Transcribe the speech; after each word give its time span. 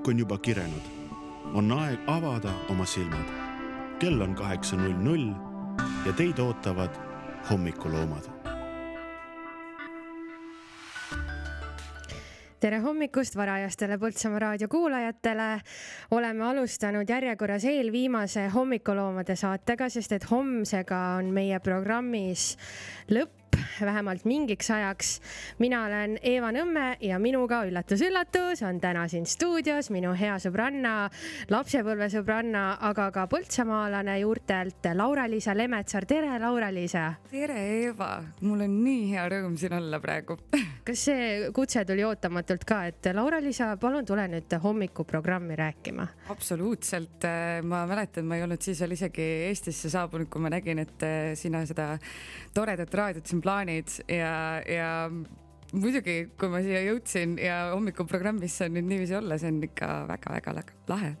õhk 0.00 0.08
on 0.08 0.18
juba 0.18 0.38
kirenud. 0.38 0.84
on 1.54 1.72
aeg 1.72 1.98
avada 2.06 2.52
oma 2.70 2.86
silmad. 2.86 3.26
kell 3.98 4.20
on 4.22 4.34
kaheksa 4.34 4.76
null 4.76 4.96
null 4.96 5.34
ja 6.06 6.12
teid 6.12 6.38
ootavad 6.38 6.90
hommikuloomad. 7.50 8.30
tere 12.60 12.78
hommikust 12.78 13.36
varajastele 13.36 13.98
Põltsamaa 13.98 14.38
raadio 14.38 14.68
kuulajatele. 14.68 15.60
oleme 16.10 16.44
alustanud 16.44 17.08
järjekorras 17.08 17.64
eelviimase 17.64 18.48
hommikuloomade 18.48 19.36
saatega, 19.36 19.88
sest 19.88 20.12
et 20.12 20.30
homsega 20.30 20.98
on 21.18 21.28
meie 21.34 21.60
programmis 21.60 22.56
lõpp 23.10 23.39
vähemalt 23.86 24.24
mingiks 24.24 24.70
ajaks. 24.70 25.20
mina 25.58 25.84
olen 25.86 26.18
Eeva 26.22 26.50
Nõmme 26.52 26.96
ja 27.00 27.18
minuga 27.18 27.62
üllatus-üllatus 27.64 28.62
on 28.66 28.80
täna 28.80 29.06
siin 29.08 29.26
stuudios 29.26 29.90
minu 29.90 30.12
hea 30.18 30.36
sõbranna, 30.42 31.10
lapsepõlvesõbranna, 31.50 32.64
aga 32.90 33.10
ka 33.14 33.26
põltsamaalane 33.30 34.18
juurtelt 34.20 34.90
Laura-Liisa 34.94 35.56
Lemetsar. 35.56 36.04
tere, 36.06 36.38
Laura-Liisa. 36.38 37.14
tere, 37.30 37.58
Eeva, 37.80 38.10
mul 38.40 38.66
on 38.66 38.76
nii 38.84 39.10
hea 39.14 39.28
rõõm 39.32 39.56
siin 39.56 39.72
olla 39.78 40.00
praegu 40.00 40.38
kas 40.86 41.06
see 41.08 41.50
kutse 41.56 41.84
tuli 41.84 42.04
ootamatult 42.04 42.64
ka, 42.68 42.84
et 42.92 43.10
Laura-Liisa, 43.14 43.76
palun 43.80 44.04
tule 44.06 44.28
nüüd 44.28 44.58
hommikuprogrammi 44.62 45.56
rääkima? 45.56 46.06
absoluutselt, 46.28 47.24
ma 47.64 47.86
mäletan, 47.88 48.28
ma 48.28 48.36
ei 48.36 48.44
olnud 48.44 48.60
siis 48.62 48.80
veel 48.84 48.98
isegi 48.98 49.30
Eestisse 49.48 49.90
saabunud, 49.90 50.28
kui 50.28 50.42
ma 50.42 50.52
nägin, 50.52 50.84
et 50.84 51.08
sina 51.38 51.64
seda 51.66 51.94
toredat 52.54 52.94
raadiot 52.94 53.26
siin 53.26 53.40
plaanid 53.40 53.69
ja, 54.08 54.34
ja 54.66 54.90
muidugi, 55.76 56.16
kui 56.38 56.50
ma 56.50 56.60
siia 56.64 56.82
jõudsin 56.84 57.36
ja 57.40 57.58
hommikuprogrammis 57.74 58.56
saan 58.60 58.74
nüüd 58.76 58.88
niiviisi 58.90 59.16
olla, 59.18 59.38
see 59.38 59.50
on 59.52 59.60
ikka 59.66 59.90
väga-väga 60.10 60.54
lahe. 60.90 61.12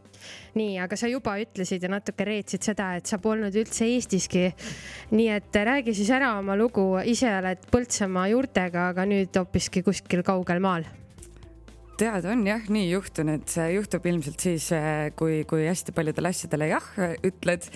nii, 0.58 0.78
aga 0.82 0.98
sa 0.98 1.10
juba 1.10 1.36
ütlesid 1.40 1.84
ja 1.86 1.90
natuke 1.92 2.26
reetsid 2.26 2.66
seda, 2.66 2.92
et 2.98 3.06
sa 3.06 3.20
polnud 3.22 3.54
üldse 3.54 3.86
Eestiski. 3.88 4.48
nii 5.14 5.28
et 5.36 5.60
räägi 5.70 5.94
siis 5.94 6.10
ära 6.14 6.36
oma 6.38 6.56
lugu, 6.58 6.92
ise 7.04 7.30
oled 7.38 7.68
Põltsamaa 7.70 8.30
juurtega, 8.34 8.88
aga 8.94 9.06
nüüd 9.06 9.36
hoopiski 9.36 9.84
kuskil 9.86 10.24
kaugel 10.26 10.60
maal 10.60 10.88
tead, 12.00 12.26
on 12.30 12.42
jah 12.48 12.64
nii 12.72 12.86
juhtunud, 12.90 13.44
see 13.50 13.66
juhtub 13.74 14.06
ilmselt 14.08 14.40
siis, 14.42 14.70
eh, 14.76 15.10
kui, 15.18 15.42
kui 15.48 15.66
hästi 15.66 15.92
paljudele 15.96 16.32
asjadele 16.32 16.70
jah 16.70 16.86
ütled 17.26 17.66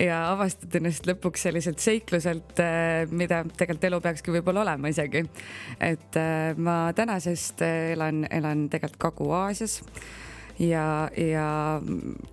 ja 0.00 0.20
avastad 0.30 0.74
ennast 0.78 1.08
lõpuks 1.08 1.46
selliselt 1.48 1.82
seikluselt, 1.82 2.54
eh, 2.62 3.10
mida 3.10 3.42
tegelikult 3.50 3.88
elu 3.90 4.00
peakski 4.06 4.34
võib-olla 4.36 4.64
olema 4.66 4.92
isegi. 4.92 5.24
et 5.80 6.18
ma 6.56 6.76
tänasest 6.94 7.62
elan, 7.66 8.26
elan 8.30 8.68
tegelikult 8.70 9.00
Kagu-Aasias 9.02 9.80
ja, 10.62 10.86
ja 11.16 11.46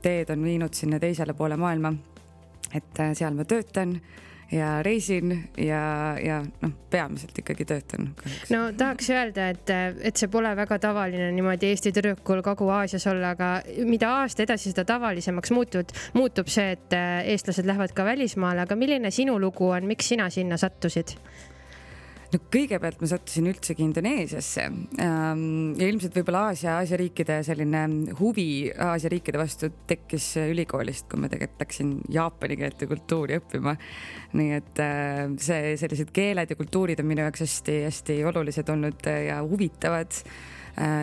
teed 0.03 0.30
on 0.34 0.44
viinud 0.44 0.73
sinna 0.78 1.00
teisele 1.00 1.34
poole 1.34 1.58
maailma. 1.58 1.94
et 2.73 3.06
seal 3.17 3.34
ma 3.34 3.45
töötan 3.50 3.97
ja 4.52 4.83
reisin 4.83 5.50
ja, 5.58 6.16
ja 6.25 6.39
noh, 6.61 6.72
peamiselt 6.89 7.38
ikkagi 7.38 7.66
töötan. 7.66 8.09
no 8.50 8.61
tahaks 8.78 9.09
öelda, 9.14 9.50
et, 9.53 9.73
et 10.02 10.17
see 10.17 10.30
pole 10.31 10.52
väga 10.58 10.80
tavaline 10.81 11.30
niimoodi 11.36 11.69
Eesti 11.69 11.94
tüdrukul 11.94 12.41
Kagu-Aasias 12.45 13.06
olla, 13.11 13.36
aga 13.36 13.50
mida 13.86 14.09
aasta 14.22 14.44
edasi, 14.45 14.73
seda 14.73 14.88
tavalisemaks 14.89 15.53
muutud, 15.53 15.94
muutub 16.17 16.50
see, 16.50 16.73
et 16.78 16.97
eestlased 17.33 17.69
lähevad 17.69 17.94
ka 17.97 18.06
välismaale, 18.08 18.66
aga 18.66 18.80
milline 18.80 19.14
sinu 19.14 19.38
lugu 19.41 19.69
on, 19.69 19.86
miks 19.89 20.09
sina 20.14 20.30
sinna 20.33 20.58
sattusid? 20.58 21.17
No 22.33 22.39
kõigepealt 22.53 23.02
ma 23.02 23.09
sattusin 23.09 23.49
üldsegi 23.52 23.85
Indoneesiasse 23.85 24.66
ähm, 25.01 25.41
ja 25.79 25.90
ilmselt 25.90 26.17
võib-olla 26.19 26.50
Aasia, 26.50 26.75
Aasia 26.78 27.00
riikide 27.01 27.40
selline 27.45 27.84
huvi 28.19 28.69
Aasia 28.69 29.12
riikide 29.13 29.41
vastu 29.41 29.72
tekkis 29.90 30.31
ülikoolist, 30.44 31.07
kui 31.09 31.23
ma 31.23 31.31
tegelikult 31.31 31.66
läksin 31.66 31.95
jaapani 32.13 32.59
keelt 32.59 32.85
ja 32.85 32.91
kultuuri 32.91 33.40
õppima. 33.41 33.75
nii 34.40 34.53
et 34.59 34.84
äh, 34.85 35.25
see, 35.41 35.75
sellised 35.81 36.13
keeled 36.16 36.53
ja 36.53 36.59
kultuurid 36.59 37.01
on 37.01 37.09
minu 37.09 37.25
jaoks 37.25 37.45
hästi-hästi 37.47 38.22
olulised 38.29 38.69
olnud 38.69 39.09
ja 39.25 39.41
huvitavad 39.44 40.23
Äh, 40.23 40.59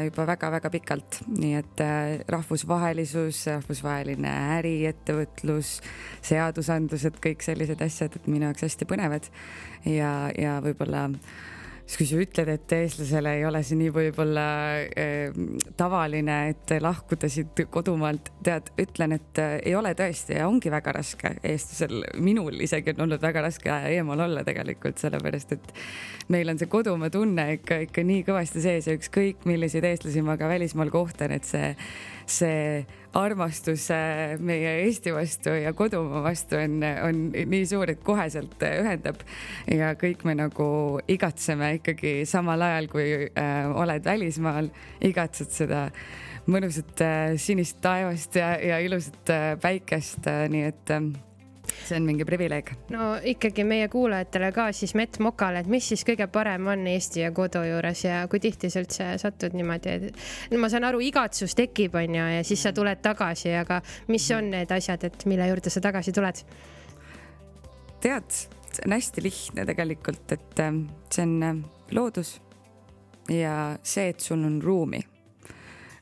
juba 0.06 0.24
väga-väga 0.30 0.70
pikalt, 0.72 1.18
nii 1.28 1.52
et 1.58 1.82
äh, 1.84 2.20
rahvusvahelisus, 2.32 3.42
rahvusvaheline 3.50 4.30
äri, 4.58 4.76
ettevõtlus, 4.88 5.76
seadusandlused, 6.24 7.18
kõik 7.24 7.44
sellised 7.44 7.82
asjad, 7.84 8.16
et 8.16 8.30
minu 8.30 8.48
jaoks 8.48 8.64
hästi 8.66 8.88
põnevad. 8.88 9.28
Ja, 9.84 10.30
ja 10.36 10.56
võib-olla 10.64 11.10
siis 11.86 11.98
kui 12.00 12.06
sa 12.10 12.18
ütled, 12.18 12.48
et 12.50 12.72
eestlasele 12.74 13.32
ei 13.38 13.44
ole 13.46 13.60
see 13.66 13.78
nii 13.78 13.92
võib-olla 13.94 14.46
äh, 14.84 15.36
tavaline, 15.78 16.38
et 16.50 16.74
lahkuda 16.82 17.30
siit 17.30 17.62
kodumaalt, 17.70 18.32
tead, 18.46 18.72
ütlen, 18.82 19.14
et 19.16 19.40
äh, 19.42 19.56
ei 19.62 19.76
ole 19.78 19.94
tõesti 19.98 20.34
ja 20.40 20.48
ongi 20.50 20.72
väga 20.72 20.96
raske. 20.98 21.36
Eestlasel, 21.46 22.02
minul 22.18 22.58
isegi 22.66 22.94
on 22.94 23.06
olnud 23.06 23.22
väga 23.22 23.46
raske 23.46 23.70
eemal 23.92 24.24
olla 24.26 24.42
tegelikult, 24.46 24.98
sellepärast 25.02 25.54
et 25.54 25.72
meil 26.34 26.50
on 26.50 26.58
see 26.58 26.70
kodumaa 26.70 27.12
tunne 27.14 27.46
ikka, 27.60 27.84
ikka 27.86 28.06
nii 28.06 28.26
kõvasti 28.26 28.64
sees 28.64 28.90
ja 28.90 28.98
ükskõik 28.98 29.46
milliseid 29.46 29.86
eestlasi 29.86 30.26
ma 30.26 30.34
ka 30.40 30.50
välismaal 30.50 30.90
kohtan, 30.90 31.36
et 31.38 31.46
see, 31.46 31.70
see 32.30 32.84
armastus 33.16 33.86
meie 34.44 34.72
Eesti 34.84 35.14
vastu 35.14 35.54
ja 35.56 35.72
kodumaa 35.76 36.22
vastu 36.26 36.58
on, 36.60 36.82
on 37.06 37.22
nii 37.32 37.64
suur, 37.68 37.90
et 37.90 38.02
koheselt 38.04 38.60
ühendab. 38.66 39.22
ja 39.70 39.94
kõik 39.98 40.24
me 40.28 40.36
nagu 40.36 40.68
igatseme 41.08 41.76
ikkagi 41.80 42.18
samal 42.28 42.62
ajal, 42.62 42.90
kui 42.92 43.08
äh, 43.26 43.70
oled 43.72 44.04
välismaal, 44.04 44.70
igatsed 45.00 45.54
seda 45.54 45.88
mõnusat 46.50 47.02
äh, 47.02 47.36
sinist 47.40 47.80
taevast 47.82 48.36
ja, 48.38 48.54
ja 48.62 48.78
ilusat 48.84 49.32
äh, 49.32 49.48
päikest 49.62 50.26
äh,, 50.30 50.46
nii 50.52 50.68
et 50.70 50.92
äh, 50.94 51.08
see 51.86 51.96
on 51.96 52.06
mingi 52.06 52.26
privileeg. 52.28 52.72
no 52.94 53.16
ikkagi 53.24 53.64
meie 53.64 53.88
kuulajatele 53.92 54.50
ka 54.56 54.68
siis 54.76 54.94
Mett 54.98 55.18
Mokale, 55.22 55.62
et 55.64 55.70
mis 55.70 55.88
siis 55.92 56.04
kõige 56.06 56.28
parem 56.32 56.66
on 56.72 56.86
Eesti 56.90 57.24
ja 57.24 57.32
kodu 57.36 57.62
juures 57.66 58.04
ja 58.04 58.22
kui 58.30 58.40
tihti 58.42 58.70
sa 58.72 58.82
üldse 58.84 59.08
satud 59.22 59.56
niimoodi, 59.56 59.96
et 59.96 60.52
no 60.52 60.60
ma 60.62 60.70
saan 60.72 60.86
aru, 60.88 61.00
igatsus 61.04 61.56
tekib, 61.58 61.96
on 61.98 62.18
ju, 62.18 62.28
ja 62.36 62.44
siis 62.46 62.62
sa 62.66 62.72
tuled 62.76 63.02
tagasi, 63.04 63.52
aga 63.58 63.80
mis 64.12 64.28
on 64.36 64.50
need 64.54 64.72
asjad, 64.72 65.08
et 65.08 65.26
mille 65.30 65.48
juurde 65.50 65.72
sa 65.72 65.82
tagasi 65.84 66.14
tuled? 66.16 66.44
tead, 68.06 68.30
see 68.70 68.86
on 68.86 68.94
hästi 68.96 69.24
lihtne 69.24 69.66
tegelikult, 69.66 70.32
et 70.36 70.62
ähm, 70.62 70.86
see 71.10 71.26
on 71.26 71.36
ähm, 71.42 71.62
loodus 71.96 72.36
ja 73.32 73.76
see, 73.82 74.10
et 74.12 74.20
sul 74.20 74.44
on 74.46 74.60
ruumi 74.62 75.02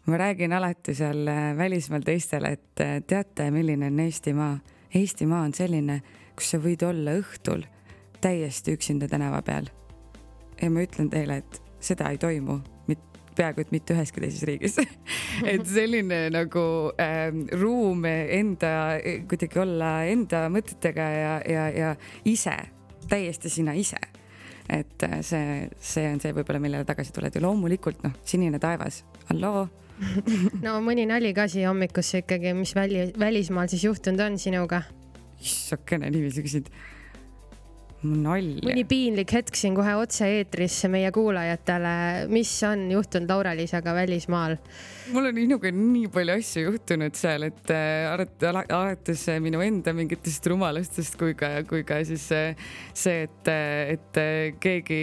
ma 0.06 0.18
räägin 0.20 0.52
alati 0.52 0.94
seal 0.94 1.26
äh, 1.28 1.56
välismaal 1.56 2.02
teistele, 2.04 2.52
et 2.58 2.80
äh, 2.80 3.02
teate, 3.06 3.50
milline 3.50 3.86
on 3.86 4.00
Eestimaa 4.00 4.58
Eestimaa 4.94 5.42
on 5.42 5.54
selline, 5.54 6.00
kus 6.38 6.52
sa 6.54 6.60
võid 6.62 6.84
olla 6.86 7.16
õhtul 7.18 7.64
täiesti 8.22 8.76
üksinda 8.76 9.08
tänava 9.10 9.42
peal. 9.42 9.66
ja 10.62 10.70
ma 10.70 10.84
ütlen 10.86 11.10
teile, 11.10 11.42
et 11.42 11.60
seda 11.80 12.10
ei 12.10 12.18
toimu 12.18 12.60
peaaegu 13.38 13.64
et 13.64 13.72
mitte 13.74 13.94
üheski 13.94 14.22
teises 14.22 14.44
riigis 14.48 14.78
et 15.52 15.64
selline 15.68 16.20
nagu 16.34 16.64
äh, 17.00 17.28
ruum 17.60 18.04
enda, 18.08 18.72
kuidagi 19.30 19.62
olla 19.62 19.92
enda 20.10 20.46
mõtetega 20.52 21.08
ja, 21.14 21.32
ja, 21.48 21.64
ja 21.74 21.94
ise, 22.28 22.56
täiesti 23.10 23.52
sina 23.52 23.74
ise. 23.78 24.00
et 24.68 25.06
äh, 25.06 25.18
see, 25.26 25.68
see 25.78 26.06
on 26.12 26.22
see 26.22 26.34
võib-olla, 26.36 26.62
millele 26.62 26.88
tagasi 26.88 27.14
tuled 27.14 27.34
ja 27.34 27.42
loomulikult 27.44 28.04
noh, 28.06 28.14
sinine 28.26 28.62
taevas, 28.62 29.02
halloo 29.30 29.66
no 30.64 30.78
mõni 30.84 31.06
nali 31.08 31.32
ka 31.36 31.46
siia 31.50 31.70
hommikusse 31.70 32.24
ikkagi, 32.24 32.54
mis 32.58 32.74
väli, 32.76 33.06
välismaal 33.18 33.70
siis 33.72 33.86
juhtunud 33.86 34.24
on 34.26 34.38
sinuga? 34.42 34.82
issakene, 35.44 36.08
niiviisi 36.10 36.44
küsid. 36.44 36.70
Nalja. 38.04 38.62
mõni 38.66 38.84
piinlik 38.88 39.32
hetk 39.36 39.58
siin 39.58 39.76
kohe 39.76 39.94
otse-eetris 40.00 40.76
meie 40.92 41.10
kuulajatele, 41.14 41.94
mis 42.32 42.52
on 42.68 42.86
juhtunud 42.92 43.30
Laura-Liisaga 43.32 43.94
välismaal? 43.96 44.56
mul 45.14 45.28
on 45.28 45.36
minuga 45.36 45.72
nii 45.74 46.08
palju 46.12 46.38
asju 46.38 46.66
juhtunud 46.68 47.18
seal, 47.18 47.48
et 47.50 47.74
äh, 47.74 48.08
alates 48.64 49.26
minu 49.44 49.60
enda 49.64 49.92
mingitest 49.96 50.46
rumalustest 50.52 51.18
kui 51.20 51.36
ka, 51.38 51.56
kui 51.68 51.84
ka 51.88 52.00
siis 52.08 52.28
äh, 52.36 52.70
see, 52.92 53.26
et, 53.28 53.52
et 53.96 54.22
äh, 54.22 54.54
keegi, 54.60 55.02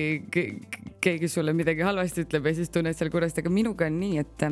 keegi 1.02 1.30
sulle 1.32 1.54
midagi 1.58 1.86
halvasti 1.86 2.26
ütleb 2.26 2.50
ja 2.50 2.58
siis 2.58 2.74
tunned 2.74 2.98
seal 2.98 3.14
kurvasti, 3.14 3.44
aga 3.44 3.54
minuga 3.54 3.90
on 3.90 4.02
nii, 4.02 4.18
et 4.22 4.50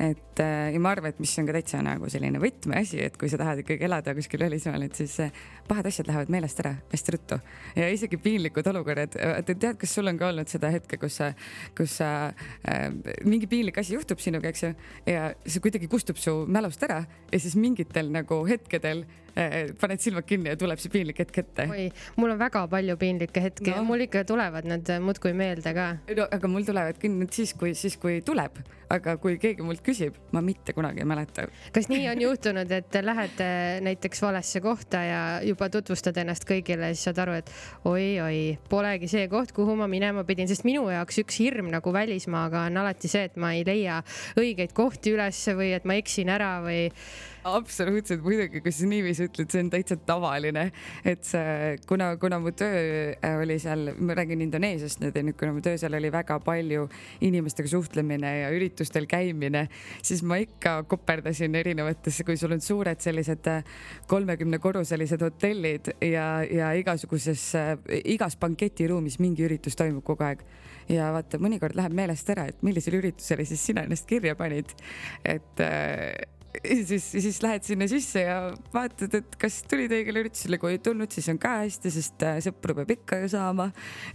et 0.00 0.40
äh, 0.40 0.72
ja 0.72 0.80
ma 0.80 0.94
arvan, 0.94 1.12
et 1.12 1.20
mis 1.20 1.32
on 1.40 1.48
ka 1.48 1.54
täitsa 1.58 1.82
nagu 1.84 2.08
selline 2.10 2.40
võtmeasi, 2.40 3.02
et 3.04 3.16
kui 3.20 3.28
sa 3.28 3.38
tahad 3.40 3.60
ikkagi 3.62 3.84
elada 3.84 4.14
kuskil 4.16 4.40
välismaal, 4.46 4.86
et 4.86 4.96
siis 4.96 5.18
äh, 5.20 5.42
pahad 5.70 5.86
asjad 5.90 6.10
lähevad 6.10 6.32
meelest 6.32 6.60
ära 6.64 6.74
hästi 6.90 7.14
ruttu 7.14 7.38
ja 7.78 7.88
isegi 7.94 8.18
piinlikud 8.20 8.66
olukorrad. 8.72 9.16
et 9.16 9.52
tead, 9.52 9.78
kas 9.80 9.94
sul 9.94 10.10
on 10.10 10.18
ka 10.18 10.30
olnud 10.32 10.50
seda 10.50 10.70
hetke, 10.74 10.98
kus 11.00 11.20
sa, 11.20 11.32
kus 11.78 11.98
sa 12.00 12.10
äh,, 12.68 12.88
mingi 13.24 13.48
piinlik 13.50 13.78
asi 13.78 13.94
juhtub 13.94 14.22
sinuga, 14.22 14.50
eks 14.50 14.66
ju, 14.66 14.74
ja 15.10 15.30
see 15.46 15.62
kuidagi 15.62 15.90
kustub 15.90 16.18
su 16.20 16.42
mälust 16.50 16.82
ära 16.86 17.02
ja 17.30 17.40
siis 17.40 17.56
mingitel 17.58 18.10
nagu 18.14 18.42
hetkedel 18.48 19.06
paned 19.80 20.00
silmad 20.02 20.26
kinni 20.26 20.50
ja 20.50 20.58
tuleb 20.58 20.80
see 20.80 20.92
piinlik 20.92 21.20
hetk 21.22 21.38
ette. 21.42 21.66
oi, 21.70 21.86
mul 22.20 22.34
on 22.34 22.40
väga 22.40 22.64
palju 22.70 22.96
piinlikke 23.00 23.42
hetki 23.44 23.72
no., 23.72 23.84
mul 23.86 24.04
ikka 24.06 24.24
tulevad 24.28 24.66
need 24.68 24.90
muudkui 25.04 25.32
meelde 25.36 25.72
ka. 25.76 25.86
no 26.16 26.26
aga 26.30 26.50
mul 26.50 26.66
tulevad 26.66 26.98
küll 27.00 27.16
nüüd 27.20 27.32
siis, 27.34 27.54
kui, 27.58 27.74
siis 27.78 27.96
kui 28.00 28.20
tuleb, 28.26 28.58
aga 28.90 29.16
kui 29.22 29.38
keegi 29.40 29.64
mult 29.66 29.82
küsib, 29.86 30.16
ma 30.34 30.42
mitte 30.44 30.74
kunagi 30.76 31.04
ei 31.04 31.08
mäleta. 31.08 31.46
kas 31.74 31.90
nii 31.92 32.08
on 32.12 32.24
juhtunud, 32.26 32.74
et 32.74 33.00
lähed 33.04 33.44
näiteks 33.86 34.22
valesse 34.22 34.62
kohta 34.64 35.04
ja 35.06 35.22
juba 35.46 35.59
tutvustad 35.68 36.16
ennast 36.22 36.46
kõigile 36.48 36.92
siis 36.94 37.04
saad 37.08 37.20
aru, 37.24 37.36
et 37.42 37.50
oi-oi, 37.84 38.56
polegi 38.70 39.10
see 39.10 39.26
koht, 39.32 39.52
kuhu 39.56 39.76
ma 39.76 39.88
minema 39.90 40.24
pidin, 40.28 40.48
sest 40.48 40.64
minu 40.64 40.86
jaoks 40.88 41.20
üks 41.24 41.40
hirm 41.42 41.68
nagu 41.74 41.92
välismaaga 41.92 42.64
on 42.70 42.80
alati 42.80 43.10
see, 43.10 43.26
et 43.28 43.36
ma 43.40 43.52
ei 43.56 43.66
leia 43.66 44.00
õigeid 44.40 44.72
kohti 44.76 45.14
ülesse 45.16 45.56
või 45.58 45.74
et 45.76 45.88
ma 45.88 45.98
eksin 46.00 46.32
ära 46.32 46.54
või 46.64 46.86
absoluutselt 47.44 48.22
muidugi, 48.24 48.60
kui 48.60 48.72
sa 48.74 48.88
niiviisi 48.88 49.26
ütled, 49.28 49.48
see 49.52 49.62
on 49.64 49.70
täitsa 49.72 49.96
tavaline, 50.06 50.66
et 51.08 51.24
see, 51.26 51.76
kuna, 51.88 52.12
kuna 52.20 52.40
mu 52.42 52.52
töö 52.56 53.12
äh, 53.14 53.36
oli 53.40 53.56
seal, 53.62 53.92
ma 53.98 54.16
räägin 54.18 54.44
Indoneesiast 54.44 55.00
nüüd 55.02 55.16
onju, 55.20 55.34
kuna 55.40 55.54
mu 55.56 55.62
töö 55.64 55.78
seal 55.80 55.96
oli 55.96 56.10
väga 56.12 56.36
palju 56.44 56.86
inimestega 57.26 57.72
suhtlemine 57.72 58.32
ja 58.42 58.50
üritustel 58.54 59.08
käimine, 59.10 59.66
siis 60.02 60.22
ma 60.26 60.40
ikka 60.42 60.80
koperdasin 60.90 61.56
erinevatesse, 61.60 62.26
kui 62.28 62.36
sul 62.40 62.56
on 62.56 62.64
suured 62.64 63.00
sellised 63.00 63.48
äh, 63.50 63.62
kolmekümne 64.10 64.60
korruselised 64.60 65.24
hotellid 65.24 65.94
ja, 66.04 66.26
ja 66.44 66.72
igasuguses, 66.78 67.46
äh, 67.58 67.72
igas 68.04 68.36
banketiruumis 68.40 69.20
mingi 69.22 69.46
üritus 69.48 69.78
toimub 69.80 70.04
kogu 70.04 70.28
aeg 70.28 70.44
ja 70.90 71.12
vaata, 71.14 71.38
mõnikord 71.40 71.78
läheb 71.78 71.94
meelest 71.96 72.28
ära, 72.34 72.48
et 72.50 72.60
millisele 72.66 73.00
üritusele 73.00 73.46
siis 73.48 73.62
sina 73.70 73.86
ennast 73.86 74.08
kirja 74.10 74.36
panid. 74.36 74.74
et 75.24 75.60
siis, 76.88 77.04
siis 77.12 77.42
lähed 77.42 77.64
sinna 77.64 77.86
sisse 77.88 78.22
ja 78.24 78.36
vaatad, 78.74 79.14
et 79.16 79.36
kas 79.40 79.60
tulid 79.70 79.92
õigele 79.94 80.24
üritusele, 80.24 80.58
kui 80.60 80.74
ei 80.74 80.80
tulnud, 80.82 81.10
siis 81.12 81.28
on 81.32 81.38
ka 81.40 81.54
hästi, 81.62 81.92
sest 81.94 82.24
äh, 82.26 82.40
sõpru 82.44 82.76
peab 82.80 82.92
ikka 82.96 83.20
ju 83.22 83.30
saama. 83.32 83.70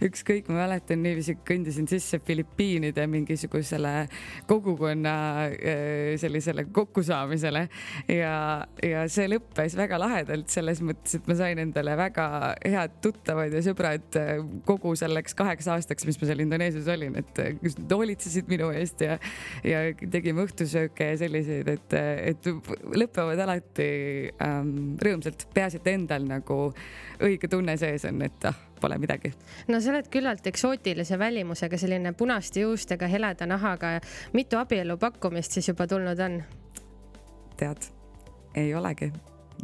ükskõik, 0.06 0.50
ma 0.50 0.62
mäletan 0.62 1.02
niiviisi 1.02 1.36
kõndisin 1.46 1.88
sisse 1.90 2.20
Filipiinide 2.26 3.06
mingisugusele 3.10 3.94
kogukonna 4.50 5.14
äh, 5.48 6.14
sellisele 6.20 6.66
kokkusaamisele 6.76 7.66
ja, 8.14 8.36
ja 8.84 9.06
see 9.10 9.26
lõppes 9.32 9.76
väga 9.78 9.98
lahedalt 10.02 10.52
selles 10.52 10.82
mõttes, 10.86 11.18
et 11.18 11.26
ma 11.30 11.38
sain 11.38 11.62
endale 11.62 11.96
väga 11.98 12.28
head 12.62 13.00
tuttavad 13.04 13.54
ja 13.54 13.64
sõbrad 13.66 14.20
äh, 14.20 14.36
kogu 14.68 14.94
selleks 14.98 15.34
kaheks 15.38 15.70
aastaks, 15.74 16.06
mis 16.06 16.20
ma 16.22 16.30
seal 16.30 16.46
Indoneesias 16.46 16.90
olin, 16.94 17.18
et 17.18 17.42
hoolitsesid 17.90 18.46
minu 18.50 18.70
eest 18.76 19.02
ja, 19.02 19.18
ja 19.66 19.82
tegime 19.98 20.44
õhtusööke 20.46 21.10
ja 21.10 21.20
selliseid, 21.24 21.74
et 21.74 21.94
et 21.96 22.35
lõpevad 22.96 23.40
alati 23.44 23.88
ähm, 24.42 24.96
rõõmsalt, 25.02 25.46
peaasi, 25.54 25.80
et 25.80 25.92
endal 25.92 26.26
nagu 26.28 26.58
õige 27.22 27.50
tunne 27.50 27.76
sees 27.80 28.04
on, 28.08 28.22
et 28.26 28.48
ah, 28.48 28.58
pole 28.80 28.98
midagi. 29.02 29.32
no 29.68 29.80
sa 29.80 29.92
oled 29.94 30.10
küllalt 30.12 30.46
eksootilise 30.46 31.18
välimusega, 31.18 31.78
selline 31.78 32.12
punaste 32.12 32.64
juustega, 32.64 33.08
heleda 33.10 33.46
nahaga. 33.46 33.96
mitu 34.32 34.60
abielu 34.60 34.98
pakkumist 34.98 35.56
siis 35.56 35.72
juba 35.72 35.86
tulnud 35.86 36.20
on? 36.20 36.42
tead, 37.56 37.88
ei 38.54 38.74
olegi 38.74 39.12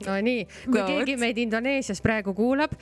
no 0.06 0.16
nii, 0.24 0.46
kui 0.64 0.78
no, 0.78 0.86
keegi 0.88 1.16
meid 1.20 1.38
Indoneesias 1.42 2.02
praegu 2.04 2.34
kuulab, 2.36 2.74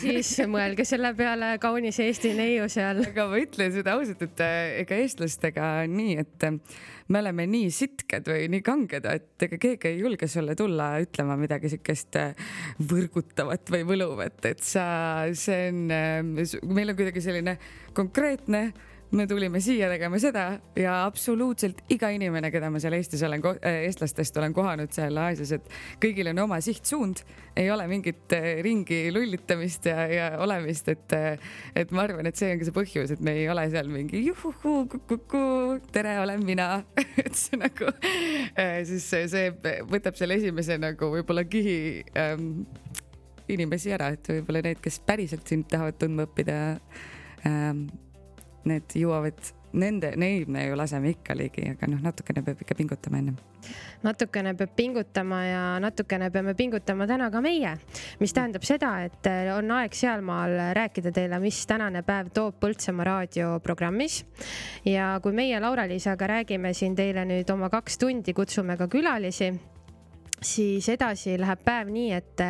siis 0.00 0.34
mõelge 0.50 0.86
selle 0.88 1.12
peale, 1.18 1.54
kaunis 1.62 1.98
Eesti 2.02 2.34
neiu 2.38 2.68
seal. 2.72 3.02
aga 3.08 3.26
ma 3.30 3.40
ütlen 3.42 3.72
seda 3.74 3.96
ausalt, 3.96 4.22
et 4.28 4.44
äh, 4.44 4.58
ega 4.84 4.98
eestlastega 5.02 5.72
on 5.84 5.96
nii, 5.98 6.18
et 6.24 6.48
äh, 6.48 6.58
me 7.08 7.22
oleme 7.22 7.48
nii 7.50 7.70
sitked 7.74 8.28
või 8.28 8.50
nii 8.52 8.64
kanged, 8.66 9.08
et 9.08 9.48
ega 9.48 9.60
keegi 9.64 9.92
ei 9.92 10.02
julge 10.02 10.28
sulle 10.30 10.56
tulla 10.58 10.90
ütlema 11.04 11.38
midagi 11.40 11.72
siukest 11.74 12.20
äh, 12.20 12.52
võrgutavat 12.90 13.72
või 13.74 13.86
võluvat, 13.88 14.38
et 14.50 14.62
sa, 14.64 14.84
see 15.32 15.68
on, 15.72 15.88
meil 15.88 16.94
on 16.94 16.98
kuidagi 16.98 17.24
selline 17.24 17.58
konkreetne 17.96 18.68
me 19.10 19.26
tulime 19.26 19.60
siia 19.60 19.88
tegema 19.88 20.18
seda 20.20 20.44
ja 20.76 20.94
absoluutselt 21.06 21.80
iga 21.92 22.10
inimene, 22.12 22.50
keda 22.52 22.68
ma 22.72 22.80
seal 22.82 22.96
Eestis 22.98 23.22
olen, 23.24 23.42
äh, 23.56 23.82
eestlastest 23.86 24.36
olen 24.40 24.54
kohanud 24.56 24.92
seal 24.94 25.16
Aasias, 25.22 25.52
et 25.56 25.70
kõigil 26.02 26.28
on 26.32 26.42
oma 26.44 26.58
sihtsuund, 26.64 27.22
ei 27.56 27.70
ole 27.72 27.86
mingit 27.88 28.34
äh, 28.36 28.48
ringi 28.64 29.06
lullitamist 29.14 29.88
ja, 29.88 30.04
ja 30.12 30.26
olemist, 30.44 30.90
et, 30.92 31.16
äh, 31.16 31.54
et 31.78 31.94
ma 31.94 32.04
arvan, 32.04 32.28
et 32.28 32.36
see 32.36 32.52
on 32.52 32.60
ka 32.60 32.68
see 32.68 32.76
põhjus, 32.76 33.14
et 33.14 33.22
me 33.24 33.36
ei 33.40 33.46
ole 33.48 33.64
seal 33.72 33.88
mingi 33.92 34.20
juhuhuu, 34.26 34.84
kuku, 35.08 35.44
tere, 35.92 36.18
olen 36.22 36.44
mina. 36.44 36.68
Et 37.18 37.34
see 37.34 37.58
nagu, 37.58 37.88
siis 38.86 39.04
see 39.10 39.48
võtab 39.88 40.16
selle 40.16 40.36
esimese 40.38 40.76
nagu 40.80 41.08
võib-olla 41.12 41.42
kihi 41.48 42.04
ähm, 42.18 42.60
inimesi 43.50 43.92
ära, 43.94 44.12
et 44.14 44.30
võib-olla 44.30 44.62
need, 44.68 44.80
kes 44.84 45.00
päriselt 45.06 45.48
sind 45.50 45.66
tahavad 45.72 45.98
tundma 46.00 46.28
õppida 46.28 46.58
ähm, 47.48 47.86
need 48.68 48.98
jõuavad 48.98 49.54
nende, 49.72 50.12
neid 50.16 50.48
me 50.48 50.64
ju 50.66 50.76
laseme 50.76 51.12
ikka 51.12 51.34
ligi, 51.36 51.64
aga 51.74 51.88
noh, 51.90 52.00
natukene 52.02 52.42
peab 52.44 52.62
ikka 52.64 52.76
pingutama 52.78 53.20
ennem. 53.20 53.36
natukene 54.02 54.54
peab 54.56 54.74
pingutama 54.76 55.40
ja 55.44 55.62
natukene 55.82 56.30
peame 56.30 56.54
pingutama 56.54 57.06
täna 57.06 57.30
ka 57.30 57.42
meie, 57.44 57.74
mis 58.20 58.32
tähendab 58.32 58.64
seda, 58.64 58.92
et 59.04 59.28
on 59.54 59.70
aeg 59.78 59.94
sealmaal 59.94 60.56
rääkida 60.78 61.12
teile, 61.12 61.40
mis 61.42 61.64
tänane 61.68 62.02
päev 62.06 62.32
toob 62.34 62.56
Põltsamaa 62.58 63.04
raadioprogrammis. 63.06 64.24
ja 64.84 65.18
kui 65.22 65.32
meie 65.32 65.60
Laura-Liisaga 65.60 66.26
räägime 66.26 66.72
siin 66.74 66.96
teile 66.96 67.26
nüüd 67.28 67.50
oma 67.52 67.68
kaks 67.68 67.98
tundi, 67.98 68.34
kutsume 68.34 68.76
ka 68.76 68.88
külalisi 68.88 69.52
siis 70.42 70.86
edasi 70.88 71.34
läheb 71.40 71.64
päev 71.66 71.88
nii, 71.90 72.12
et 72.14 72.42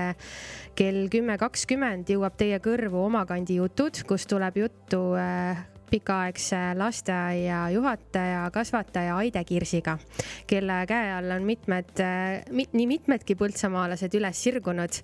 kell 0.76 1.08
kümme 1.10 1.38
kakskümmend 1.40 2.10
jõuab 2.12 2.36
teie 2.36 2.60
kõrvu 2.60 3.00
Omakandi 3.06 3.56
jutud, 3.58 4.02
kus 4.06 4.28
tuleb 4.28 4.60
juttu 4.60 5.00
äh, 5.16 5.64
pikaaegse 5.90 6.60
lasteaia 6.78 7.66
juhataja, 7.74 8.46
kasvataja 8.54 9.16
Aide 9.16 9.44
Kirsiga, 9.44 9.98
kelle 10.46 10.82
käe 10.88 11.12
all 11.16 11.36
on 11.36 11.46
mitmed 11.48 12.02
mit,, 12.50 12.74
nii 12.76 12.88
mitmedki 12.96 13.38
põltsamaalased 13.38 14.18
üles 14.18 14.42
sirgunud. 14.48 15.02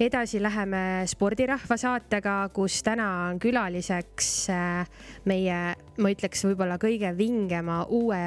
Edasi 0.00 0.38
läheme 0.40 1.04
spordirahva 1.04 1.76
saatega, 1.76 2.34
kus 2.56 2.78
täna 2.80 3.08
on 3.26 3.36
külaliseks 3.36 4.30
äh, 4.48 5.02
meie, 5.28 5.58
ma 6.00 6.12
ütleks 6.14 6.46
võib-olla 6.46 6.78
kõige 6.80 7.10
vingema 7.18 7.82
uue 7.92 8.22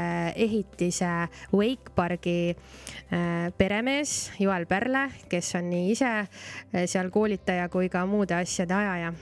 ehitise 0.45 1.09
Wakepargi 1.49 2.53
äh, 2.53 3.49
peremees 3.57 4.13
Joel 4.37 4.67
Pärle, 4.69 5.07
kes 5.33 5.49
on 5.57 5.71
nii 5.73 5.89
ise 5.95 6.13
äh, 6.21 6.85
seal 6.85 7.09
koolitaja 7.09 7.65
kui 7.73 7.89
ka 7.89 8.06
muude 8.06 8.37
asjade 8.37 8.77
ajaja 8.77 9.15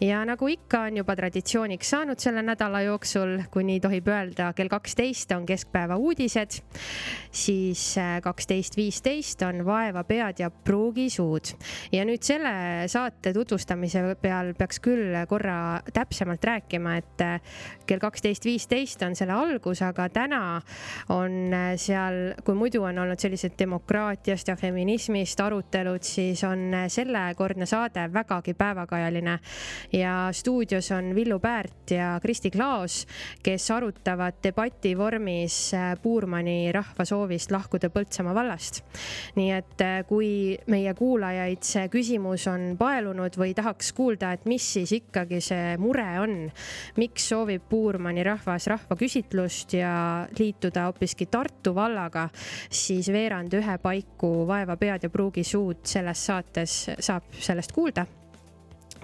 ja 0.00 0.24
nagu 0.28 0.48
ikka 0.48 0.80
on 0.88 0.96
juba 1.00 1.16
traditsiooniks 1.16 1.90
saanud 1.90 2.20
selle 2.20 2.42
nädala 2.44 2.82
jooksul, 2.84 3.38
kui 3.50 3.64
nii 3.66 3.80
tohib 3.84 4.08
öelda, 4.10 4.50
kell 4.56 4.70
kaksteist 4.70 5.32
on 5.36 5.46
keskpäeva 5.48 5.96
uudised, 5.96 6.58
siis 7.32 7.82
äh, 8.00 8.18
kaksteist 8.24 8.76
viisteist 8.76 9.42
on 9.46 9.64
Vaeva 9.66 10.04
pead 10.04 10.42
ja 10.42 10.50
pruugisuud. 10.50 11.52
Ja 11.92 12.04
nüüd 12.08 12.24
selle 12.26 12.52
saate 12.92 13.32
tutvustamise 13.36 14.02
peal 14.20 14.52
peaks 14.58 14.80
küll 14.84 15.14
korra 15.28 15.80
täpsemalt 15.94 16.44
rääkima, 16.44 16.96
et 17.00 17.24
äh, 17.24 17.56
kell 17.86 18.02
kaksteist 18.02 18.44
viisteist 18.44 19.02
on 19.06 19.16
selle 19.16 19.36
algus, 19.36 19.82
aga 19.86 20.08
täna 20.12 20.42
on 21.14 21.54
äh, 21.54 21.72
seal, 21.80 22.36
kui 22.44 22.58
muidu 22.58 22.84
on 22.86 23.04
olnud 23.04 23.20
sellised 23.20 23.56
demokraatiast 23.58 24.52
ja 24.52 24.56
feminismist 24.60 25.40
arutelud, 25.40 26.04
siis 26.06 26.44
on 26.44 26.68
sellekordne 26.92 27.66
saade 27.66 28.08
vägagi 28.12 28.54
päevakajaline 28.54 29.38
ja 29.92 30.28
stuudios 30.32 30.90
on 30.92 31.14
Villu 31.14 31.38
Päärt 31.38 31.90
ja 31.90 32.16
Kristi 32.22 32.50
Klaos, 32.50 33.06
kes 33.42 33.70
arutavad 33.70 34.38
debati 34.44 34.94
vormis 34.98 35.74
äh, 35.74 35.94
Puurmani 36.02 36.72
rahva 36.72 37.04
soovist 37.04 37.50
lahkuda 37.50 37.90
Põltsamaa 37.90 38.34
vallast. 38.34 38.82
nii 39.36 39.50
et 39.52 39.80
äh, 39.84 40.00
kui 40.08 40.56
meie 40.66 40.94
kuulajaid 40.94 41.62
see 41.66 41.88
küsimus 41.92 42.46
on 42.50 42.74
paelunud 42.78 43.36
või 43.38 43.54
tahaks 43.56 43.92
kuulda, 43.96 44.32
et 44.36 44.46
mis 44.46 44.64
siis 44.76 44.92
ikkagi 44.96 45.40
see 45.44 45.76
mure 45.80 46.08
on, 46.22 46.36
miks 46.96 47.28
soovib 47.32 47.66
Puurmani 47.70 48.24
rahvas 48.26 48.66
rahvaküsitlust 48.72 49.76
ja 49.78 49.94
liituda 50.38 50.88
hoopiski 50.90 51.26
Tartu 51.30 51.74
vallaga, 51.74 52.28
siis 52.70 53.10
veerand 53.12 53.54
ühe 53.56 53.78
paiku 53.82 54.46
Vaeva 54.46 54.76
pead 54.80 55.06
ja 55.06 55.10
pruugi 55.10 55.44
suud 55.44 55.84
selles 55.86 56.26
saates 56.26 56.78
saab 57.00 57.34
sellest 57.40 57.74
kuulda 57.76 58.06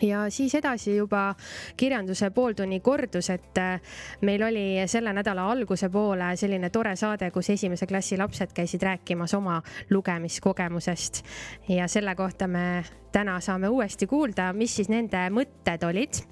ja 0.02 0.30
siis 0.30 0.54
edasi 0.54 0.97
juba 0.97 1.35
kirjanduse 1.76 2.30
pooltunni 2.30 2.80
kordus, 2.80 3.30
et 3.30 3.59
äh, 3.59 3.80
meil 4.21 4.42
oli 4.42 4.64
selle 4.87 5.12
nädala 5.12 5.47
alguse 5.50 5.88
poole 5.88 6.32
selline 6.37 6.71
tore 6.71 6.97
saade, 6.97 7.30
kus 7.30 7.50
esimese 7.50 7.87
klassi 7.87 8.18
lapsed 8.18 8.52
käisid 8.54 8.82
rääkimas 8.82 9.35
oma 9.35 9.61
lugemiskogemusest 9.90 11.23
ja 11.68 11.88
selle 11.88 12.14
kohta 12.14 12.49
me 12.49 12.85
täna 13.12 13.40
saame 13.40 13.68
uuesti 13.68 14.06
kuulda, 14.06 14.52
mis 14.56 14.76
siis 14.76 14.88
nende 14.88 15.26
mõtted 15.30 15.85
olid. 15.87 16.23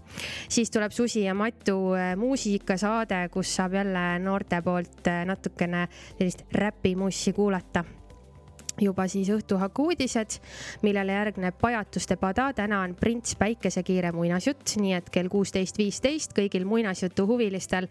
siis 0.49 0.71
tuleb 0.71 0.93
Susi 0.93 1.25
ja 1.25 1.35
Matu 1.35 1.95
äh, 1.95 2.17
muusikasaade, 2.17 3.29
kus 3.33 3.55
saab 3.57 3.75
jälle 3.75 4.19
noorte 4.19 4.62
poolt 4.62 5.07
äh, 5.07 5.25
natukene 5.27 5.89
sellist 6.19 6.45
räpimussi 6.53 7.33
kuulata 7.33 7.85
juba 8.83 9.07
siis 9.09 9.29
õhtuhaku 9.33 9.91
uudised, 9.91 10.39
millele 10.83 11.13
järgneb 11.13 11.57
Pajatuste 11.61 12.17
pada. 12.17 12.53
täna 12.53 12.81
on 12.83 12.95
Prints 12.95 13.37
Päikesekiire 13.37 14.13
muinasjutt, 14.13 14.77
nii 14.81 14.95
et 14.97 15.11
kell 15.11 15.29
kuusteist 15.29 15.79
viisteist 15.79 16.35
kõigil 16.37 16.65
muinasjutu 16.65 17.27
huvilistel 17.27 17.89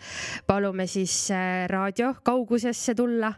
palume 0.47 0.87
siis 0.87 1.31
äh, 1.31 1.67
raadio 1.69 2.13
kaugusesse 2.23 2.95
tulla. 2.95 3.33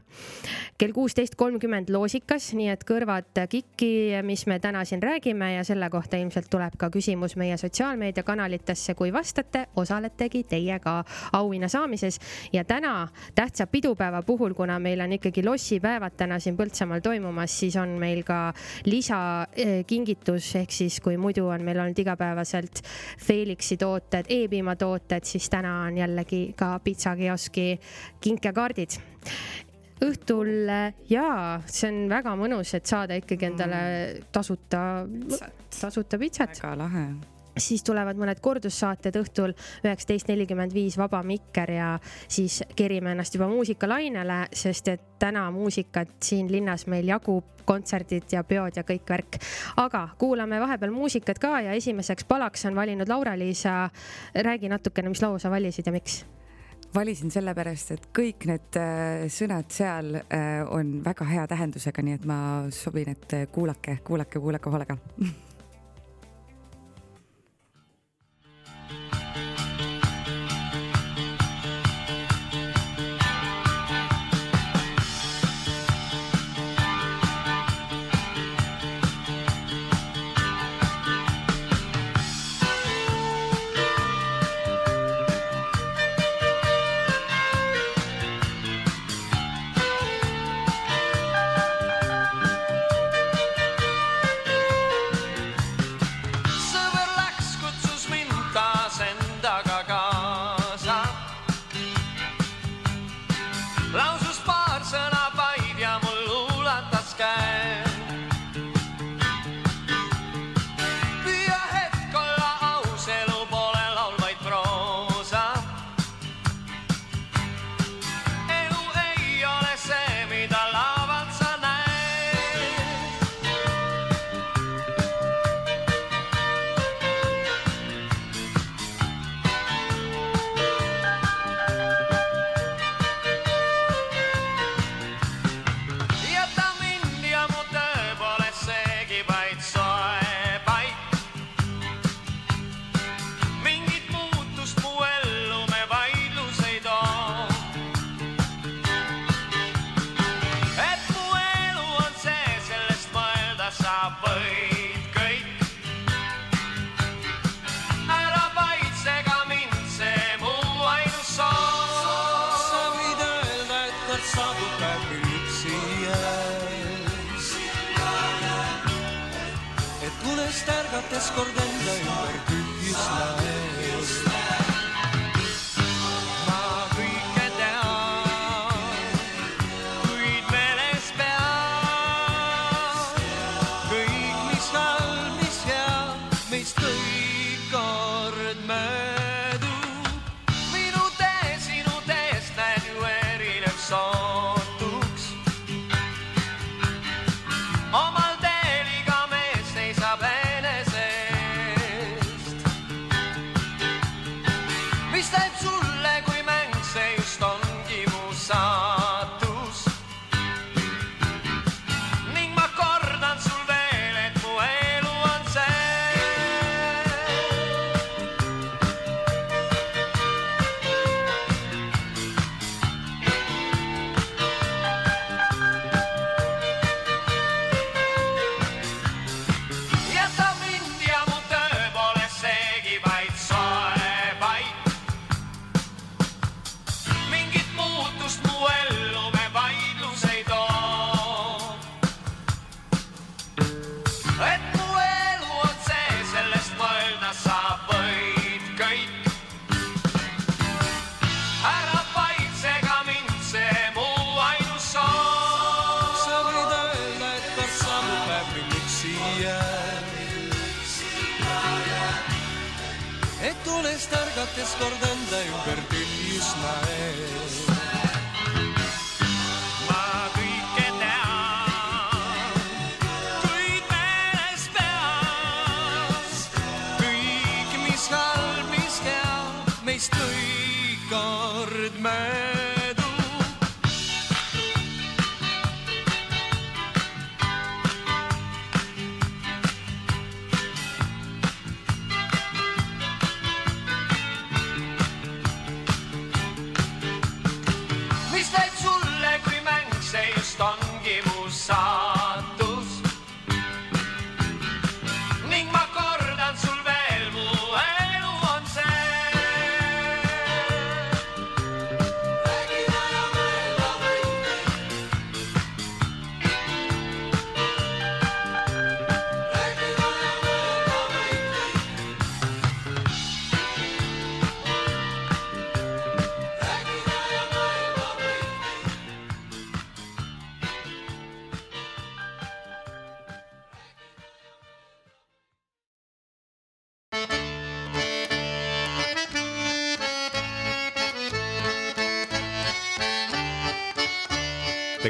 kell 0.77 0.91
kuusteist 0.91 1.35
kolmkümmend 1.35 1.89
loosikas, 1.93 2.53
nii 2.57 2.69
et 2.73 2.83
kõrvad 2.87 3.43
kikki, 3.49 4.21
mis 4.25 4.45
me 4.47 4.59
täna 4.59 4.85
siin 4.85 5.03
räägime 5.03 5.53
ja 5.53 5.63
selle 5.63 5.89
kohta 5.89 6.17
ilmselt 6.17 6.49
tuleb 6.49 6.77
ka 6.77 6.89
küsimus 6.89 7.35
meie 7.35 7.57
sotsiaalmeediakanalitesse. 7.57 8.95
kui 8.95 9.13
vastate, 9.13 9.67
osaletegi 9.75 10.43
teie 10.43 10.79
ka 10.79 11.03
auhinna 11.33 11.67
saamises 11.67 12.19
ja 12.53 12.63
täna 12.63 13.07
tähtsa 13.35 13.67
pidupäeva 13.67 14.21
puhul, 14.21 14.53
kuna 14.53 14.79
meil 14.79 15.01
on 15.01 15.11
ikkagi 15.11 15.43
lossipäevad 15.45 16.17
täna 16.17 16.39
siin 16.39 16.57
Põltsamaal 16.57 17.01
toimumas, 17.01 17.40
tulemas, 17.41 17.59
siis 17.59 17.75
on 17.77 17.97
meil 17.99 18.23
ka 18.23 18.53
lisakingitus 18.85 20.55
ehk 20.55 20.71
siis 20.71 20.99
kui 21.01 21.17
muidu 21.17 21.47
on 21.49 21.63
meil 21.63 21.79
olnud 21.79 21.97
igapäevaselt 21.97 22.81
Felixi 23.19 23.77
tooted 23.77 24.25
e, 24.29 24.43
e-piimatooted, 24.45 25.23
siis 25.23 25.49
täna 25.49 25.87
on 25.87 25.97
jällegi 25.97 26.53
ka 26.55 26.79
pitsakioski 26.83 27.79
kinkekaardid. 28.21 28.99
Õhtul 30.01 30.69
jaa, 31.09 31.61
see 31.69 31.89
on 31.91 32.09
väga 32.09 32.33
mõnus, 32.35 32.73
et 32.73 32.89
saada 32.89 33.17
ikkagi 33.19 33.51
endale 33.51 33.81
tasuta, 34.33 35.05
tasuta 35.77 36.17
pitsat. 36.17 36.57
väga 36.57 36.77
lahe 36.77 37.05
siis 37.61 37.83
tulevad 37.87 38.19
mõned 38.19 38.41
kordussaated 38.41 39.17
õhtul 39.21 39.55
üheksateist 39.85 40.31
nelikümmend 40.31 40.73
viis 40.73 40.97
Vaba 40.99 41.21
Mikker 41.23 41.71
ja 41.71 41.93
siis 42.27 42.61
kerime 42.75 43.15
ennast 43.15 43.35
juba 43.35 43.49
muusikalainele, 43.51 44.43
sest 44.53 44.91
et 44.91 45.07
täna 45.21 45.45
muusikat 45.53 46.17
siin 46.23 46.49
linnas 46.51 46.87
meil 46.89 47.07
jagub, 47.07 47.45
kontserdid 47.65 48.33
ja 48.33 48.43
peod 48.43 48.77
ja 48.77 48.83
kõik 48.83 49.09
värk. 49.09 49.37
aga 49.77 50.07
kuulame 50.17 50.59
vahepeal 50.59 50.91
muusikat 50.91 51.39
ka 51.39 51.59
ja 51.67 51.77
esimeseks 51.77 52.25
palaks 52.25 52.65
on 52.65 52.75
valinud 52.75 53.09
Laura-Liisa. 53.09 53.89
räägi 54.35 54.69
natukene, 54.69 55.09
mis 55.09 55.21
laulu 55.21 55.39
sa 55.39 55.51
valisid 55.51 55.85
ja 55.85 55.91
miks? 55.91 56.25
valisin 56.95 57.31
sellepärast, 57.31 57.91
et 57.91 58.07
kõik 58.17 58.45
need 58.49 58.79
äh, 58.79 59.27
sõnad 59.31 59.69
seal 59.71 60.15
äh, 60.15 60.65
on 60.67 60.99
väga 61.05 61.25
hea 61.25 61.45
tähendusega, 61.47 62.03
nii 62.03 62.17
et 62.19 62.25
ma 62.25 62.39
sobin, 62.69 63.13
et 63.15 63.37
kuulake, 63.51 63.99
kuulake, 64.03 64.39
kuulake 64.39 64.69
hoolega 64.69 64.97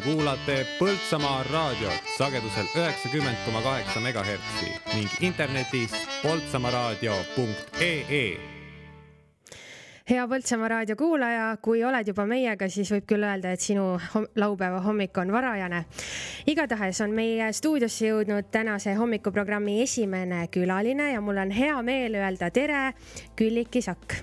Te 0.02 0.10
kuulate 0.10 0.66
Põltsamaa 0.80 1.44
raadiot 1.46 2.08
sagedusel 2.18 2.66
üheksakümmend 2.74 3.38
koma 3.46 3.62
kaheksa 3.62 4.00
megahertsi 4.02 4.66
ning 4.96 5.10
internetis 5.22 5.92
poltsamaaraadio.ee 6.24 8.38
hea 10.10 10.28
Põltsamaa 10.28 10.68
raadio 10.74 10.96
kuulaja, 10.98 11.58
kui 11.62 11.84
oled 11.86 12.08
juba 12.10 12.26
meiega, 12.26 12.66
siis 12.70 12.90
võib 12.96 13.06
küll 13.12 13.24
öelda, 13.28 13.52
et 13.54 13.62
sinu 13.62 14.00
laupäeva 14.42 14.80
hommik 14.82 15.18
on 15.22 15.32
varajane. 15.32 15.86
igatahes 16.48 17.02
on 17.06 17.12
meie 17.14 17.54
stuudiosse 17.54 18.08
jõudnud 18.08 18.50
tänase 18.52 18.96
hommikuprogrammi 18.98 19.82
esimene 19.84 20.48
külaline 20.48 21.12
ja 21.12 21.22
mul 21.22 21.38
on 21.38 21.52
hea 21.52 21.82
meel 21.82 22.16
öelda 22.16 22.50
tere, 22.50 22.94
Külliki 23.36 23.82
Sakk. 23.82 24.14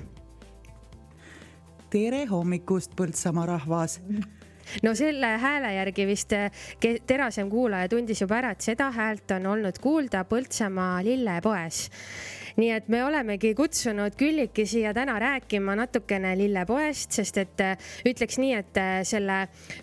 tere 1.90 2.26
hommikust, 2.26 2.96
Põltsamaa 2.96 3.46
rahvas 3.46 4.00
no 4.82 4.94
selle 4.94 5.34
hääle 5.42 5.72
järgi 5.74 6.06
vist 6.08 6.32
eh, 6.32 6.50
terasem 7.06 7.50
kuulaja 7.50 7.88
tundis 7.88 8.22
juba 8.22 8.40
ära, 8.42 8.54
et 8.54 8.64
seda 8.64 8.90
häält 8.94 9.36
on 9.36 9.46
olnud 9.54 9.78
kuulda 9.82 10.24
Põltsamaa 10.28 10.98
lillepoes 11.04 11.86
nii 12.58 12.70
et 12.74 12.88
me 12.90 13.04
olemegi 13.06 13.52
kutsunud 13.54 14.16
Külliki 14.18 14.64
siia 14.66 14.90
täna 14.94 15.14
rääkima 15.22 15.76
natukene 15.78 16.32
lillepoest, 16.38 17.14
sest 17.14 17.38
et 17.38 17.62
äh, 17.62 17.90
ütleks 18.08 18.38
nii, 18.42 18.54
et 18.58 18.80
äh, 18.82 18.94
selle 19.06 19.38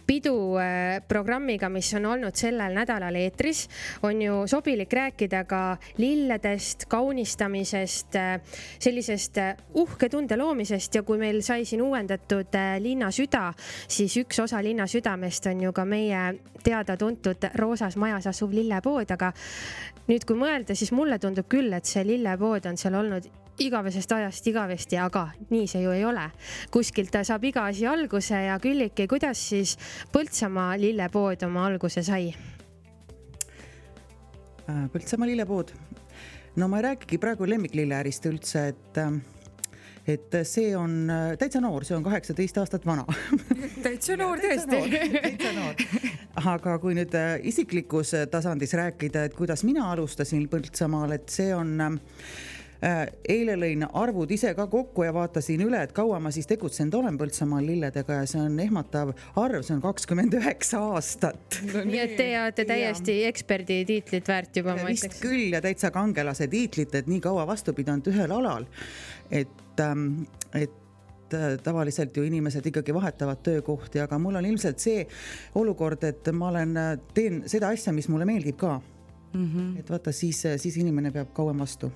pidu 0.08 0.36
äh, 0.60 1.70
mis 1.72 1.94
on 1.96 2.06
olnud 2.06 2.36
sellel 2.36 2.76
nädalal 2.76 3.16
eetris, 3.16 3.66
on 4.04 4.22
ju 4.22 4.42
sobilik 4.48 4.92
rääkida 4.92 5.46
ka 5.48 5.78
lilledest, 5.98 6.86
kaunistamisest, 6.92 8.18
sellisest 8.80 9.40
uhke 9.74 10.10
tunde 10.10 10.38
loomisest. 10.38 10.96
Ja 10.96 11.04
kui 11.04 11.18
meil 11.18 11.42
sai 11.42 11.66
siin 11.66 11.82
uuendatud 11.82 12.56
linna 12.80 13.12
süda, 13.12 13.54
siis 13.88 14.18
üks 14.18 14.40
osa 14.44 14.62
linna 14.64 14.88
südamest 14.88 15.48
on 15.48 15.64
ju 15.64 15.74
ka 15.74 15.86
meie 15.86 16.34
teada-tuntud 16.66 17.50
Roosas 17.56 17.98
majas 17.98 18.28
asuv 18.32 18.54
lillepood, 18.56 19.12
aga 19.14 19.32
nüüd, 20.10 20.26
kui 20.28 20.38
mõelda, 20.38 20.76
siis 20.78 20.92
mulle 20.96 21.18
tundub 21.22 21.48
küll, 21.52 21.74
et 21.78 21.88
see 21.90 22.04
lillepood 22.08 22.65
on 22.66 22.78
seal 22.78 22.96
olnud 23.00 23.30
igavesest 23.60 24.12
ajast 24.12 24.48
igavesti, 24.48 24.98
aga 25.00 25.28
nii 25.50 25.68
see 25.70 25.84
ju 25.84 25.92
ei 25.96 26.04
ole. 26.06 26.30
kuskilt 26.72 27.16
saab 27.24 27.44
iga 27.44 27.66
asi 27.70 27.88
alguse 27.88 28.36
ja 28.48 28.60
Külliki, 28.60 29.08
kuidas 29.08 29.50
siis 29.50 29.78
Põltsamaa 30.12 30.76
lillepood 30.80 31.44
oma 31.48 31.66
alguse 31.70 32.04
sai? 32.04 32.34
Äh, 34.70 34.90
Põltsamaa 34.92 35.30
lillepood, 35.30 35.72
no 36.56 36.68
ma 36.68 36.82
ei 36.82 36.90
räägigi 36.90 37.22
praegu 37.22 37.48
lemmiklilleärist 37.48 38.28
üldse, 38.32 38.68
et 38.74 39.00
äh, 39.00 39.16
et 40.06 40.36
see 40.46 40.76
on 40.78 41.08
äh, 41.10 41.32
täitsa 41.40 41.62
noor, 41.64 41.86
see 41.86 41.96
on 41.96 42.04
kaheksateist 42.06 42.60
aastat 42.62 42.84
vana 42.86 43.06
täitsa 43.86 44.18
noor 44.20 44.42
tõesti. 44.44 44.82
täitsa 45.16 45.54
noor, 45.56 45.80
aga 46.52 46.76
kui 46.84 46.98
nüüd 46.98 47.16
isiklikus 47.48 48.12
tasandis 48.32 48.76
rääkida, 48.78 49.30
et 49.30 49.38
kuidas 49.38 49.64
mina 49.64 49.88
alustasin 49.94 50.50
Põltsamaal, 50.52 51.16
et 51.16 51.32
see 51.34 51.56
on 51.56 51.74
äh, 51.88 51.98
eile 52.82 53.56
lõin 53.60 53.86
arvud 53.88 54.32
ise 54.32 54.54
ka 54.58 54.68
kokku 54.72 55.06
ja 55.06 55.14
vaatasin 55.16 55.64
üle, 55.66 55.82
et 55.88 55.94
kaua 55.96 56.20
ma 56.20 56.32
siis 56.36 56.48
tegutsenud 56.50 57.00
olen 57.00 57.18
Põltsamaal 57.20 57.66
lilledega 57.66 58.22
ja 58.22 58.30
see 58.30 58.42
on 58.44 58.60
ehmatav 58.60 59.14
arv, 59.42 59.64
see 59.66 59.76
on 59.78 59.84
kakskümmend 59.84 60.36
üheksa 60.40 60.82
aastat 60.94 61.60
no,. 61.72 61.84
nii 61.88 62.02
et 62.04 62.16
te 62.20 62.30
olete 62.42 62.68
täiesti 62.70 63.20
ja. 63.22 63.34
eksperdi 63.34 63.82
tiitlit 63.88 64.28
väärt 64.28 64.62
juba, 64.62 64.78
ma 64.82 64.92
ütleks. 64.92 65.22
küll 65.24 65.56
ja 65.56 65.64
täitsa 65.64 65.92
kangelase 65.96 66.50
tiitlit, 66.52 66.96
et 66.96 67.12
nii 67.12 67.22
kaua 67.24 67.48
vastu 67.48 67.74
pidanud 67.74 68.12
ühel 68.12 68.36
alal. 68.36 68.68
et 69.32 69.64
et, 69.76 69.80
ähm, 69.80 70.26
et 70.54 71.34
äh, 71.34 71.58
tavaliselt 71.64 72.18
ju 72.18 72.24
inimesed 72.24 72.66
ikkagi 72.66 72.94
vahetavad 72.94 73.42
töökohti, 73.44 74.00
aga 74.00 74.20
mul 74.20 74.36
on 74.36 74.46
ilmselt 74.46 74.80
see 74.80 75.06
olukord, 75.56 76.04
et 76.04 76.32
ma 76.34 76.50
olen, 76.50 76.78
äh, 76.78 76.98
teen 77.14 77.44
seda 77.50 77.70
asja, 77.74 77.94
mis 77.94 78.08
mulle 78.10 78.26
meeldib 78.26 78.58
ka 78.58 78.80
Mm 79.36 79.52
-hmm. 79.54 79.80
et 79.80 79.90
vaata, 79.90 80.12
siis, 80.12 80.44
siis 80.58 80.78
inimene 80.78 81.12
peab 81.12 81.34
kauem 81.34 81.60
vastu. 81.60 81.92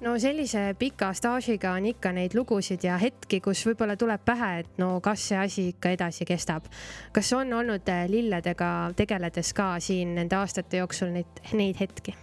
no 0.00 0.18
sellise 0.18 0.74
pika 0.78 1.12
staažiga 1.12 1.72
on 1.72 1.86
ikka 1.86 2.12
neid 2.12 2.34
lugusid 2.34 2.84
ja 2.84 2.98
hetki, 2.98 3.40
kus 3.40 3.66
võib-olla 3.66 3.96
tuleb 3.96 4.20
pähe, 4.24 4.58
et 4.58 4.78
no 4.78 5.00
kas 5.00 5.28
see 5.28 5.38
asi 5.38 5.68
ikka 5.68 5.90
edasi 5.90 6.24
kestab. 6.24 6.64
kas 7.12 7.32
on 7.32 7.52
olnud 7.52 7.88
äh, 7.88 8.08
lilledega 8.08 8.92
tegeledes 8.96 9.52
ka 9.52 9.80
siin 9.80 10.14
nende 10.14 10.36
aastate 10.36 10.76
jooksul 10.76 11.08
neid, 11.08 11.42
neid 11.52 11.76
hetki? 11.80 12.14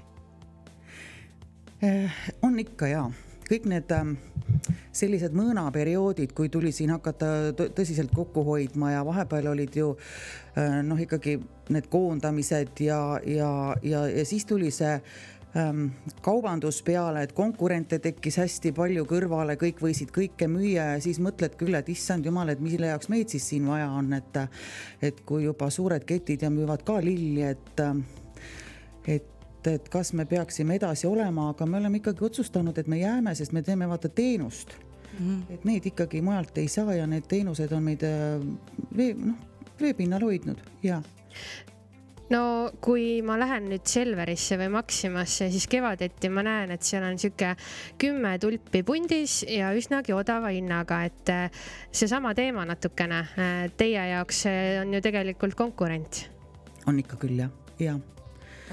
on 2.41 2.59
ikka 2.59 2.87
ja 2.87 3.11
kõik 3.49 3.67
need 3.69 3.91
ähm, 3.95 4.15
sellised 4.93 5.35
mõõnaperioodid, 5.35 6.33
kui 6.37 6.49
tuli 6.53 6.71
siin 6.75 6.93
hakata 6.93 7.53
tõsiselt 7.75 8.13
kokku 8.15 8.43
hoidma 8.47 8.93
ja 8.93 9.03
vahepeal 9.05 9.51
olid 9.53 9.75
ju 9.77 9.93
äh, 9.95 10.81
noh, 10.85 10.99
ikkagi 10.99 11.39
need 11.73 11.87
koondamised 11.91 12.83
ja, 12.83 12.99
ja, 13.25 13.51
ja, 13.83 14.05
ja 14.11 14.25
siis 14.27 14.45
tuli 14.45 14.71
see 14.73 14.93
ähm, 15.57 15.87
kaubandus 16.21 16.81
peale, 16.85 17.23
et 17.23 17.33
konkurente 17.37 17.99
tekkis 18.03 18.39
hästi 18.41 18.73
palju 18.75 19.05
kõrvale, 19.09 19.57
kõik 19.59 19.81
võisid 19.83 20.13
kõike 20.15 20.47
müüa 20.51 20.93
ja 20.95 21.03
siis 21.03 21.21
mõtled 21.23 21.57
küll, 21.59 21.75
et 21.77 21.89
issand 21.93 22.25
jumal, 22.25 22.53
et 22.53 22.63
mille 22.63 22.91
jaoks 22.91 23.09
meid 23.13 23.33
siis 23.33 23.47
siin 23.53 23.67
vaja 23.69 23.89
on, 23.93 24.13
et, 24.17 24.41
et 25.01 25.23
kui 25.25 25.47
juba 25.47 25.69
suured 25.73 26.05
ketid 26.07 26.45
ja 26.45 26.53
müüvad 26.53 26.85
ka 26.85 26.99
lilli, 27.03 27.43
et, 27.53 27.85
et 29.17 29.32
et, 29.63 29.79
et 29.79 29.89
kas 29.91 30.13
me 30.13 30.25
peaksime 30.29 30.77
edasi 30.79 31.07
olema, 31.07 31.49
aga 31.53 31.67
me 31.69 31.79
oleme 31.79 32.01
ikkagi 32.01 32.25
otsustanud, 32.27 32.77
et 32.77 32.87
me 32.91 32.99
jääme, 32.99 33.35
sest 33.35 33.55
me 33.55 33.63
teeme 33.63 33.87
vaata 33.89 34.09
teenust 34.09 34.75
mm. 35.19 35.19
-hmm. 35.19 35.53
et 35.53 35.65
neid 35.65 35.85
ikkagi 35.85 36.21
mujalt 36.21 36.57
ei 36.57 36.67
saa 36.67 36.93
ja 36.93 37.07
need 37.07 37.27
teenused 37.27 37.71
on 37.71 37.83
meid 37.83 38.03
äh, 38.03 38.41
vee, 38.97 39.13
noh, 39.13 39.35
veepinnal 39.81 40.21
hoidnud 40.21 40.59
ja 40.83 41.01
no 42.29 42.71
kui 42.81 43.21
ma 43.21 43.37
lähen 43.39 43.69
nüüd 43.69 43.85
Selverisse 43.87 44.57
või 44.57 44.69
Maximasse, 44.73 45.49
siis 45.51 45.67
kevadeti 45.67 46.29
ma 46.29 46.43
näen, 46.43 46.71
et 46.71 46.83
seal 46.83 47.03
on 47.03 47.19
sihuke 47.19 47.55
kümme 48.01 48.37
tulpi 48.39 48.83
pundis 48.83 49.43
ja 49.47 49.73
üsnagi 49.75 50.13
odava 50.13 50.49
hinnaga, 50.55 51.03
et 51.03 51.29
äh, 51.29 51.65
seesama 51.91 52.33
teema 52.33 52.65
natukene 52.65 53.19
äh, 53.19 53.69
teie 53.77 54.07
jaoks 54.13 54.45
on 54.81 54.93
ju 54.93 55.01
tegelikult 55.01 55.55
konkurent. 55.55 56.29
on 56.87 56.99
ikka 56.99 57.15
küll 57.15 57.37
jah, 57.39 57.51
ja 57.79 57.99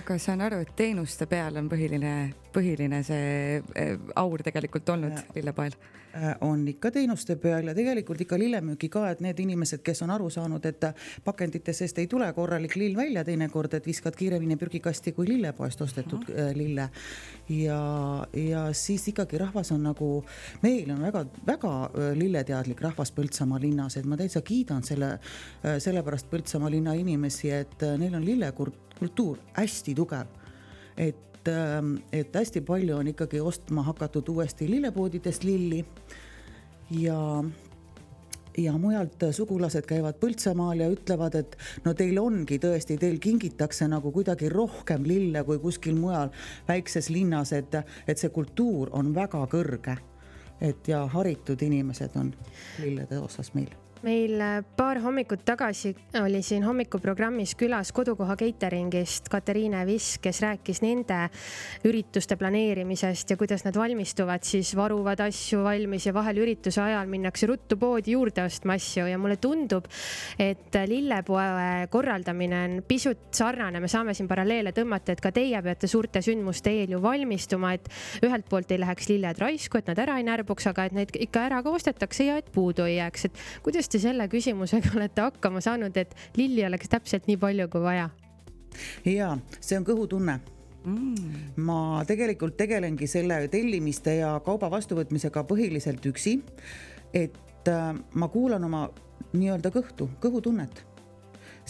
aga 0.01 0.19
saan 0.19 0.41
aru, 0.45 0.61
et 0.65 0.75
teenuste 0.77 1.27
peal 1.31 1.57
on 1.61 1.69
põhiline, 1.71 2.13
põhiline 2.55 3.03
see 3.07 3.61
eh, 3.61 3.97
aur 4.17 4.43
tegelikult 4.47 4.89
olnud 4.97 5.35
lillepoel 5.37 5.77
Äh, 6.15 6.37
on 6.41 6.69
ikka 6.69 6.91
teenuste 6.91 7.37
peal 7.39 7.69
ja 7.71 7.75
tegelikult 7.75 8.19
ikka 8.25 8.35
lillemüügi 8.39 8.89
ka, 8.91 9.05
et 9.13 9.21
need 9.23 9.39
inimesed, 9.45 9.79
kes 9.87 10.03
on 10.03 10.11
aru 10.11 10.27
saanud, 10.35 10.65
et 10.67 10.87
pakendite 11.23 11.71
seest 11.77 12.01
ei 12.03 12.09
tule 12.11 12.27
korralik 12.35 12.75
lill 12.81 12.97
välja 12.99 13.23
teinekord, 13.25 13.77
et 13.79 13.87
viskad 13.87 14.19
kiiremini 14.19 14.57
prügikasti 14.59 15.13
kui 15.15 15.29
lillepoest 15.29 15.85
ostetud 15.87 16.27
Aha. 16.33 16.49
Äh, 16.49 16.51
lille. 16.57 16.89
ja, 17.55 17.79
ja 18.35 18.65
siis 18.75 19.07
ikkagi 19.15 19.39
rahvas 19.39 19.71
on 19.71 19.87
nagu, 19.87 20.11
meil 20.67 20.91
on 20.91 21.07
väga-väga 21.07 21.75
äh, 21.87 22.11
lilleteadlik 22.19 22.83
rahvas 22.89 23.15
Põltsamaa 23.15 23.63
linnas, 23.63 24.01
et 24.01 24.11
ma 24.11 24.19
täitsa 24.19 24.43
kiidan 24.43 24.83
selle, 24.83 25.13
sellepärast 25.63 26.27
Põltsamaa 26.31 26.75
linna 26.75 26.99
inimesi, 26.99 27.55
et 27.55 27.87
neil 28.03 28.19
on 28.19 28.27
lillekultuur 29.01 29.39
hästi 29.57 29.95
tugev. 29.95 30.27
Et 30.97 31.31
et, 31.41 31.49
ähm, 31.49 31.97
et 32.13 32.35
hästi 32.35 32.61
palju 32.61 32.97
on 32.97 33.09
ikkagi 33.09 33.41
ostma 33.41 33.83
hakatud 33.83 34.29
uuesti 34.29 34.71
lillepoodidest 34.71 35.45
lilli. 35.45 35.85
Ja 36.91 37.45
ja 38.59 38.73
mujalt 38.79 39.23
sugulased 39.33 39.87
käivad 39.87 40.19
Põltsamaal 40.21 40.83
ja 40.83 40.89
ütlevad, 40.91 41.37
et 41.39 41.57
no 41.85 41.95
teil 41.95 42.19
ongi 42.19 42.59
tõesti, 42.59 42.99
teil 42.99 43.19
kingitakse 43.23 43.87
nagu 43.89 44.11
kuidagi 44.13 44.51
rohkem 44.51 45.07
lille 45.07 45.45
kui 45.45 45.59
kuskil 45.63 45.95
mujal 45.97 46.35
väikses 46.69 47.09
linnas, 47.15 47.53
et, 47.53 47.79
et 48.09 48.19
see 48.19 48.29
kultuur 48.35 48.91
on 48.93 49.15
väga 49.15 49.47
kõrge. 49.47 49.97
et 50.61 50.89
ja 50.89 51.07
haritud 51.07 51.63
inimesed 51.63 52.17
on 52.21 52.35
lillede 52.83 53.19
osas 53.19 53.55
meil 53.55 53.71
meil 54.03 54.41
äh, 54.41 54.63
paar 54.77 54.99
hommikut 55.05 55.43
tagasi 55.45 55.93
oli 56.23 56.41
siin 56.45 56.65
hommikuprogrammis 56.65 57.53
külas 57.59 57.91
kodukoha 57.93 58.37
catering'ist 58.41 59.29
Katariine 59.31 59.83
Viss, 59.87 60.17
kes 60.23 60.41
rääkis 60.41 60.81
nende 60.81 61.19
ürituste 61.85 62.39
planeerimisest 62.41 63.35
ja 63.35 63.37
kuidas 63.41 63.65
nad 63.67 63.77
valmistuvad, 63.77 64.45
siis 64.47 64.73
varuvad 64.77 65.21
asju 65.27 65.65
valmis 65.67 66.07
ja 66.09 66.15
vahel 66.17 66.41
ürituse 66.41 66.81
ajal 66.83 67.11
minnakse 67.13 67.49
ruttu 67.51 67.77
poodi 67.81 68.15
juurde 68.17 68.45
ostma 68.47 68.79
asju. 68.79 69.05
Ja 69.11 69.19
mulle 69.21 69.37
tundub, 69.37 69.89
et 70.41 70.81
lillepoe 70.89 71.89
korraldamine 71.93 72.63
on 72.65 72.79
pisut 72.89 73.29
sarnane, 73.37 73.83
me 73.85 73.89
saame 73.91 74.17
siin 74.17 74.29
paralleele 74.31 74.73
tõmmata, 74.77 75.13
et 75.13 75.21
ka 75.21 75.33
teie 75.35 75.61
peate 75.63 75.91
suurte 75.91 76.25
sündmuste 76.25 76.73
eel 76.73 76.97
ju 76.97 77.03
valmistuma, 77.05 77.75
et 77.77 77.93
ühelt 78.25 78.49
poolt 78.49 78.73
ei 78.73 78.81
läheks 78.81 79.13
lilled 79.13 79.45
raisku, 79.45 79.81
et 79.81 79.93
nad 79.93 80.01
ära 80.07 80.17
ei 80.21 80.27
närbuks, 80.29 80.71
aga 80.73 80.89
et 80.89 80.97
neid 80.97 81.15
ikka 81.29 81.45
ära 81.51 81.61
ka 81.65 81.77
ostetakse 81.77 82.31
ja 82.31 82.41
et 82.41 82.49
puudu 82.55 82.89
ei 82.89 82.97
jääks, 82.97 83.29
et 83.29 83.45
kuidas 83.65 83.90
te 83.91 83.99
selle 84.03 84.29
küsimusega 84.31 84.95
olete 84.99 85.27
hakkama 85.27 85.63
saanud, 85.65 85.97
et 85.97 86.15
lilli 86.39 86.65
oleks 86.67 86.91
täpselt 86.93 87.29
nii 87.31 87.39
palju 87.41 87.69
kui 87.73 87.85
vaja? 87.85 88.09
ja 89.05 89.35
see 89.59 89.79
on 89.79 89.87
kõhutunne 89.87 90.39
mm.. 90.85 91.39
ma 91.67 92.03
tegelikult 92.09 92.57
tegelengi 92.61 93.09
selle 93.11 93.43
tellimiste 93.53 94.21
ja 94.21 94.37
kauba 94.47 94.71
vastuvõtmisega 94.71 95.45
põhiliselt 95.49 96.07
üksi. 96.13 96.39
et 97.15 97.69
äh, 97.69 97.95
ma 98.15 98.29
kuulan 98.29 98.65
oma 98.65 98.89
nii-öelda 99.33 99.71
kõhtu, 99.75 100.09
kõhutunnet 100.23 100.85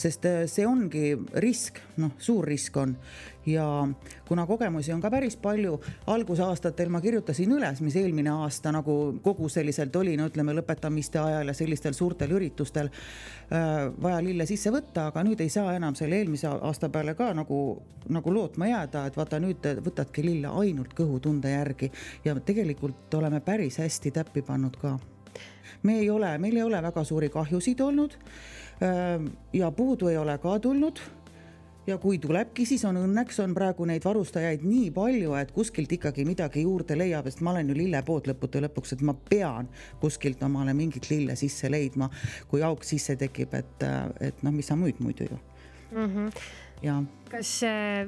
sest 0.00 0.26
äh, 0.28 0.44
see 0.50 0.66
ongi 0.66 1.12
risk, 1.42 1.80
noh, 2.00 2.14
suur 2.18 2.48
risk 2.48 2.76
on. 2.80 2.96
Ja 3.48 3.64
kuna 4.28 4.44
kogemusi 4.46 4.92
on 4.92 5.00
ka 5.00 5.08
päris 5.10 5.36
palju, 5.40 5.78
algusaastatel 6.12 6.90
ma 6.92 7.00
kirjutasin 7.00 7.52
üles, 7.56 7.80
mis 7.80 7.96
eelmine 7.96 8.30
aasta 8.44 8.72
nagu 8.72 8.96
kogu 9.24 9.48
selliselt 9.48 9.96
oli, 9.96 10.12
no 10.20 10.28
ütleme 10.28 10.52
lõpetamiste 10.58 11.22
ajal 11.22 11.48
ja 11.48 11.54
sellistel 11.56 11.96
suurtel 11.96 12.34
üritustel 12.36 12.90
äh, 12.92 13.88
vaja 14.02 14.20
lille 14.24 14.46
sisse 14.48 14.72
võtta, 14.74 15.08
aga 15.10 15.24
nüüd 15.26 15.40
ei 15.40 15.52
saa 15.52 15.72
enam 15.76 15.96
selle 15.98 16.20
eelmise 16.20 16.50
aasta 16.52 16.92
peale 16.92 17.16
ka 17.18 17.32
nagu, 17.36 17.60
nagu 18.12 18.34
lootma 18.34 18.68
jääda, 18.68 19.06
et 19.08 19.16
vaata 19.16 19.40
nüüd 19.40 19.70
võtadki 19.86 20.26
lille 20.26 20.52
ainult 20.60 20.92
kõhutunde 20.98 21.54
järgi. 21.56 21.90
Ja 22.24 22.36
tegelikult 22.36 23.14
oleme 23.16 23.40
päris 23.40 23.80
hästi 23.80 24.12
täppi 24.20 24.44
pannud 24.44 24.76
ka. 24.80 24.98
Me 25.82 25.98
ei 25.98 26.10
ole, 26.10 26.38
meil 26.38 26.56
ei 26.56 26.62
ole 26.62 26.82
väga 26.82 27.04
suuri 27.04 27.30
kahjusid 27.32 27.80
olnud. 27.80 28.16
Ja 29.52 29.70
puudu 29.76 30.08
ei 30.08 30.16
ole 30.16 30.38
ka 30.38 30.58
tulnud 30.58 31.00
ja 31.86 31.98
kui 31.98 32.18
tulebki, 32.18 32.64
siis 32.68 32.84
on 32.88 32.98
õnneks 33.00 33.40
on 33.42 33.54
praegu 33.56 33.86
neid 33.88 34.04
varustajaid 34.04 34.64
nii 34.66 34.90
palju, 34.94 35.34
et 35.38 35.52
kuskilt 35.54 35.92
ikkagi 35.96 36.24
midagi 36.28 36.64
juurde 36.64 36.96
leiab, 36.98 37.28
sest 37.28 37.42
ma 37.44 37.54
olen 37.54 37.72
ju 37.72 37.76
lillepood 37.78 38.30
lõppude 38.30 38.62
lõpuks, 38.66 38.94
et 38.96 39.04
ma 39.06 39.14
pean 39.14 39.68
kuskilt 40.02 40.42
omale 40.46 40.74
mingit 40.76 41.10
lille 41.10 41.36
sisse 41.40 41.70
leidma, 41.72 42.10
kui 42.50 42.64
auk 42.66 42.84
sisse 42.86 43.16
tekib, 43.20 43.54
et, 43.58 43.86
et 44.20 44.44
noh, 44.46 44.54
mis 44.54 44.68
sa 44.70 44.78
müüd 44.78 45.00
muidu 45.04 45.28
ju 45.30 45.38
mm. 45.38 46.06
-hmm. 46.06 46.30
ja. 46.82 47.02
kas 47.30 47.60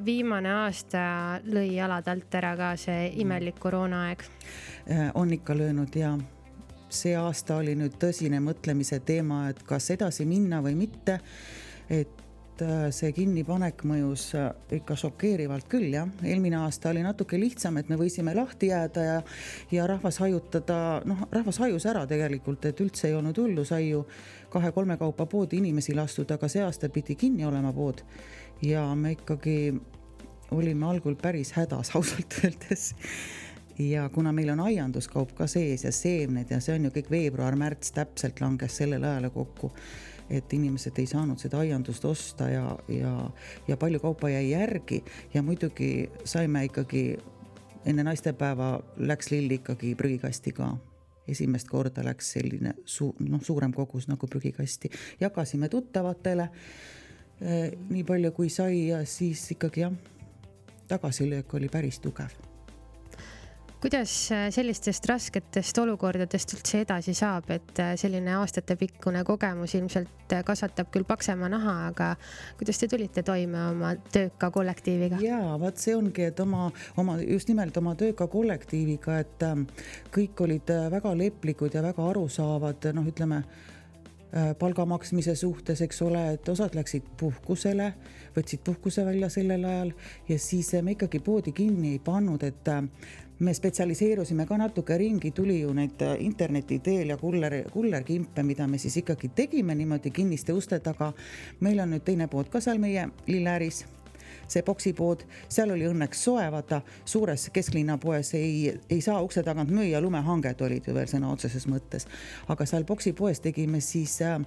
viimane 0.04 0.52
aasta 0.52 1.40
lõi 1.44 1.74
jalad 1.74 2.08
alt 2.08 2.34
ära 2.34 2.56
ka 2.56 2.76
see 2.76 3.10
imelik 3.16 3.58
koroonaaeg? 3.58 4.22
on 5.14 5.32
ikka 5.32 5.56
löönud 5.56 5.96
ja 5.96 6.18
see 6.96 7.14
aasta 7.18 7.58
oli 7.60 7.76
nüüd 7.78 7.96
tõsine 8.00 8.40
mõtlemise 8.42 9.00
teema, 9.06 9.46
et 9.52 9.62
kas 9.66 9.90
edasi 9.94 10.26
minna 10.28 10.62
või 10.64 10.74
mitte. 10.78 11.18
et 11.90 12.62
äh, 12.62 12.88
see 12.94 13.12
kinnipanek 13.12 13.82
mõjus 13.88 14.28
äh, 14.38 14.50
ikka 14.78 14.96
šokeerivalt 14.96 15.68
küll 15.68 15.92
jah, 15.92 16.08
eelmine 16.24 16.60
aasta 16.62 16.90
oli 16.90 17.02
natuke 17.04 17.40
lihtsam, 17.40 17.76
et 17.80 17.88
me 17.88 17.98
võisime 18.00 18.34
lahti 18.36 18.70
jääda 18.70 19.04
ja, 19.04 19.16
ja 19.72 19.86
rahvas 19.90 20.20
hajutada, 20.22 21.02
noh, 21.04 21.26
rahvas 21.32 21.58
hajus 21.64 21.86
ära 21.90 22.06
tegelikult, 22.06 22.64
et 22.70 22.80
üldse 22.80 23.08
ei 23.08 23.16
olnud 23.18 23.38
hullu, 23.38 23.64
sai 23.68 23.90
ju 23.90 24.04
kahe-kolme 24.52 24.96
kaupa 25.00 25.26
poodi 25.26 25.58
inimesi 25.60 25.96
lastud, 25.96 26.30
aga 26.30 26.48
see 26.48 26.62
aasta 26.64 26.88
pidi 26.92 27.16
kinni 27.16 27.44
olema 27.48 27.72
pood. 27.72 28.04
ja 28.62 28.86
me 28.94 29.16
ikkagi 29.16 29.74
olime 30.52 30.86
algul 30.86 31.16
päris 31.16 31.52
hädas 31.56 31.92
ausalt 31.96 32.40
öeldes 32.44 32.92
ja 33.90 34.08
kuna 34.08 34.32
meil 34.32 34.50
on 34.52 34.60
aianduskaup 34.60 35.34
ka 35.36 35.46
sees 35.46 35.84
ja 35.84 35.92
seemned 35.92 36.50
ja 36.50 36.60
see 36.60 36.76
on 36.76 36.88
ju 36.88 36.92
kõik 36.94 37.10
veebruar-märts 37.12 37.94
täpselt 37.96 38.40
langes 38.42 38.76
sellele 38.80 39.08
ajale 39.08 39.30
kokku, 39.32 39.72
et 40.30 40.52
inimesed 40.52 40.98
ei 40.98 41.08
saanud 41.08 41.40
seda 41.40 41.62
aiandust 41.62 42.04
osta 42.04 42.48
ja, 42.50 42.64
ja, 42.88 43.12
ja 43.68 43.76
palju 43.76 44.00
kaupa 44.00 44.30
jäi 44.32 44.50
järgi. 44.50 45.02
Ja 45.34 45.42
muidugi 45.42 46.10
saime 46.24 46.64
ikkagi 46.68 47.04
enne 47.86 48.06
naistepäeva 48.06 48.74
läks 48.96 49.32
lill 49.34 49.58
ikkagi 49.58 49.94
prügikasti 49.98 50.54
ka. 50.56 50.72
Esimest 51.28 51.68
korda 51.70 52.02
läks 52.04 52.32
selline 52.34 52.74
su-, 52.84 53.14
noh, 53.22 53.42
suurem 53.42 53.72
kogus 53.72 54.08
nagu 54.10 54.26
prügikasti, 54.26 54.90
jagasime 55.20 55.70
tuttavatele 55.70 56.48
eh, 57.40 57.68
nii 57.90 58.02
palju 58.04 58.32
kui 58.34 58.50
sai 58.50 58.88
ja 58.88 59.04
siis 59.06 59.44
ikkagi 59.54 59.86
jah, 59.86 60.00
tagasilöök 60.90 61.54
oli 61.54 61.70
päris 61.70 62.02
tugev 62.02 62.51
kuidas 63.82 64.32
äh, 64.32 64.46
sellistest 64.54 65.06
rasketest 65.10 65.78
olukordadest 65.82 66.54
üldse 66.54 66.82
edasi 66.84 67.14
saab, 67.18 67.48
et 67.50 67.80
äh, 67.82 67.94
selline 67.98 68.36
aastatepikkune 68.38 69.24
kogemus 69.26 69.74
ilmselt 69.74 70.34
äh, 70.36 70.44
kasvatab 70.46 70.92
küll 70.94 71.06
paksema 71.08 71.48
naha, 71.50 71.74
aga 71.88 72.12
kuidas 72.60 72.78
te 72.78 72.86
tulite 72.92 73.24
toime 73.26 73.58
oma 73.72 73.92
tööka 74.14 74.52
kollektiiviga? 74.54 75.18
ja 75.24 75.40
vot 75.58 75.82
see 75.82 75.96
ongi, 75.98 76.28
et 76.30 76.40
oma, 76.44 76.68
oma 77.02 77.18
just 77.24 77.50
nimelt 77.50 77.76
oma 77.82 77.96
tööka 77.98 78.28
kollektiiviga, 78.30 79.18
et 79.24 79.46
ähm, 79.48 79.66
kõik 80.14 80.46
olid 80.46 80.70
väga 80.94 81.16
leplikud 81.18 81.74
ja 81.74 81.82
väga 81.82 82.06
arusaavad, 82.14 82.92
noh, 82.94 83.10
ütleme 83.10 83.42
palga 84.56 84.86
maksmise 84.88 85.34
suhtes, 85.36 85.82
eks 85.84 85.98
ole, 86.06 86.20
et 86.38 86.46
osad 86.48 86.72
läksid 86.72 87.10
puhkusele, 87.20 87.90
võtsid 88.32 88.62
puhkuse 88.64 89.04
välja 89.04 89.28
sellel 89.28 89.66
ajal 89.68 89.90
ja 90.30 90.38
siis 90.40 90.70
me 90.80 90.94
ikkagi 90.94 91.20
poodi 91.20 91.52
kinni 91.52 91.90
ei 91.98 92.00
pannud, 92.00 92.40
et 92.48 92.70
me 93.42 93.54
spetsialiseerusime 93.54 94.46
ka 94.46 94.56
natuke 94.56 94.98
ringi, 94.98 95.30
tuli 95.34 95.60
ju 95.60 95.72
neid 95.74 96.02
äh, 96.02 96.14
interneti 96.22 96.78
teel 96.78 97.10
ja 97.10 97.16
kuller, 97.18 97.56
kullerkimpe, 97.72 98.42
mida 98.46 98.66
me 98.70 98.78
siis 98.78 98.96
ikkagi 99.02 99.32
tegime 99.34 99.74
niimoodi 99.74 100.10
kinniste 100.10 100.52
uste 100.52 100.78
taga. 100.80 101.12
meil 101.60 101.80
on 101.82 101.90
nüüd 101.90 102.04
teine 102.06 102.28
pood 102.28 102.48
ka 102.52 102.60
seal 102.60 102.78
meie 102.78 103.08
lilleäris 103.26 103.84
see 104.48 104.62
poksipood, 104.62 105.24
seal 105.48 105.72
oli 105.74 105.86
õnneks 105.88 106.22
soe, 106.26 106.44
vaata 106.52 106.82
suures 107.04 107.48
kesklinna 107.52 107.98
poes 107.98 108.34
ei, 108.38 108.72
ei 108.90 109.00
saa 109.00 109.20
ukse 109.24 109.42
tagant 109.42 109.70
müüa, 109.70 110.00
lumehanged 110.00 110.62
olid 110.62 110.88
ju 110.88 110.94
veel 110.94 111.10
sõna 111.10 111.32
otseses 111.32 111.66
mõttes. 111.70 112.06
aga 112.48 112.66
seal 112.66 112.84
poksipoes 112.84 113.40
tegime 113.40 113.80
siis 113.80 114.20
äh, 114.22 114.38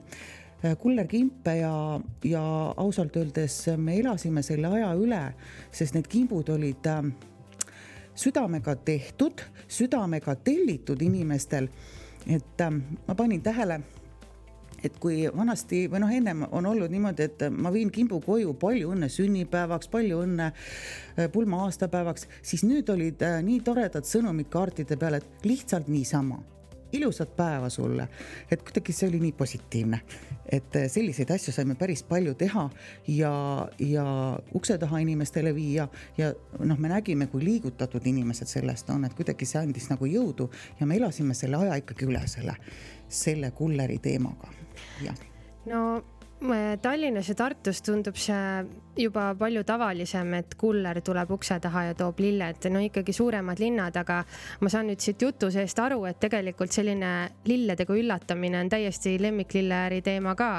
kullerkimpe 0.81 1.57
ja, 1.59 1.75
ja 2.23 2.43
ausalt 2.77 3.17
öeldes 3.17 3.65
me 3.77 3.99
elasime 3.99 4.43
selle 4.43 4.71
aja 4.79 4.93
üle, 4.95 5.23
sest 5.71 5.97
need 5.97 6.07
kimbud 6.11 6.49
olid 6.49 6.91
äh, 6.91 7.01
südamega 8.15 8.75
tehtud, 8.75 9.41
südamega 9.67 10.35
tellitud 10.35 11.01
inimestel. 11.01 11.69
et 12.27 12.61
äh, 12.61 12.71
ma 13.07 13.15
panin 13.15 13.41
tähele 13.41 13.81
et 14.83 14.97
kui 14.99 15.25
vanasti 15.33 15.85
või 15.89 16.01
noh, 16.03 16.11
ennem 16.13 16.43
on 16.51 16.65
olnud 16.65 16.91
niimoodi, 16.93 17.27
et 17.29 17.45
ma 17.51 17.71
viin 17.73 17.91
kimbu 17.93 18.19
koju, 18.21 18.53
palju 18.59 18.91
õnne 18.95 19.09
sünnipäevaks, 19.09 19.89
palju 19.93 20.21
õnne 20.25 20.49
äh, 20.51 21.29
pulma 21.33 21.63
aastapäevaks, 21.65 22.27
siis 22.41 22.65
nüüd 22.67 22.89
olid 22.93 23.21
äh, 23.25 23.39
nii 23.45 23.61
toredad 23.65 24.07
sõnumid 24.09 24.49
kaartide 24.53 24.97
peal, 24.97 25.19
et 25.19 25.47
lihtsalt 25.47 25.87
niisama 25.91 26.41
ilusat 26.95 27.35
päeva 27.35 27.69
sulle. 27.69 28.07
et 28.51 28.63
kuidagi 28.63 28.93
see 28.93 29.09
oli 29.09 29.19
nii 29.19 29.31
positiivne, 29.37 29.99
et 30.51 30.75
eh, 30.75 30.87
selliseid 30.91 31.31
asju 31.35 31.53
saime 31.53 31.75
päris 31.79 32.03
palju 32.03 32.33
teha 32.39 32.69
ja, 33.07 33.33
ja 33.79 34.05
ukse 34.55 34.77
taha 34.81 34.99
inimestele 35.03 35.55
viia 35.55 35.87
ja 36.17 36.31
noh, 36.59 36.79
me 36.79 36.91
nägime, 36.91 37.27
kui 37.27 37.43
liigutatud 37.43 38.05
inimesed 38.05 38.49
sellest 38.51 38.89
on, 38.89 39.05
et 39.05 39.13
kuidagi 39.17 39.47
see 39.49 39.61
andis 39.61 39.89
nagu 39.91 40.09
jõudu 40.09 40.49
ja 40.79 40.87
me 40.87 40.97
elasime 40.97 41.37
selle 41.37 41.61
aja 41.65 41.79
ikkagi 41.81 42.09
üle 42.09 42.23
selle, 42.31 42.57
selle 43.09 43.51
kulleri 43.51 43.99
teemaga, 44.03 44.51
jah. 45.03 45.23
no 45.71 45.85
Tallinnas 46.81 47.29
ja 47.31 47.35
Tartus 47.35 47.79
tundub 47.81 48.17
see 48.19 48.65
juba 48.97 49.29
palju 49.37 49.63
tavalisem, 49.67 50.33
et 50.39 50.55
kuller 50.59 50.99
tuleb 51.05 51.31
ukse 51.35 51.57
taha 51.63 51.85
ja 51.89 51.95
toob 51.97 52.19
lilled, 52.23 52.67
no 52.71 52.81
ikkagi 52.83 53.13
suuremad 53.15 53.59
linnad, 53.61 53.95
aga 53.99 54.21
ma 54.61 54.71
saan 54.71 54.89
nüüd 54.89 55.03
siit 55.03 55.21
jutu 55.21 55.49
seest 55.53 55.79
aru, 55.83 56.01
et 56.09 56.19
tegelikult 56.23 56.73
selline 56.75 57.11
lilledega 57.49 57.95
üllatamine 57.95 58.61
on 58.63 58.71
täiesti 58.71 59.17
lemmiklilleäri 59.21 60.01
teema 60.05 60.35
ka. 60.39 60.51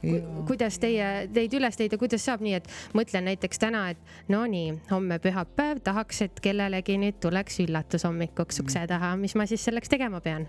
Ku,. 0.00 0.16
kuidas 0.48 0.78
teie, 0.82 1.28
teid 1.34 1.54
üles 1.56 1.78
leida, 1.80 1.98
kuidas 2.00 2.24
saab 2.26 2.44
nii, 2.44 2.58
et 2.60 2.68
mõtlen 2.96 3.28
näiteks 3.30 3.62
täna, 3.62 3.86
et 3.94 4.32
no 4.32 4.44
nii, 4.50 4.74
homme 4.90 5.20
pühapäev, 5.22 5.80
tahaks, 5.84 6.24
et 6.28 6.44
kellelegi 6.44 6.98
nüüd 7.00 7.20
tuleks 7.24 7.62
üllatus 7.64 8.06
hommikuks 8.08 8.60
ukse 8.64 8.84
taha, 8.90 9.14
mis 9.20 9.36
ma 9.38 9.48
siis 9.50 9.64
selleks 9.64 9.92
tegema 9.92 10.20
pean? 10.24 10.48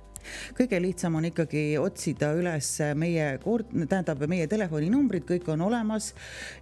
kõige 0.57 0.79
lihtsam 0.81 1.17
on 1.19 1.27
ikkagi 1.29 1.63
otsida 1.77 2.31
üles 2.37 2.69
meie, 2.97 3.27
tähendab 3.75 4.23
meie 4.29 4.47
telefoninumbrid, 4.49 5.25
kõik 5.29 5.49
on 5.53 5.65
olemas. 5.67 6.11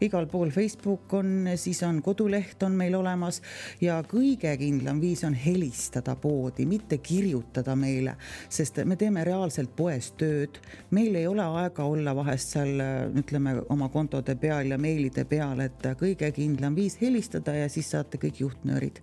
Igal 0.03 0.27
pool 0.31 0.42
pool 0.43 0.51
Facebook 0.51 1.13
on, 1.13 1.49
siis 1.56 1.84
on 1.84 2.01
koduleht 2.01 2.63
on 2.63 2.73
meil 2.75 2.95
olemas 2.97 3.38
ja 3.82 4.01
kõige 4.03 4.51
kindlam 4.60 4.99
viis 4.99 5.21
on 5.23 5.36
helistada 5.39 6.17
poodi, 6.19 6.65
mitte 6.67 6.97
kirjutada 6.99 7.77
meile, 7.79 8.17
sest 8.51 8.82
me 8.84 8.97
teeme 8.99 9.23
reaalselt 9.23 9.71
poes 9.75 10.12
tööd. 10.19 10.60
meil 10.91 11.15
ei 11.15 11.27
ole 11.27 11.45
aega 11.62 11.86
olla 11.88 12.15
vahest 12.15 12.58
seal 12.58 12.84
ütleme 13.15 13.56
oma 13.69 13.88
kontode 13.89 14.36
peal 14.36 14.75
ja 14.75 14.77
meilide 14.77 15.23
peal, 15.25 15.63
et 15.63 15.88
kõige 15.99 16.32
kindlam 16.36 16.75
viis 16.75 16.99
helistada 16.99 17.56
ja 17.56 17.69
siis 17.69 17.93
saate 17.95 18.19
kõik 18.19 18.43
juhtnöörid, 18.43 18.99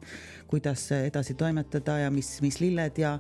kuidas 0.47 0.91
edasi 0.93 1.35
toimetada 1.35 2.03
ja 2.05 2.11
mis, 2.11 2.37
mis 2.43 2.61
lilled 2.61 3.01
ja 3.01 3.17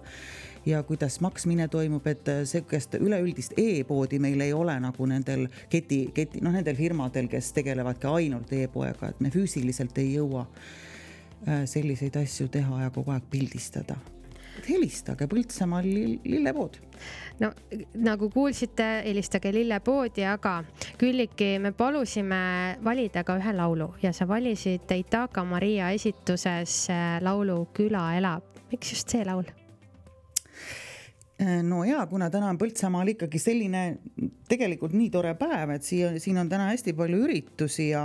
ja 0.66 0.82
kuidas 0.82 1.20
maksmine 1.20 1.68
toimub, 1.68 2.06
et 2.06 2.28
äh, 2.28 2.44
sihukest 2.44 2.94
üleüldist 3.00 3.56
e-poodi 3.58 4.18
meil 4.18 4.40
ei 4.40 4.52
ole 4.52 4.76
nagu 4.80 5.06
nendel 5.06 5.48
keti, 5.72 6.10
keti, 6.14 6.44
noh, 6.44 6.52
nendel 6.54 6.76
firmadel, 6.76 7.28
kes 7.32 7.52
tegelevadki 7.56 8.06
ainult 8.10 8.52
e-poega, 8.52 9.10
et 9.10 9.20
me 9.20 9.32
füüsiliselt 9.34 9.98
ei 9.98 10.14
jõua 10.14 10.46
äh, 10.46 11.64
selliseid 11.64 12.16
asju 12.22 12.48
teha 12.52 12.86
ja 12.86 12.94
kogu 12.94 13.14
aeg 13.16 13.28
pildistada 13.30 13.98
helistage 14.68 15.26
Põltsamaa 15.30 15.82
lillepood. 15.84 16.76
no 17.40 17.52
nagu 17.94 18.30
kuulsite, 18.30 19.02
helistage 19.06 19.52
lillepoodi, 19.54 20.24
aga 20.26 20.64
Külliki, 20.98 21.54
me 21.62 21.72
palusime 21.72 22.40
valida 22.84 23.24
ka 23.24 23.38
ühe 23.40 23.54
laulu 23.56 23.92
ja 24.02 24.12
sa 24.12 24.28
valisid 24.28 24.90
Itaka 24.96 25.44
Maria 25.44 25.90
esituses 25.96 26.82
äh, 26.90 27.16
laulu 27.22 27.66
Küla 27.74 28.10
elab. 28.18 28.44
miks 28.72 28.92
just 28.92 29.08
see 29.08 29.24
laul? 29.24 29.59
No 31.40 31.84
ja 31.88 32.02
kuna 32.06 32.26
täna 32.28 32.50
on 32.52 32.58
Põltsamaal 32.60 33.14
ikkagi 33.14 33.38
selline 33.40 33.82
tegelikult 34.50 34.92
nii 34.92 35.08
tore 35.14 35.30
päev, 35.40 35.70
et 35.72 35.86
siia, 35.86 36.10
siin 36.20 36.36
on 36.36 36.50
täna 36.50 36.66
hästi 36.68 36.92
palju 36.98 37.20
üritusi 37.24 37.86
ja, 37.94 38.02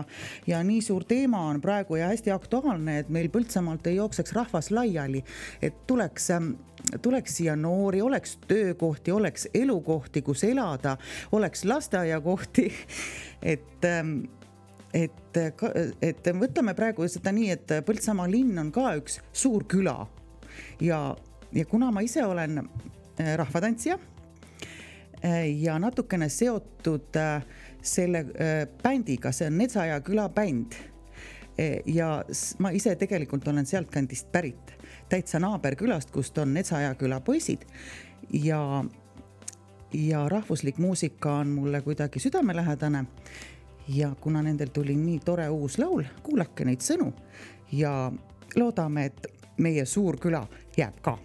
ja 0.48 0.62
nii 0.64 0.80
suur 0.86 1.04
teema 1.04 1.42
on 1.50 1.60
praegu 1.64 1.98
ja 2.00 2.08
hästi 2.14 2.32
aktuaalne, 2.32 3.02
et 3.02 3.12
meil 3.12 3.28
Põltsamaalt 3.34 3.90
ei 3.92 3.98
jookseks 3.98 4.32
rahvas 4.38 4.72
laiali, 4.72 5.24
et 5.60 5.84
tuleks 5.90 6.30
ähm, 6.32 6.54
tuleks 7.02 7.36
siia 7.42 7.58
noori, 7.60 8.02
oleks 8.02 8.38
töökohti, 8.48 9.12
oleks 9.12 9.50
elukohti, 9.54 10.22
kus 10.22 10.44
elada, 10.48 10.96
oleks 11.32 11.66
lasteaiakohti. 11.66 12.72
et, 13.54 13.86
ähm, 13.92 14.18
et, 14.94 15.44
et 16.02 16.34
võtame 16.40 16.76
praegu 16.78 17.08
seda 17.12 17.36
nii, 17.36 17.52
et 17.52 17.78
Põltsamaa 17.84 18.32
linn 18.32 18.64
on 18.64 18.72
ka 18.72 18.94
üks 19.02 19.20
suur 19.34 19.68
küla 19.68 20.06
ja, 20.80 21.10
ja 21.52 21.66
kuna 21.68 21.92
ma 21.92 22.06
ise 22.06 22.24
olen 22.24 22.62
rahvatantsija 23.20 23.98
äh, 25.24 25.62
ja 25.62 25.80
natukene 25.80 26.30
seotud 26.30 27.16
äh, 27.16 27.44
selle 27.82 28.26
bändiga, 28.84 29.32
see 29.32 29.48
on 29.48 29.58
Netsaja 29.58 30.00
küla 30.02 30.30
bänd. 30.30 30.74
ja 31.86 32.26
ma 32.60 32.70
ise 32.76 32.96
tegelikult 33.00 33.48
olen 33.48 33.66
sealtkandist 33.66 34.28
pärit, 34.32 34.74
täitsa 35.10 35.40
naaberkülast, 35.40 36.10
kust 36.12 36.38
on 36.38 36.54
Netsaja 36.54 36.96
küla 37.00 37.22
poisid 37.24 37.62
ja, 38.34 38.86
ja 39.94 40.30
rahvuslik 40.30 40.78
muusika 40.78 41.34
on 41.34 41.48
mulle 41.48 41.82
kuidagi 41.82 42.20
südamelähedane. 42.20 43.06
ja 43.88 44.16
kuna 44.22 44.42
nendel 44.42 44.68
tuli 44.68 44.96
nii 44.96 45.20
tore 45.20 45.50
uus 45.50 45.78
laul, 45.78 46.04
kuulake 46.24 46.66
neid 46.66 46.82
sõnu 46.82 47.14
ja 47.72 48.12
loodame, 48.56 49.06
et 49.06 49.28
meie 49.58 49.86
suur 49.86 50.18
küla 50.18 50.48
jääb 50.78 51.00
ka 51.02 51.18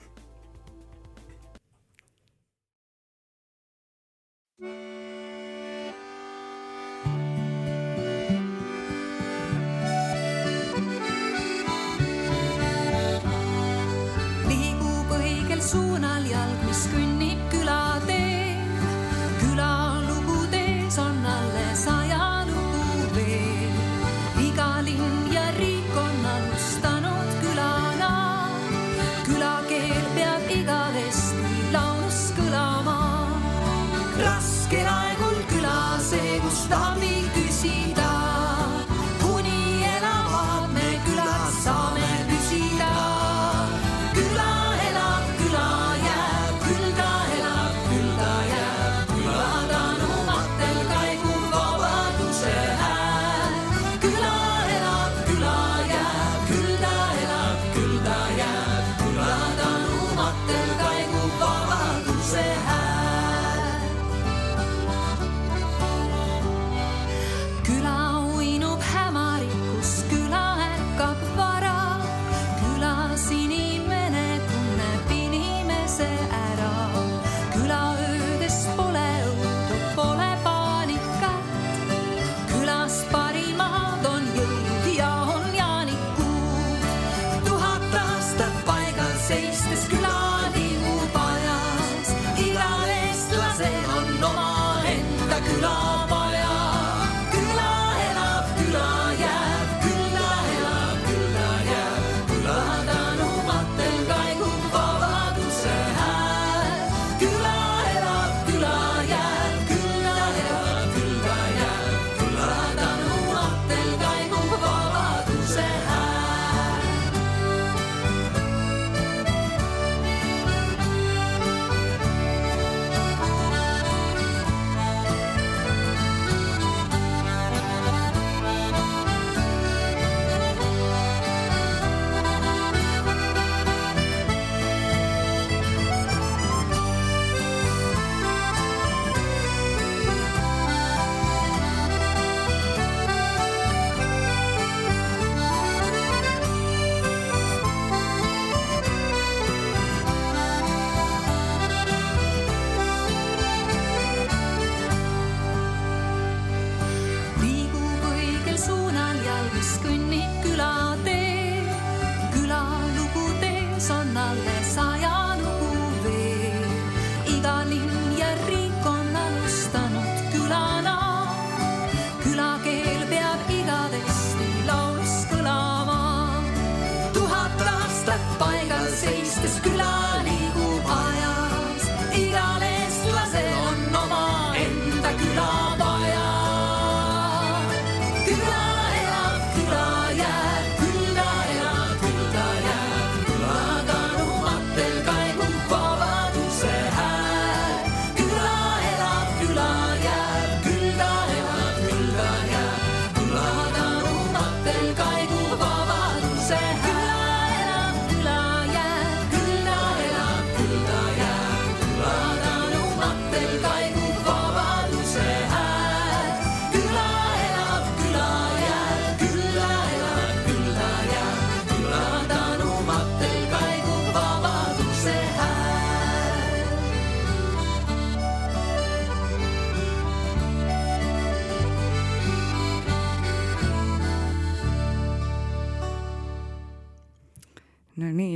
suunal 15.70 16.24
jalg 16.26 16.58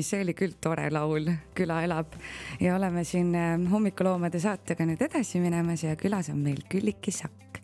see 0.06 0.22
oli 0.24 0.34
küll 0.36 0.54
tore 0.62 0.86
laul, 0.92 1.30
Küla 1.56 1.80
elab 1.86 2.14
ja 2.62 2.76
oleme 2.76 3.04
siin 3.08 3.34
äh, 3.38 3.56
hommikuloomade 3.70 4.40
saatega 4.42 4.86
nüüd 4.88 5.02
edasi 5.04 5.40
minemas 5.42 5.84
ja 5.86 5.96
külas 6.00 6.30
on 6.32 6.42
meil 6.44 6.62
Külliki 6.70 7.14
Sakk. 7.14 7.60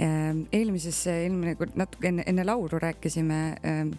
Ähm, 0.00 0.46
eelmises, 0.54 1.02
eelmine 1.10 1.56
kord 1.58 1.76
natuke 1.76 2.08
enne, 2.08 2.24
enne 2.26 2.44
laulu 2.46 2.80
rääkisime 2.80 3.40
ähm, 3.68 3.92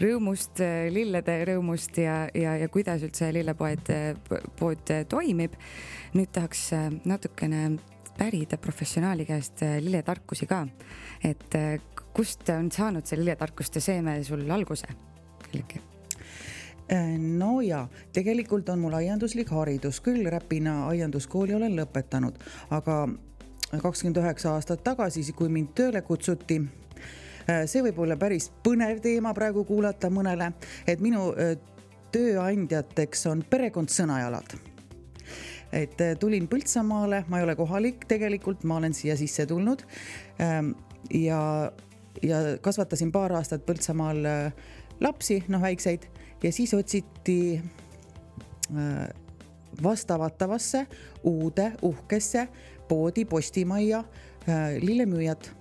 rõõmust, 0.00 0.60
lillede 0.92 1.36
rõõmust 1.48 2.00
ja, 2.00 2.22
ja, 2.36 2.56
ja 2.60 2.68
kuidas 2.72 3.04
üldse 3.04 3.30
lillepoed, 3.36 3.92
pood 4.58 4.92
toimib. 5.08 5.56
nüüd 6.16 6.32
tahaks 6.34 6.64
äh, 6.76 6.88
natukene 7.04 7.78
pärida 8.18 8.58
professionaali 8.60 9.24
käest 9.28 9.62
äh, 9.64 9.78
lilletarkusi 9.80 10.48
ka, 10.50 10.64
et 11.24 11.54
kust 12.12 12.48
on 12.52 12.72
saanud 12.72 13.06
see 13.06 13.20
lilletarkuste 13.20 13.80
seeme 13.80 14.18
sul 14.24 14.48
alguse, 14.50 14.90
Külliki? 15.46 15.89
Äh, 16.92 17.18
no 17.18 17.60
ja 17.60 17.84
tegelikult 18.12 18.68
on 18.68 18.80
mul 18.82 18.96
aianduslik 18.98 19.52
haridus, 19.54 20.00
küll 20.02 20.26
Räpina 20.26 20.88
aianduskooli 20.88 21.54
olen 21.54 21.76
lõpetanud, 21.78 22.40
aga 22.74 22.96
kakskümmend 23.70 24.18
üheksa 24.18 24.56
aastat 24.56 24.82
tagasi, 24.82 25.22
kui 25.38 25.46
mind 25.54 25.70
tööle 25.78 26.02
kutsuti, 26.02 26.58
äh, 27.46 27.62
see 27.70 27.84
võib 27.86 28.02
olla 28.02 28.18
päris 28.18 28.50
põnev 28.66 28.98
teema 29.04 29.30
praegu 29.38 29.62
kuulata 29.68 30.10
mõnele, 30.10 30.50
et 30.82 30.98
minu 30.98 31.28
äh, 31.30 31.54
tööandjateks 32.10 33.26
on 33.30 33.46
perekond 33.46 33.94
Sõnajalad 33.94 34.58
et 35.70 36.00
tulin 36.18 36.48
Põltsamaale, 36.50 37.22
ma 37.30 37.38
ei 37.38 37.44
ole 37.46 37.54
kohalik 37.54 38.02
tegelikult, 38.10 38.64
ma 38.66 38.80
olen 38.80 38.90
siia 38.98 39.14
sisse 39.14 39.44
tulnud. 39.46 39.84
Ähm, 40.42 40.72
ja, 41.14 41.70
ja 42.26 42.40
kasvatasin 42.60 43.12
paar 43.14 43.30
aastat 43.38 43.62
Põltsamaal 43.68 44.26
lapsi, 44.98 45.44
noh 45.46 45.62
väikseid 45.62 46.08
ja 46.42 46.52
siis 46.52 46.74
otsiti 46.74 47.60
äh, 47.60 49.08
vastavatavasse 49.82 50.86
uude 51.22 51.72
uhkesse 51.82 52.48
poodi 52.88 53.24
Postimajja 53.24 53.98
äh, 53.98 54.76
lillemüüjat 54.80 55.52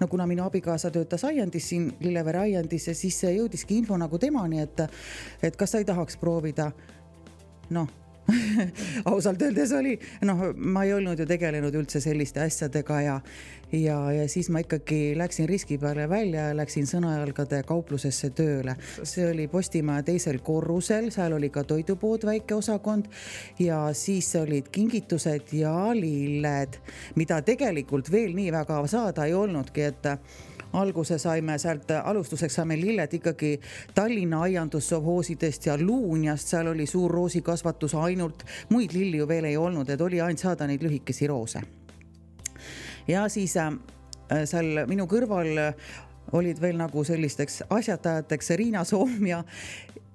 no 0.00 0.08
kuna 0.08 0.26
minu 0.26 0.44
abikaasa 0.44 0.90
töötas 0.90 1.24
aiandis 1.24 1.68
siin 1.68 1.92
Lillevere 2.00 2.38
aiandis 2.38 2.88
ja 2.88 2.94
siis 2.94 3.22
jõudiski 3.22 3.78
info 3.78 3.96
nagu 3.98 4.18
temani, 4.18 4.60
et, 4.62 4.84
et 5.42 5.56
kas 5.56 5.74
sa 5.74 5.78
ei 5.78 5.84
tahaks 5.88 6.16
proovida. 6.16 6.70
noh 7.70 7.88
ausalt 9.10 9.42
öeldes 9.42 9.72
oli, 9.72 9.94
noh, 10.26 10.42
ma 10.56 10.84
ei 10.84 10.92
olnud 10.96 11.18
ju 11.18 11.26
tegelenud 11.28 11.74
üldse 11.80 12.00
selliste 12.04 12.42
asjadega 12.44 13.00
ja, 13.00 13.14
ja, 13.72 13.96
ja 14.12 14.26
siis 14.28 14.50
ma 14.52 14.62
ikkagi 14.64 15.14
läksin 15.18 15.48
riski 15.48 15.78
peale 15.80 16.08
välja 16.10 16.48
ja 16.50 16.56
läksin 16.56 16.88
Sõnajalgade 16.88 17.62
kauplusesse 17.68 18.30
tööle. 18.36 18.76
see 19.02 19.28
oli 19.30 19.48
Postimaja 19.48 20.04
teisel 20.10 20.40
korrusel, 20.44 21.10
seal 21.14 21.36
oli 21.38 21.50
ka 21.54 21.64
toidupood, 21.68 22.26
väike 22.28 22.58
osakond 22.58 23.08
ja 23.58 23.86
siis 23.92 24.30
olid 24.36 24.68
kingitused 24.72 25.54
ja 25.56 25.74
lilled, 25.96 26.80
mida 27.16 27.40
tegelikult 27.42 28.12
veel 28.12 28.36
nii 28.36 28.52
väga 28.52 28.82
saada 28.88 29.24
ei 29.28 29.34
olnudki, 29.34 29.88
et 29.88 30.12
alguse 30.72 31.18
saime 31.18 31.58
sealt, 31.58 31.90
alustuseks 32.04 32.54
saime 32.54 32.76
lilled 32.80 33.14
ikkagi 33.18 33.60
Tallinna 33.94 34.40
aiandussovhoosidest 34.46 35.66
ja 35.66 35.78
Luunjast, 35.80 36.48
seal 36.48 36.66
oli 36.66 36.86
suur 36.86 37.10
roosikasvatus 37.10 37.94
ainult, 37.94 38.44
muid 38.70 38.92
lilli 38.92 39.16
ju 39.16 39.28
veel 39.28 39.44
ei 39.44 39.56
olnud, 39.56 39.88
et 39.88 40.00
oli 40.00 40.20
ainult 40.20 40.44
saada 40.44 40.66
neid 40.66 40.82
lühikesi 40.82 41.26
roose. 41.26 41.62
ja 43.08 43.28
siis 43.28 43.56
äh, 43.56 43.72
seal 44.44 44.84
minu 44.86 45.06
kõrval 45.06 45.72
olid 46.32 46.60
veel 46.60 46.76
nagu 46.76 47.04
sellisteks 47.04 47.62
asjatajateks 47.70 48.50
Riina 48.50 48.84
Soom 48.84 49.26
ja, 49.26 49.44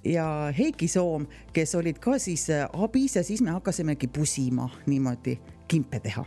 ja 0.05 0.53
Heiki 0.57 0.87
Soom, 0.87 1.25
kes 1.53 1.75
olid 1.75 1.99
ka 1.99 2.19
siis 2.19 2.49
äh, 2.49 2.69
abis 2.73 3.15
ja 3.15 3.23
siis 3.23 3.41
me 3.41 3.51
hakkasimegi 3.51 4.07
pusima 4.07 4.69
niimoodi 4.85 5.39
kimpe 5.67 5.99
teha 5.99 6.25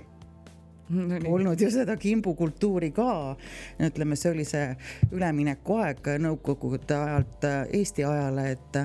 no, 0.88 1.20
olnud 1.34 1.60
ju 1.60 1.70
seda 1.70 1.96
kimbukultuuri 1.96 2.90
ka. 2.96 3.36
ütleme, 3.88 4.16
see 4.16 4.32
oli 4.32 4.44
see 4.48 4.68
üleminekuaeg 5.12 6.12
nõukogude 6.22 6.98
ajalt 6.98 7.48
Eesti 7.72 8.04
ajale, 8.04 8.50
et 8.56 8.82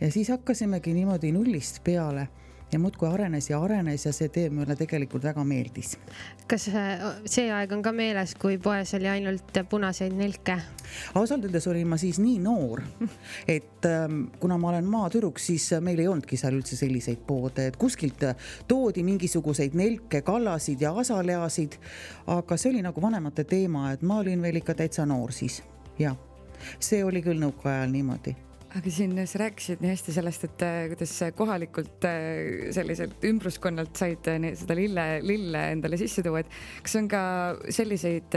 ja 0.00 0.12
siis 0.12 0.30
hakkasimegi 0.32 0.94
niimoodi 0.96 1.32
nullist 1.36 1.82
peale 1.84 2.28
ja 2.72 2.78
muudkui 2.78 3.08
arenes 3.08 3.50
ja 3.50 3.60
arenes 3.62 4.06
ja 4.06 4.12
see 4.12 4.28
tee 4.28 4.50
mulle 4.50 4.76
tegelikult 4.76 5.24
väga 5.24 5.44
meeldis. 5.44 5.96
kas 6.50 6.68
see 7.24 7.46
aeg 7.52 7.72
on 7.72 7.82
ka 7.82 7.92
meeles, 7.92 8.34
kui 8.38 8.58
poes 8.62 8.94
oli 8.98 9.08
ainult 9.10 9.60
punaseid 9.70 10.14
nelke? 10.16 10.56
ausalt 11.14 11.44
öeldes 11.44 11.66
olin 11.70 11.88
ma 11.88 11.98
siis 12.00 12.18
nii 12.22 12.38
noor, 12.42 12.82
et 13.48 13.86
ähm, 13.88 14.22
kuna 14.40 14.58
ma 14.58 14.72
olen 14.72 14.90
maatüdruk, 14.90 15.38
siis 15.38 15.70
meil 15.80 16.02
ei 16.02 16.08
olnudki 16.08 16.38
seal 16.40 16.58
üldse 16.58 16.78
selliseid 16.78 17.22
poode, 17.26 17.66
et 17.70 17.78
kuskilt 17.80 18.24
toodi 18.68 19.04
mingisuguseid 19.06 19.74
nelke, 19.78 20.22
kallasid 20.26 20.82
ja 20.82 20.92
asaleasid. 21.02 21.78
aga 22.26 22.56
see 22.56 22.74
oli 22.74 22.84
nagu 22.86 23.02
vanemate 23.02 23.44
teema, 23.44 23.90
et 23.92 24.02
ma 24.02 24.20
olin 24.24 24.42
veel 24.42 24.62
ikka 24.62 24.74
täitsa 24.82 25.06
noor 25.06 25.32
siis, 25.32 25.62
jah. 25.98 26.16
see 26.78 27.04
oli 27.04 27.22
küll 27.24 27.40
nõukaajal 27.40 27.90
niimoodi 27.90 28.36
aga 28.78 28.90
siin 28.92 29.16
sa 29.26 29.40
rääkisid 29.42 29.80
nii 29.82 29.90
hästi 29.90 30.12
sellest, 30.14 30.44
et 30.46 30.62
äh, 30.62 30.76
kuidas 30.92 31.14
kohalikult 31.36 32.04
äh, 32.06 32.68
selliselt 32.74 33.24
ümbruskonnalt 33.26 33.98
said 33.98 34.28
äh, 34.30 34.46
seda 34.58 34.76
lille, 34.78 35.06
lille 35.26 35.64
endale 35.74 35.98
sisse 35.98 36.22
tuua, 36.22 36.44
et 36.44 36.52
kas 36.86 36.94
on 37.00 37.08
ka 37.10 37.22
selliseid, 37.66 38.36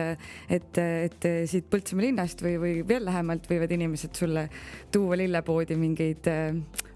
et, 0.49 0.81
et 0.81 1.29
siit 1.49 1.69
Põltsamaa 1.73 2.07
linnast 2.07 2.41
või, 2.45 2.55
või 2.61 2.73
veel 2.87 3.05
lähemalt 3.05 3.45
võivad 3.49 3.71
inimesed 3.77 4.17
sulle 4.17 4.47
tuua 4.93 5.19
lillepoodi 5.21 5.77
mingeid 5.79 6.29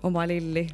oma 0.07 0.25
lilli? 0.29 0.65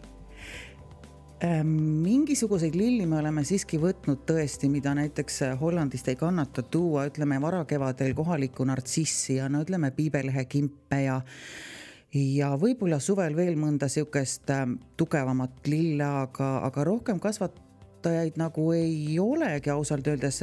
Ähm, 1.44 1.76
mingisuguseid 2.06 2.76
lilli 2.80 3.04
me 3.10 3.20
oleme 3.20 3.44
siiski 3.44 3.76
võtnud 3.82 4.24
tõesti, 4.30 4.70
mida 4.72 4.96
näiteks 4.96 5.42
Hollandist 5.60 6.08
ei 6.08 6.16
kannata 6.20 6.64
tuua, 6.64 7.10
ütleme 7.12 7.42
varakevadel 7.44 8.16
kohalikku 8.16 8.64
nartsissi 8.72 9.42
ja 9.42 9.52
no 9.52 9.66
ütleme 9.66 9.92
piibelehekimpe 9.92 11.04
ja 11.04 11.20
ja 12.14 12.54
võib-olla 12.60 13.00
suvel 13.02 13.36
veel 13.38 13.58
mõnda 13.60 13.90
sihukest 13.90 14.52
ähm, 14.54 14.78
tugevamat 14.98 15.68
lille, 15.68 16.06
aga, 16.06 16.60
aga 16.68 16.86
rohkem 16.88 17.20
kasvatajaid 18.04 18.38
nagu 18.38 18.72
ei 18.72 19.20
olegi 19.20 19.70
ausalt 19.70 20.08
öeldes. 20.08 20.42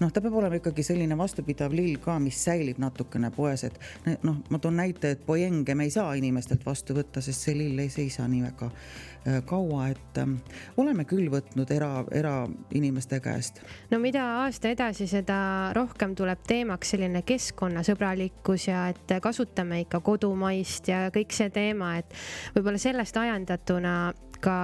noh, 0.00 0.10
ta 0.12 0.20
peab 0.20 0.34
olema 0.34 0.58
ikkagi 0.58 0.82
selline 0.82 1.16
vastupidav 1.18 1.72
lill 1.72 1.98
ka, 2.02 2.18
mis 2.18 2.38
säilib 2.44 2.78
natukene 2.82 3.30
poes, 3.30 3.64
et 3.64 3.78
noh, 4.22 4.42
ma 4.50 4.58
toon 4.58 4.76
näite, 4.76 5.12
et 5.14 5.26
poenge 5.26 5.74
me 5.74 5.84
ei 5.84 5.90
saa 5.90 6.14
inimestelt 6.18 6.66
vastu 6.66 6.94
võtta, 6.94 7.22
sest 7.22 7.46
see 7.46 7.56
lill 7.56 7.78
ei 7.78 7.90
seisa 7.92 8.26
nii 8.28 8.42
väga 8.42 8.70
Äh, 9.26 9.42
kaua, 9.46 9.88
et 9.88 10.18
ähm, 10.18 10.32
oleme 10.76 11.04
küll 11.06 11.28
võtnud 11.30 11.70
era, 11.70 12.00
erainimeste 12.10 13.20
käest. 13.22 13.60
no 13.92 14.00
mida 14.02 14.24
aasta 14.40 14.72
edasi, 14.74 15.06
seda 15.06 15.36
rohkem 15.78 16.16
tuleb 16.18 16.42
teemaks 16.42 16.90
selline 16.90 17.22
keskkonnasõbralikkus 17.22 18.66
ja 18.66 18.88
et 18.90 19.14
kasutame 19.22 19.84
ikka 19.84 20.00
kodumaist 20.02 20.90
ja 20.90 21.04
kõik 21.14 21.38
see 21.38 21.54
teema, 21.54 21.92
et 22.02 22.18
võib-olla 22.56 22.82
sellest 22.82 23.20
ajendatuna 23.22 23.94
ka, 24.42 24.54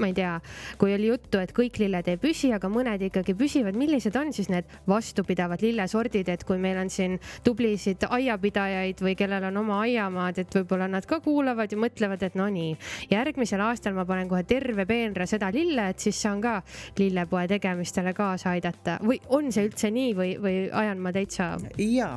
ma 0.00 0.08
ei 0.10 0.14
tea, 0.16 0.34
kui 0.80 0.94
oli 0.94 1.10
juttu, 1.10 1.40
et 1.42 1.52
kõik 1.56 1.78
lilled 1.82 2.08
ei 2.10 2.18
püsi, 2.20 2.50
aga 2.56 2.70
mõned 2.72 3.02
ikkagi 3.10 3.34
püsivad, 3.38 3.76
millised 3.78 4.16
on 4.18 4.32
siis 4.34 4.50
need 4.52 4.68
vastupidavad 4.88 5.62
lillesordid, 5.64 6.28
et 6.32 6.44
kui 6.48 6.60
meil 6.60 6.78
on 6.80 6.90
siin 6.92 7.18
tublisid 7.46 8.06
aiapidajaid 8.08 9.02
või 9.04 9.16
kellel 9.18 9.48
on 9.50 9.60
oma 9.62 9.80
aiamaad, 9.84 10.40
et 10.42 10.56
võib-olla 10.56 10.88
nad 10.90 11.06
ka 11.08 11.20
kuulavad 11.24 11.72
ja 11.72 11.78
mõtlevad, 11.80 12.24
et 12.26 12.38
no 12.38 12.48
nii, 12.52 12.74
järgmisel 13.12 13.62
aastal 13.64 13.96
ma 13.96 14.06
panen 14.08 14.30
kohe 14.30 14.44
terve 14.48 14.86
peenra 14.88 15.26
seda 15.30 15.50
lille, 15.54 15.90
et 15.92 16.02
siis 16.02 16.20
saan 16.20 16.42
ka 16.44 16.60
lillepoe 16.98 17.46
tegemistele 17.50 18.14
kaasa 18.16 18.54
aidata. 18.54 18.98
Või 19.04 19.20
on 19.28 19.50
see 19.54 19.68
üldse 19.68 19.92
nii 19.94 20.14
või, 20.16 20.32
või 20.40 20.56
ajan 20.82 21.02
ma 21.02 21.12
täitsa? 21.14 21.52
ja 21.80 22.12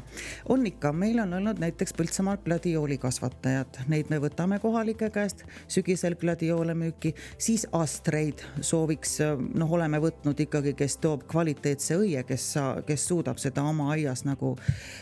on 0.51 0.65
ikka, 0.67 0.93
meil 0.93 1.19
on 1.23 1.33
olnud 1.39 1.59
näiteks 1.61 1.95
Põltsamaal 1.97 2.39
gladiooli 2.43 2.97
kasvatajad, 3.01 3.83
neid 3.91 4.09
me 4.11 4.19
võtame 4.23 4.59
kohalike 4.61 5.09
käest, 5.13 5.43
sügisel 5.71 6.15
gladioole 6.19 6.73
müüme 6.73 6.92
müüki, 6.93 7.13
siis 7.37 7.67
astreid 7.71 8.43
sooviks, 8.61 9.19
noh, 9.55 9.71
oleme 9.71 9.99
võtnud 9.99 10.39
ikkagi, 10.39 10.73
kes 10.73 10.97
toob 10.97 11.25
kvaliteetse 11.27 11.97
õie, 11.97 12.23
kes 12.23 12.53
sa, 12.53 12.81
kes 12.85 13.07
suudab 13.07 13.37
seda 13.37 13.63
oma 13.63 13.91
aias 13.93 14.25
nagu 14.25 14.55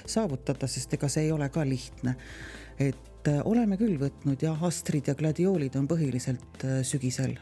saavutada, 0.06 0.68
sest 0.68 0.94
ega 0.94 1.10
see 1.10 1.28
ei 1.28 1.32
ole 1.32 1.50
ka 1.50 1.66
lihtne. 1.66 2.16
et 2.80 3.28
äh, 3.28 3.42
oleme 3.46 3.78
küll 3.78 4.00
võtnud 4.00 4.42
jah, 4.42 4.58
astrid 4.64 5.08
ja 5.08 5.14
gladioolid 5.16 5.76
on 5.76 5.88
põhiliselt 5.88 6.64
äh, 6.66 6.82
sügisel, 6.84 7.38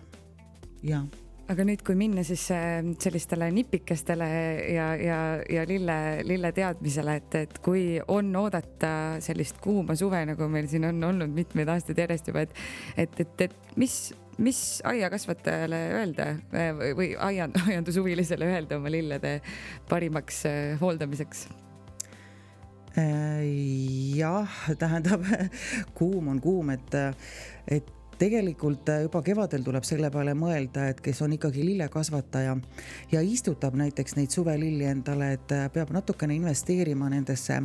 jah 0.83 1.05
aga 1.49 1.65
nüüd, 1.65 1.81
kui 1.85 1.95
minna 1.97 2.23
siis 2.27 2.43
äh, 2.53 2.83
sellistele 3.01 3.49
nipikestele 3.53 4.27
ja, 4.73 4.89
ja, 5.01 5.19
ja 5.49 5.65
lille, 5.65 5.97
lille 6.27 6.51
teadmisele, 6.53 7.15
et, 7.21 7.37
et 7.47 7.59
kui 7.65 7.83
on 8.07 8.29
oodata 8.37 8.91
sellist 9.23 9.57
kuuma 9.63 9.95
suve, 9.97 10.21
nagu 10.29 10.49
meil 10.51 10.69
siin 10.69 10.85
on 10.91 11.03
olnud 11.09 11.33
mitmeid 11.33 11.71
aastaid 11.73 12.03
järjest 12.03 12.29
juba, 12.29 12.45
et, 12.45 12.53
et, 12.97 13.23
et, 13.25 13.47
et 13.47 13.79
mis, 13.81 13.95
mis 14.39 14.59
aiakasvatajale 14.87 15.79
öelda 15.99 16.27
või, 16.53 16.91
või 16.97 17.09
aiand, 17.29 17.59
aiandushuvilisele 17.67 18.47
öelda 18.49 18.79
oma 18.79 18.91
lillede 18.93 19.39
parimaks 19.89 20.45
äh, 20.49 20.75
hooldamiseks? 20.81 21.47
jah, 22.99 24.55
tähendab 24.81 25.23
kuum 25.97 26.33
on 26.33 26.39
kuum, 26.43 26.73
et, 26.73 26.95
et 27.69 27.91
tegelikult 28.19 28.89
äh, 28.89 29.03
juba 29.07 29.21
kevadel 29.25 29.63
tuleb 29.65 29.87
selle 29.87 30.11
peale 30.13 30.35
mõelda, 30.37 30.89
et 30.91 31.01
kes 31.03 31.21
on 31.25 31.33
ikkagi 31.37 31.63
lillekasvataja 31.65 32.55
ja 33.11 33.21
istutab 33.23 33.77
näiteks 33.79 34.17
neid 34.19 34.35
suvelilli 34.35 34.87
endale, 34.91 35.33
et 35.37 35.55
äh, 35.55 35.67
peab 35.73 35.93
natukene 35.95 36.35
investeerima 36.35 37.09
nendesse 37.09 37.61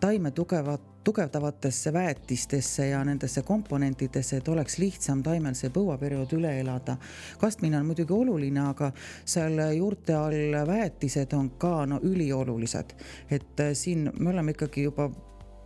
taime 0.00 0.30
tugevat 0.30 0.80
tugevdavatesse 1.04 1.92
väetistesse 1.92 2.86
ja 2.86 3.04
nendesse 3.04 3.42
komponentidesse, 3.42 4.36
et 4.36 4.48
oleks 4.48 4.78
lihtsam 4.78 5.22
taimel 5.22 5.56
see 5.58 5.72
põuaperiood 5.74 6.36
üle 6.36 6.52
elada. 6.60 6.96
kastmine 7.38 7.78
on 7.78 7.86
muidugi 7.86 8.14
oluline, 8.14 8.60
aga 8.60 8.92
seal 9.24 9.58
juurte 9.74 10.14
all 10.14 10.54
väetised 10.66 11.34
on 11.34 11.50
ka 11.58 11.86
no 11.86 11.98
üliolulised, 12.02 12.94
et 13.30 13.60
äh, 13.60 13.72
siin 13.74 14.10
me 14.18 14.30
oleme 14.30 14.54
ikkagi 14.54 14.86
juba 14.86 15.10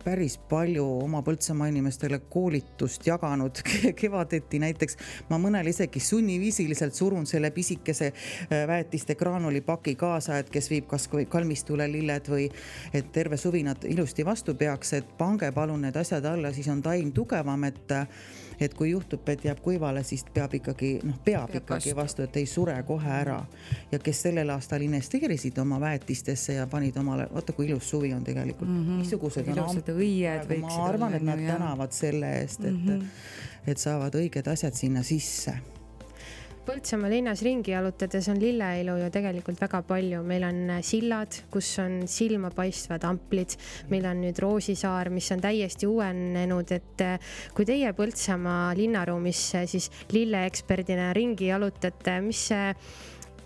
päris 0.07 0.37
palju 0.49 0.85
oma 1.03 1.19
Põltsamaa 1.25 1.67
inimestele 1.67 2.21
koolitust 2.31 3.03
jaganud 3.07 3.59
kevadeti 4.01 4.59
näiteks. 4.63 4.95
ma 5.29 5.39
mõnele 5.41 5.73
isegi 5.73 5.99
sunniviisiliselt 5.99 6.95
surun 6.95 7.27
selle 7.27 7.51
pisikese 7.51 8.13
äh, 8.13 8.63
väetiste 8.69 9.17
graanulipaki 9.19 9.97
kaasa, 9.99 10.39
et 10.39 10.51
kes 10.53 10.71
viib 10.71 10.87
kasvõi 10.87 11.25
kalmistule 11.27 11.89
lilled 11.91 12.31
või 12.31 12.47
et 12.93 13.11
terve 13.11 13.37
suvi 13.37 13.65
nad 13.67 13.83
ilusti 13.83 14.25
vastu 14.25 14.55
peaks, 14.55 14.93
et 14.93 15.11
pange 15.17 15.51
palun 15.51 15.83
need 15.83 15.99
asjad 15.99 16.25
alla, 16.31 16.53
siis 16.55 16.71
on 16.71 16.81
taim 16.85 17.11
tugevam, 17.11 17.67
et 17.67 17.97
et 18.59 18.73
kui 18.73 18.89
juhtub, 18.91 19.29
et 19.29 19.45
jääb 19.45 19.59
kuivale, 19.61 20.03
siis 20.03 20.25
peab 20.33 20.53
ikkagi 20.57 20.97
noh, 21.03 21.19
peab, 21.25 21.53
ikkagi 21.55 21.95
vastu. 21.95 22.25
et 22.25 22.37
ei 22.37 22.45
sure 22.45 22.75
kohe 22.87 23.11
ära. 23.19 23.39
ja 23.91 23.99
kes 23.99 24.21
sellel 24.27 24.49
aastal 24.49 24.81
investeerisid 24.81 25.57
oma 25.57 25.79
väetistesse 25.79 26.53
ja 26.53 26.67
panid 26.67 26.97
omale, 26.97 27.27
vaata 27.33 27.53
kui 27.53 27.69
ilus 27.69 27.89
suvi 27.89 28.13
on 28.13 28.23
tegelikult 28.23 28.69
mm. 28.69 28.83
-hmm. 28.83 28.99
missugused 29.03 29.47
on 29.47 29.57
ilusad 29.57 29.89
õied 29.93 30.45
võiksid 30.49 30.63
olla. 30.63 30.77
ma 30.77 30.85
arvan, 30.89 31.13
et 31.13 31.23
nad 31.23 31.47
tänavad 31.47 31.91
selle 31.91 32.33
eest, 32.41 32.59
et 32.65 32.73
mm, 32.73 32.99
-hmm. 32.99 33.03
et 33.67 33.77
saavad 33.77 34.15
õiged 34.15 34.51
asjad 34.51 34.73
sinna 34.73 35.03
sisse 35.03 35.57
Põltsamaa 36.67 37.07
linnas 37.07 37.39
ringi 37.45 37.71
jalutades 37.71 38.25
on 38.27 38.41
lilleilu 38.41 38.97
ju 38.99 39.05
tegelikult 39.15 39.61
väga 39.63 39.79
palju, 39.87 40.17
meil 40.27 40.43
on 40.43 40.57
äh, 40.75 40.81
sillad, 40.83 41.37
kus 41.47 41.69
on 41.79 42.01
silmapaistvad 42.11 43.05
amplid, 43.07 43.55
meil 43.87 44.03
on 44.09 44.19
nüüd 44.25 44.41
Roosisaar, 44.43 45.07
mis 45.15 45.29
on 45.31 45.39
täiesti 45.45 45.87
uuenenud, 45.87 46.73
et 46.75 47.03
äh, 47.05 47.37
kui 47.55 47.63
teie 47.69 47.93
Põltsamaa 47.95 48.73
linnaruumis 48.75 49.43
äh, 49.55 49.63
siis 49.71 49.87
lilleeksperdina 50.11 51.13
ringi 51.15 51.47
jalutate, 51.53 52.17
mis 52.25 52.43
see 52.51 52.73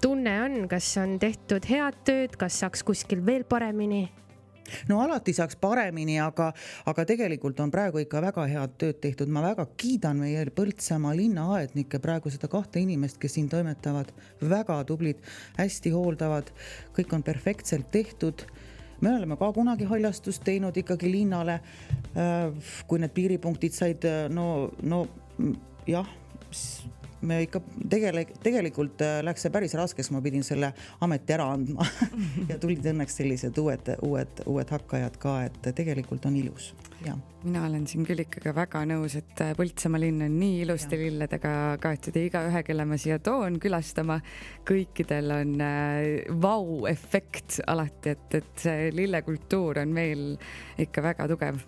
tunne 0.01 0.33
on, 0.47 0.57
kas 0.71 0.89
on 0.97 1.19
tehtud 1.21 1.69
head 1.69 2.01
tööd, 2.09 2.41
kas 2.41 2.57
saaks 2.63 2.81
kuskil 2.89 3.21
veel 3.27 3.45
paremini? 3.45 4.07
No 4.89 5.01
alati 5.03 5.33
saaks 5.35 5.57
paremini, 5.61 6.19
aga, 6.21 6.51
aga 6.89 7.05
tegelikult 7.07 7.59
on 7.63 7.71
praegu 7.73 8.01
ikka 8.03 8.21
väga 8.23 8.47
head 8.51 8.77
tööd 8.81 9.01
tehtud, 9.03 9.31
ma 9.31 9.43
väga 9.45 9.67
kiidan 9.77 10.21
meie 10.21 10.45
Põltsamaa 10.51 11.13
linnaaednikke, 11.15 12.01
praegu 12.03 12.31
seda 12.33 12.49
kahte 12.51 12.81
inimest, 12.81 13.19
kes 13.21 13.37
siin 13.37 13.47
toimetavad, 13.49 14.11
väga 14.41 14.81
tublid, 14.89 15.21
hästi 15.59 15.93
hooldavad, 15.95 16.51
kõik 16.97 17.15
on 17.15 17.23
perfektselt 17.23 17.91
tehtud 17.91 18.45
me 19.01 19.15
oleme 19.15 19.33
ka 19.33 19.47
kunagi 19.53 19.87
haljastust 19.89 20.43
teinud 20.45 20.75
ikkagi 20.77 21.09
linnale. 21.09 21.55
Äh, 22.13 22.73
kui 22.87 23.01
need 23.01 23.15
piiripunktid 23.15 23.73
said, 23.73 24.05
no, 24.29 24.69
no 24.83 25.07
jah 25.89 26.05
me 27.27 27.41
ikka 27.45 27.61
tegele-, 27.89 28.27
tegelikult 28.43 29.01
äh, 29.05 29.19
läks 29.25 29.45
see 29.45 29.53
päris 29.53 29.75
raskeks, 29.77 30.11
ma 30.13 30.21
pidin 30.23 30.45
selle 30.45 30.71
ameti 31.01 31.37
ära 31.37 31.51
andma. 31.55 31.85
Ja 32.49 32.57
tulid 32.59 32.85
õnneks 32.87 33.15
sellised 33.19 33.57
uued, 33.61 33.91
uued, 34.05 34.41
uued 34.49 34.71
hakkajad 34.73 35.17
ka, 35.21 35.35
et 35.47 35.69
tegelikult 35.77 36.25
on 36.27 36.35
ilus, 36.35 36.71
ja. 37.05 37.13
mina 37.45 37.63
olen 37.67 37.85
siin 37.89 38.05
küll 38.07 38.23
ikkagi 38.23 38.53
väga 38.55 38.83
nõus, 38.89 39.15
et 39.19 39.43
äh, 39.43 39.53
Põltsamaa 39.57 40.01
linn 40.01 40.25
on 40.25 40.37
nii 40.39 40.61
ilusti 40.65 40.99
lilledega 40.99 41.53
kaetud 41.81 42.17
ja 42.17 42.25
igaühe, 42.27 42.63
kelle 42.67 42.87
ma 42.89 42.99
siia 43.01 43.19
toon 43.23 43.59
külastama, 43.61 44.19
kõikidel 44.67 45.35
on 45.37 45.53
äh, 45.65 46.31
vau-efekt 46.41 47.61
alati, 47.71 48.15
et, 48.15 48.41
et 48.41 48.65
see 48.65 48.89
lillekultuur 48.95 49.83
on 49.85 49.93
meil 49.95 50.25
ikka 50.81 51.05
väga 51.11 51.29
tugev 51.31 51.61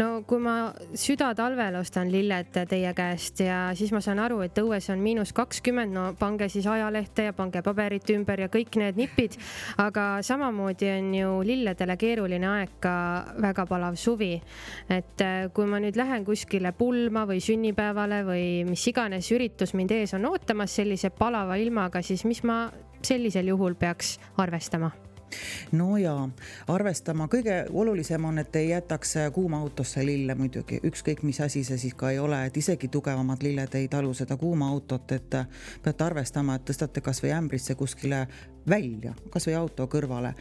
no 0.00 0.22
kui 0.26 0.40
ma 0.42 0.72
südatalvel 0.98 1.78
ostan 1.80 2.10
lilled 2.12 2.52
teie 2.70 2.92
käest 2.96 3.40
ja 3.44 3.58
siis 3.78 3.92
ma 3.94 4.00
saan 4.04 4.20
aru, 4.22 4.40
et 4.46 4.58
õues 4.60 4.88
on 4.92 5.02
miinus 5.02 5.34
kakskümmend, 5.36 5.94
no 5.94 6.06
pange 6.18 6.48
siis 6.52 6.66
ajalehte 6.70 7.28
ja 7.28 7.36
pange 7.36 7.62
paberit 7.64 8.10
ümber 8.14 8.44
ja 8.44 8.50
kõik 8.52 8.78
need 8.80 8.98
nipid. 9.00 9.38
aga 9.78 10.22
samamoodi 10.22 10.90
on 10.98 11.14
ju 11.14 11.30
lilledele 11.46 11.96
keeruline 12.00 12.48
aeg 12.50 12.76
ka 12.80 12.96
väga 13.42 13.66
palav 13.70 13.96
suvi. 14.00 14.34
et 14.88 15.20
äh, 15.20 15.48
kui 15.54 15.66
ma 15.66 15.80
nüüd 15.80 15.96
lähen 15.96 16.24
kuskile 16.24 16.72
pulma 16.72 17.26
või 17.26 17.40
sünnipäevale 17.44 18.24
või 18.26 18.46
mis 18.68 18.86
iganes 18.88 19.30
üritus 19.32 19.74
mind 19.74 19.90
ees 19.90 20.14
on 20.14 20.26
ootamas 20.26 20.74
sellise 20.74 21.10
palava 21.10 21.56
ilmaga, 21.56 22.02
siis 22.02 22.24
mis 22.24 22.42
ma 22.44 22.68
sellisel 23.02 23.52
juhul 23.52 23.74
peaks 23.74 24.18
arvestama? 24.36 24.92
No 25.72 25.96
ja 25.96 26.14
arvestama, 26.68 27.28
kõige 27.32 27.64
olulisem 27.72 28.24
on, 28.24 28.38
et 28.38 28.56
ei 28.56 28.68
jätaks 28.68 29.14
kuuma 29.32 29.60
autosse 29.64 30.06
lille 30.06 30.34
muidugi, 30.38 30.80
ükskõik 30.84 31.22
mis 31.22 31.40
asi 31.40 31.64
see 31.64 31.78
siis 31.78 31.94
ka 31.98 32.10
ei 32.10 32.18
ole, 32.18 32.44
et 32.46 32.56
isegi 32.56 32.88
tugevamad 32.88 33.42
lilled 33.42 33.74
ei 33.74 33.88
talu 33.88 34.14
seda 34.14 34.36
kuuma 34.36 34.68
autot, 34.68 35.12
et 35.12 35.38
peate 35.82 36.04
arvestama, 36.04 36.58
et 36.58 36.66
tõstate 36.70 37.04
kasvõi 37.04 37.34
ämbrisse 37.36 37.74
kuskile 37.74 38.26
välja, 38.68 39.14
kasvõi 39.30 39.54
auto 39.58 39.86
kõrvale 39.90 40.34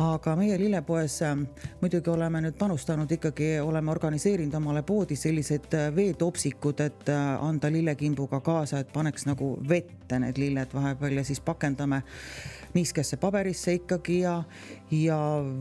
aga 0.00 0.32
meie 0.36 0.56
lillepoes 0.58 1.18
muidugi 1.80 2.10
oleme 2.10 2.40
nüüd 2.40 2.56
panustanud 2.58 3.10
ikkagi, 3.12 3.50
oleme 3.60 3.92
organiseerinud 3.92 4.54
omale 4.56 4.82
poodi 4.86 5.16
sellised 5.18 5.76
veetopsikud, 5.96 6.80
et 6.80 7.12
anda 7.12 7.68
lillekimbuga 7.72 8.40
kaasa, 8.44 8.80
et 8.80 8.92
paneks 8.94 9.28
nagu 9.28 9.52
vette 9.68 10.18
need 10.22 10.40
lilled 10.40 10.72
vahepeal 10.74 11.20
ja 11.20 11.24
siis 11.24 11.42
pakendame 11.44 12.00
niiskesse 12.74 13.18
paberisse 13.20 13.74
ikkagi 13.80 14.20
ja, 14.22 14.38
ja 14.94 15.18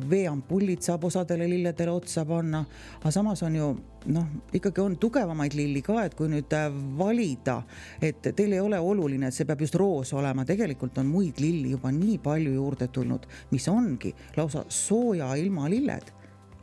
veeampullid 0.10 0.86
saab 0.86 1.10
osadele 1.10 1.50
lilledele 1.50 1.92
otsa 1.92 2.26
panna. 2.26 2.64
aga 3.00 3.12
samas 3.12 3.44
on 3.44 3.56
ju 3.56 3.70
noh, 4.14 4.28
ikkagi 4.54 4.82
on 4.82 4.98
tugevamaid 5.02 5.54
lilli 5.58 5.82
ka, 5.86 6.00
et 6.06 6.16
kui 6.18 6.30
nüüd 6.32 6.54
äh, 6.56 6.68
valida, 6.98 7.60
et 8.02 8.32
teil 8.36 8.56
ei 8.56 8.62
ole 8.64 8.80
oluline, 8.82 9.30
et 9.30 9.36
see 9.36 9.48
peab 9.50 9.64
just 9.64 9.78
roos 9.80 10.14
olema, 10.18 10.46
tegelikult 10.48 10.98
on 11.02 11.10
muid 11.10 11.42
lilli 11.44 11.74
juba 11.76 11.92
nii 11.96 12.18
palju 12.24 12.56
juurde 12.56 12.90
tulnud, 12.94 13.28
mis 13.54 13.68
ongi 13.72 14.14
lausa 14.38 14.66
sooja 14.74 15.34
ilma 15.40 15.70
lilled. 15.72 16.14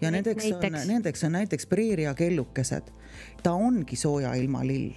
Ja 0.00 0.10
nendeks 0.12 0.50
on, 0.52 0.78
nendeks 0.90 1.24
on 1.24 1.32
näiteks 1.38 1.66
preeria 1.66 2.14
kellukesed. 2.14 2.92
ta 3.42 3.52
ongi 3.52 3.96
sooja 3.96 4.34
ilma 4.34 4.64
lill. 4.66 4.92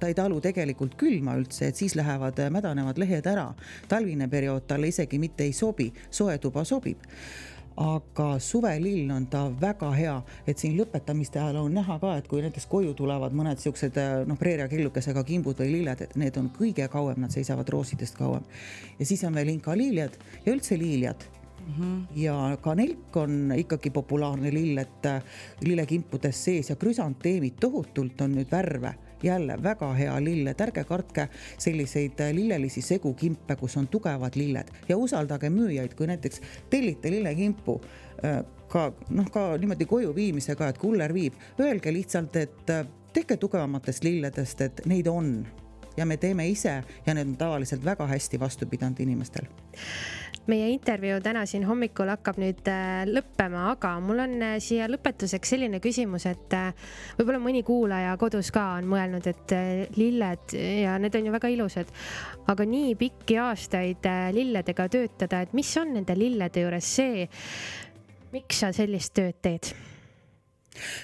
Ta 0.00 0.08
ei 0.08 0.14
talu 0.16 0.38
tegelikult 0.40 0.94
külma 0.96 1.34
üldse, 1.36 1.68
et 1.68 1.76
siis 1.76 1.94
lähevad 1.94 2.38
äh, 2.40 2.48
mädanevad 2.50 2.98
lehed 2.98 3.26
ära. 3.26 3.52
talvine 3.88 4.28
periood 4.28 4.66
talle 4.66 4.88
isegi 4.88 5.18
mitte 5.18 5.44
ei 5.44 5.52
sobi, 5.52 5.92
soe 6.10 6.38
tuba 6.38 6.64
sobib 6.64 7.04
aga 7.76 8.38
suvelill 8.42 9.10
on 9.14 9.26
ta 9.30 9.44
väga 9.60 9.90
hea, 9.96 10.14
et 10.46 10.58
siin 10.58 10.76
lõpetamiste 10.78 11.40
ajal 11.40 11.62
on 11.62 11.74
näha 11.74 11.98
ka, 12.02 12.16
et 12.18 12.28
kui 12.28 12.42
näiteks 12.44 12.66
koju 12.70 12.94
tulevad 12.98 13.34
mõned 13.36 13.62
siuksed 13.62 13.98
äh, 14.00 14.14
noh, 14.28 14.38
preeriakillukesega 14.40 15.24
kimbud 15.24 15.60
või 15.62 15.74
lilled, 15.78 16.04
et 16.06 16.16
need 16.20 16.36
on 16.40 16.50
kõige 16.56 16.88
kauem, 16.92 17.20
nad 17.22 17.34
seisavad 17.34 17.68
roosidest 17.68 18.18
kauem. 18.18 18.46
ja 18.98 19.06
siis 19.06 19.24
on 19.24 19.34
veel 19.34 19.54
inkaliiliad 19.56 20.18
ja 20.44 20.52
üldse 20.52 20.78
liiliad 20.78 21.28
Mm 21.60 21.74
-hmm. 21.76 22.16
ja 22.16 22.58
ka 22.62 22.74
nelk 22.74 23.16
on 23.16 23.52
ikkagi 23.56 23.90
populaarne 23.90 24.50
lill, 24.50 24.78
et 24.78 25.06
äh, 25.06 25.22
lillekimpudes 25.60 26.44
sees 26.44 26.70
ja 26.70 26.76
krüsanteemid 26.76 27.60
tohutult 27.60 28.20
on 28.20 28.32
nüüd 28.32 28.50
värve 28.50 28.94
jälle 29.22 29.56
väga 29.62 29.92
hea 29.94 30.14
lill, 30.24 30.46
et 30.46 30.60
ärge 30.60 30.84
kartke 30.84 31.28
selliseid 31.58 32.20
äh, 32.20 32.32
lillelisi 32.34 32.82
segukimpe, 32.82 33.56
kus 33.56 33.76
on 33.76 33.88
tugevad 33.88 34.36
lilled. 34.36 34.72
Ja 34.88 34.96
usaldage 34.96 35.50
müüjaid, 35.50 35.94
kui 35.98 36.06
näiteks 36.10 36.40
tellite 36.70 37.10
lillekimpu 37.10 37.80
äh, 38.24 38.42
ka 38.68 38.90
noh, 39.10 39.30
ka 39.32 39.56
niimoodi 39.58 39.86
koju 39.86 40.14
viimisega, 40.16 40.70
et 40.70 40.78
kuller 40.78 41.14
viib, 41.14 41.38
öelge 41.60 41.92
lihtsalt, 41.92 42.36
et 42.36 42.70
äh, 42.70 42.86
tehke 43.12 43.36
tugevamatest 43.36 44.04
lilledest, 44.04 44.60
et 44.60 44.86
neid 44.86 45.10
on. 45.10 45.40
Ja 45.96 46.06
me 46.06 46.16
teeme 46.16 46.46
ise 46.48 46.82
ja 47.06 47.14
need 47.14 47.26
on 47.26 47.36
tavaliselt 47.36 47.84
väga 47.84 48.06
hästi 48.06 48.38
vastu 48.40 48.66
pidanud 48.70 49.00
inimestel 49.02 49.48
meie 50.50 50.70
intervjuu 50.74 51.20
täna 51.24 51.44
siin 51.48 51.64
hommikul 51.68 52.10
hakkab 52.10 52.38
nüüd 52.40 52.68
äh, 52.70 53.02
lõppema, 53.08 53.66
aga 53.74 53.92
mul 54.02 54.22
on 54.24 54.36
äh, 54.44 54.56
siia 54.62 54.88
lõpetuseks 54.90 55.54
selline 55.54 55.80
küsimus, 55.82 56.26
et 56.30 56.56
äh, 56.56 56.70
võib-olla 57.18 57.40
mõni 57.42 57.62
kuulaja 57.66 58.16
kodus 58.20 58.50
ka 58.54 58.64
on 58.78 58.88
mõelnud, 58.90 59.26
et 59.30 59.54
lilled 59.96 60.56
ja 60.56 60.96
need 61.02 61.18
on 61.18 61.28
ju 61.28 61.34
väga 61.34 61.52
ilusad, 61.54 61.92
aga 62.50 62.66
nii 62.66 62.96
pikki 63.00 63.38
aastaid 63.42 64.08
lilledega 64.36 64.88
töötada, 64.92 65.44
et 65.44 65.54
mis 65.56 65.70
on 65.80 65.94
nende 65.98 66.16
lillede 66.18 66.64
juures 66.64 66.90
see, 66.96 67.28
miks 68.34 68.64
sa 68.64 68.74
sellist 68.76 69.14
tööd 69.18 69.38
teed? 69.42 69.72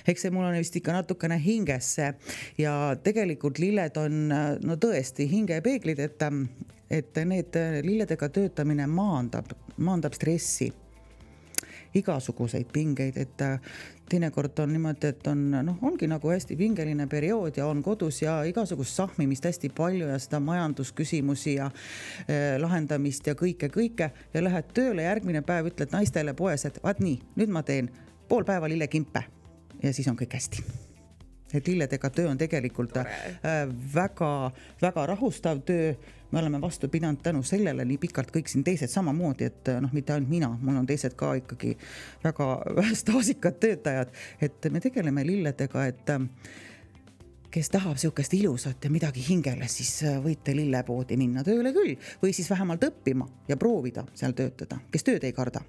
eks 0.07 0.23
see 0.23 0.31
mul 0.33 0.47
on 0.47 0.55
vist 0.55 0.77
ikka 0.79 0.95
natukene 0.95 1.37
hingesse 1.43 2.13
ja 2.57 2.73
tegelikult 3.03 3.59
lilled 3.61 3.99
on 4.01 4.31
no 4.31 4.77
tõesti 4.81 5.27
hingepeeglid, 5.29 6.01
et 6.01 6.23
et 6.91 7.19
need 7.25 7.57
lilledega 7.83 8.29
töötamine 8.29 8.87
maandab, 8.87 9.53
maandab 9.77 10.15
stressi. 10.15 10.73
igasuguseid 11.97 12.67
pingeid, 12.73 13.17
et 13.17 13.43
teinekord 14.09 14.59
on 14.59 14.73
niimoodi, 14.73 15.11
et 15.11 15.27
on 15.27 15.43
noh, 15.51 15.79
ongi 15.89 16.09
nagu 16.11 16.31
hästi 16.31 16.57
pingeline 16.57 17.07
periood 17.11 17.57
ja 17.57 17.67
on 17.67 17.83
kodus 17.83 18.21
ja 18.23 18.37
igasugust 18.45 18.95
sahmimist 19.01 19.49
hästi 19.49 19.71
palju 19.77 20.09
ja 20.11 20.19
seda 20.23 20.41
majandusküsimusi 20.41 21.57
ja 21.57 21.71
eh, 22.29 22.57
lahendamist 22.61 23.27
ja 23.27 23.35
kõike, 23.39 23.71
kõike. 23.73 24.11
Ja 24.35 24.45
lähed 24.45 24.73
tööle, 24.77 25.07
järgmine 25.09 25.43
päev 25.47 25.73
ütled 25.73 25.95
naistele 25.95 26.37
poes, 26.39 26.69
et 26.69 26.83
vaat 26.85 27.01
nii, 27.01 27.21
nüüd 27.41 27.55
ma 27.55 27.65
teen 27.67 27.91
pool 28.29 28.45
päeva 28.45 28.69
lillekimpe 28.69 29.25
ja 29.83 29.93
siis 29.93 30.09
on 30.13 30.19
kõik 30.19 30.39
hästi 30.39 30.86
et 31.57 31.69
lilledega 31.69 32.11
töö 32.11 32.29
on 32.31 32.39
tegelikult 32.39 32.97
väga-väga 33.95 35.03
äh, 35.03 35.09
rahustav 35.13 35.63
töö. 35.67 35.95
me 36.31 36.39
oleme 36.39 36.61
vastu 36.61 36.89
pidanud 36.89 37.23
tänu 37.23 37.43
sellele 37.43 37.85
nii 37.85 37.99
pikalt 38.03 38.33
kõik 38.35 38.49
siin 38.51 38.65
teised 38.65 38.91
samamoodi, 38.91 39.47
et 39.47 39.69
äh, 39.71 39.81
noh, 39.81 39.93
mitte 39.95 40.13
ainult 40.13 40.31
mina, 40.31 40.49
mul 40.61 40.77
on 40.77 40.87
teised 40.87 41.15
ka 41.15 41.35
ikkagi 41.39 41.77
väga 42.25 42.49
staažikad 43.03 43.61
töötajad, 43.63 44.11
et 44.41 44.71
me 44.71 44.81
tegeleme 44.81 45.27
lilledega, 45.27 45.85
et 45.87 46.11
äh, 46.11 46.27
kes 47.51 47.71
tahab 47.71 47.97
sihukest 47.97 48.35
ilusat 48.35 48.85
ja 48.85 48.91
midagi 48.91 49.23
hingele, 49.29 49.69
siis 49.71 50.03
võite 50.25 50.57
lillepoodi 50.57 51.17
minna 51.17 51.45
tööle 51.47 51.73
küll 51.73 51.95
või 52.23 52.35
siis 52.35 52.51
vähemalt 52.51 52.85
õppima 52.91 53.29
ja 53.49 53.57
proovida 53.57 54.05
seal 54.15 54.35
töötada, 54.37 54.81
kes 54.91 55.07
tööd 55.07 55.25
ei 55.25 55.33
karda. 55.33 55.63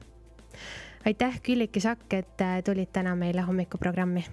aitäh, 1.06 1.40
Külliki 1.44 1.80
Sakk, 1.80 2.14
et 2.14 2.44
tulid 2.66 2.92
täna 2.92 3.16
meile 3.16 3.46
hommikuprogrammi 3.46 4.26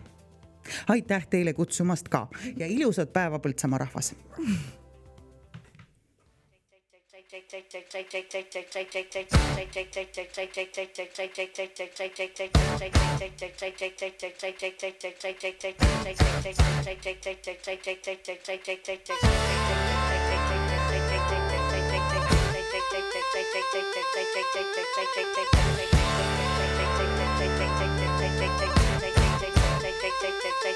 aitäh 0.89 1.27
teile 1.31 1.53
kutsumast 1.53 2.09
ka 2.09 2.29
ja 2.57 2.67
ilusat 2.67 3.13
päeva, 3.13 3.39
Põltsamaa 3.39 3.79
rahvas. 3.79 4.15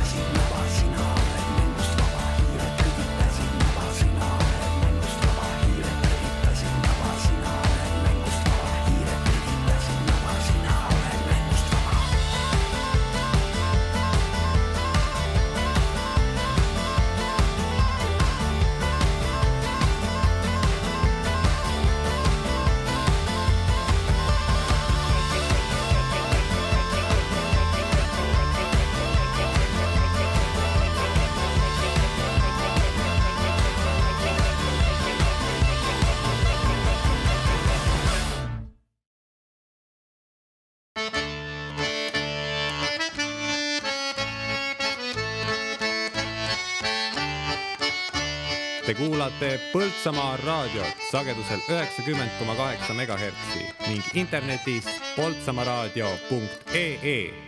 sina 0.06 0.45
kuulate 48.98 49.60
Põltsamaa 49.74 50.38
raadiot 50.46 50.96
sagedusel 51.12 51.60
üheksakümmend 51.70 52.32
koma 52.40 52.56
kaheksa 52.56 52.94
megahertsi 52.94 53.60
ning 53.88 54.04
internetis 54.14 54.86
poltsamaaraadio.ee 55.16 57.45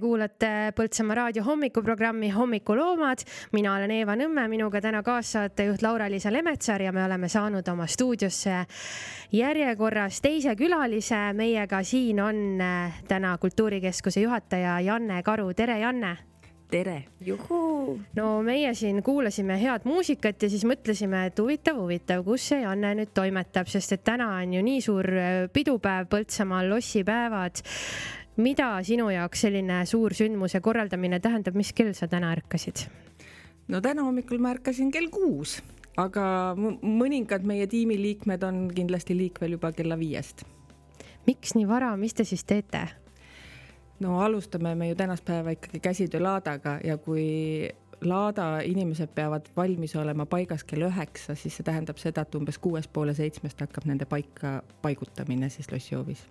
kuulate 0.00 0.72
Põltsamaa 0.76 1.14
raadio 1.14 1.44
hommikuprogrammi 1.44 2.30
Hommikuloomad. 2.30 3.18
mina 3.52 3.74
olen 3.74 3.90
Eeva 3.90 4.16
Nõmme, 4.16 4.48
minuga 4.48 4.80
täna 4.80 5.02
kaassaatejuht 5.02 5.82
Laura-Liisa 5.82 6.32
Lemetsar 6.32 6.82
ja 6.82 6.92
me 6.92 7.04
oleme 7.04 7.28
saanud 7.28 7.68
oma 7.68 7.86
stuudiosse 7.86 8.64
järjekorras 9.32 10.20
teise 10.20 10.56
külalise. 10.56 11.32
meiega 11.32 11.82
siin 11.82 12.20
on 12.20 12.60
äh, 12.60 13.02
täna 13.08 13.38
Kultuurikeskuse 13.38 14.20
juhataja 14.20 14.80
Janne 14.80 15.22
Karu. 15.22 15.54
tere, 15.54 15.78
Janne 15.78 16.16
tere! 16.70 17.04
juhuu! 17.20 17.98
no 18.16 18.42
meie 18.46 18.72
siin 18.74 19.02
kuulasime 19.02 19.58
head 19.62 19.86
muusikat 19.88 20.42
ja 20.42 20.50
siis 20.50 20.64
mõtlesime, 20.68 21.26
et 21.30 21.42
huvitav, 21.42 21.80
huvitav, 21.82 22.24
kus 22.26 22.50
see 22.52 22.62
Janne 22.62 22.94
nüüd 23.00 23.12
toimetab, 23.14 23.70
sest 23.70 23.96
et 23.96 24.04
täna 24.06 24.30
on 24.38 24.54
ju 24.54 24.62
nii 24.64 24.80
suur 24.84 25.10
äh, 25.10 25.42
pidupäev 25.52 26.08
Põltsamaal, 26.10 26.70
lossipäevad 26.70 27.62
mida 28.36 28.78
sinu 28.86 29.10
jaoks 29.10 29.46
selline 29.46 29.82
suur 29.86 30.14
sündmuse 30.14 30.60
korraldamine 30.60 31.20
tähendab, 31.20 31.56
mis 31.58 31.72
kell 31.72 31.92
sa 31.94 32.08
täna 32.08 32.32
ärkasid? 32.36 32.86
no 33.68 33.80
täna 33.80 34.04
hommikul 34.06 34.38
ma 34.38 34.54
ärkasin 34.54 34.90
kell 34.90 35.10
kuus, 35.10 35.60
aga 35.98 36.54
mõningad 36.56 37.46
meie 37.46 37.66
tiimiliikmed 37.70 38.42
on 38.46 38.64
kindlasti 38.74 39.16
liikvel 39.16 39.58
juba 39.58 39.72
kella 39.72 39.98
viiest. 39.98 40.44
miks 41.26 41.54
nii 41.54 41.68
vara, 41.68 41.96
mis 41.96 42.14
te 42.14 42.24
siis 42.24 42.44
teete? 42.44 42.86
no 44.00 44.20
alustame 44.20 44.74
me 44.74 44.88
ju 44.88 44.94
tänast 44.94 45.24
päeva 45.24 45.50
ikkagi 45.50 45.80
käsitöölaadaga 45.80 46.78
ja 46.84 46.96
kui 46.98 47.68
laada 48.00 48.60
inimesed 48.64 49.10
peavad 49.14 49.50
valmis 49.56 49.96
olema 49.96 50.24
paigas 50.26 50.64
kell 50.64 50.86
üheksa, 50.88 51.34
siis 51.34 51.56
see 51.56 51.64
tähendab 51.66 51.98
seda, 52.00 52.22
et 52.24 52.34
umbes 52.34 52.58
kuues 52.58 52.88
poole 52.88 53.14
seitsmest 53.14 53.60
hakkab 53.60 53.84
nende 53.84 54.08
paika 54.08 54.62
paigutamine 54.82 55.50
siis 55.52 55.68
lossihoovis 55.72 56.24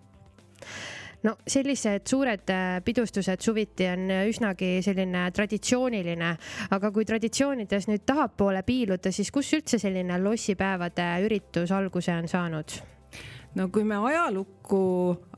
no 1.23 1.35
sellised 1.47 2.07
suured 2.07 2.53
äh, 2.53 2.79
pidustused 2.85 3.43
suviti 3.43 3.89
on 3.91 4.07
üsnagi 4.29 4.77
selline 4.85 5.25
traditsiooniline, 5.35 6.35
aga 6.75 6.93
kui 6.95 7.07
traditsioonides 7.07 7.89
nüüd 7.91 8.05
tahapoole 8.07 8.63
piiluda, 8.67 9.11
siis 9.11 9.31
kus 9.31 9.51
üldse 9.57 9.81
selline 9.81 10.21
lossipäevade 10.23 11.11
üritus 11.25 11.75
alguse 11.75 12.15
on 12.15 12.31
saanud? 12.31 12.79
no 13.57 13.67
kui 13.73 13.83
me 13.87 13.97
ajalukku 13.97 14.81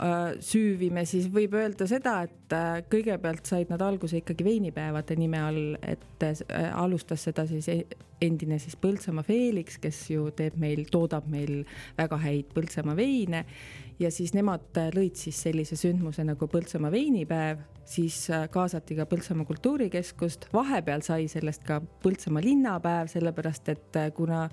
äh, 0.03 0.17
süüvime, 0.43 1.05
siis 1.07 1.29
võib 1.32 1.55
öelda 1.59 1.88
seda, 1.89 2.17
et 2.27 2.55
äh, 2.55 2.82
kõigepealt 2.91 3.47
said 3.47 3.71
nad 3.71 3.82
alguse 3.86 4.19
ikkagi 4.19 4.45
veinipäevade 4.47 5.15
nime 5.19 5.39
all, 5.41 5.61
et 5.82 6.25
äh, 6.27 6.41
alustas 6.75 7.23
seda 7.29 7.45
siis 7.49 7.69
e-, 7.71 7.86
endine 8.21 8.59
siis 8.61 8.75
Põltsamaa 8.82 9.25
Felix, 9.27 9.79
kes 9.82 10.03
ju 10.11 10.27
teeb 10.36 10.59
meil, 10.61 10.84
toodab 10.91 11.29
meil 11.32 11.63
väga 11.97 12.19
häid 12.25 12.51
Põltsamaa 12.55 12.97
veine 12.99 13.45
ja 14.01 14.11
siis 14.11 14.33
nemad 14.33 14.77
lõid 14.95 15.19
siis 15.19 15.37
sellise 15.45 15.77
sündmuse 15.79 16.25
nagu 16.25 16.47
Põltsamaa 16.49 16.91
veinipäev, 16.93 17.61
siis 17.87 18.23
äh, 18.33 18.47
kaasati 18.51 18.97
ka 18.97 19.05
Põltsamaa 19.09 19.47
kultuurikeskust, 19.49 20.49
vahepeal 20.53 21.03
sai 21.05 21.27
sellest 21.31 21.65
ka 21.67 21.81
Põltsamaa 22.03 22.43
linnapäev, 22.45 23.11
sellepärast 23.13 23.69
et 23.73 23.99
äh, 23.99 24.09
kuna 24.15 24.47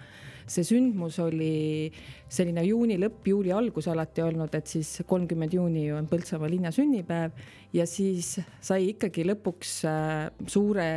see 0.48 0.64
sündmus 0.66 1.18
oli 1.22 1.90
selline 2.28 2.64
juuni 2.66 2.98
lõpp, 3.00 3.26
juuli 3.30 3.52
algus 3.54 3.88
alati 3.88 4.22
olnud, 4.24 4.52
et 4.56 4.68
siis 4.68 5.02
kolmkümmend 5.08 5.54
juuni 5.54 5.86
on 5.92 6.08
Põltsamaa 6.08 6.50
linna 6.50 6.72
sünnipäev 6.74 7.36
ja 7.76 7.86
siis 7.88 8.34
sai 8.64 8.90
ikkagi 8.92 9.26
lõpuks 9.28 9.74
äh, 9.88 10.28
suure 10.48 10.88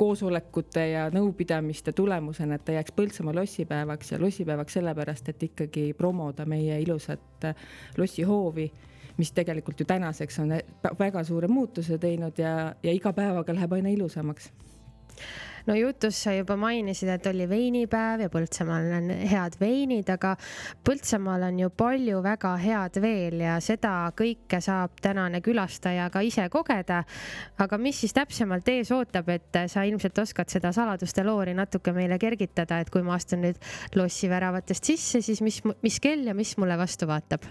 koosolekute 0.00 0.86
ja 0.92 1.08
nõupidamiste 1.14 1.94
tulemusena, 1.96 2.58
et 2.58 2.66
ta 2.66 2.76
jääks 2.78 2.94
Põltsamaa 2.96 3.36
lossipäevaks 3.40 4.14
ja 4.14 4.20
lossipäevaks 4.22 4.78
sellepärast, 4.78 5.32
et 5.32 5.48
ikkagi 5.50 5.90
promoda 5.98 6.46
meie 6.48 6.80
ilusat 6.82 7.50
äh, 7.50 7.68
lossihoovi 7.98 8.70
mis 9.20 9.34
tegelikult 9.36 9.80
ju 9.80 9.84
tänaseks 9.84 10.38
on 10.40 10.54
väga 10.98 11.24
suure 11.28 11.48
muutuse 11.48 11.98
teinud 12.00 12.38
ja, 12.40 12.72
ja 12.82 12.92
iga 12.94 13.12
päevaga 13.12 13.52
läheb 13.52 13.74
aina 13.76 13.92
ilusamaks 13.92 14.48
no 15.66 15.74
jutus 15.76 16.16
sa 16.24 16.32
juba 16.34 16.56
mainisid, 16.56 17.08
et 17.12 17.26
oli 17.30 17.46
veinipäev 17.48 18.24
ja 18.24 18.30
Põltsamaal 18.32 18.88
on 18.96 19.10
head 19.30 19.56
veinid, 19.60 20.08
aga 20.12 20.34
Põltsamaal 20.86 21.46
on 21.50 21.60
ju 21.62 21.70
palju 21.70 22.22
väga 22.24 22.54
head 22.62 23.00
veel 23.02 23.44
ja 23.44 23.58
seda 23.64 23.94
kõike 24.16 24.60
saab 24.64 24.98
tänane 25.02 25.42
külastaja 25.44 26.08
ka 26.10 26.24
ise 26.26 26.48
kogeda. 26.50 27.04
aga 27.58 27.78
mis 27.78 28.00
siis 28.00 28.16
täpsemalt 28.16 28.68
ees 28.68 28.90
ootab, 28.92 29.28
et 29.28 29.62
sa 29.68 29.84
ilmselt 29.84 30.18
oskad 30.18 30.50
seda 30.50 30.72
saladuste 30.72 31.24
loori 31.24 31.54
natuke 31.54 31.92
meile 31.92 32.18
kergitada, 32.18 32.80
et 32.80 32.90
kui 32.90 33.02
ma 33.02 33.14
astun 33.14 33.44
nüüd 33.46 33.58
lossi 33.94 34.30
väravatest 34.30 34.84
sisse, 34.84 35.22
siis 35.22 35.40
mis, 35.40 35.62
mis 35.82 36.00
kell 36.00 36.26
ja 36.26 36.34
mis 36.34 36.56
mulle 36.58 36.78
vastu 36.78 37.06
vaatab? 37.10 37.46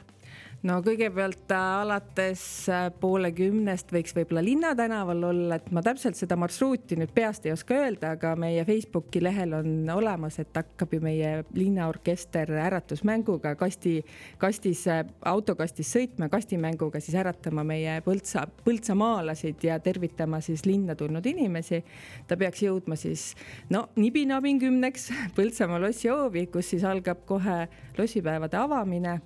No 0.68 0.80
kõigepealt 0.84 1.52
äh, 1.56 1.66
alates 1.82 2.42
äh, 2.72 2.88
poole 3.00 3.32
kümnest 3.36 3.94
võiks 3.96 4.12
võib-olla 4.16 4.42
Linnatänaval 4.44 5.24
olla, 5.30 5.60
et 5.60 5.70
ma 5.76 5.84
täpselt 5.86 6.18
seda 6.20 6.36
marsruuti 6.40 6.98
nüüd 7.00 7.14
peast 7.16 7.46
ei 7.48 7.54
oska 7.54 7.78
öelda, 7.80 8.14
aga 8.18 8.34
meie 8.40 8.66
Facebooki 8.68 9.22
lehel 9.24 9.56
on 9.56 9.70
olemas, 9.94 10.40
et 10.42 10.52
hakkab 10.60 10.96
ju 10.96 11.00
meie 11.04 11.32
linnaorkester 11.56 12.52
äratusmänguga 12.66 13.54
kasti, 13.60 14.00
kastis, 14.42 14.84
äh, 14.92 15.06
autokastis 15.32 15.94
sõitma, 15.96 16.30
kastimänguga 16.32 17.00
siis 17.04 17.16
äratama 17.20 17.64
meie 17.64 18.00
Põltsa, 18.04 18.46
põltsamaalasi 18.66 19.54
ja 19.64 19.80
tervitama 19.84 20.42
siis 20.44 20.66
linna 20.68 20.96
tulnud 20.96 21.26
inimesi. 21.26 21.84
ta 22.28 22.38
peaks 22.38 22.64
jõudma 22.64 22.98
siis 23.00 23.32
no 23.70 23.88
nibinabin 23.96 24.60
kümneks 24.60 25.10
Põltsamaa 25.36 25.80
lossihoovi, 25.88 26.48
kus 26.52 26.74
siis 26.76 26.84
algab 26.84 27.24
kohe 27.30 27.68
lossipäevade 27.98 28.58
avamine 28.58 29.20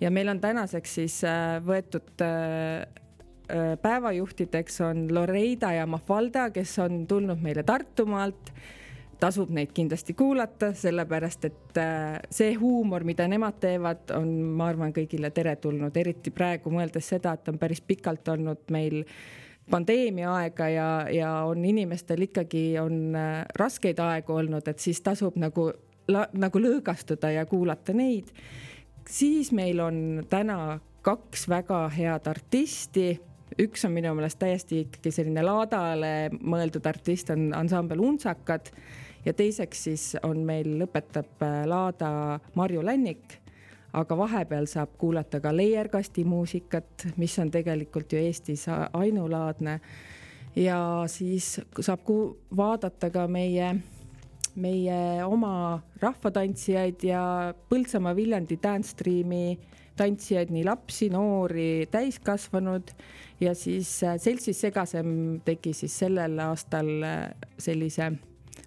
ja 0.00 0.10
meil 0.10 0.28
on 0.28 0.40
tänaseks 0.40 0.94
siis 0.94 1.20
äh, 1.24 1.58
võetud 1.64 2.24
äh, 2.24 2.82
äh, 3.50 3.72
päevajuhtideks 3.82 4.80
on 4.86 5.08
Loreida 5.14 5.72
ja 5.76 5.86
Mafalda, 5.86 6.50
kes 6.54 6.78
on 6.78 7.06
tulnud 7.06 7.42
meile 7.42 7.62
Tartumaalt. 7.62 8.52
Tasub 9.20 9.50
neid 9.52 9.74
kindlasti 9.76 10.14
kuulata, 10.16 10.70
sellepärast 10.72 11.42
et 11.44 11.78
see 12.32 12.54
huumor, 12.56 13.04
mida 13.04 13.26
nemad 13.28 13.58
teevad, 13.60 14.14
on, 14.16 14.30
ma 14.56 14.70
arvan, 14.72 14.94
kõigile 14.96 15.28
teretulnud, 15.36 15.92
eriti 16.00 16.32
praegu 16.32 16.72
mõeldes 16.72 17.10
seda, 17.12 17.34
et 17.36 17.50
on 17.52 17.58
päris 17.60 17.82
pikalt 17.84 18.30
olnud 18.32 18.72
meil 18.72 19.02
pandeemia 19.68 20.32
aega 20.38 20.70
ja, 20.72 20.88
ja 21.12 21.34
on 21.50 21.60
inimestel 21.68 22.24
ikkagi 22.30 22.64
on 22.80 23.12
raskeid 23.60 24.00
aegu 24.00 24.38
olnud, 24.40 24.72
et 24.72 24.80
siis 24.80 25.04
tasub 25.04 25.36
nagu, 25.36 25.68
nagu 26.08 26.64
lõõgastuda 26.64 27.34
ja 27.36 27.44
kuulata 27.44 27.92
neid 27.92 28.32
siis 29.10 29.50
meil 29.52 29.80
on 29.82 30.22
täna 30.30 30.78
kaks 31.02 31.48
väga 31.48 31.88
head 31.96 32.28
artisti 32.30 33.18
üks 33.58 33.84
on 33.84 33.94
minu 33.94 34.12
meelest 34.14 34.38
täiesti 34.40 34.84
ikkagi 34.84 35.12
selline 35.14 35.42
laadale 35.44 36.30
mõeldud 36.30 36.86
artist, 36.86 37.30
on 37.34 37.50
ansambel 37.56 38.02
Untsakad 38.04 38.70
ja 39.24 39.34
teiseks 39.36 39.84
siis 39.88 40.04
on 40.22 40.44
meil, 40.46 40.76
lõpetab 40.80 41.44
äh, 41.44 41.62
laada 41.68 42.40
Marju 42.54 42.84
Lännik. 42.86 43.38
aga 43.92 44.16
vahepeal 44.16 44.68
saab 44.70 44.92
kuulata 44.98 45.40
ka 45.42 45.50
leierkasti 45.50 46.22
muusikat, 46.24 47.08
mis 47.16 47.38
on 47.42 47.50
tegelikult 47.50 48.12
ju 48.12 48.18
Eestis 48.18 48.66
ainulaadne. 48.92 49.80
ja 50.56 51.04
siis 51.06 51.60
saab 51.80 52.00
vaadata 52.56 53.10
ka 53.10 53.26
meie 53.26 53.74
meie 54.56 55.24
oma 55.24 55.80
rahvatantsijaid 56.02 57.04
ja 57.06 57.22
Põltsamaa 57.70 58.16
Viljandi 58.16 58.58
Dance 58.62 58.94
Streami 58.94 59.58
tantsijaid, 60.00 60.52
nii 60.54 60.64
lapsi, 60.64 61.10
noori, 61.12 61.86
täiskasvanud. 61.92 62.94
Ja 63.40 63.54
siis 63.56 63.92
äh, 64.04 64.16
seltsis 64.20 64.60
Segasem 64.60 65.40
tegi 65.44 65.72
siis 65.76 65.94
sellel 66.02 66.38
aastal 66.44 66.90
äh, 67.06 67.20
sellise 67.60 68.10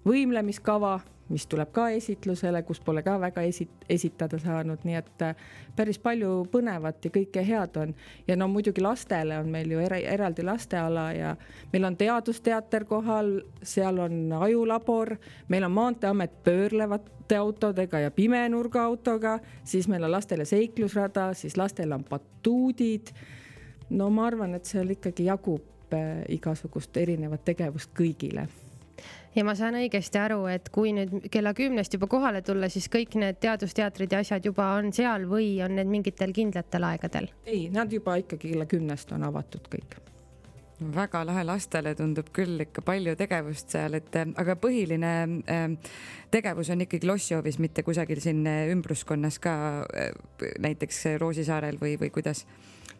võimlemiskava 0.06 0.98
mis 1.28 1.46
tuleb 1.46 1.70
ka 1.72 1.88
esitlusele, 1.96 2.62
kus 2.62 2.80
pole 2.84 3.02
ka 3.02 3.16
väga 3.20 3.42
esi-, 3.48 3.68
esitada 3.88 4.38
saanud, 4.38 4.82
nii 4.84 4.96
et 4.98 5.22
äh, 5.24 5.36
päris 5.76 5.98
palju 6.02 6.44
põnevat 6.52 7.04
ja 7.04 7.12
kõike 7.14 7.44
head 7.46 7.78
on. 7.80 7.94
ja 8.28 8.36
no 8.36 8.48
muidugi 8.48 8.82
lastele 8.84 9.38
on 9.38 9.48
meil 9.50 9.72
ju 9.72 9.80
era, 9.80 9.96
eraldi 9.96 10.44
lasteala 10.44 11.10
ja 11.16 11.34
meil 11.72 11.88
on 11.88 11.96
teadusteater 11.96 12.84
kohal, 12.84 13.38
seal 13.62 13.98
on 14.04 14.32
ajulabor, 14.40 15.16
meil 15.48 15.64
on 15.64 15.72
Maanteeamet 15.72 16.42
pöörlevate 16.44 17.38
autodega 17.38 17.98
ja 17.98 18.10
pimenurga 18.10 18.82
autoga, 18.84 19.38
siis 19.64 19.88
meil 19.88 20.04
on 20.04 20.12
lastele 20.12 20.44
seiklusrada, 20.44 21.32
siis 21.34 21.56
lastel 21.56 21.92
on 21.92 22.04
batuudid. 22.04 23.14
no 23.90 24.10
ma 24.10 24.26
arvan, 24.26 24.54
et 24.54 24.64
seal 24.64 24.90
ikkagi 24.90 25.30
jagub 25.30 25.96
äh, 25.96 26.20
igasugust 26.28 26.96
erinevat 26.96 27.44
tegevust 27.44 27.96
kõigile 27.96 28.48
ja 29.34 29.44
ma 29.46 29.54
saan 29.58 29.78
õigesti 29.78 30.20
aru, 30.20 30.44
et 30.52 30.70
kui 30.74 30.94
nüüd 30.96 31.28
kella 31.32 31.54
kümnest 31.56 31.96
juba 31.96 32.08
kohale 32.10 32.42
tulla, 32.46 32.70
siis 32.72 32.88
kõik 32.92 33.18
need 33.20 33.40
teadusteatrid 33.42 34.14
ja 34.14 34.22
asjad 34.24 34.46
juba 34.46 34.74
on 34.78 34.92
seal 34.94 35.28
või 35.30 35.56
on 35.64 35.76
need 35.78 35.90
mingitel 35.90 36.34
kindlatel 36.36 36.90
aegadel? 36.92 37.30
ei, 37.46 37.68
nad 37.74 37.92
juba 37.92 38.18
ikkagi 38.22 38.54
kella 38.54 38.68
kümnest 38.70 39.14
on 39.16 39.26
avatud 39.26 39.70
kõik 39.72 40.00
väga 40.94 41.22
lahe, 41.26 41.44
lastele 41.46 41.94
tundub 41.94 42.28
küll 42.34 42.60
ikka 42.64 42.82
palju 42.84 43.14
tegevust 43.16 43.70
seal, 43.72 43.94
et 43.98 44.16
aga 44.18 44.56
põhiline 44.58 45.12
äh, 45.46 45.64
tegevus 46.34 46.70
on 46.74 46.82
ikkagi 46.84 47.08
lossihoovis, 47.08 47.60
mitte 47.62 47.84
kusagil 47.86 48.20
siin 48.20 48.42
ümbruskonnas 48.46 49.38
ka 49.42 49.54
äh, 49.86 50.10
näiteks 50.62 51.04
Roosisaarel 51.22 51.78
või, 51.80 51.94
või 52.00 52.10
kuidas? 52.14 52.44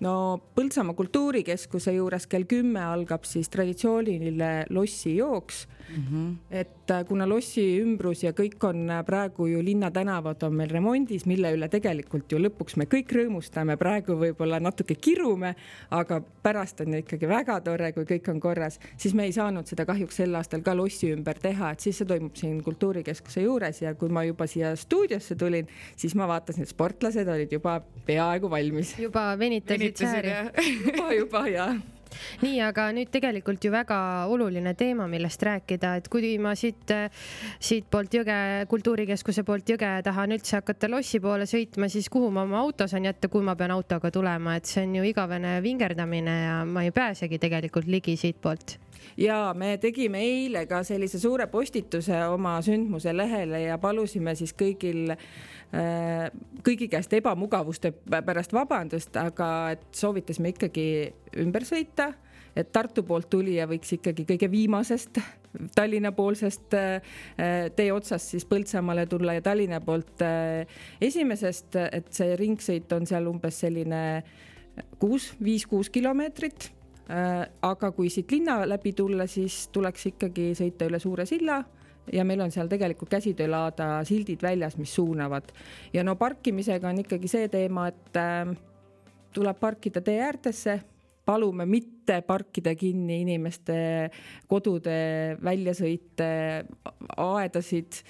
no 0.05 0.15
Põltsamaa 0.55 0.97
kultuurikeskuse 0.99 1.97
juures 1.99 2.27
kell 2.31 2.47
kümme 2.51 2.83
algab 2.83 3.27
siis 3.29 3.51
traditsiooniline 3.53 4.67
lossijooks 4.75 5.65
mm. 5.89 6.05
-hmm. 6.11 6.37
et 6.51 6.91
äh, 6.91 7.05
kuna 7.07 7.29
lossi 7.29 7.81
ümbrus 7.81 8.23
ja 8.25 8.33
kõik 8.33 8.65
on 8.69 8.91
äh, 8.91 9.05
praegu 9.05 9.47
ju 9.47 9.65
linnatänavad 9.65 10.43
on 10.43 10.55
meil 10.55 10.71
remondis, 10.71 11.27
mille 11.27 11.53
üle 11.55 11.69
tegelikult 11.69 12.33
ju 12.33 12.39
lõpuks 12.39 12.77
me 12.77 12.85
kõik 12.85 13.13
rõõmustame, 13.13 13.77
praegu 13.77 14.13
võib-olla 14.13 14.61
natuke 14.61 14.95
kirume, 14.95 15.55
aga 15.91 16.21
pärast 16.43 16.81
on 16.81 16.93
ju 16.93 16.99
ikkagi 17.05 17.29
väga 17.29 17.61
tore, 17.61 17.93
kui 17.93 18.05
kõik 18.05 18.31
on 18.31 18.41
korras, 18.41 18.81
siis 18.97 19.15
me 19.15 19.25
ei 19.25 19.33
saanud 19.33 19.67
seda 19.67 19.87
kahjuks 19.87 20.17
sel 20.17 20.35
aastal 20.35 20.63
ka 20.63 20.75
lossi 20.77 21.13
ümber 21.13 21.39
teha, 21.39 21.71
et 21.71 21.81
siis 21.81 21.99
see 21.99 22.07
toimub 22.07 22.37
siin 22.37 22.63
kultuurikeskuse 22.63 23.43
juures 23.43 23.83
ja 23.83 23.95
kui 23.95 24.09
ma 24.09 24.25
juba 24.25 24.47
siia 24.47 24.77
stuudiosse 24.77 25.37
tulin, 25.37 25.69
siis 25.97 26.15
ma 26.15 26.29
vaatasin, 26.29 26.63
et 26.63 26.69
sportlased 26.69 27.29
olid 27.29 27.53
juba 27.53 27.81
peaaegu 28.07 28.51
valmis. 28.51 28.99
juba 28.99 29.39
venitasid 29.39 29.97
sääri. 29.97 30.33
juba, 30.87 31.13
juba 31.13 31.49
ja 31.49 31.75
nii, 32.43 32.61
aga 32.67 32.89
nüüd 32.97 33.11
tegelikult 33.15 33.65
ju 33.65 33.73
väga 33.75 33.99
oluline 34.33 34.75
teema, 34.79 35.09
millest 35.11 35.43
rääkida, 35.43 35.95
et 36.01 36.09
kui 36.13 36.37
ma 36.43 36.55
siit, 36.59 36.93
siitpoolt 37.59 38.15
Jõge, 38.15 38.39
kultuurikeskuse 38.71 39.45
poolt 39.47 39.75
Jõge 39.75 39.91
tahan 40.07 40.37
üldse 40.37 40.59
hakata 40.61 40.91
lossi 40.91 41.21
poole 41.25 41.49
sõitma, 41.51 41.91
siis 41.93 42.09
kuhu 42.13 42.31
ma 42.35 42.45
oma 42.47 42.61
auto 42.63 42.89
saan 42.91 43.09
jätta, 43.09 43.31
kui 43.33 43.45
ma 43.45 43.57
pean 43.59 43.75
autoga 43.75 44.11
tulema, 44.15 44.59
et 44.59 44.71
see 44.71 44.87
on 44.87 44.99
ju 45.01 45.11
igavene 45.11 45.59
vingerdamine 45.65 46.39
ja 46.45 46.57
ma 46.69 46.87
ei 46.87 46.95
pääsegi 46.95 47.41
tegelikult 47.43 47.91
ligi 47.91 48.17
siitpoolt 48.21 48.79
ja 49.17 49.55
me 49.57 49.77
tegime 49.81 50.21
eile 50.25 50.65
ka 50.71 50.83
sellise 50.87 51.19
suure 51.21 51.47
postituse 51.51 52.17
oma 52.33 52.57
sündmuse 52.65 53.15
lehele 53.17 53.65
ja 53.67 53.79
palusime 53.79 54.35
siis 54.39 54.55
kõigil 54.59 55.15
äh, 55.15 56.31
kõigi 56.65 56.89
käest 56.93 57.13
ebamugavuste 57.19 57.93
pärast 58.15 58.55
vabandust, 58.55 59.17
aga 59.21 59.51
et 59.75 59.87
soovitasime 59.95 60.55
ikkagi 60.55 60.87
ümber 61.41 61.67
sõita, 61.67 62.13
et 62.57 62.71
Tartu 62.73 63.03
poolt 63.03 63.31
tulija 63.31 63.67
võiks 63.71 63.97
ikkagi 63.97 64.27
kõige 64.29 64.51
viimasest 64.51 65.19
Tallinna 65.75 66.13
poolsest 66.13 66.75
äh, 66.75 67.03
tee 67.77 67.93
otsast 67.95 68.33
siis 68.35 68.47
Põltsamaale 68.49 69.07
tulla 69.11 69.37
ja 69.37 69.43
Tallinna 69.43 69.81
poolt 69.85 70.23
äh, 70.23 70.67
esimesest, 71.01 71.77
et 71.93 72.11
see 72.15 72.35
ringsõit 72.39 72.91
on 72.97 73.07
seal 73.07 73.29
umbes 73.31 73.61
selline 73.65 74.01
kuus, 74.99 75.33
viis-kuus 75.43 75.91
kilomeetrit. 75.95 76.73
aga 77.63 77.91
kui 77.93 78.09
siit 78.09 78.31
linna 78.33 78.63
läbi 78.65 78.95
tulla, 78.97 79.27
siis 79.29 79.69
tuleks 79.69 80.07
ikkagi 80.09 80.55
sõita 80.57 80.87
üle 80.89 80.99
Suure 80.99 81.27
silla 81.29 81.59
ja 82.13 82.25
meil 82.25 82.41
on 82.41 82.51
seal 82.51 82.69
tegelikult 82.69 83.11
käsitöölaada 83.13 83.99
sildid 84.09 84.43
väljas, 84.43 84.79
mis 84.81 84.95
suunavad 84.95 85.53
ja 85.93 86.05
no 86.05 86.17
parkimisega 86.17 86.89
on 86.89 87.03
ikkagi 87.05 87.29
see 87.29 87.49
teema, 87.53 87.91
et 87.93 88.17
äh, 88.17 88.55
tuleb 89.37 89.61
parkida 89.61 90.01
tee 90.01 90.17
äärtesse, 90.25 90.81
palume 91.25 91.67
mitte 91.67 92.21
parkida 92.27 92.75
kinni 92.79 93.23
inimeste 93.25 93.77
kodude 94.49 95.37
väljasõite, 95.45 96.29
aedasid 97.17 98.01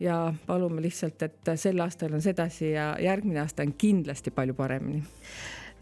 ja 0.00 0.32
palume 0.46 0.82
lihtsalt, 0.84 1.22
et 1.24 1.54
sel 1.56 1.80
aastal 1.80 2.16
on 2.16 2.24
sedasi 2.24 2.74
ja 2.74 2.90
järgmine 3.00 3.40
aasta 3.44 3.64
on 3.64 3.72
kindlasti 3.78 4.32
palju 4.34 4.56
paremini 4.58 5.02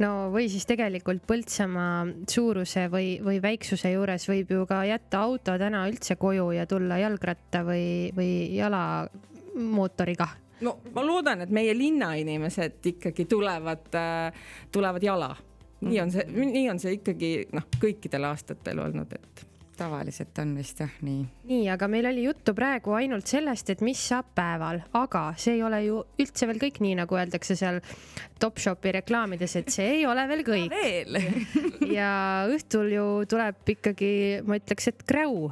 no 0.02 0.10
või 0.34 0.48
siis 0.50 0.66
tegelikult 0.66 1.24
Põltsamaa 1.28 2.04
suuruse 2.30 2.86
või, 2.92 3.18
või 3.24 3.40
väiksuse 3.42 3.92
juures 3.94 4.26
võib 4.30 4.54
ju 4.54 4.64
ka 4.70 4.82
jätta 4.88 5.24
auto 5.26 5.56
täna 5.60 5.84
üldse 5.90 6.16
koju 6.20 6.50
ja 6.56 6.66
tulla 6.70 6.98
jalgratta 7.02 7.64
või, 7.66 8.10
või 8.16 8.30
jalamootoriga 8.56 10.28
no 10.64 10.78
ma 10.94 11.04
loodan, 11.06 11.44
et 11.44 11.52
meie 11.54 11.74
linnainimesed 11.76 12.86
ikkagi 12.94 13.26
tulevad 13.30 13.90
tulevad 14.72 15.02
jala. 15.02 15.34
Nii 15.80 16.00
on 16.00 16.14
see, 16.14 16.28
nii 16.28 16.68
on 16.70 16.80
see 16.82 16.98
ikkagi 16.98 17.32
noh, 17.52 17.66
kõikidel 17.82 18.30
aastatel 18.30 18.80
olnud, 18.84 19.12
et 19.18 19.44
tavaliselt 19.76 20.38
on 20.38 20.54
vist 20.56 20.80
jah 20.80 20.92
nii. 21.02 21.24
nii, 21.50 21.64
aga 21.72 21.88
meil 21.90 22.06
oli 22.08 22.24
juttu 22.28 22.54
praegu 22.56 22.94
ainult 22.96 23.30
sellest, 23.30 23.70
et 23.74 23.82
mis 23.84 24.00
saab 24.10 24.30
päeval, 24.36 24.80
aga 25.00 25.24
see 25.40 25.56
ei 25.58 25.64
ole 25.66 25.80
ju 25.86 26.00
üldse 26.22 26.48
veel 26.50 26.60
kõik, 26.62 26.80
nii 26.84 26.98
nagu 27.02 27.18
öeldakse 27.18 27.56
seal 27.58 27.80
Topshopi 28.40 28.94
reklaamides, 29.00 29.56
et 29.60 29.74
see 29.74 29.90
ei 29.98 30.06
ole 30.06 30.26
veel 30.30 30.44
kõik. 30.46 30.74
ja 31.98 32.10
õhtul 32.50 32.90
ju 32.94 33.06
tuleb 33.30 33.74
ikkagi, 33.76 34.12
ma 34.46 34.60
ütleks, 34.60 34.92
et 34.92 35.06
kräu 35.08 35.48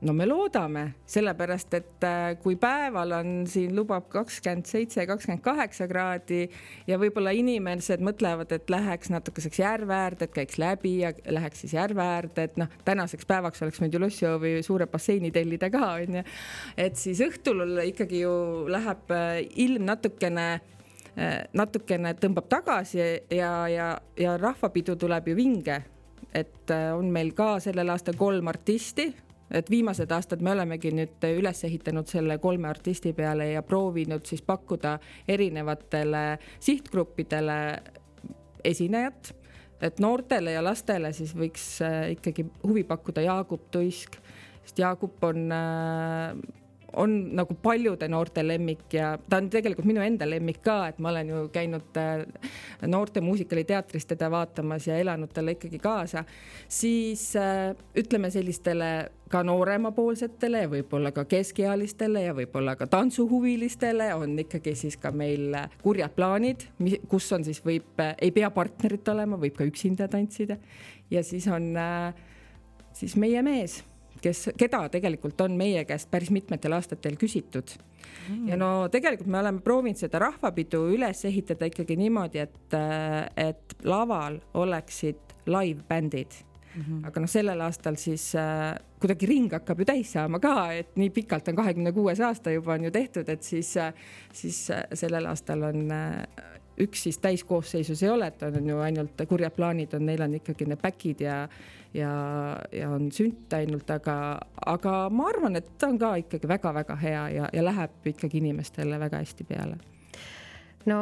no 0.00 0.12
me 0.14 0.26
loodame, 0.26 0.84
sellepärast 1.10 1.74
et 1.74 2.04
äh, 2.06 2.36
kui 2.42 2.54
päeval 2.60 3.12
on 3.16 3.32
siin 3.50 3.74
lubab 3.76 4.06
kakskümmend 4.12 4.68
seitse, 4.70 5.04
kakskümmend 5.10 5.42
kaheksa 5.42 5.88
kraadi 5.90 6.44
ja 6.86 6.98
võib-olla 7.00 7.32
inimesed 7.34 8.02
mõtlevad, 8.06 8.52
et 8.54 8.70
läheks 8.70 9.10
natukeseks 9.10 9.58
järve 9.58 9.96
äärde, 9.96 10.28
et 10.28 10.36
käiks 10.36 10.60
läbi 10.62 10.94
ja 11.00 11.12
läheks 11.34 11.64
siis 11.64 11.74
järve 11.74 12.04
äärde, 12.04 12.46
et 12.46 12.56
noh, 12.60 12.70
tänaseks 12.86 13.26
päevaks 13.26 13.62
oleks 13.66 13.82
võinud 13.82 13.98
ju 13.98 14.04
Lossjõovi 14.04 14.54
suure 14.66 14.86
basseini 14.90 15.32
tellida 15.34 15.70
ka 15.74 15.92
onju. 15.96 16.24
et 16.78 16.96
siis 16.96 17.22
õhtul 17.26 17.82
ikkagi 17.88 18.22
ju 18.22 18.34
läheb 18.70 19.14
äh, 19.14 19.42
ilm 19.66 19.88
natukene 19.90 20.48
äh, 20.54 21.38
natukene 21.58 22.14
tõmbab 22.22 22.46
tagasi 22.48 23.02
ja, 23.34 23.52
ja, 23.66 23.92
ja 24.18 24.38
rahvapidu 24.38 24.94
tuleb 24.96 25.32
ju 25.32 25.38
vinge. 25.42 25.82
et 26.34 26.70
on 26.70 27.08
meil 27.10 27.32
ka 27.32 27.56
sellel 27.58 27.88
aastal 27.90 28.14
kolm 28.14 28.46
artisti 28.52 29.08
et 29.50 29.70
viimased 29.70 30.10
aastad 30.12 30.42
me 30.44 30.52
olemegi 30.52 30.92
nüüd 30.94 31.24
üles 31.30 31.62
ehitanud 31.64 32.08
selle 32.10 32.38
kolme 32.42 32.68
artisti 32.68 33.12
peale 33.16 33.50
ja 33.52 33.62
proovinud 33.62 34.26
siis 34.28 34.42
pakkuda 34.44 34.98
erinevatele 35.28 36.24
sihtgruppidele 36.60 37.58
esinejat, 38.64 39.32
et 39.80 40.00
noortele 40.02 40.52
ja 40.56 40.62
lastele 40.64 41.12
siis 41.16 41.34
võiks 41.38 41.66
äh, 41.86 42.12
ikkagi 42.16 42.46
huvi 42.64 42.84
pakkuda 42.88 43.22
Jaagup 43.24 43.68
Tuisk, 43.70 44.18
sest 44.64 44.82
Jaagup 44.82 45.22
on 45.24 45.52
äh, 45.54 46.32
on 46.96 47.34
nagu 47.36 47.54
paljude 47.62 48.08
noorte 48.08 48.42
lemmik 48.46 48.92
ja 48.92 49.12
ta 49.28 49.36
on 49.36 49.50
tegelikult 49.52 49.86
minu 49.88 50.00
enda 50.00 50.28
lemmik 50.28 50.62
ka, 50.64 50.78
et 50.88 50.98
ma 51.02 51.10
olen 51.12 51.32
ju 51.32 51.42
käinud 51.52 51.98
äh, 52.00 52.24
noorte 52.88 53.20
muusikaliteatris 53.20 54.08
teda 54.08 54.30
vaatamas 54.32 54.88
ja 54.88 54.96
elanud 54.98 55.32
talle 55.34 55.56
ikkagi 55.56 55.78
kaasa, 55.82 56.24
siis 56.68 57.30
äh, 57.36 57.74
ütleme 57.96 58.30
sellistele 58.32 59.10
ka 59.28 59.42
nooremapoolsetele 59.44 60.62
ja 60.64 60.70
võib-olla 60.72 61.12
ka 61.12 61.26
keskealistele 61.28 62.22
ja 62.24 62.36
võib-olla 62.36 62.76
ka 62.80 62.88
tantsuhuvilistele 62.88 64.08
on 64.16 64.38
ikkagi 64.40 64.72
siis 64.78 64.96
ka 64.96 65.12
meil 65.12 65.52
kurjad 65.82 66.16
plaanid, 66.16 66.64
kus 67.08 67.28
on 67.36 67.44
siis 67.44 67.60
võib, 67.64 68.00
ei 68.16 68.32
pea 68.32 68.48
partnerit 68.54 69.12
olema, 69.12 69.36
võib 69.36 69.58
ka 69.58 69.68
üksinda 69.68 70.08
tantsida. 70.08 70.56
Ja 71.12 71.20
siis 71.24 71.44
on 71.52 71.74
äh, 71.76 72.16
siis 72.96 73.16
meie 73.20 73.42
mees 73.44 73.82
kes, 74.22 74.48
keda 74.58 74.84
tegelikult 74.92 75.40
on 75.40 75.56
meie 75.58 75.84
käest 75.88 76.10
päris 76.10 76.30
mitmetel 76.34 76.76
aastatel 76.76 77.16
küsitud. 77.20 77.76
Mm.. 78.28 78.48
ja 78.48 78.56
no 78.56 78.88
tegelikult 78.92 79.28
me 79.30 79.40
oleme 79.40 79.60
proovinud 79.64 80.00
seda 80.00 80.20
rahvapidu 80.22 80.84
üles 80.94 81.24
ehitada 81.28 81.68
ikkagi 81.68 81.96
niimoodi, 81.96 82.44
et, 82.44 82.76
et 83.36 83.78
laval 83.84 84.40
oleksid 84.54 85.34
live-bändid 85.48 86.44
Mm 86.78 86.84
-hmm. 86.84 87.06
aga 87.06 87.20
noh, 87.20 87.28
sellel 87.28 87.60
aastal 87.60 87.96
siis 87.96 88.34
äh, 88.36 88.76
kuidagi 89.00 89.26
ring 89.26 89.52
hakkab 89.52 89.78
ju 89.78 89.84
täis 89.84 90.12
saama 90.12 90.38
ka, 90.38 90.72
et 90.72 90.96
nii 90.96 91.10
pikalt 91.10 91.48
on 91.48 91.56
kahekümne 91.56 91.92
kuues 91.92 92.20
aasta 92.20 92.50
juba 92.50 92.72
on 92.72 92.84
ju 92.84 92.90
tehtud, 92.90 93.28
et 93.28 93.42
siis 93.42 93.76
äh,, 93.76 93.94
siis 94.32 94.70
äh, 94.70 94.84
sellel 94.94 95.26
aastal 95.26 95.62
on 95.62 95.90
äh, 95.90 96.26
üks 96.78 97.02
siis 97.02 97.18
täiskoosseisus 97.18 98.02
ei 98.02 98.10
ole, 98.10 98.26
et 98.26 98.42
on 98.42 98.68
ju 98.68 98.78
ainult 98.78 99.22
kurjad 99.28 99.52
plaanid 99.56 99.94
on, 99.94 100.06
neil 100.06 100.22
on 100.22 100.34
ikkagi 100.34 100.68
need 100.68 100.82
back'id 100.82 101.20
ja, 101.24 101.48
ja, 101.94 102.12
ja 102.72 102.90
on 102.90 103.10
sünt 103.12 103.52
ainult, 103.56 103.90
aga, 103.90 104.16
aga 104.66 104.94
ma 105.10 105.28
arvan, 105.32 105.56
et 105.60 105.70
ta 105.78 105.88
on 105.88 105.98
ka 106.00 106.14
ikkagi 106.22 106.48
väga-väga 106.48 106.96
hea 107.00 107.26
ja, 107.34 107.50
ja 107.52 107.64
läheb 107.64 108.08
ikkagi 108.12 108.42
inimestele 108.42 109.00
väga 109.00 109.22
hästi 109.24 109.46
peale. 109.48 109.78
no 110.86 111.00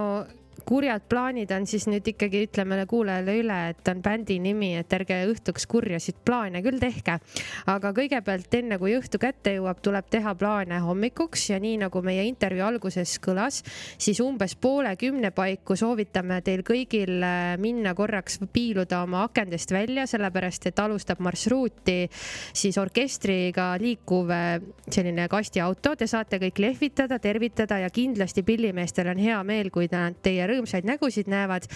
kurjad 0.65 1.05
plaanid 1.09 1.51
on 1.55 1.67
siis 1.69 1.87
nüüd 1.91 2.07
ikkagi 2.13 2.45
ütleme 2.47 2.79
kuulajale 2.89 3.35
üle, 3.41 3.59
et 3.73 3.89
on 3.91 4.01
bändi 4.03 4.39
nimi, 4.43 4.73
et 4.79 4.93
ärge 4.97 5.19
õhtuks 5.31 5.67
kurjasid 5.71 6.19
plaane 6.25 6.63
küll 6.65 6.81
tehke. 6.81 7.19
aga 7.67 7.93
kõigepealt, 7.97 8.55
enne 8.55 8.79
kui 8.79 8.97
õhtu 8.97 9.21
kätte 9.21 9.57
jõuab, 9.57 9.81
tuleb 9.83 10.09
teha 10.11 10.35
plaane 10.35 10.81
hommikuks 10.85 11.51
ja 11.51 11.61
nii 11.63 11.77
nagu 11.85 12.03
meie 12.03 12.25
intervjuu 12.29 12.67
alguses 12.67 13.19
kõlas, 13.23 13.63
siis 13.99 14.21
umbes 14.25 14.57
poole 14.57 14.97
kümne 14.97 15.31
paiku 15.31 15.77
soovitame 15.77 16.41
teil 16.47 16.65
kõigil 16.67 17.23
äh, 17.23 17.55
minna 17.61 17.95
korraks 17.95 18.41
piiluda 18.53 19.03
oma 19.05 19.25
akendest 19.27 19.73
välja, 19.75 20.07
sellepärast 20.07 20.71
et 20.71 20.83
alustab 20.83 21.21
marsruuti 21.25 22.07
siis 22.53 22.79
orkestriga 22.79 23.75
liikuv 23.81 24.33
äh, 24.35 24.59
selline 24.91 25.29
kastiauto, 25.29 25.95
te 25.97 26.09
saate 26.11 26.41
kõik 26.43 26.61
lehvitada, 26.63 27.19
tervitada 27.23 27.81
ja 27.83 27.91
kindlasti 27.91 28.43
pillimeestel 28.47 29.13
on 29.13 29.21
hea 29.21 29.39
meel, 29.47 29.71
kui 29.75 29.89
nad 29.93 30.17
teie 30.23 30.46
rõõmsaid 30.47 30.87
nägusid 30.89 31.31
näevad. 31.31 31.69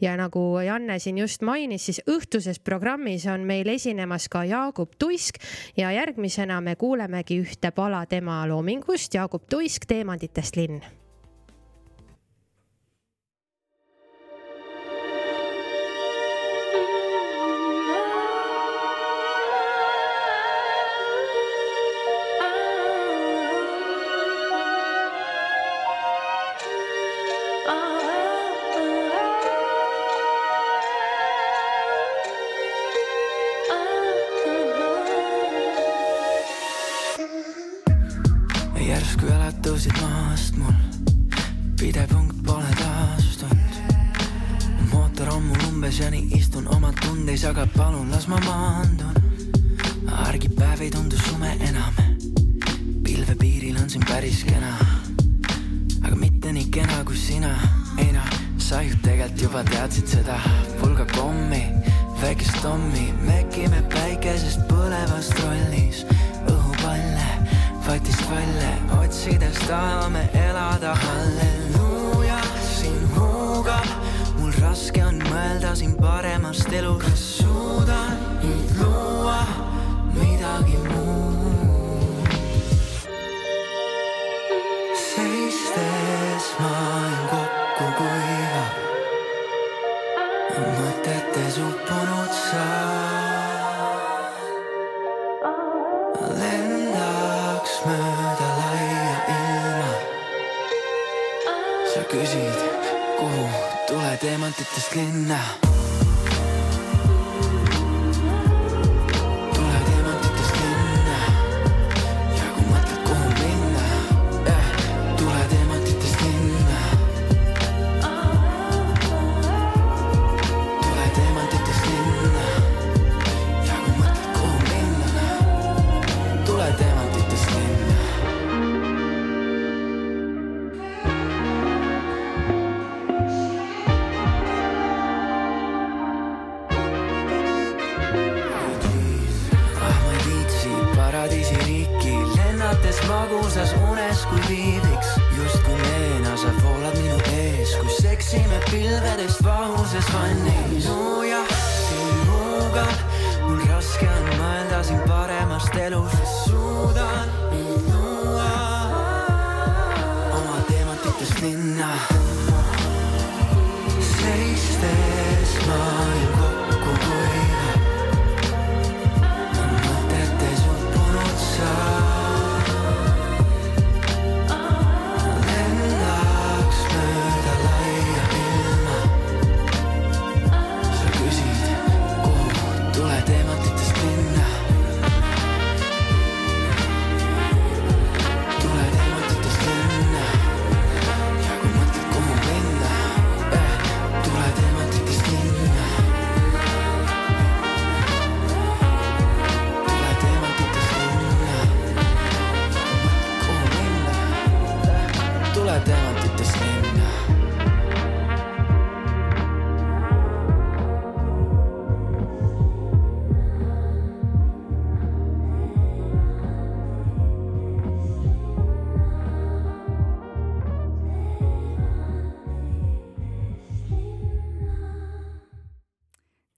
ja 0.00 0.16
nagu 0.16 0.60
Janne 0.64 0.98
siin 0.98 1.18
just 1.18 1.42
mainis, 1.42 1.86
siis 1.86 2.02
õhtuses 2.06 2.60
programmis 2.64 3.26
on 3.26 3.46
meil 3.46 3.68
esinemas 3.68 4.28
ka 4.28 4.44
Jaagup 4.44 4.98
Tuisk 4.98 5.40
ja 5.76 5.92
järgmisena 5.92 6.60
me 6.60 6.76
kuulemegi 6.76 7.40
ühte 7.40 7.70
pala 7.70 8.06
tema 8.06 8.44
loomingust, 8.48 9.14
Jaagup 9.14 9.48
Tuisk 9.50 9.86
Teemantidest 9.86 10.56
linn 10.56 11.05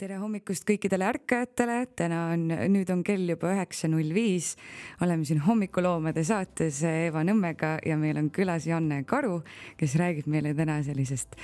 tere 0.08 0.22
hommikust 0.22 0.64
kõikidele 0.64 1.04
ärkajatele, 1.04 1.74
täna 1.98 2.18
on, 2.32 2.46
nüüd 2.72 2.88
on 2.88 3.02
kell 3.04 3.28
juba 3.28 3.50
üheksa 3.52 3.90
null 3.92 4.14
viis. 4.16 4.54
oleme 5.04 5.26
siin 5.28 5.42
hommikuloomade 5.44 6.22
saates 6.24 6.78
Eva 6.88 7.20
Nõmmega 7.28 7.74
ja 7.84 7.98
meil 8.00 8.16
on 8.16 8.30
külas 8.32 8.64
Janne 8.64 9.02
Karu, 9.04 9.42
kes 9.76 9.98
räägib 10.00 10.30
meile 10.32 10.54
täna 10.56 10.78
sellisest 10.86 11.36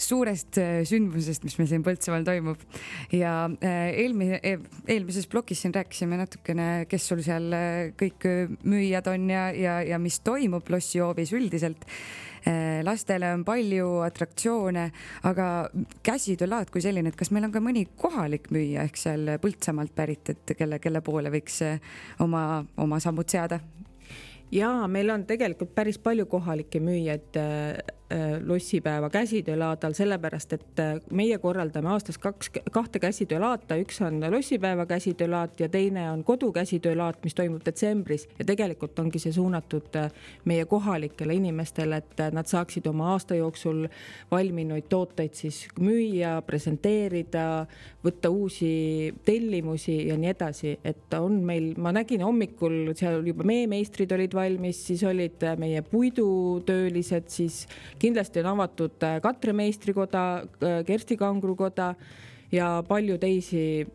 suurest 0.00 0.58
äh, 0.58 0.80
sündmusest, 0.88 1.44
mis 1.46 1.54
meil 1.60 1.68
siin 1.70 1.84
Põltsamaal 1.86 2.26
toimub. 2.26 2.64
Ja 3.14 3.44
äh, 3.46 3.92
eelmine, 4.02 4.40
eelmises 4.88 5.28
plokis 5.30 5.62
siin 5.62 5.76
rääkisime 5.76 6.18
natukene, 6.18 6.88
kes 6.90 7.06
sul 7.12 7.22
seal 7.22 7.46
äh, 7.54 7.92
kõik 8.00 8.26
müüjad 8.64 9.12
on 9.12 9.30
ja, 9.30 9.44
ja, 9.54 9.76
ja 9.86 10.02
mis 10.02 10.18
toimub 10.26 10.66
lossihoovis 10.72 11.36
üldiselt 11.36 11.86
lastele 12.86 13.32
on 13.34 13.44
palju 13.44 13.88
atraktsioone, 14.06 14.86
aga 15.28 15.48
käsitöölaad 16.06 16.70
kui 16.72 16.82
selline, 16.84 17.12
et 17.12 17.18
kas 17.18 17.32
meil 17.34 17.48
on 17.48 17.52
ka 17.54 17.62
mõni 17.64 17.86
kohalik 18.00 18.50
müüja 18.54 18.86
ehk 18.88 19.00
seal 19.00 19.34
Põltsamaalt 19.42 19.94
pärit, 19.94 20.32
et 20.32 20.56
kelle, 20.56 20.78
kelle 20.82 21.02
poole 21.04 21.32
võiks 21.32 21.60
oma, 22.24 22.64
oma 22.80 23.00
sammud 23.02 23.28
seada? 23.28 23.60
Ja 24.52 24.86
meil 24.88 25.10
on 25.10 25.26
tegelikult 25.26 25.74
päris 25.74 25.98
palju 25.98 26.26
kohalikke 26.26 26.80
müüjaid 26.80 27.38
lossipäeva 28.44 29.10
käsitöölaadal, 29.10 29.92
sellepärast 29.94 30.52
et 30.56 30.80
meie 31.14 31.38
korraldame 31.38 31.92
aastas 31.92 32.18
kaks, 32.18 32.50
kahte 32.72 32.98
käsitöölaata, 32.98 33.76
üks 33.78 34.00
on 34.02 34.18
lossipäeva 34.32 34.86
käsitöölaat 34.86 35.60
ja 35.60 35.68
teine 35.68 36.08
on 36.10 36.24
kodukäsitöölaat, 36.24 37.20
mis 37.24 37.34
toimub 37.34 37.62
detsembris. 37.66 38.26
Ja 38.38 38.44
tegelikult 38.44 38.98
ongi 38.98 39.18
see 39.22 39.32
suunatud 39.32 39.94
meie 40.44 40.64
kohalikele 40.66 41.34
inimestele, 41.38 42.00
et 42.02 42.24
nad 42.34 42.50
saaksid 42.50 42.86
oma 42.90 43.12
aasta 43.12 43.38
jooksul 43.38 43.86
valminuid 44.30 44.90
tooteid 44.90 45.38
siis 45.38 45.62
müüa, 45.78 46.40
presenteerida, 46.46 47.66
võtta 48.04 48.30
uusi 48.34 49.14
tellimusi 49.24 50.00
ja 50.08 50.18
nii 50.18 50.32
edasi, 50.34 50.74
et 50.84 51.14
on 51.14 51.38
meil, 51.46 51.76
ma 51.78 51.94
nägin 51.94 52.26
hommikul 52.26 52.90
seal 52.98 53.22
juba 53.26 53.46
meemeistrid 53.46 54.10
olid 54.18 54.34
valmis, 54.40 54.80
siis 54.88 55.04
olid 55.06 55.44
meie 55.60 55.82
puidutöölised, 55.86 57.28
siis 57.28 57.66
kindlasti 58.00 58.42
on 58.42 58.50
avatud 58.54 59.08
Katre 59.22 59.52
meistrikoda, 59.56 60.24
Kersti 60.86 61.16
Kangrukoda 61.20 61.94
ja 62.52 62.72
palju 62.88 63.18
teisi. 63.18 63.86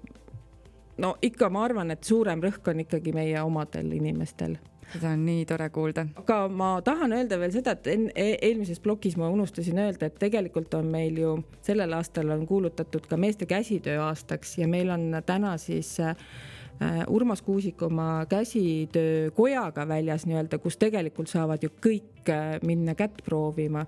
no 0.98 1.16
ikka 1.22 1.50
ma 1.50 1.66
arvan, 1.66 1.92
et 1.92 2.04
suurem 2.04 2.40
rõhk 2.44 2.72
on 2.72 2.86
ikkagi 2.86 3.12
meie 3.14 3.42
omadel 3.44 3.92
inimestel 3.92 4.56
seda 4.94 5.12
on 5.16 5.26
nii 5.26 5.46
tore 5.50 5.70
kuulda. 5.74 6.06
aga 6.22 6.38
ma 6.48 6.70
tahan 6.86 7.14
öelda 7.18 7.40
veel 7.42 7.54
seda, 7.56 7.76
et 7.76 7.88
enne, 7.92 8.12
eelmises 8.16 8.80
plokis 8.84 9.18
ma 9.18 9.30
unustasin 9.34 9.80
öelda, 9.82 10.10
et 10.10 10.20
tegelikult 10.22 10.74
on 10.78 10.90
meil 10.92 11.18
ju 11.20 11.36
sellel 11.66 11.96
aastal 11.98 12.32
on 12.36 12.46
kuulutatud 12.48 13.08
ka 13.10 13.18
meeste 13.18 13.48
käsitöö 13.50 14.02
aastaks 14.06 14.58
ja 14.62 14.68
meil 14.68 14.90
on 14.94 15.10
täna 15.26 15.58
siis 15.62 15.98
äh, 16.00 16.16
Urmas 17.08 17.42
Kuusik 17.42 17.82
oma 17.82 18.26
käsitöökojaga 18.30 19.88
väljas 19.88 20.26
nii-öelda, 20.26 20.60
kus 20.60 20.78
tegelikult 20.78 21.32
saavad 21.32 21.64
ju 21.64 21.70
kõik 21.82 22.32
minna 22.66 22.96
kätt 22.96 23.22
proovima 23.26 23.86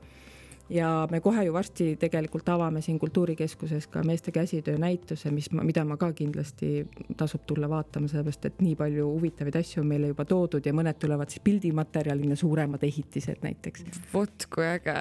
ja 0.70 1.08
me 1.12 1.20
kohe 1.20 1.44
ju 1.46 1.54
varsti 1.54 1.96
tegelikult 2.00 2.50
avame 2.50 2.82
siin 2.82 3.00
Kultuurikeskuses 3.00 3.88
ka 3.88 4.04
meeste 4.04 4.32
käsitöö 4.32 4.78
näituse, 4.78 5.32
mis, 5.32 5.52
mida 5.52 5.86
ma 5.86 5.98
ka 5.98 6.12
kindlasti 6.14 6.88
tasub 7.18 7.46
tulla 7.48 7.70
vaatama, 7.70 8.08
sellepärast 8.08 8.50
et 8.50 8.62
nii 8.62 8.76
palju 8.76 9.08
huvitavaid 9.14 9.56
asju 9.62 9.84
on 9.84 9.88
meile 9.92 10.12
juba 10.12 10.26
toodud 10.26 10.66
ja 10.66 10.74
mõned 10.76 11.00
tulevad 11.00 11.32
siis 11.32 11.44
pildimaterjalina, 11.44 12.36
suuremad 12.36 12.84
ehitised 12.84 13.44
näiteks. 13.44 13.88
vot 14.14 14.50
kui 14.54 14.68
äge 14.68 15.00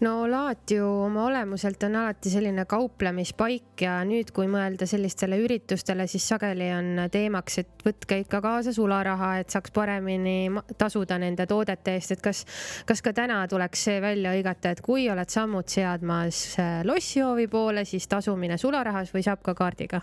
no 0.00 0.12
laat 0.30 0.70
ju 0.70 0.86
oma 0.86 1.24
olemuselt 1.26 1.82
on 1.82 1.96
alati 1.96 2.30
selline 2.30 2.64
kauplemispaik 2.68 3.82
ja 3.82 3.98
nüüd, 4.06 4.30
kui 4.34 4.46
mõelda 4.50 4.86
sellistele 4.86 5.40
üritustele, 5.42 6.06
siis 6.10 6.28
sageli 6.28 6.68
on 6.74 7.04
teemaks, 7.12 7.58
et 7.62 7.86
võtke 7.86 8.20
ikka 8.22 8.40
kaasa 8.44 8.72
sularaha, 8.74 9.32
et 9.42 9.50
saaks 9.50 9.74
paremini 9.74 10.52
tasuda 10.78 11.18
nende 11.18 11.48
toodete 11.50 11.96
eest, 11.98 12.14
et 12.14 12.22
kas, 12.22 12.44
kas 12.86 13.02
ka 13.02 13.14
täna 13.16 13.40
tuleks 13.50 13.88
see 13.88 13.98
välja 14.04 14.36
hõigata, 14.36 14.74
et 14.74 14.84
kui 14.84 15.08
oled 15.10 15.34
sammud 15.34 15.68
seadmas 15.70 16.44
äh, 16.62 16.80
lossihoovi 16.86 17.48
poole, 17.50 17.84
siis 17.88 18.08
tasumine 18.08 18.58
sularahas 18.58 19.12
või 19.14 19.26
saab 19.26 19.42
ka 19.42 19.56
kaardiga? 19.58 20.02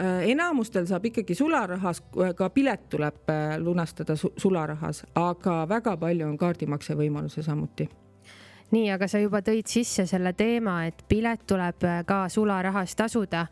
Äh, 0.00 0.26
enamustel 0.32 0.86
saab 0.90 1.06
ikkagi 1.10 1.34
sularahas, 1.34 2.02
ka 2.36 2.50
pilet 2.54 2.88
tuleb 2.90 3.30
äh, 3.30 3.56
lunastada 3.62 4.18
sularahas, 4.18 5.04
aga 5.14 5.62
väga 5.68 5.96
palju 6.00 6.26
on 6.26 6.38
kaardimakse 6.38 6.98
võimaluse 6.98 7.42
samuti 7.46 7.88
nii, 8.74 8.90
aga 8.94 9.08
sa 9.10 9.20
juba 9.20 9.40
tõid 9.44 9.68
sisse 9.70 10.06
selle 10.08 10.32
teema, 10.38 10.84
et 10.88 11.02
pilet 11.10 11.42
tuleb 11.48 11.84
äh, 11.86 12.00
ka 12.06 12.22
sularahas 12.32 12.94
tasuda. 12.96 13.46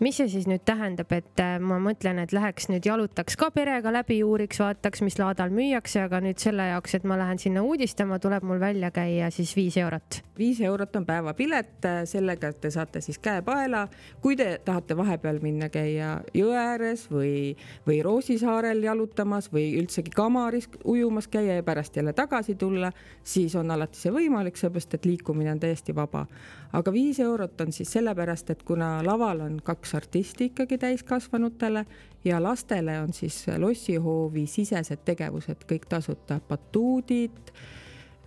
mis 0.00 0.16
see 0.18 0.28
siis 0.28 0.46
nüüd 0.50 0.64
tähendab, 0.66 1.12
et 1.12 1.40
äh, 1.42 1.56
ma 1.62 1.78
mõtlen, 1.82 2.18
et 2.22 2.32
läheks 2.34 2.68
nüüd 2.72 2.86
jalutaks 2.86 3.36
ka 3.38 3.50
perega 3.54 3.92
läbi, 3.94 4.18
uuriks, 4.24 4.60
vaataks, 4.60 5.02
mis 5.06 5.18
laadal 5.20 5.54
müüakse, 5.54 6.02
aga 6.06 6.20
nüüd 6.24 6.42
selle 6.42 6.68
jaoks, 6.72 6.96
et 6.98 7.06
ma 7.06 7.18
lähen 7.20 7.38
sinna 7.38 7.62
uudistama, 7.62 8.18
tuleb 8.22 8.46
mul 8.46 8.60
välja 8.60 8.90
käia 8.94 9.30
siis 9.30 9.54
viis 9.56 9.76
eurot. 9.80 10.20
viis 10.38 10.60
eurot 10.60 10.96
on 10.96 11.06
päevapilet, 11.06 11.78
äh, 11.84 12.02
sellega 12.04 12.52
te 12.52 12.70
saate 12.70 13.00
siis 13.00 13.18
käepaela. 13.18 13.86
kui 14.20 14.36
te 14.36 14.60
tahate 14.64 14.96
vahepeal 14.96 15.38
minna 15.42 15.68
käia 15.68 16.20
jõe 16.34 16.56
ääres 16.56 17.06
või, 17.10 17.56
või 17.86 18.02
Roosisaarel 18.02 18.82
jalutamas 18.82 19.50
või 19.52 19.76
üldsegi 19.80 20.10
Kamaris 20.10 20.68
ujumas 20.84 21.28
käia 21.28 21.60
ja 21.60 21.62
pärast 21.62 21.96
jälle 21.96 22.12
tagasi 22.12 22.54
tulla, 22.54 22.92
siis 23.24 23.54
on 23.56 23.70
alati 23.70 23.98
see 24.00 24.12
võimalik 24.12 24.55
kõik 24.56 24.64
seepärast, 24.64 24.94
et 24.94 25.04
liikumine 25.04 25.52
on 25.52 25.60
täiesti 25.60 25.94
vaba. 25.94 26.26
aga 26.72 26.92
viis 26.92 27.20
eurot 27.20 27.60
on 27.60 27.72
siis 27.72 27.92
sellepärast, 27.92 28.50
et 28.50 28.62
kuna 28.62 29.02
laval 29.04 29.40
on 29.40 29.60
kaks 29.62 29.94
artisti 29.94 30.50
ikkagi 30.50 30.78
täiskasvanutele 30.78 31.84
ja 32.24 32.42
lastele 32.42 33.00
on 33.00 33.12
siis 33.12 33.46
lossihoovi 33.58 34.46
sisesed 34.46 35.04
tegevused 35.04 35.64
kõik 35.68 35.86
tasuta, 35.88 36.40
batuudid, 36.48 37.52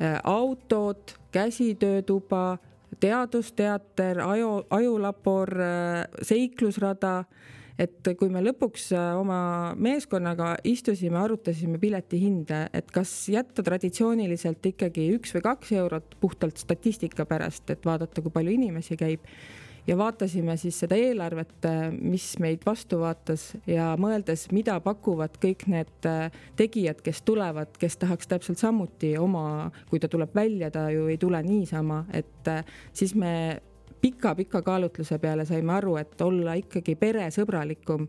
äh, 0.02 0.20
autod, 0.24 1.18
käsitöötuba, 1.32 2.58
teadusteater, 3.00 4.20
aju, 4.22 4.64
ajulabor, 4.70 5.50
äh, 5.62 6.06
seiklusrada 6.22 7.24
et 7.80 8.12
kui 8.20 8.32
me 8.32 8.42
lõpuks 8.44 8.90
äh, 8.98 9.14
oma 9.20 9.40
meeskonnaga 9.80 10.56
istusime, 10.68 11.20
arutasime 11.22 11.80
pileti 11.82 12.20
hinde, 12.22 12.66
et 12.76 12.92
kas 12.94 13.14
jätta 13.32 13.64
traditsiooniliselt 13.66 14.66
ikkagi 14.74 15.10
üks 15.16 15.34
või 15.38 15.46
kaks 15.48 15.74
eurot 15.80 16.20
puhtalt 16.20 16.60
statistika 16.60 17.28
pärast, 17.30 17.70
et 17.72 17.88
vaadata, 17.88 18.24
kui 18.26 18.36
palju 18.36 18.56
inimesi 18.58 19.00
käib 19.00 19.24
ja 19.88 19.96
vaatasime 19.98 20.58
siis 20.60 20.82
seda 20.84 20.98
eelarvet, 21.00 21.56
äh, 21.70 21.80
mis 21.96 22.34
meid 22.44 22.68
vastu 22.68 23.00
vaatas 23.02 23.54
ja 23.70 23.94
mõeldes, 24.02 24.50
mida 24.56 24.76
pakuvad 24.84 25.40
kõik 25.42 25.66
need 25.72 26.10
äh, 26.10 26.36
tegijad, 26.60 27.00
kes 27.06 27.24
tulevad, 27.28 27.72
kes 27.80 27.96
tahaks 28.04 28.28
täpselt 28.30 28.60
samuti 28.60 29.16
oma, 29.22 29.70
kui 29.90 30.04
ta 30.04 30.12
tuleb 30.12 30.36
välja, 30.36 30.72
ta 30.74 30.90
ju 30.94 31.08
ei 31.08 31.18
tule 31.22 31.42
niisama, 31.48 32.04
et 32.12 32.54
siis 32.92 33.16
me 33.16 33.32
pika-pika 34.02 34.62
kaalutluse 34.62 35.20
peale 35.20 35.46
saime 35.46 35.74
aru, 35.74 35.96
et 35.98 36.22
olla 36.22 36.54
ikkagi 36.60 36.96
peresõbralikum 36.96 38.08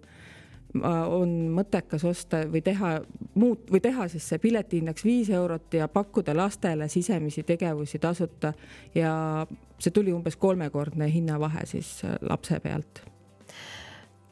on 1.11 1.31
mõttekas 1.51 2.05
osta 2.07 2.45
või 2.47 2.63
teha 2.63 2.93
muud 3.35 3.73
või 3.73 3.81
teha 3.83 4.07
siis 4.09 4.29
see 4.31 4.39
piletihinnaks 4.39 5.05
viis 5.05 5.31
eurot 5.35 5.75
ja 5.75 5.89
pakkuda 5.91 6.37
lastele 6.37 6.89
sisemisi 6.89 7.43
tegevusi 7.43 7.99
tasuta. 7.99 8.53
Ja 8.95 9.47
see 9.79 9.91
tuli 9.91 10.13
umbes 10.15 10.37
kolmekordne 10.37 11.11
hinnavahe 11.11 11.67
siis 11.67 12.03
lapse 12.21 12.61
pealt 12.61 13.03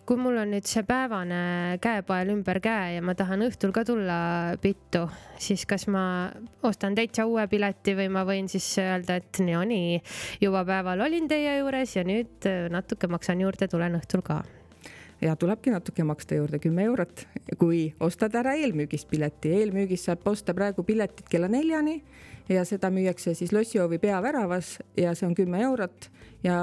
kui 0.09 0.17
mul 0.17 0.39
on 0.41 0.49
nüüd 0.55 0.65
see 0.65 0.81
päevane 0.89 1.77
käepael 1.85 2.31
ümber 2.33 2.63
käe 2.65 2.95
ja 2.95 3.01
ma 3.05 3.13
tahan 3.17 3.45
õhtul 3.45 3.75
ka 3.77 3.83
tulla 3.85 4.17
pittu, 4.63 5.03
siis 5.37 5.67
kas 5.69 5.85
ma 5.93 6.03
ostan 6.65 6.97
täitsa 6.97 7.27
uue 7.29 7.45
pileti 7.51 7.93
või 7.99 8.07
ma 8.15 8.23
võin 8.25 8.49
siis 8.49 8.71
öelda, 8.81 9.19
et 9.21 9.43
no 9.45 9.61
nii, 9.69 9.99
juba 10.41 10.65
päeval 10.69 11.05
olin 11.05 11.29
teie 11.29 11.59
juures 11.59 11.93
ja 11.99 12.07
nüüd 12.09 12.49
natuke 12.73 13.11
maksan 13.13 13.45
juurde, 13.45 13.69
tulen 13.69 14.01
õhtul 14.01 14.25
ka 14.25 14.41
ja 15.21 15.37
tulebki 15.37 15.75
natuke 15.75 16.07
maksta 16.09 16.39
juurde 16.39 16.63
kümme 16.63 16.89
eurot, 16.89 17.27
kui 17.61 17.91
ostad 18.01 18.33
ära 18.39 18.57
eelmüügist 18.57 19.11
pileti. 19.11 19.53
eelmüügist 19.61 20.09
saab 20.09 20.25
osta 20.31 20.57
praegu 20.57 20.87
piletit 20.89 21.29
kella 21.29 21.53
neljani 21.53 21.99
ja 22.49 22.65
seda 22.65 22.91
müüakse 22.93 23.35
siis 23.37 23.53
lossihoovi 23.53 23.99
peaväravas 24.03 24.79
ja 24.97 25.15
see 25.15 25.29
on 25.29 25.37
kümme 25.37 25.61
eurot. 25.63 26.11
Ja 26.43 26.59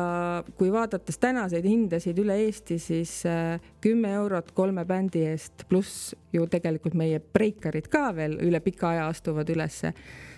kui 0.56 0.70
vaadates 0.72 1.18
tänaseid 1.20 1.66
hindasid 1.68 2.20
üle 2.24 2.38
Eesti, 2.46 2.78
siis 2.80 3.18
äh, 3.28 3.60
kümme 3.84 4.14
eurot 4.16 4.54
kolme 4.56 4.86
bändi 4.88 5.26
eest, 5.28 5.66
pluss 5.70 6.14
ju 6.34 6.48
tegelikult 6.48 6.96
meie 6.96 7.20
breikarid 7.20 7.90
ka 7.92 8.08
veel 8.16 8.38
üle 8.46 8.62
pika 8.64 8.94
aja 8.94 9.10
astuvad 9.12 9.52
ülesse, 9.52 9.92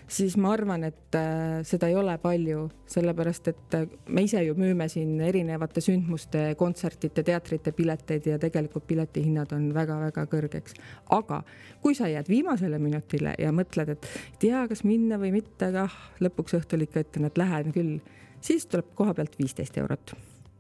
siis 0.07 0.37
ma 0.39 0.51
arvan, 0.55 0.85
et 0.87 1.15
äh, 1.15 1.59
seda 1.67 1.89
ei 1.91 1.95
ole 1.99 2.15
palju, 2.21 2.67
sellepärast 2.89 3.49
et 3.51 3.77
äh, 3.77 3.87
me 4.07 4.23
ise 4.25 4.41
ju 4.45 4.55
müüme 4.57 4.87
siin 4.91 5.19
erinevate 5.21 5.83
sündmuste, 5.83 6.43
kontsertide, 6.59 7.23
teatrite 7.27 7.73
pileteid 7.75 8.29
ja 8.31 8.39
tegelikult 8.41 8.87
piletihinnad 8.87 9.53
on 9.57 9.69
väga-väga 9.75 10.27
kõrgeks. 10.31 10.77
aga 11.09 11.41
kui 11.81 11.95
sa 11.95 12.09
jääd 12.11 12.29
viimasele 12.31 12.79
minutile 12.79 13.35
ja 13.39 13.51
mõtled, 13.51 13.95
et 13.95 14.07
ei 14.07 14.39
tea, 14.47 14.65
kas 14.71 14.83
minna 14.87 15.19
või 15.21 15.33
mitte, 15.35 15.71
aga 15.71 15.87
ah, 15.89 15.99
lõpuks 16.23 16.57
õhtul 16.61 16.87
ikka 16.87 17.03
ütlen, 17.05 17.27
et 17.27 17.37
lähen 17.37 17.75
küll 17.75 17.97
siis 18.41 18.65
tuleb 18.65 18.93
koha 18.95 19.13
pealt 19.17 19.37
viisteist 19.39 19.77
eurot 19.77 20.15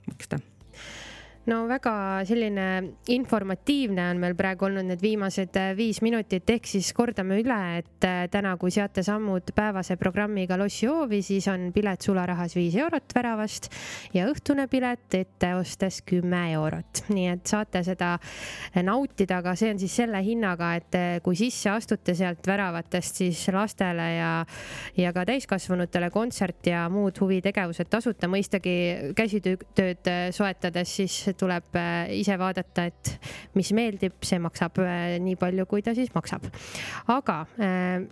maksta 0.07 0.39
no 1.47 1.61
väga 1.67 2.23
selline 2.27 2.65
informatiivne 3.13 4.09
on 4.11 4.19
meil 4.19 4.35
praegu 4.35 4.67
olnud 4.67 4.89
need 4.89 5.01
viimased 5.03 5.55
äh, 5.59 5.71
viis 5.77 6.01
minutit, 6.03 6.47
ehk 6.51 6.67
siis 6.67 6.89
kordame 6.95 7.37
üle, 7.39 7.59
et 7.79 8.07
äh, 8.07 8.25
täna, 8.31 8.55
kui 8.59 8.73
seate 8.73 9.03
sammud 9.05 9.53
päevase 9.55 9.95
programmiga 9.99 10.57
Lossi 10.59 10.89
hoovi, 10.91 11.21
siis 11.23 11.47
on 11.51 11.69
pilet 11.75 12.03
sularahas 12.03 12.55
viis 12.57 12.75
eurot 12.75 13.15
väravast 13.15 13.69
ja 14.15 14.25
õhtune 14.27 14.65
pilet 14.71 15.15
ette 15.15 15.53
ostes 15.55 16.01
kümme 16.07 16.41
eurot, 16.57 17.05
nii 17.15 17.29
et 17.31 17.47
saate 17.47 17.83
seda 17.87 18.17
nautida, 18.83 19.39
aga 19.39 19.55
see 19.59 19.71
on 19.71 19.79
siis 19.79 19.95
selle 20.01 20.19
hinnaga, 20.25 20.73
et 20.81 20.99
äh, 20.99 21.07
kui 21.23 21.39
sisse 21.39 21.71
astute 21.71 22.15
sealt 22.17 22.43
väravatest, 22.47 23.23
siis 23.23 23.45
lastele 23.55 24.09
ja, 24.17 24.33
ja 24.99 25.15
ka 25.15 25.23
täiskasvanutele 25.31 26.11
kontsert 26.11 26.67
ja 26.67 26.83
muud 26.91 27.23
huvitegevused 27.23 27.87
tasuta, 27.91 28.27
mõistagi 28.31 28.75
käsitööd 29.15 30.11
soetades 30.35 30.97
siis 30.99 31.15
tuleb 31.39 31.75
äh, 31.77 32.11
ise 32.17 32.37
vaadata, 32.39 32.87
et 32.89 33.13
mis 33.57 33.71
meeldib, 33.75 34.19
see 34.25 34.39
maksab 34.43 34.79
äh, 34.83 35.17
nii 35.23 35.37
palju, 35.39 35.67
kui 35.69 35.83
ta 35.85 35.95
siis 35.97 36.13
maksab. 36.15 36.47
aga 37.13 37.39
äh, 37.61 38.05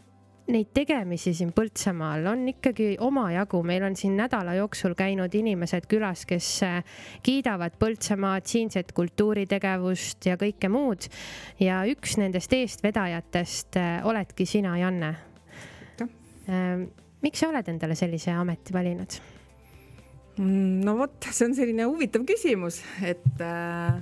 neid 0.54 0.72
tegemisi 0.78 1.34
siin 1.34 1.52
Põltsamaal 1.58 2.28
on 2.30 2.44
ikkagi 2.52 2.96
omajagu, 3.02 3.64
meil 3.66 3.88
on 3.88 3.96
siin 3.98 4.14
nädala 4.20 4.54
jooksul 4.60 4.94
käinud 4.98 5.34
inimesed 5.34 5.88
külas, 5.90 6.26
kes 6.30 6.50
kiidavad 7.26 7.80
Põltsamaad, 7.82 8.46
siinset 8.46 8.94
kultuuritegevust 8.94 10.30
ja 10.30 10.38
kõike 10.38 10.70
muud. 10.70 11.10
ja 11.60 11.82
üks 11.90 12.20
nendest 12.22 12.54
eestvedajatest 12.54 13.80
oledki 14.06 14.46
sina, 14.46 14.78
Janne. 14.78 15.16
miks 17.26 17.42
sa 17.42 17.50
oled 17.50 17.74
endale 17.74 17.98
sellise 17.98 18.38
ameti 18.38 18.74
valinud? 18.74 19.18
Mm, 20.38 20.84
no 20.84 20.98
vot, 21.00 21.16
see 21.32 21.48
on 21.48 21.56
selline 21.56 21.86
huvitav 21.88 22.26
küsimus, 22.28 22.82
et 23.08 23.42
äh, 23.44 24.02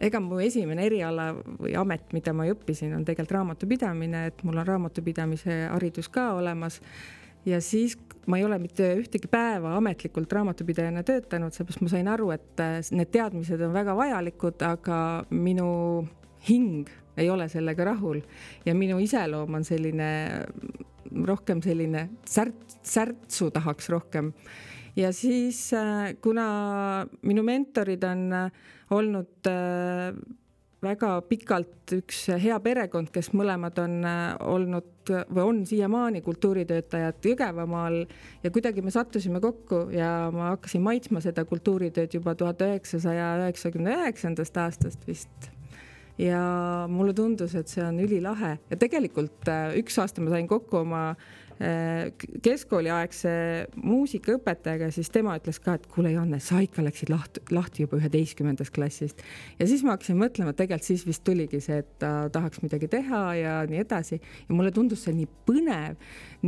ega 0.00 0.20
mu 0.24 0.38
esimene 0.40 0.86
eriala 0.88 1.34
või 1.36 1.74
amet, 1.76 2.06
mida 2.16 2.32
ma 2.36 2.46
õppisin, 2.48 2.94
on 2.96 3.04
tegelikult 3.04 3.36
raamatupidamine, 3.36 4.26
et 4.30 4.44
mul 4.46 4.60
on 4.62 4.68
raamatupidamise 4.68 5.66
haridus 5.68 6.08
ka 6.12 6.30
olemas. 6.38 6.80
ja 7.44 7.60
siis 7.60 7.96
ma 8.26 8.38
ei 8.38 8.44
ole 8.44 8.58
mitte 8.60 8.84
ühtegi 9.00 9.28
päeva 9.28 9.76
ametlikult 9.76 10.32
raamatupidajana 10.32 11.02
töötanud, 11.04 11.52
seepärast 11.52 11.84
ma 11.84 11.92
sain 11.92 12.08
aru, 12.08 12.30
et 12.36 12.64
äh, 12.64 12.80
need 12.96 13.12
teadmised 13.12 13.60
on 13.60 13.76
väga 13.76 13.96
vajalikud, 13.96 14.64
aga 14.64 14.98
minu 15.30 16.08
hing 16.48 16.88
ei 17.20 17.28
ole 17.28 17.50
sellega 17.52 17.84
rahul 17.84 18.22
ja 18.64 18.72
minu 18.74 18.96
iseloom 19.02 19.60
on 19.60 19.64
selline 19.64 20.10
rohkem 21.26 21.60
selline 21.62 22.08
särt, 22.24 22.78
särtsu 22.86 23.50
tahaks 23.52 23.90
rohkem 23.92 24.32
ja 24.96 25.12
siis, 25.12 25.72
äh, 25.74 26.14
kuna 26.22 27.06
minu 27.22 27.42
mentorid 27.46 28.04
on 28.04 28.32
äh, 28.32 28.50
olnud 28.90 29.48
äh, 29.48 30.14
väga 30.80 31.10
pikalt 31.28 31.92
üks 31.92 32.22
hea 32.40 32.56
perekond, 32.64 33.10
kes 33.12 33.32
mõlemad 33.36 33.76
on 33.82 33.98
olnud 34.40 35.10
või 35.28 35.42
on 35.42 35.58
siiamaani 35.68 36.22
kultuuritöötajad 36.24 37.26
Jõgevamaal 37.28 37.98
ja 38.40 38.52
kuidagi 38.54 38.80
me 38.80 38.92
sattusime 38.94 39.42
kokku 39.44 39.88
ja 39.92 40.30
ma 40.32 40.54
hakkasin 40.54 40.80
maitsma 40.80 41.20
seda 41.20 41.44
kultuuritööd 41.44 42.16
juba 42.16 42.32
tuhat 42.32 42.64
üheksasaja 42.64 43.34
üheksakümne 43.42 43.98
üheksandast 43.98 44.56
aastast 44.56 45.04
vist. 45.08 45.50
Ja 46.20 46.40
mulle 46.88 47.12
tundus, 47.16 47.52
et 47.56 47.68
see 47.68 47.84
on 47.84 48.00
ülilahe. 48.00 48.56
Ja 48.72 48.76
tegelikult 48.80 49.48
üks 49.80 50.00
aasta 50.00 50.24
ma 50.24 50.32
sain 50.32 50.48
kokku 50.48 50.80
oma 50.80 51.04
äh, 51.10 51.39
keskkooliaegse 51.60 53.32
muusikaõpetajaga, 53.84 54.88
siis 54.94 55.10
tema 55.12 55.34
ütles 55.36 55.58
ka, 55.60 55.74
et 55.76 55.86
kuule, 55.92 56.14
Janne, 56.14 56.38
sa 56.40 56.62
ikka 56.64 56.80
läksid 56.86 57.10
lahti, 57.12 57.42
lahti 57.52 57.84
juba 57.84 57.98
üheteistkümnendast 57.98 58.72
klassist. 58.72 59.20
ja 59.58 59.66
siis 59.68 59.84
ma 59.84 59.92
hakkasin 59.92 60.16
mõtlema, 60.16 60.54
et 60.54 60.60
tegelikult 60.62 60.88
siis 60.88 61.04
vist 61.04 61.24
tuligi 61.26 61.60
see, 61.60 61.82
et 61.84 61.90
ta 62.00 62.30
tahaks 62.32 62.62
midagi 62.64 62.88
teha 62.88 63.22
ja 63.36 63.56
nii 63.68 63.82
edasi 63.82 64.16
ja 64.16 64.54
mulle 64.54 64.72
tundus 64.72 65.04
see 65.04 65.12
nii 65.18 65.28
põnev, 65.48 65.98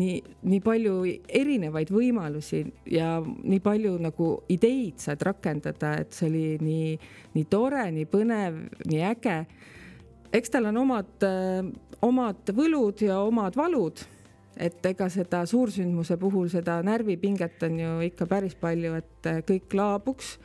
nii, 0.01 0.17
nii 0.49 0.63
palju 0.65 0.95
erinevaid 1.43 1.93
võimalusi 1.93 2.63
ja 2.89 3.19
nii 3.21 3.61
palju 3.61 3.99
nagu 4.01 4.31
ideid 4.49 5.03
saad 5.05 5.21
rakendada, 5.29 5.99
et 6.01 6.17
see 6.17 6.31
oli 6.31 6.47
nii, 6.63 6.97
nii 7.37 7.45
tore, 7.53 7.85
nii 7.93 8.09
põnev, 8.09 8.65
nii 8.89 9.05
äge 9.13 9.39
eks 10.33 10.53
tal 10.53 10.71
on 10.71 10.81
omad, 10.87 11.29
omad 12.01 12.57
võlud 12.57 13.05
ja 13.05 13.21
omad 13.27 13.57
valud. 13.61 14.01
Et 14.57 14.87
ega 14.87 15.09
seda 15.13 15.45
suursündmuse 15.49 16.17
puhul 16.21 16.49
seda 16.53 16.81
närvipinget 16.85 17.63
on 17.67 17.79
ju 17.81 17.93
ikka 18.09 18.27
päris 18.31 18.55
palju, 18.55 18.95
et 19.01 19.31
kõik 19.49 19.77
laabuks. 19.79 20.39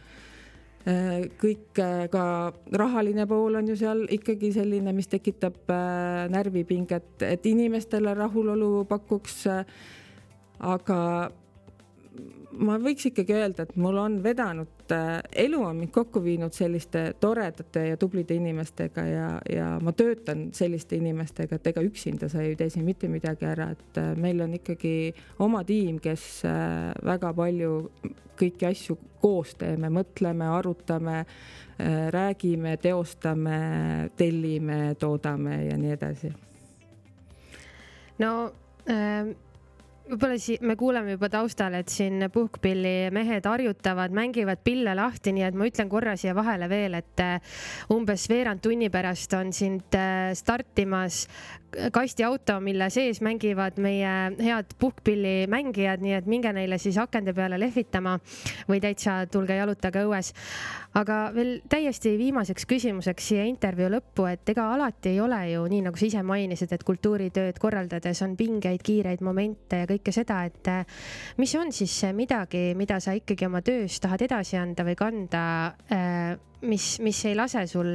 kõik 1.42 1.82
ka 2.12 2.24
rahaline 2.72 3.26
pool 3.28 3.56
on 3.60 3.68
ju 3.68 3.76
seal 3.76 4.06
ikkagi 4.08 4.54
selline, 4.56 4.94
mis 4.96 5.10
tekitab 5.12 5.68
närvipinget, 6.32 7.22
et 7.22 7.46
inimestele 7.46 8.14
rahulolu 8.14 8.86
pakuks. 8.86 9.48
aga 10.60 11.32
ma 12.58 12.78
võiks 12.82 13.08
ikkagi 13.10 13.36
öelda, 13.36 13.66
et 13.68 13.76
mul 13.80 13.98
on 14.02 14.18
vedanud, 14.24 14.94
elu 15.44 15.60
on 15.62 15.82
mind 15.82 15.92
kokku 15.94 16.22
viinud 16.24 16.56
selliste 16.56 17.04
toredate 17.22 17.84
ja 17.90 17.98
tublide 18.00 18.38
inimestega 18.38 19.06
ja, 19.08 19.28
ja 19.52 19.68
ma 19.84 19.94
töötan 19.98 20.48
selliste 20.58 20.98
inimestega, 20.98 21.60
et 21.60 21.72
ega 21.74 21.84
üksinda 21.86 22.30
sa 22.32 22.44
ei 22.44 22.56
tee 22.60 22.72
siin 22.74 22.86
mitte 22.88 23.10
midagi 23.12 23.48
ära, 23.50 23.70
et 23.76 24.02
äh, 24.02 24.14
meil 24.20 24.42
on 24.46 24.56
ikkagi 24.58 25.14
oma 25.44 25.64
tiim, 25.68 26.02
kes 26.04 26.28
äh, 26.48 26.92
väga 27.06 27.34
palju 27.38 27.74
kõiki 28.38 28.70
asju 28.70 28.98
koos 29.22 29.56
teeme, 29.58 29.90
mõtleme, 29.94 30.46
arutame, 30.54 31.24
äh, 31.24 31.98
räägime, 32.14 32.78
teostame, 32.82 33.60
tellime, 34.18 34.96
toodame 35.00 35.64
ja 35.68 35.78
nii 35.78 35.98
edasi. 35.98 36.34
no 38.20 38.32
äh 38.90 39.36
võib-olla 40.08 40.38
si-, 40.42 40.58
me 40.62 40.76
kuuleme 40.80 41.16
juba 41.16 41.30
taustal, 41.32 41.78
et 41.80 41.92
siin 41.92 42.28
puhkpilli 42.34 43.12
mehed 43.16 43.48
harjutavad, 43.48 44.16
mängivad 44.16 44.64
pille 44.66 44.96
lahti, 44.98 45.34
nii 45.36 45.48
et 45.50 45.58
ma 45.58 45.68
ütlen 45.70 45.92
korra 45.92 46.16
siia 46.20 46.36
vahele 46.38 46.70
veel, 46.72 46.98
et 47.02 47.24
äh, 47.24 47.60
umbes 47.94 48.28
veerand 48.32 48.64
tunni 48.64 48.90
pärast 48.94 49.36
on 49.38 49.54
sind 49.56 49.98
äh, 49.98 50.32
startimas 50.38 51.26
kastiauto, 51.92 52.60
mille 52.64 52.88
sees 52.90 53.20
mängivad 53.22 53.78
meie 53.82 54.12
head 54.40 54.72
puhkpillimängijad, 54.80 56.02
nii 56.02 56.16
et 56.18 56.30
minge 56.30 56.52
neile 56.56 56.80
siis 56.82 56.98
akende 57.02 57.34
peale 57.38 57.60
lehvitama 57.60 58.18
või 58.70 58.80
täitsa 58.84 59.20
tulge 59.32 59.58
jalutage 59.58 60.06
õues. 60.08 60.34
aga 60.98 61.18
veel 61.36 61.60
täiesti 61.70 62.16
viimaseks 62.18 62.66
küsimuseks 62.66 63.28
siia 63.30 63.44
intervjuu 63.46 63.90
lõppu, 63.94 64.26
et 64.32 64.50
ega 64.50 64.72
alati 64.74 65.12
ei 65.12 65.20
ole 65.22 65.42
ju 65.52 65.66
nii, 65.70 65.84
nagu 65.90 66.00
sa 66.00 66.08
ise 66.08 66.24
mainisid, 66.24 66.72
et 66.74 66.84
kultuuritööd 66.84 67.60
korraldades 67.60 68.22
on 68.26 68.36
pingeid, 68.38 68.82
kiireid 68.82 69.22
momente 69.22 69.84
ja 69.84 69.88
kõike 69.98 70.16
seda, 70.16 70.42
et 70.48 70.72
eh, 70.72 71.00
mis 71.42 71.56
on 71.60 71.74
siis 71.76 72.00
midagi, 72.16 72.72
mida 72.80 73.02
sa 73.04 73.16
ikkagi 73.18 73.50
oma 73.50 73.62
töös 73.66 74.00
tahad 74.04 74.24
edasi 74.24 74.58
anda 74.62 74.86
või 74.88 74.98
kanda 75.00 75.46
eh, 75.92 76.36
mis, 76.62 76.98
mis 77.04 77.26
ei 77.28 77.36
lase 77.38 77.68
sul 77.70 77.90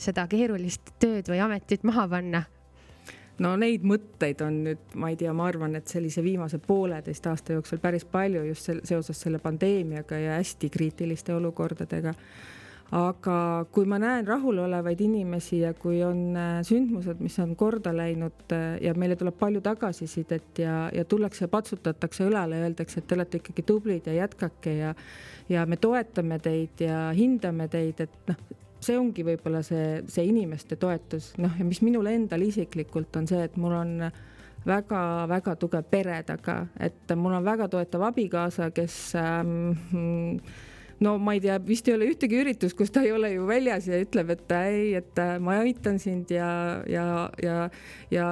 seda 0.00 0.28
keerulist 0.30 0.94
tööd 1.02 1.28
või 1.32 1.42
ametit 1.44 1.84
maha 1.84 2.06
panna 2.08 2.46
no 3.42 3.52
neid 3.60 3.84
mõtteid 3.86 4.42
on 4.44 4.60
nüüd, 4.66 4.82
ma 4.98 5.10
ei 5.12 5.18
tea, 5.20 5.32
ma 5.36 5.48
arvan, 5.50 5.76
et 5.78 5.88
sellise 5.90 6.24
viimase 6.24 6.60
pooleteist 6.62 7.26
aasta 7.30 7.56
jooksul 7.56 7.80
päris 7.82 8.06
palju 8.08 8.44
just 8.48 8.70
sel, 8.70 8.82
seoses 8.88 9.20
selle 9.20 9.40
pandeemiaga 9.42 10.18
ja 10.20 10.36
hästi 10.40 10.70
kriitiliste 10.72 11.34
olukordadega. 11.36 12.14
Aga 12.94 13.66
kui 13.74 13.86
ma 13.90 13.98
näen 13.98 14.26
rahulolevaid 14.28 15.00
inimesi 15.02 15.58
ja 15.64 15.72
kui 15.74 15.98
on 16.06 16.36
äh, 16.38 16.58
sündmused, 16.66 17.18
mis 17.24 17.38
on 17.42 17.56
korda 17.58 17.90
läinud 17.96 18.52
äh, 18.54 18.76
ja 18.84 18.92
meile 18.94 19.16
tuleb 19.18 19.34
palju 19.40 19.62
tagasisidet 19.64 20.60
ja, 20.62 20.84
ja 20.94 21.04
tullakse, 21.04 21.48
patsutatakse 21.50 22.28
õlale, 22.28 22.60
öeldakse, 22.62 23.00
et 23.00 23.08
te 23.08 23.18
olete 23.18 23.40
ikkagi 23.42 23.66
tublid 23.66 24.06
ja 24.06 24.20
jätkake 24.22 24.76
ja 24.76 24.94
ja 25.48 25.66
me 25.66 25.78
toetame 25.78 26.38
teid 26.42 26.80
ja 26.82 27.10
hindame 27.14 27.68
teid, 27.70 28.00
et 28.06 28.30
noh, 28.30 28.38
see 28.82 28.96
ongi 28.98 29.24
võib-olla 29.26 29.62
see, 29.66 30.00
see 30.10 30.26
inimeste 30.28 30.78
toetus, 30.78 31.32
noh, 31.42 31.52
ja 31.58 31.66
mis 31.66 31.82
minul 31.86 32.06
endal 32.10 32.42
isiklikult 32.46 33.18
on 33.18 33.28
see, 33.30 33.42
et 33.46 33.58
mul 33.58 33.74
on 33.74 33.94
väga-väga 34.66 35.54
tugev 35.62 35.86
pere 35.90 36.20
taga, 36.26 36.60
et 36.82 37.14
mul 37.18 37.38
on 37.38 37.46
väga 37.46 37.68
toetav 37.70 38.08
abikaasa, 38.08 38.70
kes 38.74 38.98
ähm, 39.20 40.40
no 41.04 41.16
ma 41.18 41.36
ei 41.36 41.40
tea, 41.44 41.58
vist 41.66 41.88
ei 41.88 41.96
ole 41.96 42.10
ühtegi 42.12 42.40
üritust, 42.40 42.76
kus 42.78 42.92
ta 42.94 43.04
ei 43.04 43.12
ole 43.12 43.34
ju 43.34 43.46
väljas 43.48 43.88
ja 43.90 44.00
ütleb, 44.00 44.32
et 44.36 44.58
ei, 44.58 44.94
et 45.00 45.22
ma 45.44 45.60
aitan 45.62 46.00
sind 46.02 46.32
ja, 46.32 46.50
ja, 46.90 47.06
ja, 47.42 47.56
ja 48.10 48.28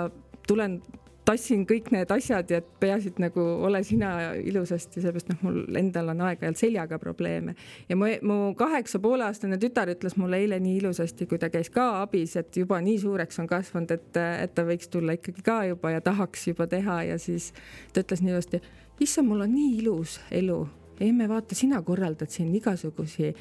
tulen 0.48 0.80
tassin 1.24 1.64
kõik 1.68 1.88
need 1.94 2.10
asjad 2.12 2.50
ja 2.52 2.60
peaasi, 2.80 3.12
et 3.14 3.20
nagu 3.22 3.42
ole 3.64 3.80
sina 3.86 4.34
ilusasti, 4.36 5.00
sellepärast 5.00 5.30
noh, 5.32 5.40
mul 5.46 5.78
endal 5.80 6.12
on 6.12 6.20
aeg-ajalt 6.26 6.60
seljaga 6.60 6.98
probleeme. 7.00 7.54
ja 7.88 7.96
mu, 7.96 8.10
mu 8.22 8.38
kaheksa 8.58 9.00
poole 9.00 9.24
aastane 9.24 9.58
tütar 9.60 9.88
ütles 9.92 10.18
mulle 10.20 10.42
eile 10.44 10.60
nii 10.60 10.78
ilusasti, 10.82 11.26
kui 11.30 11.40
ta 11.40 11.50
käis 11.52 11.72
ka 11.72 12.02
abis, 12.02 12.36
et 12.40 12.56
juba 12.56 12.80
nii 12.84 12.98
suureks 13.00 13.40
on 13.40 13.48
kasvanud, 13.50 13.96
et, 13.96 14.22
et 14.44 14.54
ta 14.54 14.66
võiks 14.68 14.92
tulla 14.92 15.16
ikkagi 15.16 15.44
ka 15.44 15.62
juba 15.70 15.96
ja 15.96 16.04
tahaks 16.04 16.48
juba 16.52 16.68
teha 16.70 17.02
ja 17.10 17.18
siis 17.18 17.52
ta 17.92 18.04
ütles 18.04 18.24
nii 18.24 18.36
ilusti, 18.36 18.62
issand, 19.00 19.28
mul 19.28 19.46
on 19.48 19.54
nii 19.54 19.78
ilus 19.80 20.20
elu 20.30 20.64
emme, 21.00 21.28
vaata, 21.28 21.54
sina 21.54 21.80
korraldad 21.82 22.30
siin 22.30 22.54
igasugusi 22.54 23.32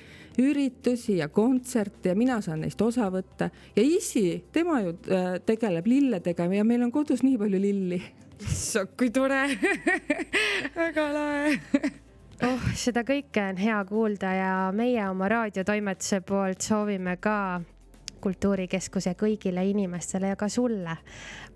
üritusi 0.41 1.17
ja 1.17 1.27
kontserte 1.29 2.09
ja 2.09 2.15
mina 2.15 2.39
saan 2.41 2.63
neist 2.65 2.81
osa 2.81 3.09
võtta. 3.13 3.49
Ja 3.75 3.83
issi, 3.85 4.43
tema 4.51 4.81
ju 4.81 4.95
äh, 5.09 5.37
tegeleb 5.45 5.87
lilledega 5.87 6.47
ja 6.53 6.63
meil 6.67 6.85
on 6.85 6.91
kodus 6.91 7.23
nii 7.23 7.37
palju 7.37 7.61
lilli. 7.61 8.01
issand, 8.43 8.95
kui 8.97 9.11
tore! 9.13 9.43
Väga 10.79 11.11
lahe! 11.13 11.59
Oh, 12.43 12.63
seda 12.75 13.05
kõike 13.07 13.43
on 13.53 13.59
hea 13.61 13.77
kuulda 13.87 14.33
ja 14.35 14.55
meie 14.75 15.03
oma 15.07 15.29
raadiotoimetuse 15.31 16.19
poolt 16.27 16.65
soovime 16.65 17.15
ka 17.21 17.61
kultuurikeskuse 18.23 19.13
kõigile 19.19 19.63
inimestele 19.69 20.33
ja 20.33 20.39
ka 20.39 20.49
sulle 20.51 20.97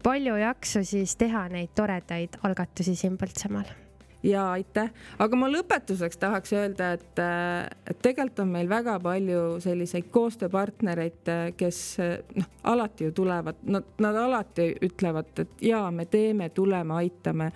palju 0.03 0.37
jaksu 0.39 0.83
siis 0.87 1.17
teha 1.19 1.47
neid 1.51 1.73
toredaid 1.75 2.39
algatusi 2.47 2.95
siin 2.95 3.17
Põltsamaal 3.19 3.86
ja 4.27 4.43
aitäh, 4.51 4.91
aga 5.19 5.39
ma 5.39 5.49
lõpetuseks 5.51 6.19
tahaks 6.19 6.53
öelda, 6.55 6.91
et, 6.97 7.19
äh, 7.21 7.67
et 7.87 7.99
tegelikult 8.03 8.43
on 8.43 8.53
meil 8.53 8.69
väga 8.69 8.97
palju 9.03 9.43
selliseid 9.63 10.09
koostööpartnereid, 10.13 11.21
äh, 11.31 11.43
kes 11.57 11.81
äh, 12.03 12.17
noh, 12.35 12.49
alati 12.67 13.07
ju 13.07 13.15
tulevad, 13.21 13.61
nad, 13.63 13.87
nad 14.03 14.15
alati 14.23 14.73
ütlevad, 14.83 15.31
et 15.43 15.67
jaa, 15.69 15.89
me 15.91 16.05
teeme, 16.05 16.49
tuleme, 16.49 16.99
aitame. 17.03 17.51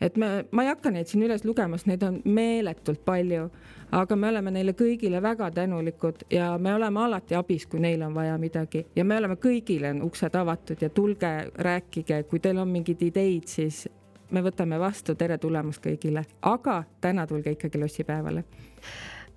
et 0.00 0.16
me, 0.16 0.44
ma 0.50 0.64
ei 0.64 0.68
hakka 0.68 0.90
neid 0.92 1.08
siin 1.08 1.22
üles 1.24 1.44
lugema, 1.46 1.78
sest 1.78 1.88
neid 1.88 2.02
on 2.04 2.20
meeletult 2.24 3.04
palju, 3.06 3.48
aga 3.94 4.16
me 4.18 4.28
oleme 4.28 4.50
neile 4.50 4.74
kõigile 4.76 5.20
väga 5.22 5.50
tänulikud 5.54 6.26
ja 6.34 6.54
me 6.58 6.74
oleme 6.74 7.00
alati 7.00 7.36
abis, 7.38 7.66
kui 7.70 7.80
neil 7.80 8.02
on 8.02 8.14
vaja 8.14 8.36
midagi 8.38 8.84
ja 8.96 9.04
me 9.04 9.16
oleme 9.16 9.38
kõigile 9.40 9.94
uksed 10.04 10.34
avatud 10.36 10.82
ja 10.82 10.90
tulge, 10.90 11.34
rääkige, 11.54 12.24
kui 12.28 12.42
teil 12.42 12.58
on 12.58 12.72
mingeid 12.74 13.06
ideid, 13.06 13.46
siis 13.48 13.86
me 14.30 14.42
võtame 14.42 14.78
vastu, 14.78 15.14
tere 15.14 15.38
tulemast 15.38 15.82
kõigile, 15.84 16.24
aga 16.42 16.84
täna 17.00 17.26
tulge 17.26 17.56
ikkagi 17.56 17.80
lossipäevale 17.80 18.44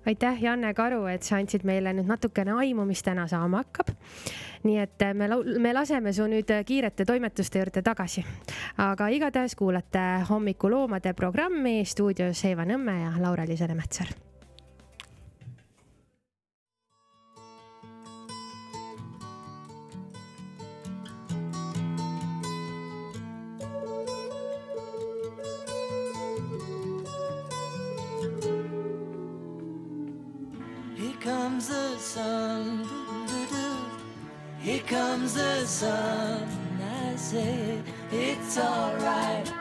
aitäh, 0.08 0.42
Janne 0.42 0.74
Karu, 0.74 1.06
et 1.06 1.22
sa 1.22 1.36
andsid 1.36 1.64
meile 1.68 1.92
nüüd 1.92 2.08
natukene 2.08 2.54
aimu, 2.62 2.86
mis 2.88 3.02
täna 3.04 3.26
saama 3.28 3.62
hakkab. 3.64 3.92
nii 4.64 4.78
et 4.82 5.04
me, 5.14 5.28
me 5.62 5.72
laseme 5.72 6.12
su 6.12 6.26
nüüd 6.26 6.50
kiirete 6.66 7.04
toimetuste 7.04 7.60
juurde 7.60 7.82
tagasi. 7.82 8.24
aga 8.78 9.08
igatahes 9.08 9.54
kuulate 9.54 10.06
hommikuloomade 10.30 11.12
programmi 11.14 11.84
stuudios 11.84 12.44
Eiva 12.44 12.64
Nõmme 12.64 13.02
ja 13.02 13.12
Laura-Liis 13.20 13.66
Lemetsaar 13.68 14.16
comes 31.28 31.68
the 31.68 31.98
sun. 31.98 32.88
Here 34.60 34.80
comes 34.86 35.34
the 35.34 35.66
sun. 35.66 36.48
I 36.80 37.16
say 37.16 37.82
it's 38.10 38.56
alright. 38.56 39.57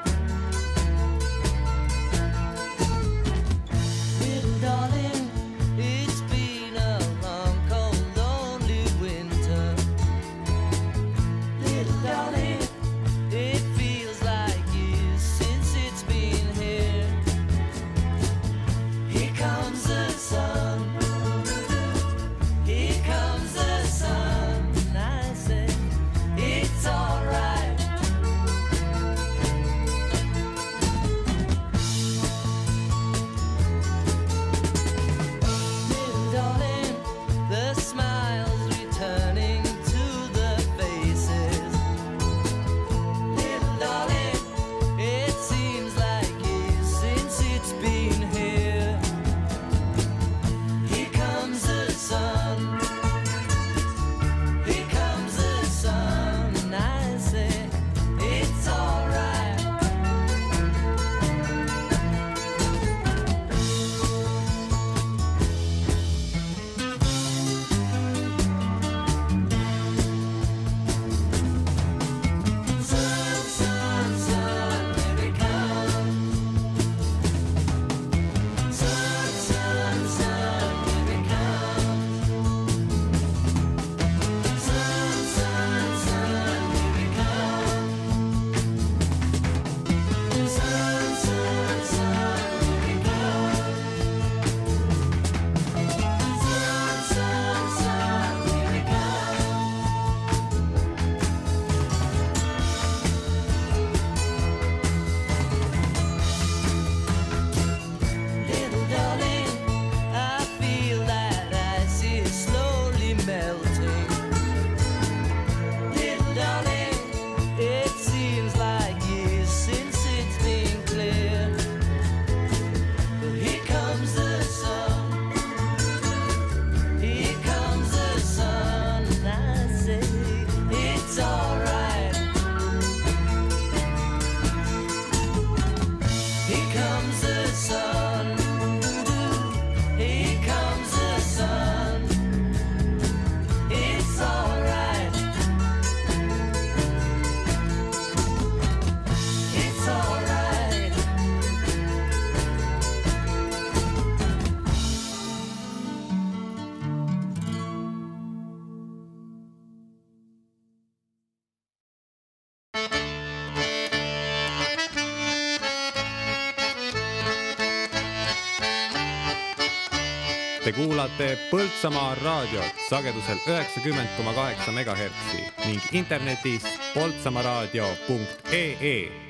kuulate 170.77 171.37
Põltsamaa 171.51 172.15
raadiot 172.23 172.73
sagedusel 172.89 173.39
üheksakümmend 173.49 174.09
koma 174.17 174.33
kaheksa 174.37 174.71
megahertsi 174.71 175.39
ning 175.65 175.81
internetis 175.91 176.63
poltsamaraadio.ee 176.93 179.26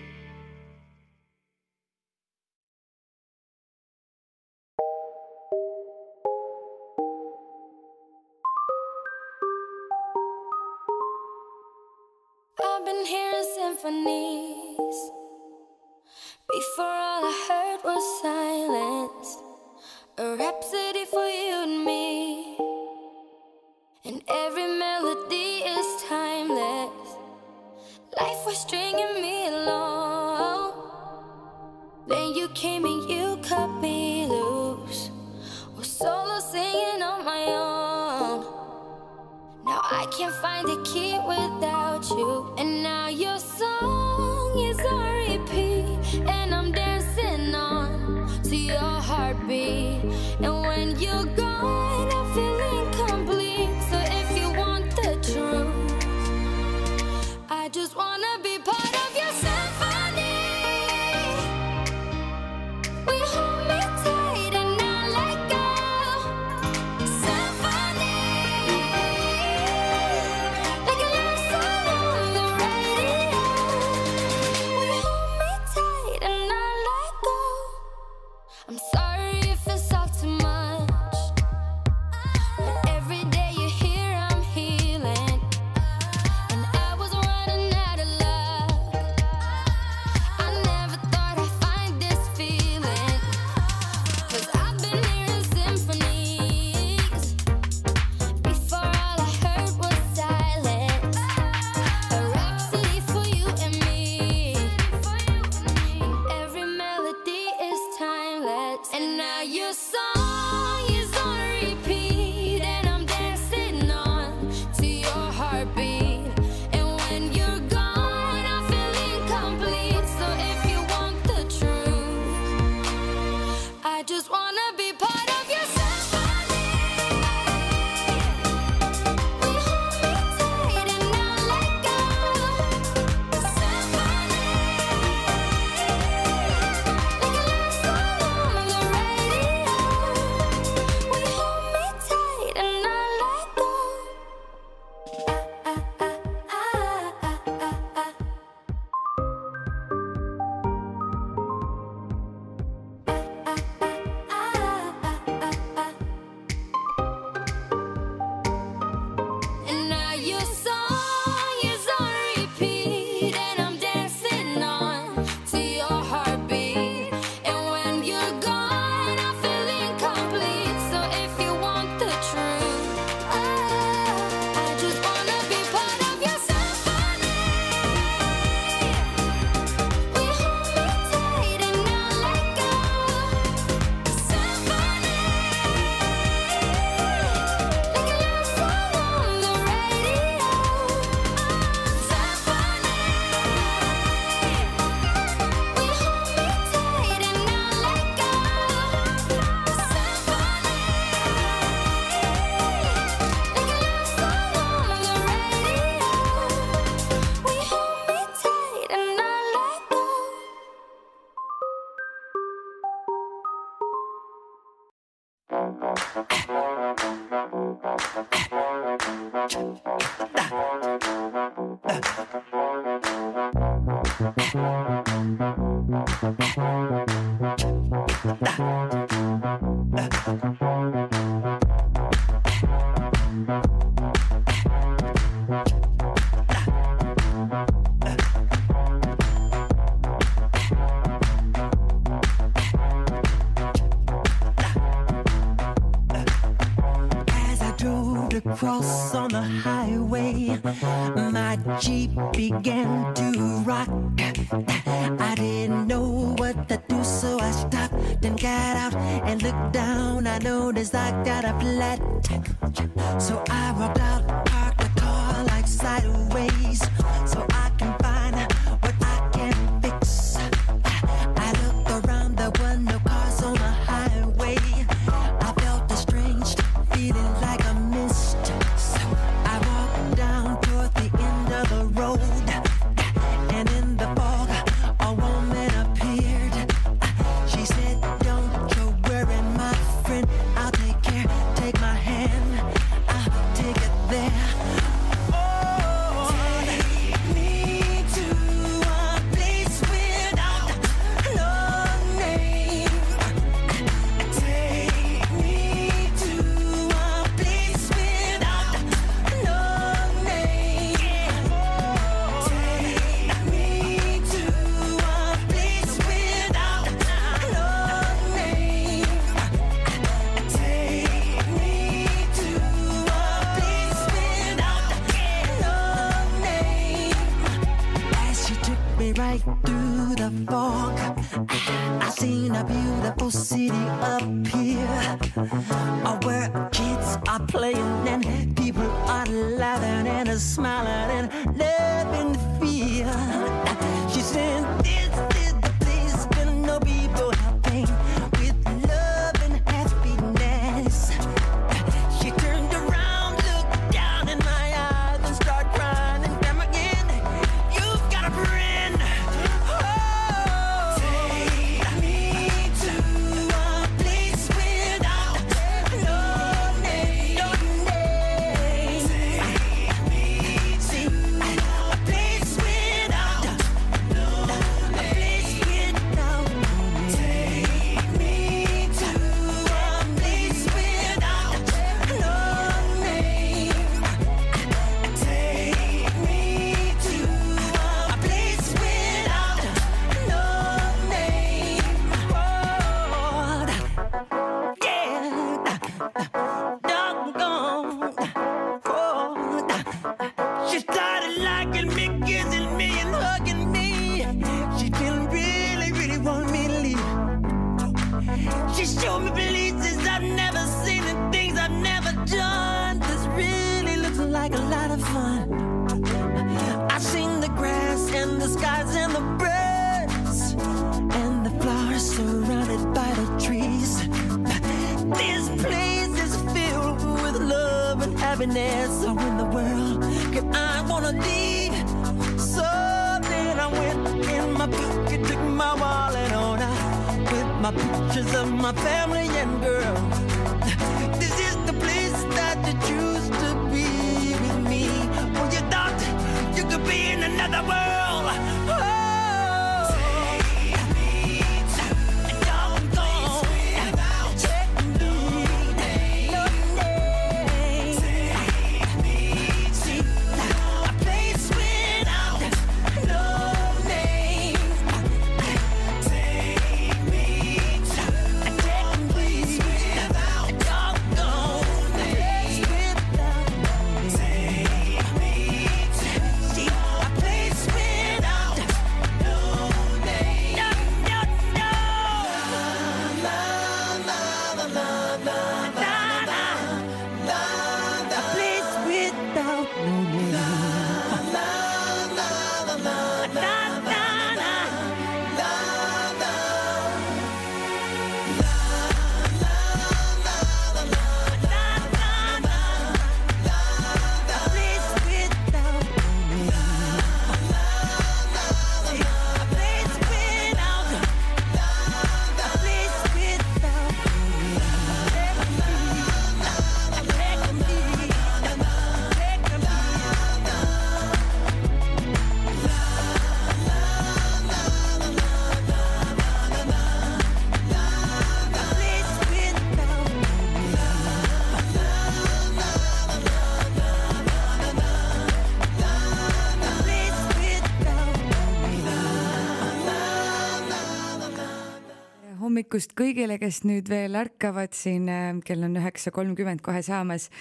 hommikust 542.77 542.93
kõigile, 542.93 543.39
kes 543.41 543.63
nüüd 543.65 543.87
veel 543.89 544.13
ärkavad 544.13 544.75
siin, 544.77 545.07
kell 545.41 545.65
on 545.65 545.79
üheksa 545.79 546.11
kolmkümmend 546.13 546.61
kohe 546.61 546.83
saamas. 546.85 547.31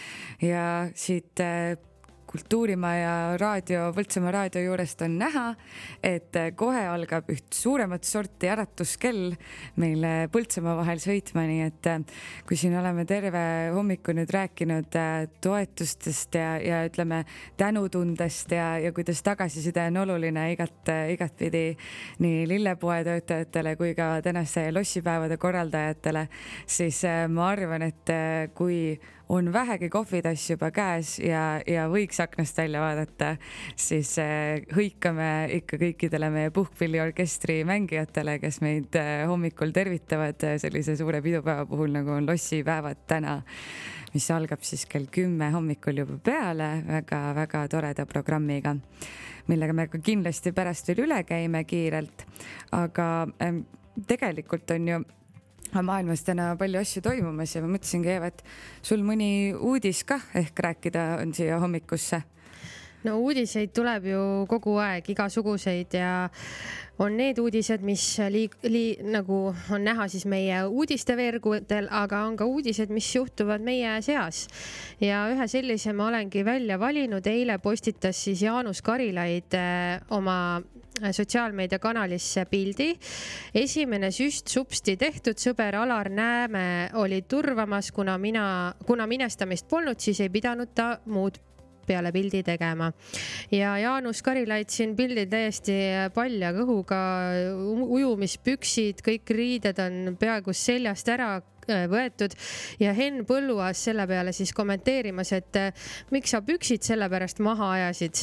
Ja 0.41 0.89
siit 0.97 1.37
kultuurimaja 2.27 3.37
raadio, 3.41 3.87
Põltsamaa 3.97 4.33
raadio 4.35 4.63
juurest 4.65 5.03
on 5.07 5.17
näha, 5.21 5.45
et 6.05 6.35
kohe 6.59 6.83
algab 6.91 7.29
üht 7.33 7.55
suuremat 7.55 8.05
sorti 8.05 8.51
äratuskell 8.51 9.37
meil 9.81 10.05
Põltsamaa 10.33 10.77
vahel 10.81 11.01
sõitma, 11.03 11.47
nii 11.49 11.65
et 11.67 11.89
kui 12.49 12.59
siin 12.59 12.77
oleme 12.79 13.07
terve 13.09 13.45
hommiku 13.75 14.15
nüüd 14.17 14.33
rääkinud 14.35 14.99
toetustest 15.45 16.39
ja, 16.39 16.57
ja 16.63 16.83
ütleme 16.89 17.23
tänutundest 17.57 18.53
ja, 18.55 18.77
ja 18.83 18.93
kuidas 18.97 19.23
tagasiside 19.27 19.87
on 19.91 20.03
oluline 20.05 20.51
igat, 20.53 20.93
igatpidi 21.13 21.67
nii 22.25 22.47
lillepoe 22.51 23.03
töötajatele 23.07 23.77
kui 23.79 23.95
ka 23.99 24.17
tänaste 24.25 24.69
lossipäevade 24.75 25.39
korraldajatele, 25.41 26.27
siis 26.67 27.03
ma 27.33 27.51
arvan, 27.55 27.87
et 27.87 28.17
kui 28.57 28.97
on 29.29 29.53
vähegi 29.53 29.89
kohvitass 29.89 30.51
juba 30.51 30.71
käes 30.71 31.17
ja, 31.19 31.61
ja 31.67 31.87
võiks 31.91 32.21
aknast 32.23 32.59
välja 32.59 32.81
vaadata, 32.83 33.33
siis 33.79 34.13
eh, 34.23 34.63
hõikame 34.75 35.49
ikka 35.59 35.81
kõikidele 35.81 36.31
meie 36.31 36.53
puhkpilliorkestri 36.55 37.61
mängijatele, 37.67 38.39
kes 38.43 38.61
meid 38.63 38.99
eh, 38.99 39.25
hommikul 39.27 39.75
tervitavad 39.75 40.47
eh, 40.47 40.57
sellise 40.63 40.97
suure 40.99 41.23
pidupäeva 41.25 41.67
puhul, 41.67 41.91
nagu 41.97 42.15
on 42.15 42.29
lossipäevad 42.29 43.03
täna, 43.11 43.41
mis 44.15 44.31
algab 44.31 44.63
siis 44.67 44.87
kell 44.91 45.11
kümme 45.13 45.51
hommikul 45.55 46.05
juba 46.05 46.21
peale 46.23 46.71
väga-väga 46.87 47.67
toreda 47.73 48.07
programmiga, 48.07 48.77
millega 49.51 49.75
me 49.75 49.91
ka 49.91 49.99
kindlasti 49.99 50.55
pärast 50.55 50.93
veel 50.93 51.07
üle 51.09 51.23
käime 51.27 51.65
kiirelt. 51.67 52.27
aga 52.77 53.27
tegelikult 54.07 54.71
on 54.71 54.89
ju 54.89 55.05
maailmas 55.75 56.25
täna 56.27 56.53
palju 56.59 56.81
asju 56.81 57.03
toimumas 57.03 57.57
ja 57.57 57.63
ma 57.65 57.73
mõtlesingi, 57.75 58.13
Eeva, 58.13 58.31
et 58.33 58.43
sul 58.83 59.05
mõni 59.07 59.53
uudis 59.55 60.05
kah 60.05 60.25
ehk 60.35 60.65
rääkida 60.69 61.17
on 61.23 61.35
siia 61.37 61.61
hommikusse? 61.63 62.23
no 63.07 63.21
uudiseid 63.23 63.71
tuleb 63.77 64.09
ju 64.11 64.21
kogu 64.51 64.77
aeg 64.83 65.07
igasuguseid 65.13 65.95
ja 65.95 66.29
on 66.99 67.17
need 67.19 67.39
uudised, 67.39 67.85
mis 67.85 68.03
liig-, 68.33 68.57
lii-, 68.65 68.97
nagu 69.13 69.41
on 69.73 69.85
näha 69.85 70.09
siis 70.11 70.25
meie 70.29 70.63
uudisteveergudel, 70.67 71.91
aga 71.93 72.23
on 72.27 72.39
ka 72.41 72.49
uudised, 72.49 72.93
mis 72.95 73.09
juhtuvad 73.15 73.65
meie 73.65 73.99
seas. 74.03 74.47
ja 75.01 75.27
ühe 75.33 75.49
sellise 75.49 75.93
ma 75.93 76.09
olengi 76.11 76.45
välja 76.45 76.81
valinud, 76.81 77.27
eile 77.27 77.59
postitas 77.63 78.25
siis 78.25 78.43
Jaanus 78.43 78.83
Karilaid 78.83 79.55
eh, 79.59 80.01
oma 80.11 80.39
sotsiaalmeediakanalisse 81.13 82.45
pildi. 82.51 82.93
esimene 83.55 84.11
süst 84.11 84.49
supsti 84.49 84.97
tehtud, 84.97 85.39
sõber 85.41 85.77
Alar 85.83 86.11
Nääme 86.11 86.91
oli 86.95 87.23
turvamas, 87.23 87.93
kuna 87.93 88.19
mina, 88.19 88.75
kuna 88.87 89.07
minestamist 89.07 89.69
polnud, 89.69 90.01
siis 90.01 90.21
ei 90.21 90.31
pidanud 90.31 90.73
ta 90.75 90.97
muud 91.07 91.39
peale 91.87 92.13
pildi 92.13 92.43
tegema. 92.43 92.93
ja 93.51 93.79
Jaanus 93.79 94.23
Karilaid 94.23 94.71
siin 94.73 94.97
pildil 94.97 95.29
täiesti 95.31 95.77
palja 96.15 96.53
kõhuga, 96.57 97.01
ujumispüksid, 97.87 99.05
kõik 99.07 99.31
riided 99.31 99.79
on 99.83 100.17
peaaegu 100.21 100.53
seljast 100.53 101.09
ära 101.09 101.37
võetud 101.67 102.35
ja 102.81 102.93
Henn 102.97 103.25
Põlluaas 103.29 103.85
selle 103.89 104.07
peale 104.07 104.35
siis 104.37 104.53
kommenteerimas, 104.57 105.33
et 105.37 105.61
miks 106.15 106.35
sa 106.35 106.43
püksid 106.47 106.87
sellepärast 106.87 107.43
maha 107.45 107.73
ajasid. 107.79 108.23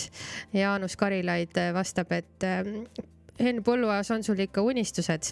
Jaanus 0.53 0.95
Karilaid 0.99 1.57
vastab, 1.75 2.11
et 2.15 2.47
Henn 3.41 3.63
Põlluaas, 3.65 4.11
on 4.13 4.23
sul 4.25 4.39
ikka 4.43 4.61
unistused? 4.65 5.31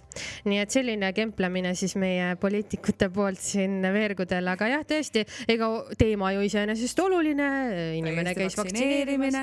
nii 0.49 0.61
et 0.61 0.73
selline 0.73 1.11
kemplemine 1.14 1.73
siis 1.78 1.94
meie 1.99 2.32
poliitikute 2.41 3.11
poolt 3.14 3.41
siin 3.41 3.80
veergudel, 3.94 4.48
aga 4.52 4.69
jah, 4.72 4.86
tõesti, 4.88 5.26
ega 5.52 5.69
teema 5.99 6.32
ju 6.36 6.45
iseenesest 6.48 7.02
oluline, 7.03 7.49
inimene 7.99 8.34
käis 8.38 8.57
vaktsineerimas, 8.57 9.38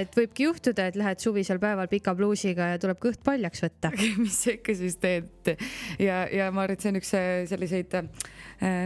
et 0.00 0.18
võibki 0.18 0.48
juhtuda, 0.48 0.88
et 0.90 0.98
lähed 0.98 1.22
suvisel 1.22 1.60
päeval 1.62 1.90
pika 1.92 2.16
pluusiga 2.18 2.72
ja 2.72 2.80
tuleb 2.82 2.98
kõht 3.02 3.22
paljaks 3.24 3.64
võtta. 3.66 3.92
Mis 4.22 4.40
sa 4.42 4.56
ikka 4.56 4.74
siis 4.78 4.98
teed? 5.02 5.54
Ja, 6.02 6.24
ja 6.30 6.50
ma 6.50 6.64
arvan, 6.64 6.74
et 6.74 6.84
see 6.84 6.90
on 6.94 7.00
üks 7.00 7.14
selliseid 7.50 7.94
äh, 8.00 8.08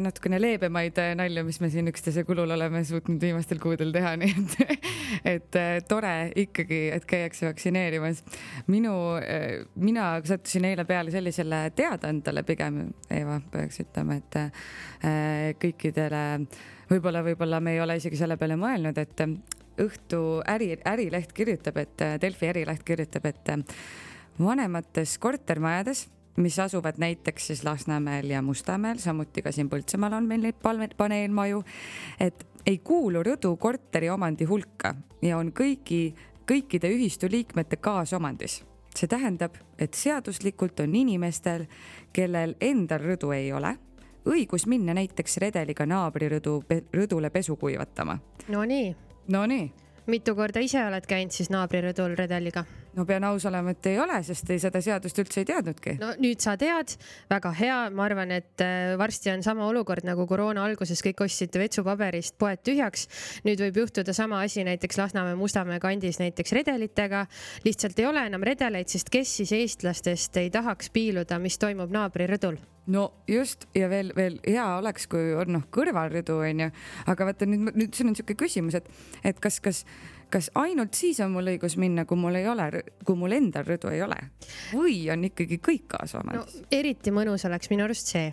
natukene 0.02 0.40
leebemaid 0.40 0.96
nalju, 1.18 1.44
mis 1.46 1.60
me 1.62 1.68
siin 1.70 1.90
üksteise 1.90 2.24
kulul 2.26 2.50
oleme 2.50 2.80
suutnud 2.86 3.22
viimastel 3.22 3.60
kuudel 3.62 3.92
teha, 3.94 4.14
nii 4.20 4.32
et, 4.34 4.80
et 5.36 5.58
äh, 5.60 5.74
tore 5.88 6.14
ikkagi, 6.44 6.80
et 6.96 7.06
käiakse 7.08 7.46
vaktsineerimas. 7.50 8.24
minu 8.66 8.96
Äh, 9.16 9.66
mina 9.74 10.20
sattusin 10.24 10.64
eile 10.64 10.84
peale 10.84 11.10
sellisele 11.10 11.70
teadaandele 11.76 12.42
pigem, 12.42 12.80
Eeva, 13.10 13.40
peaks 13.52 13.80
ütlema, 13.82 14.18
et 14.18 14.38
äh, 14.40 14.50
kõikidele, 15.62 16.22
võib-olla, 16.90 17.22
võib-olla 17.26 17.60
me 17.60 17.76
ei 17.76 17.80
ole 17.82 17.98
isegi 18.00 18.18
selle 18.20 18.38
peale 18.40 18.58
mõelnud, 18.60 18.98
et 18.98 19.24
õhtu 19.84 20.22
äri, 20.48 20.72
Ärileht 20.88 21.32
kirjutab, 21.36 21.78
et 21.82 22.06
Delfi 22.22 22.50
Ärileht 22.50 22.84
kirjutab, 22.86 23.28
et 23.30 23.52
vanemates 24.38 25.18
kortermajades 25.22 26.06
mis 26.36 26.58
asuvad 26.58 26.98
näiteks 26.98 27.46
siis 27.46 27.64
Lasnamäel 27.64 28.30
ja 28.30 28.42
Mustamäel, 28.42 28.98
samuti 28.98 29.42
ka 29.42 29.52
siin 29.52 29.70
Põltsamaal 29.70 30.20
on 30.20 30.28
meil 30.28 30.44
neid 30.44 30.60
paneelmaju, 30.96 31.62
et 32.20 32.46
ei 32.66 32.78
kuulu 32.78 33.22
rõdu 33.22 33.56
korteri 33.56 34.10
omandi 34.10 34.44
hulka 34.44 34.94
ja 35.22 35.38
on 35.38 35.52
kõigi, 35.52 36.14
kõikide 36.46 36.90
ühistu 36.94 37.30
liikmete 37.30 37.76
kaasomandis 37.76 38.62
see 38.98 39.08
tähendab, 39.10 39.54
et 39.78 39.94
seaduslikult 39.94 40.80
on 40.80 40.94
inimestel, 40.98 41.66
kellel 42.12 42.54
endal 42.60 43.04
rõdu 43.04 43.32
ei 43.36 43.52
ole, 43.52 43.74
õigus 44.28 44.66
minna 44.66 44.94
näiteks 44.96 45.38
redeliga 45.42 45.86
naabri 45.86 46.30
rõdu, 46.32 46.60
rõdule 46.94 47.30
pesu 47.30 47.56
kuivatama. 47.56 48.18
Nonii. 48.48 48.96
Nonii. 49.28 49.68
Mitu 50.08 50.34
korda 50.36 50.60
ise 50.64 50.80
oled 50.84 51.06
käinud 51.08 51.34
siis 51.34 51.50
naabri 51.52 51.82
rõdul 51.84 52.16
redeliga? 52.18 52.64
no 52.98 53.04
pean 53.06 53.24
aus 53.28 53.44
olema, 53.46 53.72
et 53.74 53.86
ei 53.90 53.98
ole, 54.00 54.16
sest 54.26 54.48
ei 54.50 54.60
seda 54.62 54.80
seadust 54.82 55.18
üldse 55.22 55.42
ei 55.42 55.48
teadnudki. 55.48 55.96
no 56.00 56.12
nüüd 56.22 56.42
sa 56.42 56.56
tead, 56.60 56.94
väga 57.30 57.52
hea, 57.60 57.76
ma 57.94 58.06
arvan, 58.08 58.32
et 58.34 58.64
äh, 58.64 58.94
varsti 58.98 59.32
on 59.32 59.44
sama 59.46 59.68
olukord 59.68 60.06
nagu 60.08 60.26
koroona 60.30 60.64
alguses, 60.66 61.02
kõik 61.04 61.22
ostsid 61.26 61.54
vetsupaberist 61.60 62.38
poed 62.40 62.64
tühjaks. 62.66 63.06
nüüd 63.46 63.62
võib 63.66 63.84
juhtuda 63.84 64.16
sama 64.16 64.42
asi 64.46 64.64
näiteks 64.66 64.98
Lasnamäe, 64.98 65.36
Mustamäe 65.38 65.78
kandis 65.82 66.18
näiteks 66.22 66.56
redelitega. 66.58 67.26
lihtsalt 67.64 67.98
ei 67.98 68.08
ole 68.08 68.26
enam 68.26 68.42
redeleid, 68.42 68.88
sest 68.88 69.12
kes 69.12 69.36
siis 69.42 69.52
eestlastest 69.52 70.36
ei 70.42 70.50
tahaks 70.50 70.90
piiluda, 70.90 71.38
mis 71.38 71.58
toimub 71.58 71.92
naabri 71.94 72.26
rõdul 72.30 72.58
no 72.88 73.08
just 73.28 73.66
ja 73.76 73.88
veel, 73.90 74.12
veel 74.16 74.38
hea 74.46 74.66
oleks, 74.78 75.08
kui 75.10 75.32
on 75.38 75.54
noh, 75.58 75.66
kõrvalrõdu 75.74 76.40
onju, 76.44 76.70
aga 77.12 77.30
vaata 77.30 77.48
nüüd, 77.48 77.74
nüüd 77.74 77.96
siin 77.96 78.10
on 78.10 78.16
niisugune 78.16 78.40
küsimus, 78.40 78.78
et, 78.78 78.88
et 79.28 79.42
kas, 79.44 79.60
kas 79.64 79.84
kas 80.32 80.50
ainult 80.60 80.96
siis 80.96 81.20
on 81.24 81.32
mul 81.32 81.48
õigus 81.54 81.78
minna, 81.80 82.04
kui 82.08 82.18
mul 82.20 82.36
ei 82.38 82.46
ole, 82.48 82.82
kui 83.06 83.16
mul 83.16 83.32
endal 83.36 83.64
rõdu 83.64 83.88
ei 83.92 84.02
ole 84.04 84.18
või 84.74 85.00
on 85.12 85.24
ikkagi 85.28 85.60
kõik 85.64 85.86
kaasomandis 85.94 86.58
no,? 86.60 86.66
eriti 86.74 87.12
mõnus 87.14 87.46
oleks 87.48 87.70
minu 87.72 87.86
arust 87.86 88.12
see 88.12 88.28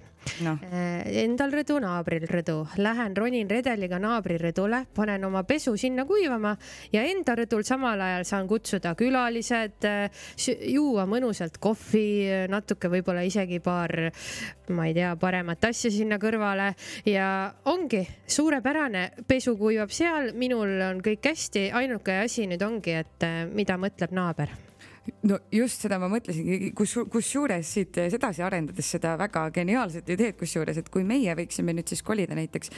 no.. 0.46 0.56
Äh, 0.72 1.06
endal 1.24 1.54
rõdu, 1.54 1.78
naabril 1.84 2.26
rõdu, 2.30 2.58
lähen 2.82 3.16
ronin 3.18 3.50
redeliga 3.52 4.00
naabri 4.02 4.38
rõdule, 4.42 4.84
panen 4.96 5.24
oma 5.28 5.44
pesu 5.48 5.76
sinna 5.80 6.06
kuivama 6.08 6.56
ja 6.94 7.06
enda 7.08 7.36
rõdul 7.40 7.66
samal 7.68 8.02
ajal 8.02 8.26
saan 8.28 8.50
kutsuda 8.50 8.96
külalised, 9.00 9.88
äh, 9.88 10.28
juua 10.72 11.08
mõnusalt 11.10 11.60
kohvi, 11.64 12.06
natuke 12.52 12.92
võib-olla 12.92 13.26
isegi 13.28 13.62
paar, 13.64 13.96
ma 14.76 14.90
ei 14.90 14.96
tea, 14.98 15.14
paremat 15.20 15.70
asja 15.70 15.92
sinna 15.94 16.20
kõrvale. 16.22 16.72
Ja 17.10 17.30
ongi 17.72 18.04
suurepärane, 18.28 19.08
pesu 19.28 19.56
kuivab 19.60 19.94
seal, 19.94 20.34
minul 20.38 20.78
on 20.90 21.02
kõik 21.06 21.32
hästi. 21.32 21.70
Ainuke 21.76 22.22
asi 22.26 22.50
nüüd 22.50 22.64
ongi, 22.66 23.00
et 23.06 23.30
mida 23.56 23.80
mõtleb 23.82 24.16
naaber 24.16 24.65
no 25.30 25.38
just 25.54 25.84
seda 25.86 25.98
ma 26.02 26.10
mõtlesingi, 26.12 26.72
kus, 26.78 26.96
kusjuures 27.12 27.72
siit 27.78 27.98
edasi 28.06 28.44
arendades 28.46 28.90
seda 28.96 29.16
väga 29.20 29.48
geniaalset 29.56 30.10
ideed, 30.16 30.38
kusjuures, 30.40 30.80
et 30.82 30.90
kui 30.94 31.06
meie 31.08 31.36
võiksime 31.38 31.76
nüüd 31.76 31.92
siis 31.92 32.04
kolida 32.06 32.38
näiteks 32.38 32.72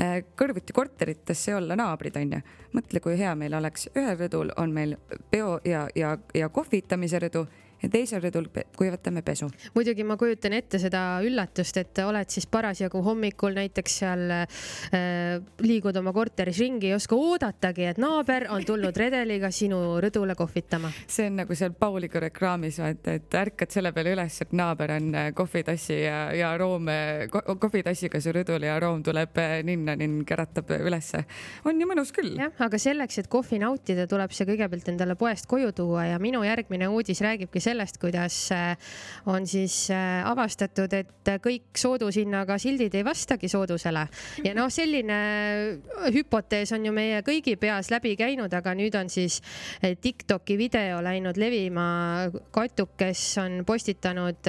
äh, 0.00 0.16
kõrvuti 0.38 0.76
korteritesse 0.76 1.56
olla 1.56 1.76
naabrid, 1.78 2.16
onju. 2.20 2.40
mõtle, 2.76 3.02
kui 3.04 3.18
hea 3.20 3.34
meil 3.38 3.54
oleks, 3.60 3.88
ühel 3.96 4.16
rõdul 4.20 4.52
on 4.60 4.72
meil 4.74 4.96
peo 5.30 5.58
ja, 5.64 5.86
ja, 5.96 6.16
ja 6.34 6.48
kohvitamise 6.48 7.20
rõdu 7.26 7.46
ja 7.84 7.90
teisel 7.92 8.22
rõdul 8.24 8.48
kuivatame 8.76 9.22
pesu. 9.24 9.48
muidugi 9.74 10.04
ma 10.06 10.16
kujutan 10.20 10.56
ette 10.56 10.78
seda 10.82 11.02
üllatust, 11.24 11.76
et 11.80 12.00
oled 12.04 12.30
siis 12.32 12.46
parasjagu 12.50 13.02
hommikul 13.04 13.56
näiteks 13.56 13.98
seal 14.02 14.24
äh, 14.34 15.42
liigud 15.64 15.96
oma 16.00 16.14
korteris 16.16 16.58
ringi, 16.62 16.90
ei 16.90 16.96
oska 16.96 17.16
oodatagi, 17.18 17.88
et 17.92 18.00
naaber 18.02 18.48
on 18.54 18.64
tulnud 18.66 18.96
redeliga 18.96 19.50
sinu 19.54 19.80
rõdule 20.02 20.36
kohvitama. 20.38 20.92
see 21.06 21.28
on 21.30 21.40
nagu 21.42 21.58
seal 21.58 21.74
Pauliga 21.78 22.22
reklaamis, 22.24 22.78
et, 22.84 23.08
et 23.08 23.38
ärkad 23.40 23.72
selle 23.74 23.92
peale 23.92 24.14
üles, 24.16 24.40
et 24.42 24.54
naaber 24.56 24.96
on 24.96 25.10
äh, 25.14 25.30
kohvitassi 25.36 26.00
ja, 26.04 26.20
ja 26.36 26.54
Room 26.60 26.88
ko, 27.30 27.42
kohvitassiga 27.60 28.20
su 28.22 28.32
rõdule 28.34 28.68
ja 28.70 28.78
Room 28.82 29.02
tuleb 29.04 29.38
äh, 29.42 29.58
ninna, 29.66 29.96
ninn 29.98 30.24
käratab 30.28 30.70
ülesse. 30.78 31.24
on 31.64 31.80
ju 31.80 31.88
mõnus 31.90 32.14
küll. 32.14 32.34
jah, 32.40 32.54
aga 32.66 32.80
selleks, 32.80 33.20
et 33.22 33.30
kohvi 33.32 33.60
nautida, 33.62 34.08
tuleb 34.10 34.32
see 34.34 34.48
kõigepealt 34.48 34.88
endale 34.92 35.18
poest 35.18 35.48
koju 35.50 35.72
tuua 35.76 36.08
ja 36.12 36.18
minu 36.22 36.42
järgmine 36.46 36.88
uudis 36.88 37.20
räägibki 37.24 37.60
sellest, 37.60 37.73
sellest, 37.74 37.98
kuidas 38.02 38.38
äh, 38.54 38.76
on 39.26 39.46
siis 39.46 39.90
äh, 39.90 40.22
avastatud, 40.26 40.92
et 40.94 41.32
kõik 41.42 41.76
soodushinnaga 41.78 42.56
sildid 42.62 42.94
ei 42.94 43.04
vastagi 43.06 43.48
soodusele. 43.50 44.06
ja 44.44 44.54
noh, 44.56 44.70
selline 44.70 45.18
hüpotees 46.14 46.72
on 46.76 46.86
ju 46.86 46.92
meie 46.94 47.20
kõigi 47.26 47.56
peas 47.60 47.90
läbi 47.92 48.14
käinud, 48.16 48.52
aga 48.54 48.74
nüüd 48.76 48.94
on 48.98 49.10
siis 49.10 49.40
Tiktoki 50.00 50.56
video 50.58 51.00
läinud 51.04 51.36
levima. 51.40 52.30
Katuk, 52.54 52.94
kes 52.98 53.22
on 53.42 53.62
postitanud 53.66 54.46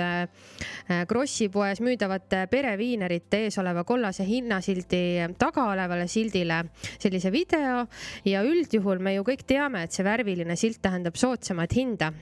Krossi 1.10 1.48
poes 1.54 1.82
müüdavate 1.84 2.46
pereviinerite 2.52 3.46
ees 3.46 3.58
oleva 3.62 3.84
kollase 3.88 4.26
hinnasildi 4.28 5.02
taga 5.40 5.70
olevale 5.72 6.08
sildile 6.12 6.62
sellise 6.98 7.32
video 7.34 7.86
ja 8.28 8.44
üldjuhul 8.46 9.02
me 9.02 9.16
ju 9.18 9.26
kõik 9.28 9.46
teame, 9.48 9.86
et 9.86 9.96
see 9.96 10.06
värviline 10.06 10.58
silt 10.60 10.82
tähendab 10.86 11.18
soodsamat 11.20 11.76
hinda. 11.76 12.14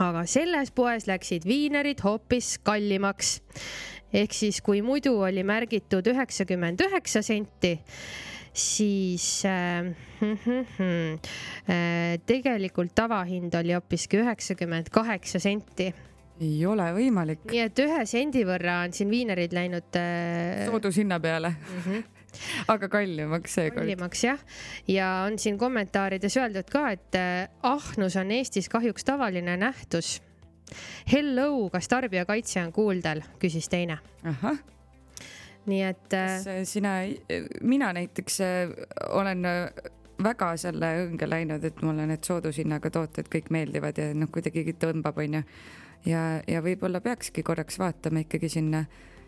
Aga 0.00 0.24
selles 0.26 0.70
poes 0.74 1.06
läksid 1.08 1.46
viinerid 1.48 2.00
hoopis 2.04 2.58
kallimaks. 2.64 3.40
ehk 4.12 4.32
siis, 4.36 4.60
kui 4.60 4.82
muidu 4.82 5.14
oli 5.24 5.42
märgitud 5.44 6.06
üheksakümmend 6.12 6.80
üheksa 6.84 7.22
senti, 7.24 7.78
siis 8.52 9.44
äh, 9.48 9.92
äh, 10.22 12.20
tegelikult 12.26 12.94
tavahind 12.94 13.54
oli 13.54 13.72
hoopiski 13.72 14.20
üheksakümmend 14.20 14.92
kaheksa 14.92 15.40
senti 15.40 15.92
ei 16.42 16.64
ole 16.66 16.88
võimalik. 16.96 17.44
nii 17.50 17.62
et 17.66 17.82
ühe 17.84 18.04
sendi 18.08 18.42
võrra 18.48 18.82
on 18.86 18.96
siin 18.96 19.10
viinerid 19.12 19.54
läinud 19.56 19.98
äh.... 20.00 20.66
soodushinna 20.68 21.20
peale 21.20 21.54
mm. 21.54 21.84
-hmm 21.86 22.11
aga 22.72 22.88
kallimaks 22.92 23.56
seekord. 23.58 23.82
kallimaks 23.82 24.24
jah, 24.24 24.42
ja 24.88 25.12
on 25.26 25.38
siin 25.38 25.58
kommentaarides 25.58 26.36
öeldud 26.40 26.68
ka, 26.72 26.88
et 26.96 27.18
äh, 27.18 27.48
ahnus 27.62 28.16
on 28.20 28.30
Eestis 28.34 28.68
kahjuks 28.72 29.04
tavaline 29.08 29.56
nähtus. 29.60 30.20
Hello, 31.12 31.68
kas 31.72 31.88
tarbijakaitse 31.92 32.62
on 32.62 32.72
kuuldel, 32.72 33.24
küsis 33.42 33.68
teine. 33.72 33.98
ahah 34.24 34.60
nii 35.66 35.82
et. 35.86 36.06
kas 36.10 36.46
äh, 36.50 36.62
sina, 36.66 36.94
mina 37.62 37.92
näiteks 37.94 38.40
äh, 38.42 38.72
olen 39.14 39.46
väga 40.22 40.52
selle 40.60 40.90
õnge 41.06 41.28
läinud, 41.28 41.64
et 41.64 41.80
mulle 41.86 42.06
need 42.10 42.26
soodushinnaga 42.26 42.90
tooted 42.94 43.30
kõik 43.32 43.50
meeldivad 43.54 43.98
ja 43.98 44.10
noh, 44.14 44.30
kuidagi 44.32 44.74
tõmbab, 44.78 45.18
onju. 45.22 45.42
ja, 46.06 46.22
ja 46.48 46.62
võib-olla 46.64 47.02
peakski 47.04 47.44
korraks 47.46 47.78
vaatama 47.82 48.24
ikkagi 48.26 48.50
sinna 48.52 48.84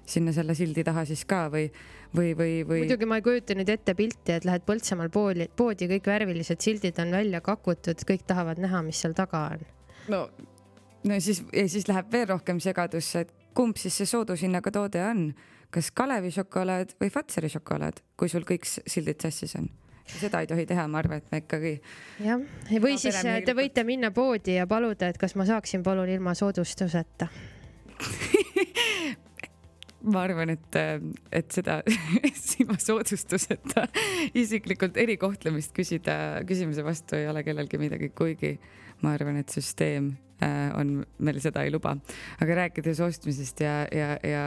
sinna 0.06 0.32
selle 0.36 0.54
sildi 0.56 0.84
taha 0.84 1.04
siis 1.08 1.24
ka 1.28 1.46
või, 1.52 1.68
või, 2.16 2.32
või, 2.38 2.56
või? 2.66 2.82
muidugi 2.84 3.08
ma 3.08 3.18
ei 3.20 3.26
kujuta 3.26 3.56
nüüd 3.58 3.70
ette 3.72 3.94
pilti, 3.98 4.34
et 4.36 4.48
lähed 4.48 4.64
Põltsamaal 4.68 5.12
poodi, 5.14 5.48
poodi, 5.56 5.88
kõik 5.90 6.10
värvilised 6.10 6.64
sildid 6.64 6.98
on 7.02 7.14
välja 7.14 7.40
kakutud, 7.44 8.04
kõik 8.08 8.26
tahavad 8.28 8.60
näha, 8.62 8.82
mis 8.86 9.00
seal 9.00 9.16
taga 9.16 9.46
on. 9.54 9.64
no, 10.12 10.26
no 11.08 11.20
siis, 11.20 11.44
ja 11.52 11.66
siis 11.68 11.88
läheb 11.88 12.12
veel 12.12 12.28
rohkem 12.34 12.60
segadusse, 12.62 13.24
et 13.24 13.32
kumb 13.54 13.78
siis 13.80 13.96
see 14.00 14.10
soodushinnaga 14.10 14.74
toode 14.74 15.02
on, 15.04 15.30
kas 15.74 15.90
Kalevi 15.94 16.30
šokolaad 16.34 16.94
või 17.00 17.10
Fatseri 17.10 17.50
šokolaad, 17.50 18.04
kui 18.18 18.30
sul 18.30 18.46
kõik 18.46 18.68
sildid 18.68 19.24
sassis 19.24 19.56
on 19.60 19.70
seda 20.04 20.42
ei 20.44 20.46
tohi 20.46 20.66
teha, 20.68 20.84
ma 20.88 20.98
arvan, 21.00 21.22
et 21.22 21.30
me 21.32 21.40
ikkagi. 21.40 21.74
jah, 22.24 22.42
või 22.82 22.98
siis 23.00 23.16
te 23.24 23.54
võite 23.56 23.84
minna 23.88 24.10
poodi 24.12 24.58
ja 24.58 24.66
paluda, 24.68 25.08
et 25.08 25.18
kas 25.20 25.32
ma 25.38 25.46
saaksin 25.48 25.82
palun 25.82 26.12
ilma 26.12 26.34
soodustuseta 26.36 27.30
ma 30.04 30.24
arvan, 30.26 30.52
et, 30.54 30.78
et 31.32 31.54
seda 31.54 31.80
ilma 32.60 32.76
soodustuseta 32.80 33.86
isiklikult 34.36 34.98
erikohtlemist 35.00 35.74
küsida, 35.76 36.16
küsimuse 36.48 36.84
vastu 36.86 37.18
ei 37.18 37.28
ole 37.30 37.44
kellelgi 37.46 37.80
midagi, 37.80 38.10
kuigi 38.16 38.54
ma 39.04 39.14
arvan, 39.16 39.38
et 39.40 39.52
süsteem 39.52 40.12
äh, 40.44 40.70
on, 40.78 40.96
meil 41.18 41.40
seda 41.42 41.64
ei 41.64 41.72
luba. 41.74 41.96
aga 42.40 42.58
rääkides 42.60 43.00
ostmisest 43.04 43.60
ja, 43.64 43.76
ja, 43.92 44.16
ja, 44.24 44.44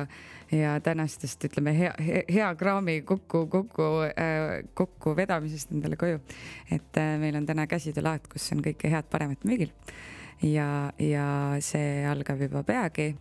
ja 0.53 0.75
tänastest, 0.83 1.43
ütleme 1.49 1.73
hea, 1.77 1.93
hea 2.29 2.49
kraami 2.59 3.01
kokku, 3.07 3.45
kokku, 3.51 3.89
äh, 4.09 4.61
kokku 4.73 5.15
vedamisest 5.17 5.73
endale 5.75 5.99
koju. 5.99 6.21
et 6.71 7.01
äh, 7.01 7.17
meil 7.21 7.35
on 7.35 7.45
täna 7.45 7.67
käsitöölaat, 7.67 8.29
kus 8.31 8.51
on 8.55 8.63
kõike 8.65 8.93
head-paremat 8.93 9.45
müügil 9.47 9.73
ja, 10.41 10.91
ja 11.01 11.27
see 11.63 12.05
algab 12.07 12.41
juba 12.41 12.63
peagi 12.67 13.13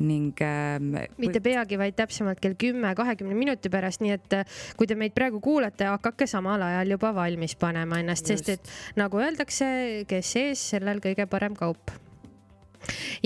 ning 0.00 0.32
ähm,. 0.40 0.94
mitte 1.20 1.42
peagi, 1.44 1.76
vaid 1.78 1.96
täpsemalt 1.98 2.40
kell 2.40 2.56
kümme, 2.58 2.94
kahekümne 2.96 3.36
minuti 3.36 3.70
pärast, 3.72 4.00
nii 4.04 4.14
et 4.16 4.38
äh, 4.38 4.60
kui 4.78 4.88
te 4.88 4.96
meid 4.98 5.14
praegu 5.16 5.42
kuulate, 5.44 5.88
hakake 5.90 6.28
samal 6.30 6.62
ajal 6.64 6.96
juba 6.96 7.12
valmis 7.16 7.56
panema 7.60 8.00
ennast, 8.00 8.30
sest 8.30 8.48
et 8.56 8.72
nagu 9.00 9.20
öeldakse, 9.20 9.68
kes 10.08 10.32
ees, 10.40 10.64
sellel 10.74 11.02
kõige 11.04 11.28
parem 11.30 11.58
kaup. 11.58 11.92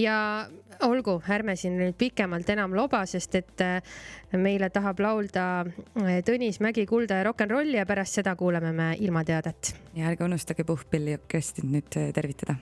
ja 0.01 0.49
olgu, 0.83 1.21
ärme 1.31 1.55
siin 1.57 1.79
nüüd 1.79 1.95
pikemalt 1.99 2.51
enam 2.51 2.75
loba, 2.75 3.05
sest 3.07 3.39
et 3.39 3.63
äh, 3.63 3.95
meile 4.35 4.73
tahab 4.75 4.99
laulda 5.05 5.47
äh, 6.03 6.21
Tõnis 6.27 6.59
Mägi 6.65 6.89
Kulda 6.91 7.23
ja 7.23 7.31
Rock 7.31 7.47
n 7.47 7.55
Rolli 7.55 7.79
ja 7.79 7.87
pärast 7.87 8.19
seda 8.19 8.35
kuulame 8.35 8.75
me 8.75 8.93
ilmateadet. 8.99 9.77
ja 9.95 10.11
ärge 10.11 10.27
unustage 10.27 10.67
Puhkpilli 10.67 11.21
orkestrit 11.21 11.71
nüüd 11.71 11.93
tervitada 11.93 12.59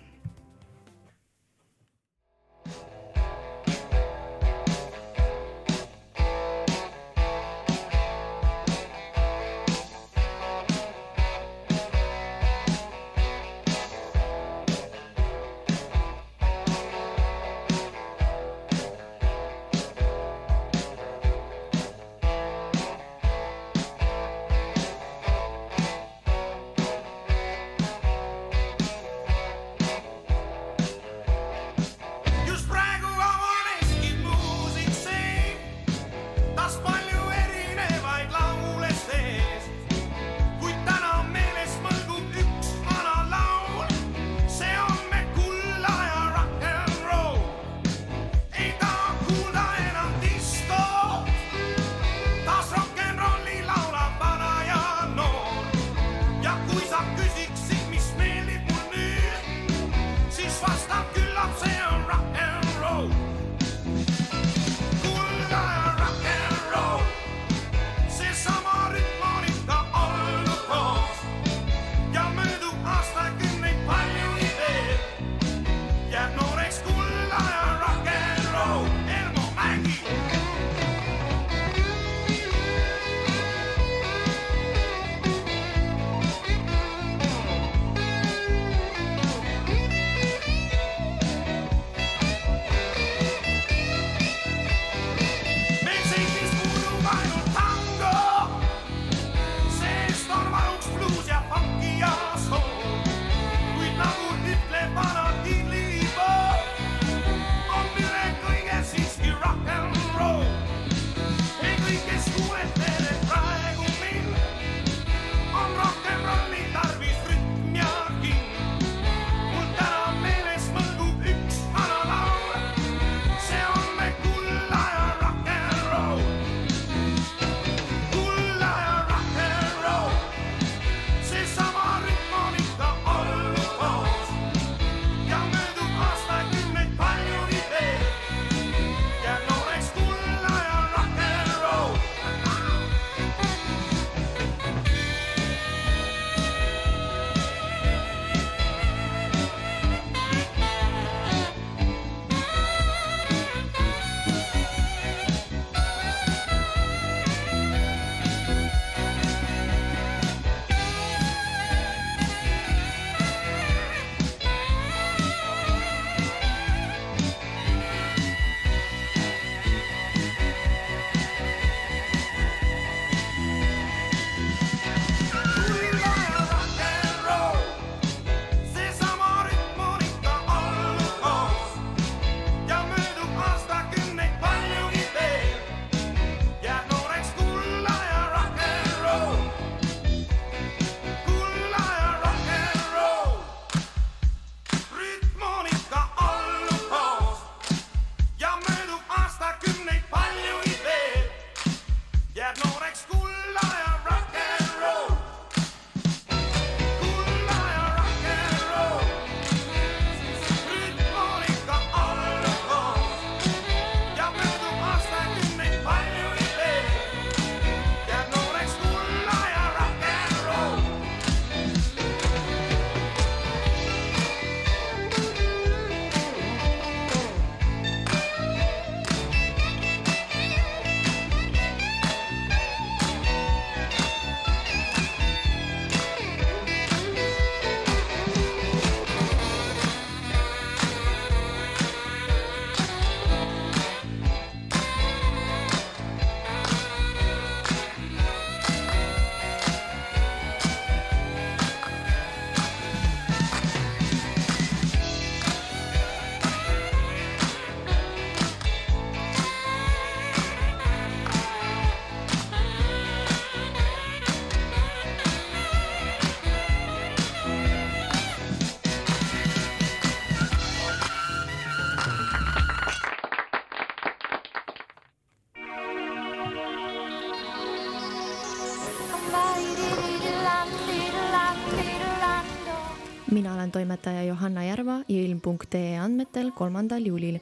toimetaja 283.73 284.23
Johanna 284.25 284.65
Järva 284.65 284.99
ja 285.09 285.23
ilm.ee 285.23 285.99
andmetel 285.99 286.51
kolmandal 286.53 287.07
juulil. 287.07 287.39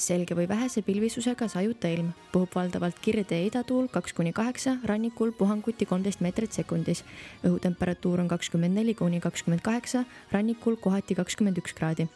selge 0.00 0.34
või 0.36 0.46
vähese 0.48 0.82
pilvisusega 0.82 1.48
sajuta 1.48 1.88
ilm, 1.88 2.12
puhub 2.32 2.54
valdavalt 2.54 2.96
kirde 3.04 3.36
ja 3.36 3.46
idatuul 3.46 3.88
kaks 3.92 4.12
kuni 4.16 4.32
kaheksa, 4.32 4.76
rannikul 4.84 5.32
puhanguti 5.32 5.86
kolmteist 5.86 6.20
meetrit 6.20 6.52
sekundis. 6.52 7.04
õhutemperatuur 7.44 8.20
on 8.20 8.28
kakskümmend 8.28 8.74
neli 8.74 8.94
kuni 8.94 9.20
kakskümmend 9.20 9.60
kaheksa, 9.60 10.04
rannikul 10.32 10.76
kohati 10.76 11.14
kakskümmend 11.14 11.58
üks 11.58 11.72
kraadi. 11.74 12.08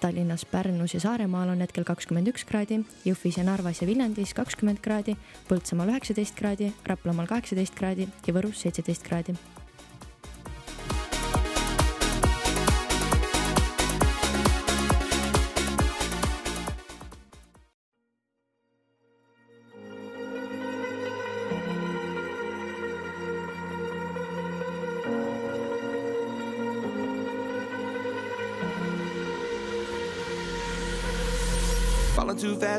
Tallinnas, 0.00 0.44
Pärnus 0.44 0.94
ja 0.94 1.00
Saaremaal 1.00 1.48
on 1.48 1.60
hetkel 1.64 1.84
kakskümmend 1.84 2.28
üks 2.28 2.44
kraadi, 2.44 2.82
Jõhvis 3.04 3.38
ja 3.38 3.44
Narvas 3.44 3.82
ja 3.82 3.86
Viljandis 3.86 4.34
kakskümmend 4.34 4.82
kraadi, 4.82 5.16
Põltsamaal 5.48 5.94
üheksateist 5.94 6.36
kraadi, 6.36 6.72
Raplamaal 6.86 7.30
kaheksateist 7.30 7.74
kraadi 7.74 8.08
ja 8.26 8.34
Võrus 8.34 8.66
seitseteist 8.66 9.06
kraadi 9.06 9.36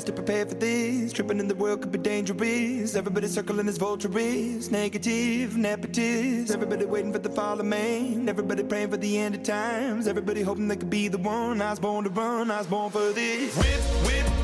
To 0.06 0.14
prepare 0.14 0.45
for 0.45 0.53
this. 0.53 1.11
Tripping 1.11 1.40
in 1.40 1.48
the 1.48 1.56
world 1.56 1.82
could 1.82 1.91
be 1.91 1.98
dangerous. 1.98 2.95
Everybody 2.95 3.28
circling 3.28 3.68
as 3.68 3.78
vultures. 3.78 4.72
Negative, 4.72 5.52
nepotist. 5.52 6.52
Everybody 6.52 6.86
waiting 6.86 7.11
for 7.11 7.19
the 7.19 7.30
fall 7.30 7.60
of 7.60 7.65
man. 7.65 8.30
Everybody 8.30 8.64
praying 8.64 8.91
for 8.91 8.98
the 8.98 9.18
end 9.18 9.36
of 9.36 9.44
times. 9.44 10.07
Everybody 10.07 10.44
hoping 10.44 10.68
they 10.68 10.78
could 10.78 10.91
be 10.91 11.07
the 11.07 11.18
one. 11.18 11.61
I 11.61 11.72
was 11.72 11.80
born 11.80 12.03
to 12.03 12.11
run. 12.11 12.52
I 12.52 12.60
was 12.60 12.68
born 12.68 12.91
for 12.91 13.11
this. 13.11 13.57
Whip, 13.57 14.06
whip, 14.06 14.36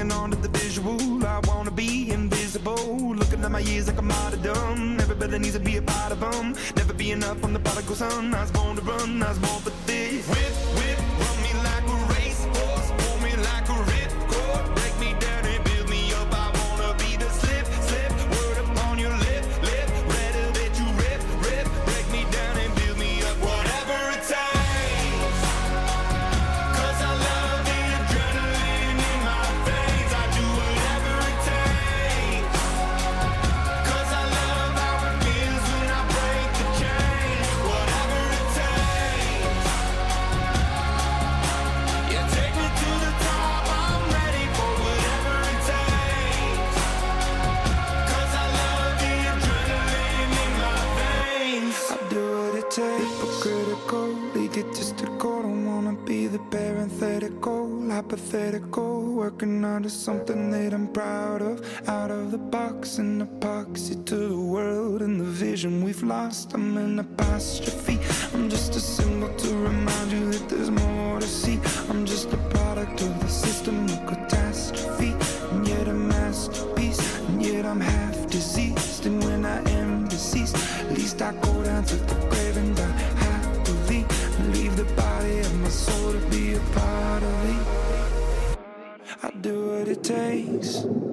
hanging 0.00 0.16
on 0.16 0.30
to 0.30 0.36
the 0.36 0.48
visual. 0.48 1.26
I 1.26 1.40
wanna 1.46 1.70
be 1.70 2.10
invisible. 2.10 3.14
Looking 3.14 3.44
at 3.44 3.50
my 3.50 3.58
years 3.58 3.86
like 3.86 3.98
I'm 3.98 4.10
out 4.10 4.32
of 4.32 4.42
dumb. 4.42 4.98
Everybody 5.00 5.38
needs 5.38 5.54
to 5.54 5.60
be 5.60 5.76
a 5.76 5.82
part 5.82 6.12
of 6.12 6.20
them. 6.20 6.54
Never 6.76 6.94
be 6.94 7.10
enough 7.10 7.44
on 7.44 7.52
the 7.52 7.58
prodigal 7.58 7.94
son. 7.94 8.34
I 8.34 8.40
was 8.42 8.50
born 8.50 8.76
to 8.76 8.82
run, 8.82 9.22
I 9.22 9.28
was 9.28 9.38
born 9.38 9.60
for 9.60 9.70
hypothetical. 58.10 59.14
Working 59.14 59.64
on 59.64 59.84
to 59.84 59.90
something 59.90 60.50
that 60.50 60.72
I'm 60.72 60.88
proud 60.88 61.42
of. 61.42 61.88
Out 61.88 62.10
of 62.10 62.32
the 62.32 62.38
box, 62.38 62.98
an 62.98 63.24
epoxy 63.24 64.04
to 64.06 64.16
the 64.16 64.40
world 64.40 65.02
and 65.02 65.20
the 65.20 65.24
vision 65.24 65.84
we've 65.84 66.02
lost. 66.02 66.52
I'm 66.54 66.76
an 66.76 66.98
apostrophe. 66.98 67.98
I'm 68.34 68.48
just 68.50 68.74
a 68.74 68.80
symbol 68.80 69.28
to 69.28 69.54
remind 69.54 70.10
you 70.10 70.32
that 70.32 70.48
there's 70.48 70.70
more 70.70 71.20
to 71.20 71.26
see. 71.26 71.60
I'm 71.88 72.04
just 72.04 72.32
a 72.32 72.36
product 72.54 73.00
of 73.02 73.20
the 73.20 73.28
system 73.28 73.84
of 73.84 74.06
catastrophe, 74.06 75.14
and 75.52 75.68
yet 75.68 75.86
a 75.86 75.94
masterpiece. 75.94 77.00
And 77.28 77.44
yet 77.44 77.64
I'm 77.64 77.80
half 77.80 78.28
diseased, 78.28 79.06
and 79.06 79.22
when 79.22 79.44
I 79.44 79.58
am 79.70 80.08
deceased, 80.08 80.56
at 80.56 80.90
least 80.90 81.22
I 81.22 81.32
go 81.34 81.62
down 81.62 81.84
to 81.84 81.96
the 81.96 82.14
grave 82.28 82.56
and 82.56 82.76
die 82.76 82.98
happily, 83.26 84.04
and 84.38 84.56
leave 84.56 84.76
the 84.76 84.88
body 84.94 85.38
of 85.40 85.60
my 85.60 85.68
soul 85.68 86.12
to 86.12 86.18
be 86.30 86.54
a 86.54 86.60
part 86.74 87.22
of 87.22 87.39
takes. 90.10 91.09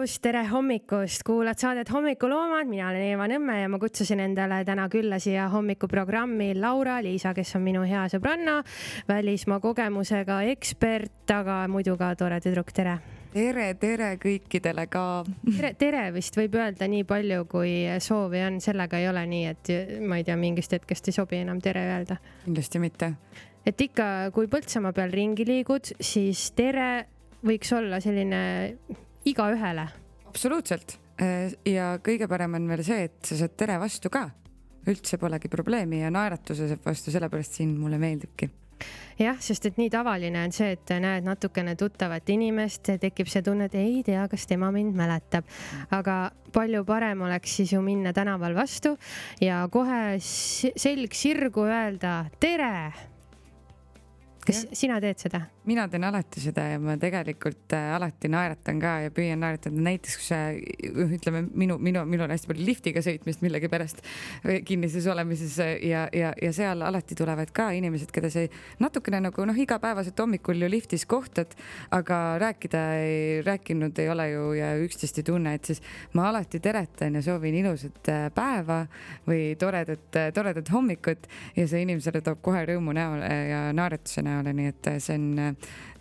Hommikust, 0.00 0.22
tere 0.24 0.40
hommikust, 0.48 1.22
kuulad 1.28 1.58
saadet 1.60 1.90
Hommikuloomad, 1.92 2.64
mina 2.70 2.86
olen 2.88 3.02
Eeva 3.04 3.26
Nõmme 3.28 3.58
ja 3.58 3.68
ma 3.68 3.76
kutsusin 3.78 4.22
endale 4.24 4.62
täna 4.64 4.86
külla 4.88 5.18
siia 5.20 5.50
hommikuprogrammi 5.52 6.54
Laura-Liisa, 6.56 7.34
kes 7.36 7.52
on 7.58 7.66
minu 7.66 7.82
hea 7.84 8.06
sõbranna, 8.08 8.62
välismaa 9.08 9.58
kogemusega 9.60 10.38
ekspert, 10.54 11.28
aga 11.34 11.66
muidu 11.68 11.98
ka 12.00 12.14
tore 12.16 12.38
tüdruk, 12.40 12.72
tere. 12.72 12.94
tere, 13.34 13.66
tere 13.82 14.14
kõikidele 14.22 14.86
ka. 14.88 15.02
tere, 15.58 15.74
tere 15.82 16.06
vist 16.16 16.40
võib 16.40 16.56
öelda 16.56 16.88
nii 16.88 17.04
palju, 17.04 17.44
kui 17.52 17.74
soovi 18.00 18.40
on, 18.46 18.56
sellega 18.64 19.02
ei 19.02 19.10
ole 19.10 19.26
nii, 19.34 19.44
et 19.52 19.72
ma 20.00 20.22
ei 20.22 20.24
tea, 20.24 20.38
mingist 20.40 20.72
hetkest 20.78 21.12
ei 21.12 21.18
sobi 21.18 21.42
enam 21.42 21.60
tere 21.60 21.84
öelda. 21.90 22.16
kindlasti 22.46 22.80
mitte. 22.80 23.12
et 23.66 23.84
ikka, 23.84 24.30
kui 24.32 24.48
Põltsamaa 24.48 24.96
peal 24.96 25.12
ringi 25.12 25.44
liigud, 25.44 25.92
siis 26.00 26.48
tere 26.56 26.90
võiks 27.44 27.76
olla 27.76 28.00
selline 28.00 28.40
igaühele. 29.28 29.88
absoluutselt 30.28 30.98
ja 31.68 31.94
kõige 32.04 32.28
parem 32.30 32.56
on 32.58 32.68
veel 32.70 32.84
see, 32.86 33.08
et 33.10 33.18
sa 33.26 33.36
saad 33.42 33.56
tere 33.58 33.78
vastu 33.80 34.10
ka. 34.12 34.28
üldse 34.88 35.18
polegi 35.20 35.50
probleemi 35.52 35.98
ja 36.00 36.08
naeratuse 36.10 36.70
saab 36.70 36.86
vastu, 36.86 37.12
sellepärast 37.12 37.58
siin 37.58 37.74
mulle 37.78 37.98
meeldibki. 38.00 38.48
jah, 39.20 39.36
sest 39.40 39.66
et 39.68 39.76
nii 39.76 39.90
tavaline 39.92 40.44
on 40.44 40.52
see, 40.56 40.72
et 40.72 40.92
näed 41.04 41.26
natukene 41.26 41.76
tuttavat 41.76 42.28
inimest, 42.32 42.94
tekib 43.00 43.28
see 43.28 43.42
tunne, 43.44 43.68
et 43.68 43.76
ei 43.76 44.00
tea, 44.06 44.24
kas 44.28 44.46
tema 44.48 44.70
mind 44.72 44.96
mäletab. 44.96 45.44
aga 45.90 46.32
palju 46.52 46.84
parem 46.84 47.22
oleks 47.28 47.60
siis 47.60 47.72
ju 47.72 47.82
minna 47.82 48.12
tänaval 48.16 48.56
vastu 48.56 48.96
ja 49.40 49.66
kohe 49.70 50.18
selg 50.20 51.14
sirgu 51.14 51.68
öelda 51.68 52.24
tere. 52.40 52.92
kas 54.46 54.64
ja. 54.64 54.74
sina 54.84 55.00
teed 55.00 55.20
seda? 55.20 55.44
Mina 55.68 55.84
teen 55.92 56.04
alati 56.08 56.40
seda 56.40 56.62
ja 56.70 56.78
ma 56.80 56.94
tegelikult 57.00 57.74
äh, 57.76 57.90
alati 57.92 58.30
naeratan 58.32 58.78
ka 58.80 58.92
ja 59.04 59.10
püüan 59.12 59.42
naeratada, 59.44 59.76
näiteks 59.76 60.14
kui 60.16 60.24
see 60.24 61.10
ütleme 61.18 61.42
minu, 61.44 61.76
minu, 61.76 62.04
minul 62.08 62.24
on 62.24 62.32
hästi 62.32 62.48
palju 62.48 62.64
liftiga 62.64 63.02
sõitmist 63.04 63.44
millegipärast 63.44 64.00
või 64.46 64.62
kinnises 64.64 65.04
olemises 65.12 65.58
ja, 65.60 66.06
ja, 66.16 66.30
ja 66.32 66.52
seal 66.56 66.80
alati 66.86 67.18
tulevad 67.18 67.52
ka 67.56 67.68
inimesed, 67.76 68.08
keda 68.14 68.30
sa 68.32 68.46
natukene 68.80 69.20
nagu 69.26 69.44
noh, 69.44 69.60
igapäevaselt 69.60 70.22
hommikul 70.24 70.64
ju 70.64 70.70
liftis 70.72 71.04
kohtad, 71.10 71.52
aga 71.92 72.22
rääkida 72.40 72.86
ei 73.02 73.44
rääkinud 73.44 74.00
ei 74.00 74.08
ole 74.14 74.30
ju 74.30 74.48
ja 74.56 74.72
üksteist 74.80 75.20
ei 75.20 75.28
tunne, 75.28 75.54
et 75.58 75.68
siis 75.68 75.84
ma 76.16 76.30
alati 76.30 76.62
teretan 76.64 77.20
ja 77.20 77.24
soovin 77.26 77.60
ilusat 77.60 78.08
äh, 78.08 78.26
päeva 78.32 78.80
või 79.28 79.52
toredat, 79.60 80.08
toredat 80.32 80.72
hommikut 80.72 81.28
ja 81.56 81.68
see 81.68 81.84
inimesele 81.84 82.24
toob 82.24 82.40
kohe 82.48 82.64
rõõmu 82.72 82.96
näole 82.96 83.28
ja 83.52 83.62
naeratuse 83.76 84.24
näole, 84.24 84.56
nii 84.56 84.72
et 84.72 84.92
see 84.96 85.20
on 85.20 85.30
äh, 85.36 85.49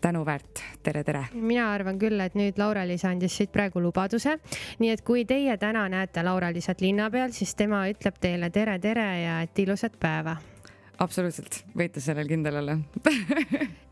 tänuväärt. 0.02 0.64
tere, 0.84 1.04
tere. 1.04 1.26
mina 1.34 1.72
arvan 1.74 2.00
küll, 2.00 2.20
et 2.20 2.36
nüüd 2.36 2.60
Laura-Liis 2.60 3.06
andis 3.06 3.36
siit 3.38 3.52
praegu 3.52 3.82
lubaduse, 3.84 4.38
nii 4.80 4.94
et 4.94 5.02
kui 5.06 5.26
teie 5.26 5.58
täna 5.58 5.88
näete 5.90 6.24
Laura-Liisat 6.24 6.82
linna 6.82 7.10
peal, 7.12 7.34
siis 7.36 7.56
tema 7.56 7.86
ütleb 7.90 8.20
teile 8.22 8.50
tere, 8.50 8.80
tere 8.80 9.10
ja 9.24 9.42
et 9.42 9.60
ilusat 9.60 10.00
päeva. 10.00 10.38
absoluutselt, 11.00 11.64
võite 11.78 12.02
sellel 12.04 12.28
kindel 12.28 12.62
olla. 12.62 12.78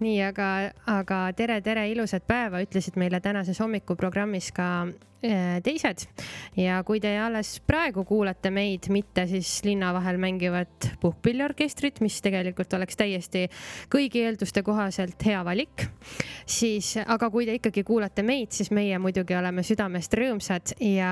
nii, 0.05 0.21
aga, 0.21 0.71
aga 0.85 1.21
tere, 1.35 1.61
tere, 1.61 1.89
ilusat 1.91 2.27
päeva 2.27 2.61
ütlesid 2.63 2.95
meile 2.95 3.19
tänases 3.19 3.59
hommikuprogrammis 3.59 4.51
ka 4.51 4.88
teised. 5.22 6.06
Ja 6.57 6.81
kui 6.85 7.02
te 7.02 7.11
alles 7.19 7.57
praegu 7.65 8.03
kuulate 8.07 8.52
meid, 8.53 8.89
mitte 8.94 9.26
siis 9.30 9.49
linna 9.65 9.91
vahel 9.95 10.19
mängivat 10.22 10.91
puhkpilliorkestrit, 11.02 12.02
mis 12.06 12.19
tegelikult 12.22 12.73
oleks 12.77 12.99
täiesti 12.99 13.48
kõigi 13.94 14.23
eelduste 14.27 14.64
kohaselt 14.65 15.26
hea 15.26 15.41
valik, 15.48 15.88
siis, 16.45 16.95
aga 17.06 17.31
kui 17.34 17.48
te 17.49 17.57
ikkagi 17.57 17.84
kuulate 17.88 18.26
meid, 18.26 18.53
siis 18.53 18.72
meie 18.76 18.99
muidugi 19.02 19.38
oleme 19.38 19.65
südamest 19.65 20.14
rõõmsad 20.18 20.77
ja 20.84 21.11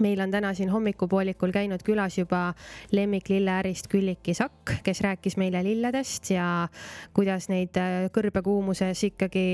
meil 0.00 0.20
on 0.22 0.30
täna 0.30 0.52
siin 0.54 0.70
hommikupoolikul 0.70 1.52
käinud 1.52 1.82
külas 1.86 2.18
juba 2.18 2.54
lemmik 2.94 3.28
lilleärist 3.28 3.90
Külliki 3.90 4.34
Sakk, 4.34 4.76
kes 4.86 5.02
rääkis 5.04 5.36
meile 5.40 5.64
lilledest 5.66 6.30
ja 6.30 6.68
kuidas 7.16 7.50
neid 7.50 7.76
äh, 7.80 8.06
kõrbekuumuses 8.14 9.02
ikkagi 9.10 9.46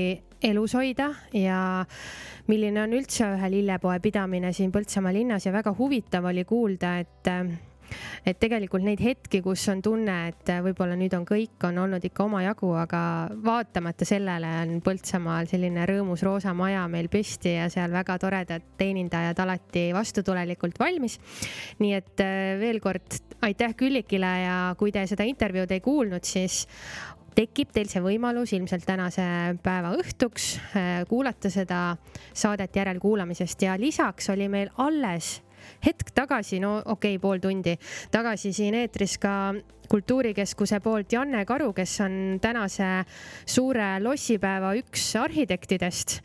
elus 0.43 0.75
hoida 0.77 1.09
ja 1.33 1.59
milline 2.47 2.83
on 2.83 2.93
üldse 2.93 3.25
ühe 3.33 3.49
lillepoe 3.51 3.97
pidamine 4.03 4.53
siin 4.53 4.71
Põltsamaa 4.71 5.15
linnas. 5.15 5.47
Ja 5.47 5.55
väga 5.55 5.73
huvitav 5.77 6.29
oli 6.29 6.45
kuulda, 6.45 6.97
et 7.01 7.31
et 8.25 8.39
tegelikult 8.39 8.85
neid 8.85 9.01
hetki, 9.03 9.41
kus 9.45 9.65
on 9.71 9.81
tunne, 9.85 10.17
et 10.31 10.51
võib-olla 10.63 10.97
nüüd 10.99 11.13
on 11.17 11.25
kõik, 11.27 11.57
on 11.67 11.81
olnud 11.85 12.03
ikka 12.07 12.25
omajagu, 12.27 12.71
aga 12.81 13.01
vaatamata 13.43 14.07
sellele 14.07 14.51
on 14.61 14.77
Põltsamaal 14.85 15.49
selline 15.49 15.85
rõõmus 15.89 16.23
roosa 16.25 16.53
maja 16.57 16.85
meil 16.91 17.09
püsti 17.11 17.57
ja 17.57 17.67
seal 17.73 17.93
väga 17.95 18.17
toredad 18.21 18.65
teenindajad 18.77 19.39
alati 19.43 19.89
vastutulelikult 19.95 20.79
valmis. 20.79 21.19
nii 21.79 21.93
et 21.97 22.23
äh, 22.23 22.55
veel 22.59 22.81
kord 22.83 23.19
aitäh 23.41 23.75
Küllikile 23.77 24.33
ja 24.43 24.57
kui 24.77 24.91
te 24.91 25.05
seda 25.07 25.27
intervjuud 25.27 25.71
ei 25.71 25.83
kuulnud, 25.83 26.25
siis 26.25 26.65
tekib 27.37 27.69
teil 27.73 27.89
see 27.89 28.01
võimalus 28.01 28.53
ilmselt 28.57 28.85
tänase 28.87 29.23
päeva 29.63 29.93
õhtuks 29.99 30.47
äh, 30.57 31.03
kuulata 31.09 31.51
seda 31.53 31.81
saadet 32.33 32.75
järelkuulamisest 32.79 33.67
ja 33.67 33.77
lisaks 33.79 34.31
oli 34.33 34.49
meil 34.49 34.73
alles 34.81 35.37
hetk 35.87 36.13
tagasi, 36.15 36.61
no 36.63 36.77
okei 36.83 37.15
okay,, 37.15 37.21
pool 37.23 37.41
tundi 37.43 37.77
tagasi 38.11 38.53
siin 38.55 38.77
eetris 38.77 39.17
ka 39.21 39.33
kultuurikeskuse 39.87 40.79
poolt 40.83 41.13
Janne 41.13 41.45
Karu, 41.47 41.71
kes 41.73 41.99
on 42.03 42.15
tänase 42.43 42.87
suure 43.47 43.97
lossipäeva 44.03 44.73
üks 44.81 45.09
arhitektidest. 45.19 46.19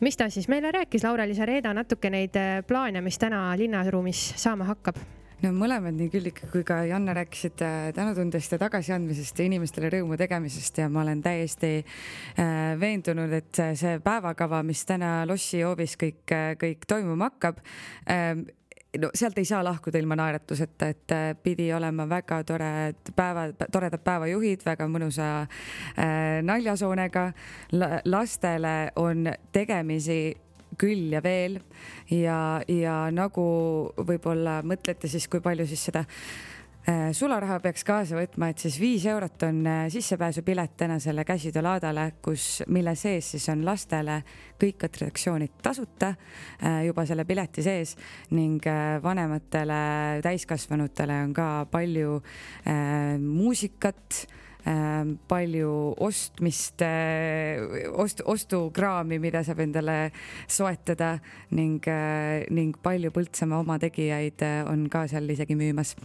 mis 0.00 0.16
ta 0.16 0.30
siis 0.30 0.48
meile 0.48 0.72
rääkis, 0.72 1.04
Laura-Liisa 1.04 1.46
Reeda, 1.46 1.74
natuke 1.74 2.10
neid 2.10 2.36
äh, 2.36 2.62
plaane, 2.66 3.00
mis 3.00 3.18
täna 3.18 3.50
linnaruumis 3.58 4.32
saama 4.36 4.64
hakkab 4.72 4.96
no 5.42 5.50
mõlemad, 5.56 5.96
nii 5.98 6.10
Külliki 6.10 6.48
kui 6.52 6.62
ka 6.66 6.82
Janne 6.86 7.14
rääkisid 7.16 7.62
äh, 7.66 7.90
tänutundest 7.96 8.54
ja 8.54 8.58
tagasiandmisest 8.62 9.38
ja 9.38 9.46
inimestele 9.48 9.90
rõõmu 9.92 10.18
tegemisest 10.20 10.82
ja 10.82 10.88
ma 10.92 11.02
olen 11.02 11.22
täiesti 11.22 11.74
äh, 11.82 12.72
veendunud, 12.80 13.32
et 13.38 13.62
see- 13.78 13.98
päevakava, 14.02 14.62
mis 14.66 14.84
täna 14.88 15.22
Lossi 15.28 15.62
hoovis 15.66 15.98
kõik, 16.00 16.24
kõik 16.62 16.86
toimuma 16.88 17.30
hakkab 17.32 17.62
ähm, 18.10 18.46
no 18.98 19.10
sealt 19.14 19.38
ei 19.38 19.44
saa 19.48 19.62
lahkuda 19.64 19.98
ilma 19.98 20.16
naeratuseta, 20.16 20.88
et 20.92 21.14
äh, 21.14 21.24
pidi 21.42 21.70
olema 21.72 22.08
väga 22.08 22.42
tored 22.44 23.12
päeva, 23.16 23.46
toredad 23.72 24.04
päevajuhid, 24.04 24.64
väga 24.66 24.88
mõnusa 24.88 25.32
äh, 25.42 26.40
naljasoonega 26.44 27.26
La,. 27.72 27.90
lastele 28.04 28.92
on 28.96 29.30
tegemisi 29.52 30.36
küll 30.78 31.12
ja 31.12 31.20
veel 31.24 31.58
ja, 32.10 32.60
ja 32.68 32.96
nagu 33.12 33.44
võib-olla 33.96 34.60
mõtlete 34.64 35.08
siis, 35.08 35.28
kui 35.28 35.40
palju 35.44 35.66
siis 35.68 35.88
seda 35.90 36.04
äh, 36.04 36.51
sularaha 37.14 37.60
peaks 37.62 37.84
kaasa 37.86 38.16
võtma, 38.18 38.48
et 38.50 38.62
siis 38.62 38.76
viis 38.82 39.04
eurot 39.06 39.44
on 39.46 39.60
äh, 39.70 39.84
sissepääsupilet 39.92 40.74
tänasele 40.76 41.24
käsitöölaadale, 41.24 42.08
kus, 42.22 42.62
mille 42.74 42.94
sees 42.98 43.30
siis 43.36 43.46
on 43.52 43.62
lastele 43.66 44.18
kõik 44.58 44.82
atraktsioonid 44.88 45.60
tasuta 45.62 46.10
äh, 46.10 46.82
juba 46.88 47.06
selle 47.06 47.24
pileti 47.28 47.62
sees 47.62 47.94
ning 48.34 48.66
äh, 48.66 48.96
vanematele 49.02 50.22
täiskasvanutele 50.26 51.22
on 51.28 51.34
ka 51.36 51.48
palju 51.70 52.18
äh, 52.18 53.14
muusikat 53.22 54.24
äh, 54.24 54.38
palju 54.62 55.72
ostmist 55.98 56.82
äh,, 56.86 57.58
ost-, 57.98 58.22
ostukraami, 58.24 59.18
mida 59.18 59.42
saab 59.42 59.62
endale 59.64 60.12
soetada 60.46 61.16
ning 61.50 61.80
äh,, 61.90 62.46
ning 62.50 62.76
palju 62.82 63.10
Põltsamaa 63.12 63.62
omategijaid 63.64 64.44
äh, 64.46 64.60
on 64.70 64.86
ka 64.92 65.04
seal 65.10 65.26
isegi 65.34 65.56
müümas. 65.58 65.96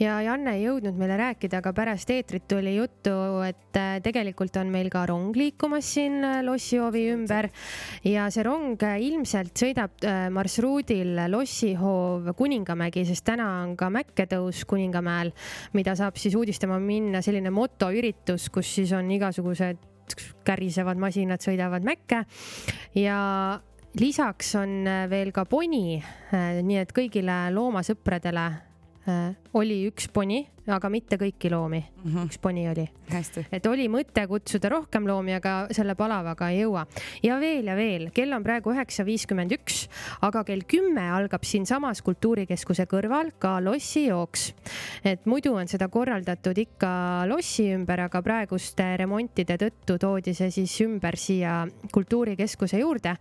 ja 0.00 0.18
Janne 0.26 0.56
ei 0.58 0.64
jõudnud 0.66 0.98
meile 0.98 1.20
rääkida, 1.20 1.60
aga 1.62 1.72
pärast 1.76 2.10
eetrit 2.10 2.48
tuli 2.50 2.74
juttu, 2.76 3.14
et 3.46 3.78
tegelikult 4.02 4.56
on 4.58 4.72
meil 4.74 4.90
ka 4.90 5.04
rong 5.06 5.36
liikumas 5.36 5.86
siin 5.94 6.20
lossihoovi 6.44 7.04
ümber 7.14 7.50
ja 8.04 8.26
see 8.34 8.44
rong 8.46 8.80
ilmselt 8.80 9.54
sõidab 9.54 10.02
marsruudil 10.34 11.14
Lossihoov 11.30 12.32
Kuningamägi, 12.36 13.04
sest 13.06 13.24
täna 13.28 13.46
on 13.62 13.76
ka 13.78 13.90
mäkketõus 13.92 14.64
Kuningamäel, 14.68 15.30
mida 15.76 15.94
saab 15.98 16.18
siis 16.20 16.34
uudistama 16.38 16.80
minna, 16.82 17.22
selline 17.24 17.52
motoüritus, 18.00 18.48
kus 18.50 18.68
siis 18.74 18.92
on 18.92 19.10
igasugused 19.12 19.78
kärisevad 20.44 20.98
masinad 20.98 21.40
sõidavad 21.42 21.84
mäkke. 21.84 22.24
Ja 22.96 23.60
lisaks 24.00 24.54
on 24.56 24.88
veel 25.10 25.32
ka 25.32 25.44
poni, 25.44 26.00
nii 26.32 26.78
et 26.80 26.92
kõigile 26.92 27.50
loomasõpradele 27.52 28.46
äh, 29.06 29.36
oli 29.52 29.82
üks 29.88 30.06
poni, 30.12 30.44
aga 30.70 30.90
mitte 30.92 31.16
kõiki 31.18 31.50
loomi 31.50 31.80
mm, 31.80 32.10
-hmm. 32.10 32.28
üks 32.28 32.38
poni 32.42 32.66
oli. 32.70 32.86
et 33.52 33.66
oli 33.66 33.88
mõte 33.88 34.26
kutsuda 34.28 34.68
rohkem 34.70 35.06
loomi, 35.08 35.34
aga 35.34 35.66
selle 35.74 35.94
palavaga 35.94 36.50
ei 36.50 36.60
jõua. 36.62 36.86
ja 37.22 37.38
veel 37.40 37.66
ja 37.66 37.76
veel, 37.76 38.10
kell 38.14 38.32
on 38.32 38.42
praegu 38.42 38.72
üheksa 38.72 39.04
viiskümmend 39.04 39.52
üks, 39.52 39.88
aga 40.22 40.44
kell 40.44 40.62
kümme 40.66 41.10
algab 41.10 41.44
siinsamas 41.44 42.02
Kultuurikeskuse 42.02 42.86
kõrval 42.86 43.32
ka 43.38 43.58
lossijooks. 43.64 44.54
et 45.04 45.26
muidu 45.26 45.54
on 45.54 45.68
seda 45.68 45.88
korraldatud 45.88 46.58
ikka 46.58 47.26
lossi 47.26 47.72
ümber, 47.74 48.00
aga 48.00 48.22
praeguste 48.22 48.96
remontide 48.96 49.56
tõttu 49.56 49.98
toodi 49.98 50.34
see 50.34 50.50
siis 50.50 50.80
ümber 50.80 51.16
siia 51.16 51.66
Kultuurikeskuse 51.92 52.78
juurde. 52.78 53.16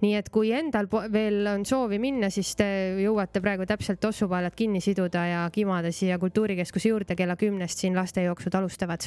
nii 0.00 0.14
et 0.14 0.30
kui 0.30 0.52
endal 0.52 0.86
veel 1.12 1.46
on 1.46 1.64
soovi 1.64 1.98
minna, 1.98 2.30
siis 2.30 2.54
te 2.54 2.96
jõuate 3.02 3.40
praegu 3.40 3.66
täpselt 3.66 4.00
tossupaelad 4.00 4.54
kinni 4.54 4.80
siduda 4.80 5.26
ja 5.26 5.50
kimada 5.72 5.88
siia 5.94 6.18
Kultuurikeskuse 6.20 6.90
juurde 6.90 7.14
kella 7.16 7.32
kümnest 7.40 7.80
siin 7.80 7.94
lastejooksud 7.96 8.54
alustavad. 8.54 9.06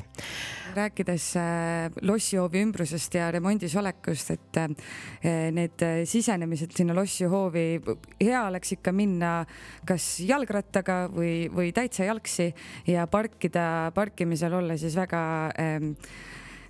rääkides 0.75 1.35
äh, 1.37 1.91
lossihoovi 2.01 2.61
ümbrusest 2.65 3.13
ja 3.13 3.29
remondis 3.31 3.75
olekust, 3.77 4.31
et 4.31 4.57
äh, 4.57 5.51
need 5.53 5.83
äh, 5.85 6.01
sisenemised 6.09 6.73
sinna 6.75 6.95
lossihoovi, 6.95 7.81
hea 8.19 8.41
oleks 8.47 8.73
ikka 8.73 8.91
minna 8.91 9.45
kas 9.85 10.19
jalgrattaga 10.25 11.05
või, 11.13 11.51
või 11.53 11.71
täitsa 11.71 12.09
jalgsi 12.09 12.49
ja 12.87 13.05
parkida, 13.07 13.91
parkimisel 13.93 14.57
olla 14.57 14.77
siis 14.77 14.97
väga 14.97 15.21
ähm, 15.61 15.93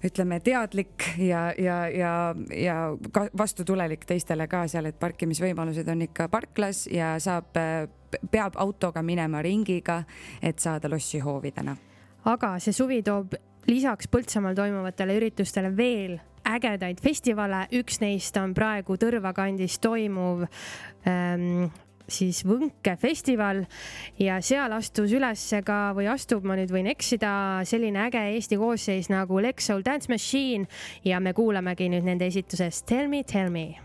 ütleme, 0.04 0.40
teadlik 0.44 1.08
ja, 1.18 1.54
ja, 1.58 1.78
ja, 1.90 2.36
ja 2.52 2.76
ka 3.12 3.28
vastutulelik 3.38 4.06
teistele 4.06 4.48
ka 4.52 4.66
seal, 4.68 4.90
et 4.90 5.00
parkimisvõimalused 5.00 5.90
on 5.92 6.06
ikka 6.08 6.28
parklas 6.34 6.86
ja 6.92 7.16
saab, 7.20 7.56
peab 8.32 8.60
autoga 8.62 9.04
minema 9.04 9.42
ringiga, 9.46 10.04
et 10.42 10.60
saada 10.60 10.90
lossi 10.92 11.20
hoovidena. 11.20 11.76
aga 12.26 12.56
see 12.60 12.74
suvi 12.74 13.02
toob 13.04 13.36
lisaks 13.68 14.08
Põltsamaal 14.12 14.56
toimuvatele 14.58 15.18
üritustele 15.18 15.72
veel 15.78 16.20
ägedaid 16.46 17.02
festivale, 17.02 17.66
üks 17.74 18.00
neist 18.04 18.38
on 18.38 18.54
praegu 18.54 18.98
Tõrva 19.02 19.34
kandis 19.34 19.80
toimuv 19.82 20.46
ähm, 21.10 21.72
siis 22.08 22.44
Võnke 22.46 22.96
festival 23.02 23.64
ja 24.22 24.40
seal 24.46 24.76
astus 24.76 25.14
üles 25.16 25.48
ka 25.66 25.80
või 25.98 26.10
astub, 26.12 26.46
ma 26.46 26.58
nüüd 26.60 26.74
võin 26.74 26.90
eksida, 26.92 27.64
selline 27.68 28.08
äge 28.08 28.22
Eesti 28.36 28.60
koosseis 28.62 29.12
nagu 29.14 29.42
Lexol 29.42 29.86
Dance 29.86 30.12
Machine 30.12 30.70
ja 31.06 31.20
me 31.20 31.34
kuulamegi 31.34 31.90
nüüd 31.94 32.08
nende 32.08 32.30
esituses 32.30 32.84
Tell 32.86 33.10
me, 33.10 33.24
tell 33.24 33.52
me. 33.54 33.85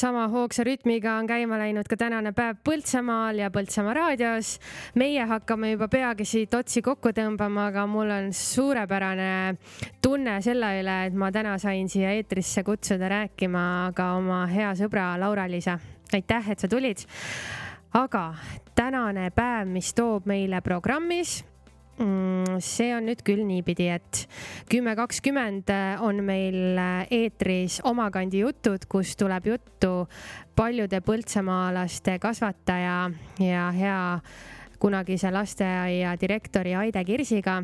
Sama 0.00 0.28
hoogsa 0.32 0.64
rütmiga 0.64 1.18
on 1.18 1.26
käima 1.28 1.58
läinud 1.60 1.88
ka 1.88 1.96
tänane 2.00 2.30
päev 2.32 2.56
Põltsamaal 2.64 3.42
ja 3.42 3.50
Põltsamaa 3.52 3.94
raadios. 3.94 4.54
meie 4.94 5.26
hakkame 5.28 5.74
juba 5.74 5.88
peagi 5.92 6.24
siit 6.24 6.54
otsi 6.54 6.80
kokku 6.82 7.12
tõmbama, 7.12 7.66
aga 7.68 7.84
mul 7.86 8.08
on 8.14 8.30
suurepärane 8.32 9.58
tunne 10.02 10.38
selle 10.40 10.72
üle, 10.80 10.96
et 11.10 11.14
ma 11.14 11.28
täna 11.32 11.58
sain 11.60 11.88
siia 11.92 12.14
eetrisse 12.16 12.64
kutsuda 12.64 13.12
rääkima 13.12 13.92
ka 13.94 14.14
oma 14.16 14.46
hea 14.48 14.72
sõbra 14.78 15.12
Laura-Liisa. 15.20 15.78
aitäh, 16.14 16.50
et 16.50 16.58
sa 16.58 16.68
tulid. 16.68 17.04
aga 17.92 18.34
tänane 18.74 19.30
päev, 19.30 19.68
mis 19.68 19.92
toob 19.94 20.26
meile 20.26 20.60
programmis 20.60 21.42
Mm, 21.42 21.49
see 22.00 22.92
on 22.96 23.04
nüüd 23.08 23.20
küll 23.24 23.42
niipidi, 23.44 23.90
et 23.92 24.22
kümme 24.72 24.94
kakskümmend 24.96 25.68
on 26.04 26.22
meil 26.24 26.78
eetris 27.12 27.80
Omakandi 27.84 28.40
jutud, 28.44 28.86
kus 28.88 29.12
tuleb 29.20 29.50
juttu 29.52 30.06
paljude 30.56 31.02
põltsamaalaste 31.04 32.18
kasvataja 32.22 32.96
ja 33.44 33.66
hea 33.76 34.00
kunagise 34.80 35.32
lasteaia 35.32 36.16
direktori 36.20 36.74
Aide 36.74 37.04
Kirsiga. 37.04 37.60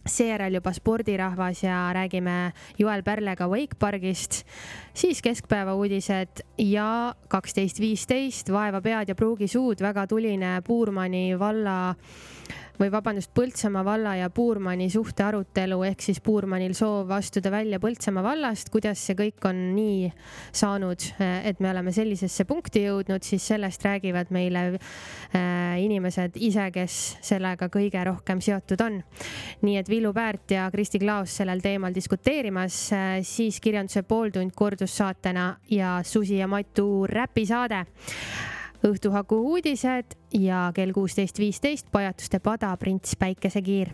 Seejärel 0.00 0.54
juba 0.56 0.72
spordirahvas 0.72 1.60
ja 1.62 1.90
räägime 1.92 2.52
Joel 2.78 3.02
Pärlega 3.04 3.44
Wakepargist, 3.52 4.46
siis 4.96 5.20
keskpäeva 5.22 5.74
uudised 5.76 6.40
ja 6.58 7.14
kaksteist 7.28 7.80
viisteist 7.80 8.48
Vaeva 8.50 8.80
pead 8.80 9.12
ja 9.12 9.14
pruugi 9.14 9.48
suud, 9.48 9.82
väga 9.84 10.06
tuline 10.08 10.62
Puurmani 10.66 11.38
valla 11.38 11.94
või 12.80 12.90
vabandust, 12.92 13.30
Põltsamaa 13.36 13.84
valla 13.84 14.14
ja 14.16 14.30
Puurmani 14.32 14.88
suhte 14.90 15.24
arutelu 15.26 15.82
ehk 15.90 16.00
siis 16.04 16.20
Puurmanil 16.24 16.72
soov 16.76 17.10
astuda 17.12 17.52
välja 17.52 17.80
Põltsamaa 17.80 18.24
vallast, 18.24 18.70
kuidas 18.72 19.02
see 19.04 19.16
kõik 19.18 19.44
on 19.48 19.60
nii 19.76 20.08
saanud, 20.56 21.04
et 21.20 21.60
me 21.60 21.70
oleme 21.70 21.92
sellisesse 21.92 22.46
punkti 22.48 22.86
jõudnud, 22.86 23.24
siis 23.26 23.44
sellest 23.52 23.84
räägivad 23.84 24.32
meile 24.32 24.62
äh, 24.72 25.76
inimesed 25.84 26.38
ise, 26.40 26.70
kes 26.74 26.98
sellega 27.26 27.68
kõige 27.72 28.04
rohkem 28.08 28.40
seotud 28.44 28.80
on. 28.86 29.00
nii 29.62 29.76
et 29.80 29.90
Villu 29.90 30.14
Päärt 30.16 30.56
ja 30.56 30.70
Kristi 30.72 31.02
Klaos 31.02 31.36
sellel 31.40 31.60
teemal 31.60 31.94
diskuteerimas, 31.94 32.78
äh, 32.96 33.10
siis 33.26 33.60
kirjanduse 33.60 34.02
pooltund 34.08 34.56
kordussaatena 34.56 35.50
ja 35.70 35.98
Susi 36.04 36.40
ja 36.40 36.48
Matu 36.48 37.06
räpisaade 37.10 37.84
õhtuhaku 38.86 39.38
uudised 39.52 40.16
ja 40.36 40.68
kell 40.74 40.92
kuusteist 40.96 41.38
viisteist 41.38 41.90
Pajatuste 41.92 42.40
pada 42.40 42.76
Prints 42.76 43.16
Päikesekiir. 43.16 43.90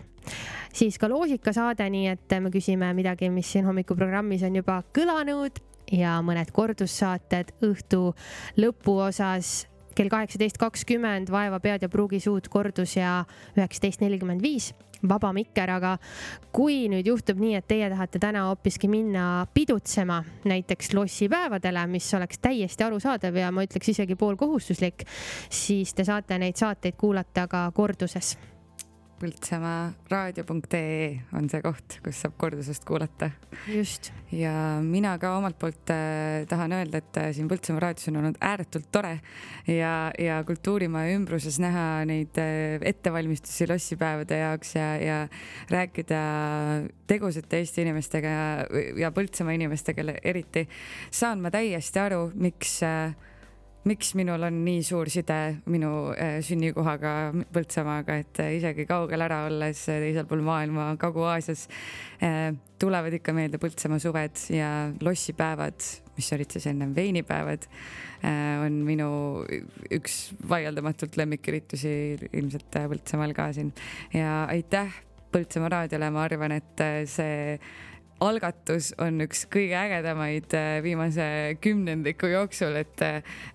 siis 0.73 0.99
ka 0.99 1.09
loosikasaade, 1.09 1.91
nii 1.91 2.07
et 2.09 2.35
me 2.41 2.51
küsime 2.51 2.93
midagi, 2.95 3.31
mis 3.31 3.53
siin 3.53 3.65
hommikuprogrammis 3.65 4.43
on 4.43 4.57
juba 4.57 4.83
kõlanud 4.95 5.63
ja 5.93 6.19
mõned 6.23 6.51
kordussaated 6.53 7.55
õhtu 7.63 8.15
lõpuosas 8.59 9.67
kell 9.97 10.11
kaheksateist 10.13 10.59
kakskümmend 10.61 11.31
Vaeva 11.33 11.61
pead 11.61 11.87
ja 11.87 11.89
pruugisuud 11.89 12.51
kordus 12.53 12.97
ja 12.99 13.23
üheksateist 13.57 14.03
nelikümmend 14.05 14.43
viis 14.45 14.75
vaba 15.09 15.33
mikker, 15.37 15.71
aga 15.71 15.97
kui 16.53 16.87
nüüd 16.93 17.07
juhtub 17.07 17.41
nii, 17.43 17.55
et 17.59 17.69
teie 17.69 17.91
tahate 17.93 18.21
täna 18.23 18.47
hoopiski 18.49 18.89
minna 18.91 19.47
pidutsema 19.55 20.23
näiteks 20.49 20.93
lossipäevadele, 20.97 21.87
mis 21.91 22.09
oleks 22.15 22.43
täiesti 22.43 22.87
arusaadav 22.87 23.37
ja 23.37 23.53
ma 23.53 23.67
ütleks 23.67 23.95
isegi 23.95 24.19
poolkohustuslik, 24.19 25.07
siis 25.51 25.95
te 25.95 26.05
saate 26.05 26.39
neid 26.39 26.59
saateid 26.59 26.99
kuulata 27.01 27.47
ka 27.51 27.69
korduses 27.75 28.37
Põltsamaa 29.17 29.95
raadio.ee 30.11 31.07
on 31.39 31.47
see 31.49 31.63
koht, 31.65 31.95
kus 32.05 32.19
saab 32.21 32.35
kordusest 32.37 32.85
kuulata. 32.85 33.31
just. 33.73 34.11
ja 34.29 34.53
mina 34.85 35.15
ka 35.19 35.31
omalt 35.39 35.57
poolt 35.57 35.93
äh, 35.95 36.45
tahan 36.51 36.75
öelda, 36.77 37.01
et 37.01 37.21
äh, 37.23 37.31
siin 37.33 37.49
Põltsamaa 37.49 37.81
raadios 37.87 38.11
on 38.11 38.19
olnud 38.21 38.37
ääretult 38.45 38.91
tore 38.93 39.15
ja, 39.73 40.11
ja 40.21 40.43
kultuurimaja 40.45 41.15
ümbruses 41.17 41.57
näha 41.63 42.05
neid 42.09 42.37
äh, 42.43 42.77
ettevalmistusi 42.93 43.71
lossipäevade 43.71 44.43
jaoks 44.43 44.75
ja, 44.77 44.91
ja 45.01 45.19
rääkida 45.73 46.21
tegusate 47.09 47.63
Eesti 47.63 47.87
inimestega 47.87 48.35
ja, 48.35 48.51
ja 49.01 49.13
Põltsamaa 49.17 49.57
inimestega 49.57 50.05
eriti, 50.25 50.67
saan 51.09 51.41
ma 51.41 51.55
täiesti 51.55 52.05
aru, 52.05 52.27
miks 52.37 52.83
äh, 52.85 53.17
miks 53.87 54.15
minul 54.19 54.43
on 54.47 54.59
nii 54.67 54.83
suur 54.85 55.09
side 55.13 55.37
minu 55.71 55.91
äh, 56.15 56.39
sünnikohaga 56.45 57.13
Põltsamaaga, 57.55 58.19
et 58.23 58.41
äh, 58.43 58.57
isegi 58.59 58.87
kaugel 58.89 59.23
ära 59.23 59.45
olles 59.47 59.85
äh, 59.93 60.01
teisel 60.03 60.27
pool 60.29 60.43
maailma 60.47 60.89
Kagu-Aasias 61.01 61.67
tulevad 62.81 63.15
ikka 63.19 63.35
meelde 63.37 63.61
Põltsamaa 63.63 64.03
suved 64.03 64.43
ja 64.55 64.71
lossipäevad, 65.05 65.87
mis 66.17 66.33
olid 66.35 66.57
siis 66.57 66.67
ennem 66.71 66.95
veinipäevad, 66.97 67.67
on 68.65 68.79
minu 68.87 69.09
üks 69.93 70.17
vaieldamatult 70.49 71.19
lemmiküritusi 71.21 71.93
ilmselt 72.33 72.81
Põltsamaal 72.91 73.37
ka 73.37 73.51
siin. 73.57 73.73
Ja 74.17 74.45
aitäh 74.51 75.03
Põltsamaa 75.33 75.73
raadiole, 75.77 76.11
ma 76.13 76.25
arvan, 76.25 76.57
et 76.57 76.87
see 77.13 77.59
algatus 78.25 78.93
on 79.03 79.21
üks 79.25 79.45
kõige 79.53 79.77
ägedamaid 79.77 80.55
äh, 80.57 80.79
viimase 80.85 81.57
kümnendiku 81.61 82.31
jooksul, 82.33 82.79
et, 82.81 83.03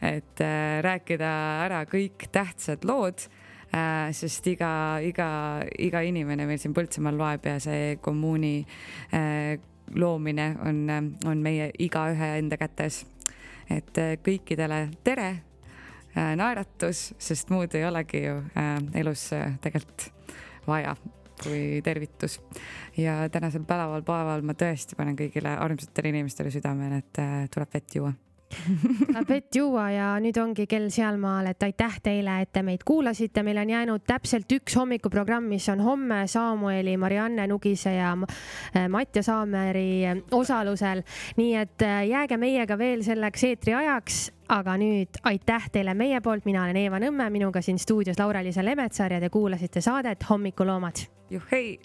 et 0.06 0.44
äh, 0.44 0.82
rääkida 0.86 1.32
ära 1.66 1.82
kõik 1.90 2.28
tähtsad 2.34 2.86
lood 2.88 3.26
äh, 3.74 4.12
sest 4.16 4.48
iga, 4.52 5.00
iga, 5.06 5.30
iga 5.82 6.04
inimene 6.06 6.46
meil 6.50 6.62
siin 6.62 6.76
Põltsamaal 6.78 7.18
loeb 7.18 7.48
ja 7.50 7.58
see 7.64 7.96
kommuuni 8.02 8.56
loomine 9.92 10.46
on, 10.64 10.84
on 11.28 11.42
meie 11.44 11.72
igaühe 11.84 12.36
enda 12.40 12.60
kätes. 12.60 13.06
et 13.72 13.98
kõikidele 14.24 14.90
tere, 15.04 15.30
naeratus, 16.16 17.14
sest 17.20 17.52
muud 17.52 17.76
ei 17.76 17.86
olegi 17.88 18.24
ju 18.26 18.38
elus 19.00 19.30
tegelikult 19.64 20.10
vaja 20.68 20.96
kui 21.44 21.82
tervitus. 21.84 22.40
ja 22.98 23.30
tänasel 23.30 23.64
päeval, 23.68 24.04
päeval 24.08 24.44
ma 24.46 24.58
tõesti 24.58 24.98
panen 24.98 25.18
kõigile 25.20 25.56
armsatele 25.58 26.14
inimestele 26.14 26.52
südamele, 26.52 27.02
et 27.04 27.24
äh, 27.24 27.48
tuleb 27.54 27.80
vett 27.80 27.96
juua 27.96 28.14
vett 29.30 29.56
juua 29.56 29.86
ja 29.92 30.08
nüüd 30.22 30.38
ongi 30.42 30.66
kell 30.70 30.90
sealmaal, 30.94 31.52
et 31.52 31.64
aitäh 31.64 31.98
teile, 32.04 32.40
et 32.44 32.52
te 32.54 32.64
meid 32.66 32.84
kuulasite, 32.88 33.44
meil 33.44 33.62
on 33.62 33.70
jäänud 33.70 34.06
täpselt 34.08 34.52
üks 34.52 34.76
hommikuprogramm, 34.80 35.48
mis 35.52 35.68
on 35.72 35.82
homme 35.86 36.24
Samueli, 36.28 36.98
Marianne 36.98 37.48
Nugise 37.48 37.96
ja 37.96 38.12
äh, 38.16 38.88
Matja 38.90 39.24
Saameri 39.24 40.24
osalusel. 40.32 41.04
nii 41.38 41.56
et 41.56 41.88
äh, 41.88 42.04
jääge 42.08 42.38
meiega 42.38 42.78
veel 42.78 43.04
selleks 43.04 43.44
eetri 43.48 43.76
ajaks, 43.78 44.22
aga 44.50 44.76
nüüd 44.78 45.22
aitäh 45.24 45.70
teile 45.72 45.96
meie 45.96 46.22
poolt, 46.22 46.46
mina 46.46 46.66
olen 46.66 46.78
Eeva 46.78 47.00
Nõmme, 47.00 47.30
minuga 47.32 47.62
siin 47.62 47.80
stuudios 47.80 48.20
Laura-Liisa 48.20 48.66
Lemetsaar 48.66 49.18
ja 49.18 49.24
te 49.24 49.30
kuulasite 49.30 49.82
saadet 49.82 50.30
Hommikuloomad. 50.30 51.21
Juhhei 51.32 51.80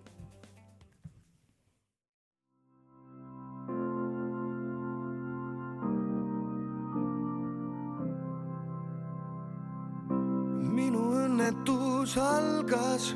minu 10.74 11.04
õnnetus 11.22 12.16
algas, 12.18 13.12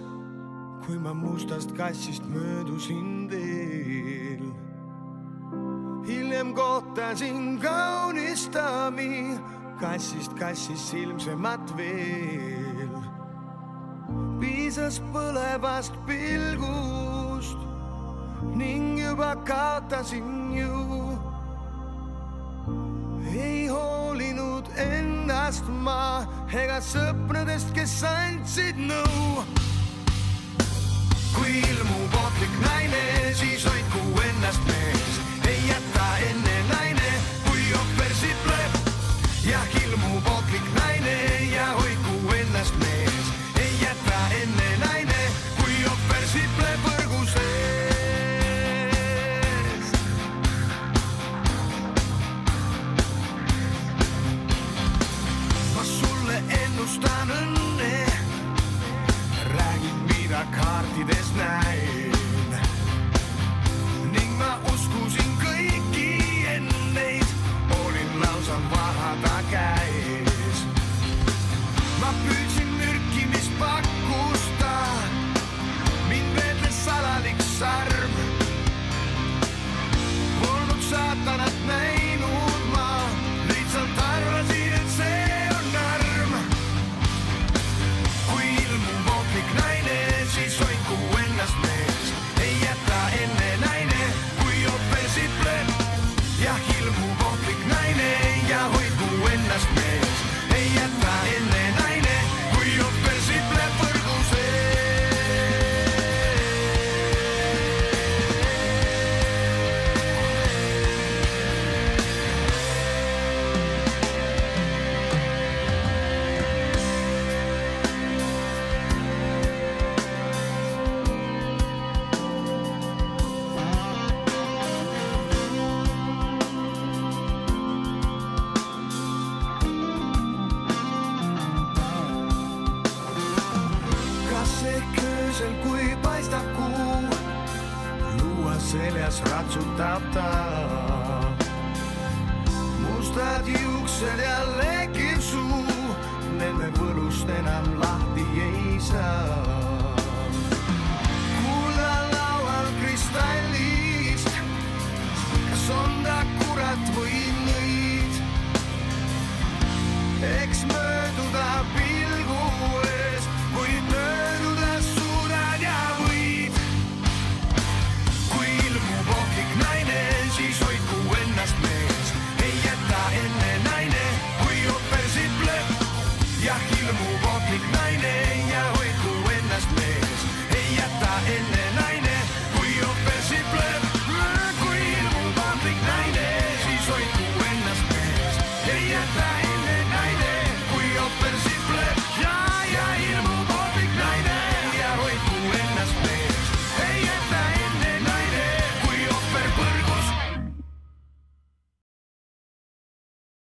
kui 0.86 0.98
ma 1.02 1.12
mustast 1.14 1.74
kassist 1.76 2.22
möödusin 2.30 3.26
teel. 3.30 4.46
hiljem 6.06 6.54
kohtasin 6.54 7.58
kaunist 7.62 8.54
daami, 8.54 9.36
kassist 9.82 10.34
kassis 10.38 10.90
silmsemat 10.90 11.76
veel. 11.76 12.69
Piisas 14.70 15.00
põlevast 15.10 15.96
pilgust 16.06 17.58
ning 18.54 19.00
juba 19.00 19.32
kaotasin 19.48 20.52
ju 20.54 21.16
ei 23.34 23.66
hoolinud 23.66 24.70
ennast 24.78 25.66
ma 25.86 26.22
ega 26.54 26.78
sõpradest, 26.86 27.74
kes 27.74 27.96
andsid 28.12 28.78
nõu. 28.78 29.42
kui 31.34 31.58
ilmub 31.72 32.14
ohtlik 32.22 32.54
naine, 32.62 33.04
siis 33.42 33.66
hoidku 33.66 34.06
ennast 34.28 34.70
mees, 34.70 35.09